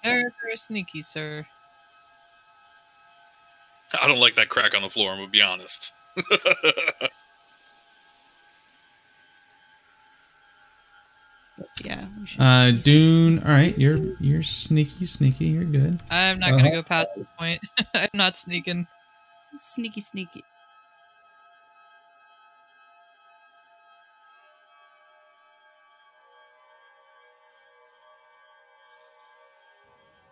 Very, 0.03 0.31
very 0.43 0.57
sneaky, 0.57 1.01
sir. 1.01 1.45
I 3.99 4.07
don't 4.07 4.19
like 4.19 4.35
that 4.35 4.49
crack 4.49 4.75
on 4.75 4.83
the 4.83 4.89
floor. 4.89 5.11
I'm 5.11 5.17
gonna 5.17 5.31
be 5.31 5.41
honest. 5.41 5.93
Uh, 12.39 12.71
Dune, 12.71 13.39
all 13.39 13.51
right, 13.51 13.77
you're 13.77 14.15
you're 14.19 14.43
sneaky, 14.43 15.05
sneaky, 15.05 15.45
you're 15.45 15.63
good. 15.63 15.99
I'm 16.11 16.39
not 16.39 16.51
gonna 16.51 16.63
Uh-huh. 16.67 16.81
go 16.81 16.83
past 16.83 17.09
this 17.15 17.27
point. 17.37 17.61
I'm 17.93 18.09
not 18.13 18.37
sneaking. 18.37 18.85
Sneaky, 19.57 20.01
sneaky. 20.01 20.43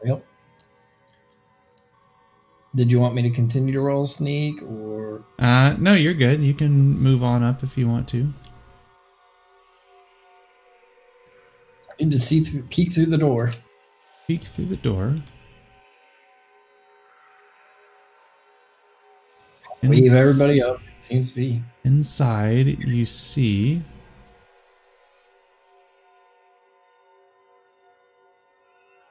Yep. 0.06 0.24
Did 2.76 2.92
you 2.92 3.00
want 3.00 3.16
me 3.16 3.22
to 3.22 3.30
continue 3.30 3.74
to 3.74 3.80
roll 3.80 4.06
sneak 4.06 4.62
or 4.62 5.24
Uh, 5.40 5.76
no, 5.80 5.94
you're 5.94 6.14
good. 6.14 6.42
You 6.42 6.54
can 6.54 7.00
move 7.00 7.24
on 7.24 7.42
up 7.44 7.64
if 7.64 7.78
you 7.78 7.88
want 7.88 8.08
to. 8.10 8.34
Need 12.00 12.12
to 12.12 12.20
see 12.20 12.42
through, 12.42 12.64
peek 12.64 12.94
through 12.94 13.08
the 13.08 13.18
door? 13.18 13.52
Peek 14.28 14.44
through 14.44 14.66
the 14.66 14.76
door. 14.78 15.16
Wave 19.84 20.14
everybody 20.14 20.62
up. 20.62 20.80
Seems 20.98 21.32
to 21.32 21.36
be. 21.36 21.62
Inside, 21.84 22.80
you 22.80 23.06
see. 23.06 23.84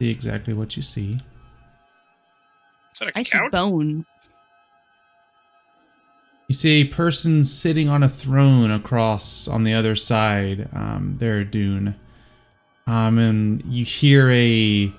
See 0.01 0.11
exactly 0.11 0.55
what 0.55 0.77
you 0.77 0.83
see. 0.83 1.17
Is 2.93 2.99
that 3.01 3.09
a 3.09 3.19
I 3.19 3.23
see 3.23 3.39
bones. 3.51 4.07
You 6.49 6.55
see 6.55 6.83
a 6.83 6.85
person 6.85 7.45
sitting 7.45 7.89
on 7.89 8.03
a 8.03 8.09
throne 8.09 8.71
across 8.71 9.49
on 9.49 9.65
the 9.65 9.73
other 9.73 9.95
side. 9.95 10.69
Um, 10.73 11.17
there, 11.19 11.43
Dune. 11.45 11.95
Um, 12.87 13.19
and 13.19 13.63
you 13.67 13.85
hear 13.85 14.31
a 14.31 14.93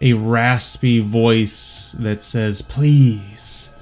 a 0.00 0.12
raspy 0.14 1.00
voice 1.00 1.92
that 1.98 2.22
says, 2.22 2.62
"Please 2.62 3.74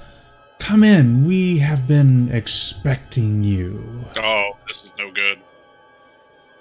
come 0.59 0.83
in. 0.83 1.25
We 1.25 1.59
have 1.59 1.87
been 1.87 2.31
expecting 2.31 3.43
you." 3.43 4.05
Oh, 4.15 4.57
this 4.67 4.85
is 4.85 4.93
no 4.97 5.11
good. 5.11 5.39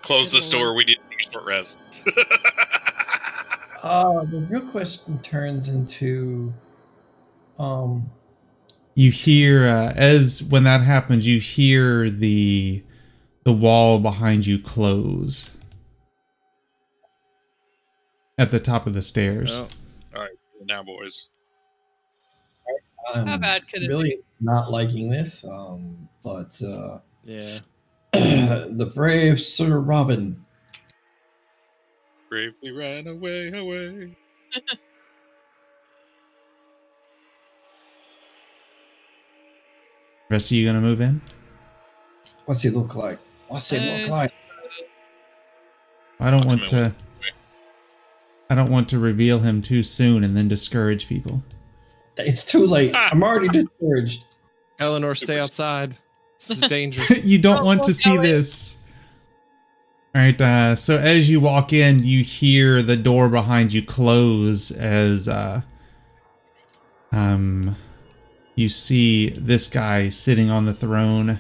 Close 0.03 0.33
the 0.33 0.57
door. 0.57 0.75
We 0.75 0.85
need 0.85 0.97
to 0.97 1.17
take 1.17 1.29
a 1.29 1.33
short 1.33 1.47
rest. 1.47 1.81
Uh, 3.83 4.25
the 4.25 4.41
real 4.41 4.61
question 4.71 5.19
turns 5.23 5.69
into, 5.71 6.53
um, 7.59 8.11
You 8.95 9.11
hear 9.11 9.67
uh, 9.67 9.93
as 9.97 10.43
when 10.43 10.65
that 10.65 10.83
happens, 10.83 11.27
you 11.27 11.41
hear 11.41 12.11
the 12.11 12.83
the 13.45 13.53
wall 13.53 13.99
behind 13.99 14.47
you 14.47 14.59
close 14.59 15.51
at 18.41 18.51
the 18.51 18.59
top 18.59 18.87
of 18.87 18.95
the 18.95 19.03
stairs. 19.03 19.55
Oh, 19.55 19.69
All 20.17 20.23
right, 20.23 20.31
now, 20.65 20.83
boys. 20.83 21.29
I'm 23.13 23.27
How 23.27 23.37
bad 23.37 23.69
could 23.69 23.83
it 23.83 23.89
really 23.89 24.21
not 24.41 24.71
liking 24.71 25.11
this. 25.11 25.45
Um, 25.45 26.09
but 26.25 26.59
uh, 26.63 27.01
yeah. 27.25 27.59
the 28.13 28.91
brave 28.95 29.39
Sir 29.41 29.79
Robin 29.81 30.45
Bravely 32.31 32.71
ran 32.71 33.07
away, 33.09 33.51
away. 33.53 34.17
Rest 40.31 40.47
of 40.47 40.53
you 40.53 40.65
gonna 40.67 40.81
move 40.81 41.01
in? 41.01 41.21
What's 42.47 42.63
he 42.63 42.71
look 42.71 42.95
like? 42.95 43.19
What's 43.49 43.69
he 43.71 43.79
look 43.79 44.09
Uh, 44.09 44.13
like? 44.13 44.33
I 46.21 46.31
don't 46.31 46.43
I'll 46.43 46.47
want 46.47 46.61
come 46.61 46.69
to. 46.69 46.95
In 48.51 48.59
I 48.59 48.61
don't 48.61 48.71
want 48.71 48.89
to 48.91 48.99
reveal 48.99 49.39
him 49.41 49.61
too 49.61 49.83
soon 49.83 50.25
and 50.25 50.37
then 50.37 50.49
discourage 50.49 51.09
people. 51.09 51.43
It's 52.19 52.45
too 52.45 52.67
late. 52.67 52.93
I'm 52.95 53.23
already 53.23 53.49
discouraged. 53.49 54.25
Eleanor, 54.79 55.15
stay 55.15 55.39
outside. 55.39 55.95
This 56.39 56.51
is 56.51 56.61
dangerous. 56.69 57.11
you 57.25 57.39
don't 57.39 57.61
Oh, 57.61 57.65
want 57.65 57.85
to 57.85 57.95
see 57.95 58.17
this. 58.17 58.79
All 60.15 60.21
right. 60.21 60.41
Uh, 60.41 60.75
so 60.77 60.99
as 60.99 61.31
you 61.31 61.41
walk 61.41 61.73
in, 61.73 62.03
you 62.03 62.25
hear 62.25 62.83
the 62.83 62.97
door 62.97 63.29
behind 63.29 63.73
you 63.73 63.83
close 63.83 64.71
as 64.73 65.29
uh, 65.29 65.63
um, 67.13 67.77
you 68.57 68.69
see 68.69 69.31
this 69.31 69.67
guy 69.69 70.09
sitting 70.09 70.51
on 70.51 70.67
the 70.67 70.75
throne, 70.75 71.39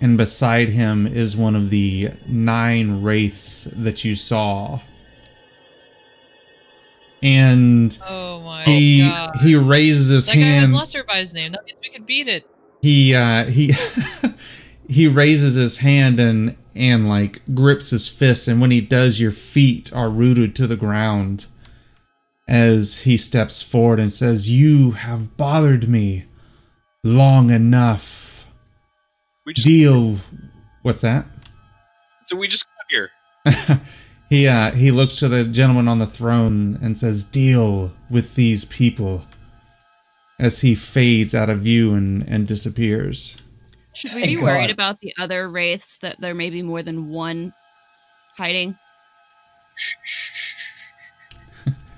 and 0.00 0.16
beside 0.16 0.70
him 0.70 1.06
is 1.06 1.36
one 1.36 1.54
of 1.54 1.70
the 1.70 2.10
nine 2.26 3.02
wraiths 3.02 3.64
that 3.64 4.04
you 4.04 4.16
saw. 4.16 4.80
And 7.22 7.98
Oh 8.06 8.40
my 8.40 8.64
he 8.64 9.00
god. 9.00 9.36
he 9.42 9.54
raises 9.56 10.08
his 10.08 10.26
that 10.26 10.34
guy 10.36 10.40
has 10.42 10.60
hand. 10.70 10.72
Lester 10.74 11.04
by 11.04 11.16
his 11.16 11.32
name. 11.32 11.52
That 11.52 11.64
means 11.64 11.78
we 11.82 11.88
could 11.90 12.06
beat 12.06 12.28
it. 12.28 12.46
he 12.82 13.14
uh 13.14 13.44
he 13.46 13.74
he 14.88 15.08
raises 15.08 15.54
his 15.54 15.78
hand 15.78 16.20
and 16.20 16.56
and 16.74 17.08
like 17.08 17.40
grips 17.54 17.90
his 17.90 18.08
fist 18.08 18.46
and 18.46 18.60
when 18.60 18.70
he 18.70 18.80
does 18.80 19.20
your 19.20 19.32
feet 19.32 19.92
are 19.92 20.08
rooted 20.08 20.54
to 20.56 20.66
the 20.66 20.76
ground 20.76 21.46
as 22.46 23.00
he 23.00 23.16
steps 23.16 23.62
forward 23.62 23.98
and 23.98 24.12
says 24.12 24.48
you 24.50 24.92
have 24.92 25.36
bothered 25.36 25.88
me 25.88 26.24
long 27.04 27.50
enough 27.50 28.46
We 29.44 29.52
just 29.54 29.66
deal 29.66 30.18
what's 30.82 31.00
that 31.00 31.26
so 32.24 32.36
we 32.36 32.46
just 32.48 32.64
got 32.66 32.86
here. 32.90 33.10
he 34.28 34.46
uh 34.48 34.72
he 34.72 34.90
looks 34.90 35.16
to 35.16 35.28
the 35.28 35.44
gentleman 35.44 35.88
on 35.88 35.98
the 35.98 36.06
throne 36.06 36.78
and 36.82 36.96
says 36.98 37.24
deal 37.24 37.92
with 38.10 38.34
these 38.34 38.64
people 38.66 39.24
as 40.38 40.60
he 40.60 40.74
fades 40.74 41.34
out 41.34 41.50
of 41.50 41.60
view 41.60 41.94
and 41.94 42.22
and 42.28 42.46
disappears 42.46 43.36
Should 43.94 44.14
we 44.14 44.20
Thank 44.22 44.38
be 44.38 44.42
worried 44.42 44.70
about 44.70 45.00
the 45.00 45.12
other 45.18 45.48
wraiths 45.48 45.98
that 45.98 46.20
there 46.20 46.34
may 46.34 46.50
be 46.50 46.62
more 46.62 46.82
than 46.82 47.08
one 47.08 47.52
hiding? 48.36 48.76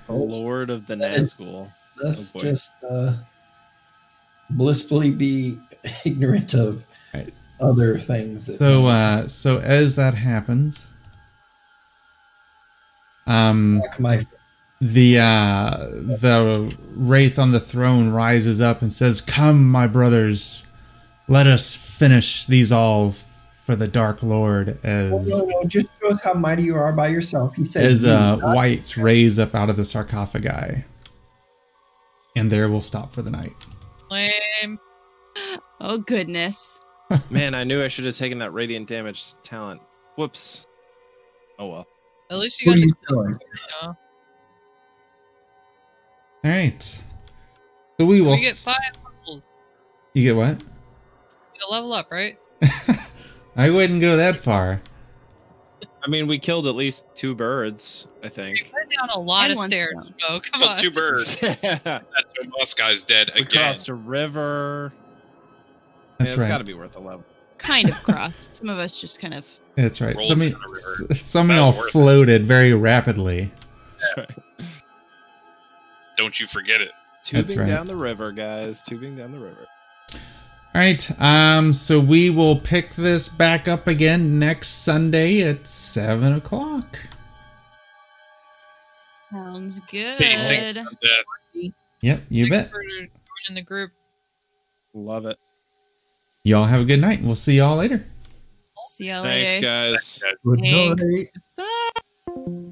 Lord 0.09 0.69
of 0.69 0.87
the 0.87 0.95
That 0.97 1.13
is- 1.13 1.33
Nazgul. 1.35 1.71
Let's 2.03 2.35
Oh, 2.35 2.39
just 2.41 2.73
uh, 2.89 3.13
blissfully 4.49 5.11
be 5.11 5.57
ignorant 6.05 6.53
of 6.53 6.85
Right. 7.13 7.33
other 7.59 7.97
things. 7.99 8.49
So 8.57 8.87
uh 8.87 9.27
so 9.27 9.59
as 9.59 9.95
that 9.97 10.15
happens 10.15 10.87
um 13.27 13.81
my 13.99 14.25
the 14.79 15.19
uh 15.19 15.77
the 15.79 16.75
wraith 16.95 17.37
on 17.37 17.51
the 17.51 17.59
throne 17.59 18.09
rises 18.09 18.59
up 18.61 18.81
and 18.81 18.91
says 18.91 19.21
come 19.21 19.69
my 19.69 19.87
brothers 19.87 20.67
let 21.27 21.45
us 21.47 21.75
finish 21.75 22.45
these 22.45 22.71
all 22.71 23.11
for 23.63 23.75
the 23.75 23.87
dark 23.87 24.23
lord 24.23 24.77
Oh, 24.83 24.87
as 24.89 25.29
no, 25.29 25.45
no, 25.45 25.63
just 25.67 25.87
shows 26.01 26.19
how 26.21 26.33
mighty 26.33 26.63
you 26.63 26.75
are 26.75 26.91
by 26.91 27.09
yourself. 27.09 27.55
He 27.55 27.63
says, 27.63 28.03
as 28.03 28.09
uh 28.09 28.39
wights 28.41 28.97
raise 28.97 29.37
up 29.37 29.53
out 29.53 29.69
of 29.69 29.77
the 29.77 29.85
sarcophagi 29.85 30.83
and 32.35 32.51
there 32.51 32.67
we'll 32.69 32.81
stop 32.81 33.13
for 33.13 33.21
the 33.21 33.31
night 33.31 33.53
Lame. 34.09 34.79
Oh 35.79 35.97
goodness. 35.97 36.79
Man, 37.29 37.55
I 37.55 37.63
knew 37.63 37.81
I 37.81 37.87
should 37.87 38.05
have 38.05 38.15
taken 38.15 38.39
that 38.39 38.51
radiant 38.51 38.87
damage 38.87 39.33
talent. 39.41 39.81
Whoops. 40.15 40.67
Oh 41.57 41.67
well. 41.67 41.87
At 42.31 42.37
least 42.39 42.61
you 42.61 42.67
got 42.67 42.75
are 42.75 42.79
you 42.79 42.87
the 42.87 42.95
telling? 43.07 43.37
all 43.83 43.97
right 46.43 46.81
so 47.99 48.05
we 48.05 48.21
will 48.21 48.31
We 48.31 48.37
get 48.37 48.53
s- 48.53 48.65
five 48.65 48.75
levels. 49.03 49.43
you 50.13 50.23
get 50.23 50.35
what 50.35 50.57
We 50.57 51.59
get 51.59 51.67
a 51.67 51.71
level 51.71 51.93
up, 51.93 52.09
right? 52.11 52.39
i 53.55 53.69
wouldn't 53.69 54.01
go 54.01 54.17
that 54.17 54.39
far 54.39 54.81
I 56.03 56.09
mean, 56.09 56.25
we 56.25 56.39
killed 56.39 56.65
at 56.65 56.73
least 56.73 57.05
two 57.13 57.35
birds, 57.35 58.07
I 58.23 58.27
think. 58.29 58.57
We 58.57 58.71
went 58.73 58.89
down 58.91 59.09
a 59.13 59.19
lot 59.19 59.51
And 59.51 59.59
of 59.59 59.65
stairs. 59.65 59.93
Oh, 60.27 60.39
come 60.43 60.61
Well, 60.61 60.71
on. 60.71 60.77
two 60.79 60.89
birds. 60.89 61.39
we 61.43 61.47
that 61.49 62.03
Moss 62.57 62.73
guy's 62.73 63.03
dead 63.03 63.29
again. 63.35 63.45
crossed 63.73 63.87
a 63.87 63.93
river. 63.93 64.93
that's 66.17 66.29
yeah, 66.29 66.33
it's 66.33 66.39
right 66.41 66.47
got 66.49 66.57
to 66.57 66.63
be 66.63 66.73
worth 66.73 66.95
a 66.95 66.99
level. 66.99 67.23
Kind 67.61 67.89
of 67.89 68.01
crossed. 68.03 68.55
Some 68.55 68.69
of 68.69 68.77
us 68.79 68.99
just 68.99 69.19
kind 69.19 69.33
of. 69.33 69.47
That's 69.75 70.01
right. 70.01 70.21
Some 70.21 70.41
of, 70.41 70.51
for 70.51 70.57
the 70.57 70.63
river. 70.65 71.13
s- 71.13 71.21
some 71.21 71.49
of 71.49 71.55
That 71.55 71.61
y'all 71.61 71.67
was 71.69 71.77
worth 71.77 71.87
it. 71.87 71.91
floated 71.91 72.45
very 72.45 72.73
rapidly. 72.73 73.51
That's 73.91 74.13
right. 74.17 74.73
Don't 76.17 76.39
you 76.39 76.47
forget 76.47 76.81
it. 76.81 76.91
Tubing 77.23 77.59
right. 77.59 77.67
down 77.67 77.87
the 77.87 77.95
river, 77.95 78.31
guys. 78.31 78.81
Tubing 78.81 79.15
down 79.15 79.31
the 79.31 79.39
river. 79.39 79.67
All 80.13 80.19
right. 80.81 81.09
Um. 81.21 81.73
So 81.73 81.99
we 81.99 82.29
will 82.29 82.57
pick 82.59 82.95
this 82.95 83.27
back 83.27 83.67
up 83.67 83.87
again 83.87 84.39
next 84.39 84.83
Sunday 84.83 85.41
at 85.43 85.67
seven 85.67 86.33
o'clock. 86.33 86.99
Sounds 89.31 89.79
good. 89.91 90.17
Basic. 90.19 90.75
Yep. 92.01 92.23
You 92.29 92.47
Thanks 92.47 92.49
bet. 92.49 92.71
for 92.71 92.83
joining 92.83 93.09
the 93.55 93.61
group. 93.61 93.91
Love 94.93 95.25
it. 95.25 95.37
Y'all 96.43 96.65
have 96.65 96.81
a 96.81 96.85
good 96.85 96.99
night. 97.01 97.21
We'll 97.21 97.35
see 97.35 97.57
y'all 97.57 97.77
later. 97.77 98.03
See 98.85 99.09
y'all 99.09 99.23
Thanks, 99.23 99.53
later. 99.53 99.65
guys. 99.67 100.23
Good 100.43 100.59
Thanks. 100.59 101.03
night. 101.03 101.29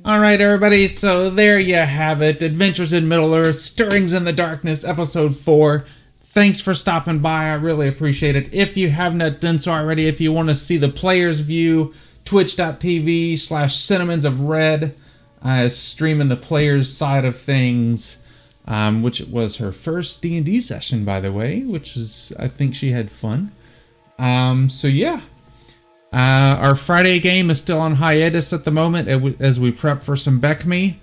All 0.05 0.19
right, 0.19 0.41
everybody. 0.41 0.87
So 0.87 1.29
there 1.29 1.59
you 1.59 1.75
have 1.75 2.21
it. 2.21 2.41
Adventures 2.41 2.93
in 2.93 3.07
Middle 3.07 3.33
Earth, 3.35 3.59
Stirrings 3.59 4.13
in 4.13 4.23
the 4.23 4.33
Darkness, 4.33 4.83
Episode 4.83 5.35
4. 5.37 5.85
Thanks 6.21 6.61
for 6.61 6.73
stopping 6.73 7.19
by. 7.19 7.45
I 7.49 7.55
really 7.55 7.87
appreciate 7.87 8.35
it. 8.35 8.51
If 8.53 8.75
you 8.75 8.89
have 8.89 9.13
not 9.15 9.39
done 9.39 9.59
so 9.59 9.71
already, 9.71 10.07
if 10.07 10.19
you 10.19 10.31
want 10.33 10.49
to 10.49 10.55
see 10.55 10.77
the 10.77 10.89
player's 10.89 11.41
view, 11.41 11.93
twitch.tv 12.25 13.37
slash 13.37 13.75
cinnamons 13.75 14.25
of 14.25 14.41
red. 14.41 14.95
uh, 15.43 15.69
streaming 15.69 16.27
the 16.29 16.35
players' 16.35 16.91
side 16.91 17.23
of 17.25 17.37
things, 17.37 18.23
um, 18.67 19.01
which 19.03 19.21
was 19.21 19.57
her 19.57 19.71
first 19.71 20.21
D 20.21 20.35
and 20.37 20.45
D 20.45 20.59
session, 20.59 21.05
by 21.05 21.19
the 21.19 21.31
way, 21.31 21.61
which 21.61 21.95
was 21.95 22.33
I 22.39 22.47
think 22.47 22.75
she 22.75 22.91
had 22.91 23.09
fun. 23.11 23.51
Um, 24.19 24.69
so 24.69 24.87
yeah, 24.87 25.21
uh, 26.11 26.57
our 26.59 26.75
Friday 26.75 27.19
game 27.19 27.49
is 27.49 27.59
still 27.59 27.79
on 27.79 27.95
hiatus 27.95 28.51
at 28.51 28.65
the 28.65 28.71
moment 28.71 29.07
as 29.39 29.59
we 29.59 29.71
prep 29.71 30.03
for 30.03 30.15
some 30.15 30.41
BECMI. 30.41 30.95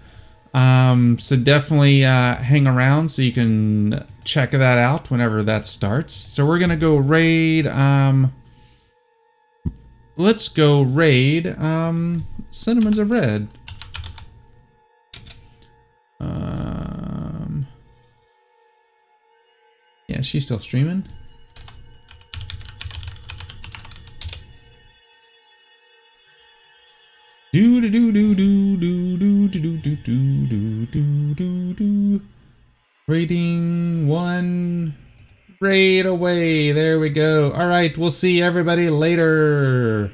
Um, 0.52 1.18
so 1.18 1.36
definitely 1.36 2.04
uh, 2.04 2.34
hang 2.36 2.66
around 2.66 3.10
so 3.10 3.22
you 3.22 3.32
can 3.32 4.04
check 4.24 4.52
that 4.52 4.78
out 4.78 5.10
whenever 5.10 5.42
that 5.42 5.66
starts. 5.66 6.14
So 6.14 6.46
we're 6.46 6.58
gonna 6.58 6.76
go 6.76 6.96
raid. 6.96 7.66
Um, 7.66 8.32
let's 10.16 10.48
go 10.48 10.82
raid 10.82 11.46
um, 11.58 12.26
Cinnamons 12.50 12.98
of 12.98 13.10
Red. 13.10 13.48
Um, 16.20 17.66
yeah, 20.08 20.22
she's 20.22 20.44
still 20.44 20.58
streaming. 20.58 21.04
Do 27.52 27.80
do 27.80 27.88
do 27.88 28.12
do 28.12 28.34
do 28.34 28.76
do 28.76 29.16
do 29.16 29.48
do 29.48 29.78
do 29.78 29.96
do 29.96 30.46
do 30.46 30.86
do 30.86 31.34
do 31.34 31.74
do. 31.74 32.20
Rating 33.08 34.08
one. 34.08 34.94
Raid 35.60 36.06
away. 36.06 36.72
There 36.72 36.98
we 36.98 37.08
go. 37.08 37.52
All 37.52 37.68
right, 37.68 37.96
we'll 37.96 38.10
see 38.10 38.42
everybody 38.42 38.90
later. 38.90 40.12